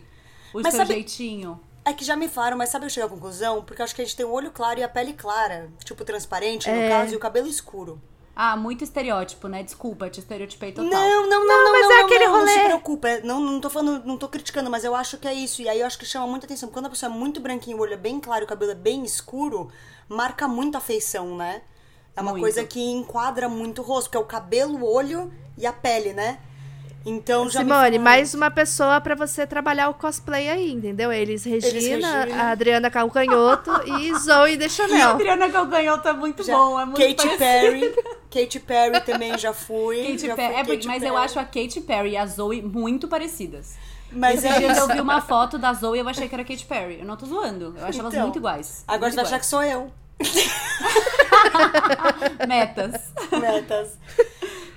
O 0.53 0.61
Mas 0.61 0.73
seu 0.73 0.81
sabe- 0.81 0.93
jeitinho. 0.93 1.59
É 1.85 1.93
que 1.93 2.03
já 2.03 2.15
me 2.15 2.27
falaram, 2.27 2.57
mas 2.57 2.69
sabe 2.69 2.85
eu 2.85 2.89
cheguei 2.89 3.05
à 3.05 3.09
conclusão? 3.09 3.63
Porque 3.63 3.79
eu 3.81 3.83
acho 3.83 3.93
que 3.95 4.01
a 4.01 4.05
gente 4.05 4.17
tem 4.17 4.25
o 4.25 4.31
olho 4.31 4.49
claro 4.51 4.79
e 4.79 4.83
a 4.83 4.89
pele 4.89 5.13
clara. 5.13 5.69
Tipo, 5.83 6.03
transparente, 6.03 6.67
no 6.69 6.75
É. 6.81 6.89
caso, 6.89 7.13
e 7.13 7.15
o 7.15 7.19
cabelo 7.19 7.47
escuro. 7.47 8.01
Ah, 8.35 8.57
muito 8.57 8.83
estereótipo, 8.83 9.47
né? 9.47 9.63
Desculpa, 9.63 10.09
te 10.09 10.19
estereotipei 10.19 10.73
total. 10.73 10.89
Não, 10.89 11.29
não, 11.29 11.45
não, 11.47 11.63
não, 11.63 11.71
mas 11.71 11.81
não, 11.83 11.91
é 11.91 11.97
não, 11.99 12.05
aquele 12.05 12.25
não, 12.27 12.37
não 12.39 12.47
se 12.47 12.59
rolê. 12.67 12.79
culpa. 12.81 13.07
é- 13.07 13.21
Não, 13.21 13.39
não 13.39 13.61
tô 13.61 13.69
falando, 13.69 14.03
não 14.05 14.17
tô 14.17 14.27
criticando, 14.27 14.69
mas 14.69 14.83
eu 14.83 14.93
acho 14.95 15.17
que 15.17 15.27
é 15.27 15.33
isso. 15.33 15.61
E 15.61 15.69
aí 15.69 15.79
eu 15.79 15.85
acho 15.85 15.97
que 15.97 16.05
chama 16.05 16.27
muita 16.27 16.45
atenção. 16.45 16.67
Quando 16.69 16.87
a 16.87 16.89
pessoa 16.89 17.09
é 17.09 17.15
muito 17.15 17.39
branquinha, 17.39 17.77
o 17.77 17.79
olho 17.79 17.93
é 17.93 17.97
bem 17.97 18.19
claro, 18.19 18.43
o 18.43 18.47
cabelo 18.47 18.71
é 18.71 18.75
bem 18.75 19.03
escuro, 19.05 19.69
marca 20.09 20.47
muito 20.49 20.75
a 20.75 20.81
feição, 20.81 21.37
né? 21.37 21.61
É 22.13 22.21
uma 22.21 22.31
Muito. 22.31 22.43
coisa 22.43 22.63
que 22.65 22.79
enquadra 22.81 23.47
muito 23.47 23.81
o 23.81 23.85
rosto, 23.85 24.07
porque 24.07 24.17
é 24.17 24.19
o 24.21 24.25
cabelo, 24.25 24.79
o 24.79 24.85
olho 24.93 25.31
e 25.57 25.65
a 25.67 25.71
pele, 25.73 26.11
né? 26.13 26.39
Então 27.05 27.47
já 27.47 27.59
Simone, 27.59 27.99
mais 27.99 28.33
uma 28.33 28.49
pessoa 28.49 28.99
pra 28.99 29.13
você 29.13 29.45
trabalhar 29.45 29.89
o 29.89 29.93
cosplay 29.93 30.49
aí, 30.49 30.71
entendeu? 30.71 31.13
Eles 31.13 31.43
Regina, 31.43 32.21
Regina. 32.23 32.43
a 32.43 32.49
Adriana 32.49 32.89
Calcanhoto 32.89 33.69
e 34.01 34.11
Zoe 34.17 34.57
de 34.57 34.65
A 34.65 34.69
Chanel. 34.69 35.09
Adriana 35.11 35.47
Calcanhoto 35.51 36.07
é 36.07 36.13
muito 36.13 36.41
Já- 36.43 36.57
bom, 36.57 36.79
é 36.79 36.85
muito 36.85 36.99
Katy. 36.99 37.37
Perry. 37.37 37.93
Katy 38.33 38.59
Perry 38.59 39.01
também 39.01 39.37
já 39.37 39.53
fui. 39.53 40.01
Katy 40.13 40.27
já 40.27 40.35
Perry. 40.35 40.53
fui 40.53 40.61
É, 40.61 40.65
Katy 40.77 40.87
mas 40.87 41.03
eu 41.03 41.13
Perry. 41.13 41.25
acho 41.25 41.39
a 41.39 41.43
Katy 41.45 41.81
Perry 41.81 42.09
e 42.11 42.17
a 42.17 42.25
Zoe 42.25 42.61
muito 42.63 43.07
parecidas. 43.07 43.75
Mas 44.11 44.43
Esses 44.43 44.55
é 44.55 44.59
dias 44.59 44.77
eu 44.77 44.87
vi 44.87 44.99
uma 44.99 45.21
foto 45.21 45.59
da 45.59 45.73
Zoe 45.73 45.97
e 45.97 46.01
eu 46.01 46.09
achei 46.09 46.27
que 46.27 46.33
era 46.33 46.43
Katy 46.43 46.65
Perry. 46.65 46.99
Eu 47.01 47.05
não 47.05 47.15
tô 47.17 47.27
zoando. 47.27 47.75
Eu 47.77 47.85
acho 47.85 47.99
elas 47.99 48.13
Então, 48.13 48.23
muito 48.25 48.39
iguais. 48.39 48.83
Agora 48.87 49.11
você 49.11 49.15
vai 49.15 49.25
achar 49.25 49.39
que 49.39 49.45
sou 49.45 49.61
eu. 49.61 49.91
Metas. 52.47 52.93
Metas. 53.31 53.97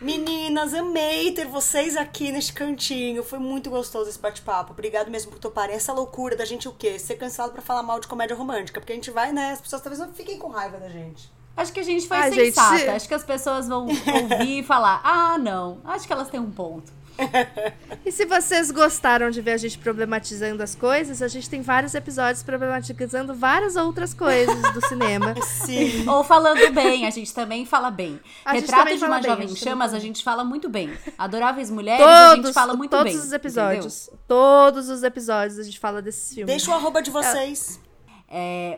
Meninas, 0.00 0.74
amei 0.74 1.32
ter 1.32 1.46
vocês 1.46 1.96
aqui 1.96 2.30
neste 2.30 2.52
cantinho. 2.52 3.24
Foi 3.24 3.38
muito 3.40 3.68
gostoso 3.68 4.08
esse 4.08 4.18
bate-papo. 4.18 4.72
Obrigado 4.72 5.10
mesmo 5.10 5.32
por 5.32 5.40
toparem 5.40 5.74
essa 5.74 5.92
loucura 5.92 6.36
da 6.36 6.44
gente 6.44 6.68
o 6.68 6.72
quê? 6.72 6.98
Ser 6.98 7.16
cancelado 7.16 7.52
pra 7.52 7.62
falar 7.62 7.82
mal 7.82 7.98
de 7.98 8.06
comédia 8.06 8.36
romântica. 8.36 8.80
Porque 8.80 8.92
a 8.92 8.96
gente 8.96 9.10
vai, 9.10 9.32
né? 9.32 9.52
As 9.52 9.60
pessoas 9.60 9.82
talvez 9.82 9.98
não 9.98 10.12
fiquem 10.14 10.38
com 10.38 10.48
raiva 10.48 10.78
da 10.78 10.88
gente. 10.88 11.28
Acho 11.56 11.72
que 11.72 11.80
a 11.80 11.82
gente 11.82 12.06
foi 12.06 12.16
gente, 12.30 12.54
sensata. 12.54 12.78
se- 12.78 12.88
Acho 12.88 13.08
que 13.08 13.14
as 13.14 13.24
pessoas 13.24 13.66
vão 13.66 13.86
ouvir 14.22 14.60
e 14.60 14.62
falar: 14.62 15.00
ah, 15.02 15.36
não. 15.36 15.78
Acho 15.84 16.06
que 16.06 16.12
elas 16.12 16.28
têm 16.28 16.38
um 16.38 16.50
ponto. 16.52 16.92
E 18.06 18.12
se 18.12 18.24
vocês 18.24 18.70
gostaram 18.70 19.28
de 19.30 19.42
ver 19.42 19.52
a 19.52 19.56
gente 19.58 19.76
problematizando 19.76 20.62
as 20.62 20.74
coisas, 20.74 21.20
a 21.20 21.28
gente 21.28 21.50
tem 21.50 21.60
vários 21.60 21.94
episódios 21.94 22.42
problematizando 22.42 23.34
várias 23.34 23.76
outras 23.76 24.14
coisas 24.14 24.72
do 24.72 24.86
cinema. 24.86 25.34
Sim. 25.44 26.08
Ou 26.08 26.24
falando 26.24 26.72
bem, 26.72 27.06
a 27.06 27.10
gente 27.10 27.34
também 27.34 27.66
fala 27.66 27.90
bem. 27.90 28.18
A 28.46 28.52
Retrato 28.52 28.96
de 28.96 29.04
uma 29.04 29.20
bem, 29.20 29.30
jovem 29.30 29.54
chamas, 29.54 29.92
a 29.92 29.98
gente 29.98 30.24
fala 30.24 30.42
muito 30.42 30.70
bem. 30.70 30.90
Adoráveis 31.18 31.70
mulheres, 31.70 32.04
a 32.06 32.30
gente 32.30 32.42
Todos, 32.42 32.54
fala 32.54 32.74
muito 32.74 32.90
todos 32.90 33.12
bem. 33.12 33.20
os 33.20 33.32
episódios. 33.32 34.10
Todos 34.26 34.88
os 34.88 35.02
episódios 35.02 35.58
a 35.58 35.62
gente 35.62 35.78
fala 35.78 36.00
desses 36.00 36.32
filmes. 36.32 36.46
Deixa 36.46 36.70
o 36.70 36.74
arroba 36.74 37.02
de 37.02 37.10
vocês. 37.10 37.78
É, 37.84 37.87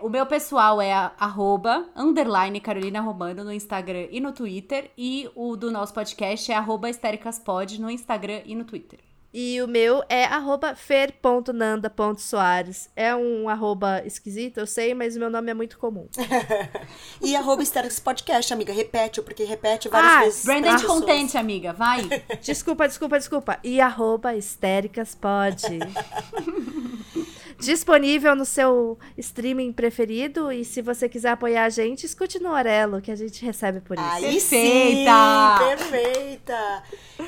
o 0.00 0.08
meu 0.08 0.24
pessoal 0.26 0.80
é 0.80 0.92
a- 0.92 1.12
arroba, 1.18 1.86
underline 1.96 2.60
Carolina 2.60 3.00
Romano 3.00 3.42
no 3.44 3.52
Instagram 3.52 4.06
e 4.10 4.20
no 4.20 4.32
Twitter. 4.32 4.90
E 4.96 5.28
o 5.34 5.56
do 5.56 5.70
nosso 5.70 5.92
podcast 5.94 6.50
é 6.50 6.54
arroba 6.54 6.88
histéricaspod 6.90 7.80
no 7.80 7.90
Instagram 7.90 8.40
e 8.44 8.54
no 8.54 8.64
Twitter. 8.64 8.98
E 9.32 9.62
o 9.62 9.68
meu 9.68 10.02
é 10.08 10.24
arroba 10.24 10.74
fer.nanda.soares. 10.74 12.90
É 12.96 13.14
um 13.14 13.48
arroba 13.48 14.02
esquisito, 14.04 14.58
eu 14.58 14.66
sei, 14.66 14.92
mas 14.92 15.14
o 15.14 15.20
meu 15.20 15.30
nome 15.30 15.52
é 15.52 15.54
muito 15.54 15.78
comum. 15.78 16.08
E 17.22 17.36
arroba 17.36 17.62
Hysterics 17.62 18.00
Podcast, 18.00 18.52
amiga. 18.52 18.72
Repete, 18.72 19.22
porque 19.22 19.44
repete 19.44 19.88
várias 19.88 20.12
Ah, 20.12 20.20
vezes. 20.24 20.44
Brandon 20.44 20.62
pras 20.70 20.82
pessoas. 20.82 21.00
Contente, 21.00 21.38
amiga, 21.38 21.72
vai. 21.72 22.02
Desculpa, 22.42 22.88
desculpa, 22.88 23.18
desculpa. 23.18 23.60
E 23.62 23.80
arroba 23.80 24.34
histéricas 24.34 25.14
pode. 25.14 25.78
Disponível 27.60 28.34
no 28.34 28.44
seu 28.44 28.98
streaming 29.16 29.72
preferido. 29.72 30.50
E 30.50 30.64
se 30.64 30.80
você 30.80 31.08
quiser 31.08 31.30
apoiar 31.30 31.64
a 31.64 31.68
gente, 31.68 32.04
escute 32.04 32.38
no 32.38 32.50
Orelo, 32.50 33.00
que 33.00 33.10
a 33.10 33.16
gente 33.16 33.44
recebe 33.44 33.80
por 33.80 33.98
isso. 33.98 34.06
Aí 34.06 34.22
Perfeita! 34.22 35.58
sim, 35.58 35.76
perfeita. 35.76 36.82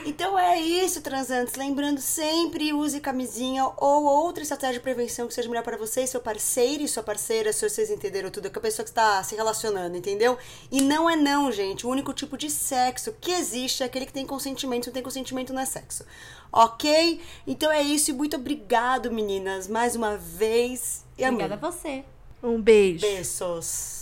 Então 0.07 0.39
é 0.39 0.59
isso, 0.59 1.03
transantes. 1.03 1.55
Lembrando 1.55 2.01
sempre, 2.01 2.73
use 2.73 2.99
camisinha 3.01 3.65
ou 3.77 4.05
outra 4.05 4.43
estratégia 4.43 4.75
de 4.75 4.81
prevenção 4.81 5.29
que 5.29 5.35
seja 5.35 5.49
melhor 5.49 5.63
para 5.63 5.77
você, 5.77 6.03
e 6.03 6.07
seu 6.07 6.21
parceiro 6.21 6.83
e 6.83 6.89
sua 6.89 7.03
parceira, 7.03 7.53
se 7.53 7.69
vocês 7.69 7.91
entenderam 7.91 8.31
tudo, 8.31 8.47
é 8.47 8.51
com 8.51 8.59
a 8.59 8.63
pessoa 8.63 8.85
que 8.85 8.91
está 8.91 9.23
se 9.23 9.37
relacionando, 9.37 9.97
entendeu? 9.97 10.39
E 10.71 10.81
não 10.81 11.09
é 11.09 11.15
não, 11.15 11.53
gente. 11.53 11.87
O 11.87 11.91
único 11.91 12.13
tipo 12.13 12.37
de 12.37 12.51
sexo 12.51 13.15
que 13.21 13.31
existe 13.31 13.83
é 13.83 13.87
aquele 13.87 14.07
que 14.07 14.13
tem 14.13 14.27
consentimento. 14.27 14.85
Se 14.85 14.89
não 14.89 14.95
tem 14.95 15.03
consentimento, 15.03 15.53
não 15.53 15.61
é 15.61 15.67
sexo. 15.67 16.05
Ok? 16.53 17.21
Então 17.47 17.73
é 17.73 17.83
isso 17.83 18.11
e 18.11 18.15
muito 18.15 18.37
obrigado, 18.37 19.11
meninas, 19.11 19.67
mais 19.67 19.97
uma 19.97 20.17
vez. 20.17 21.05
E 21.17 21.25
amém. 21.25 21.47
Obrigada 21.47 21.67
a 21.67 21.71
você. 21.71 22.05
Um 22.43 22.61
beijo. 22.61 23.01
Beijos. 23.01 24.02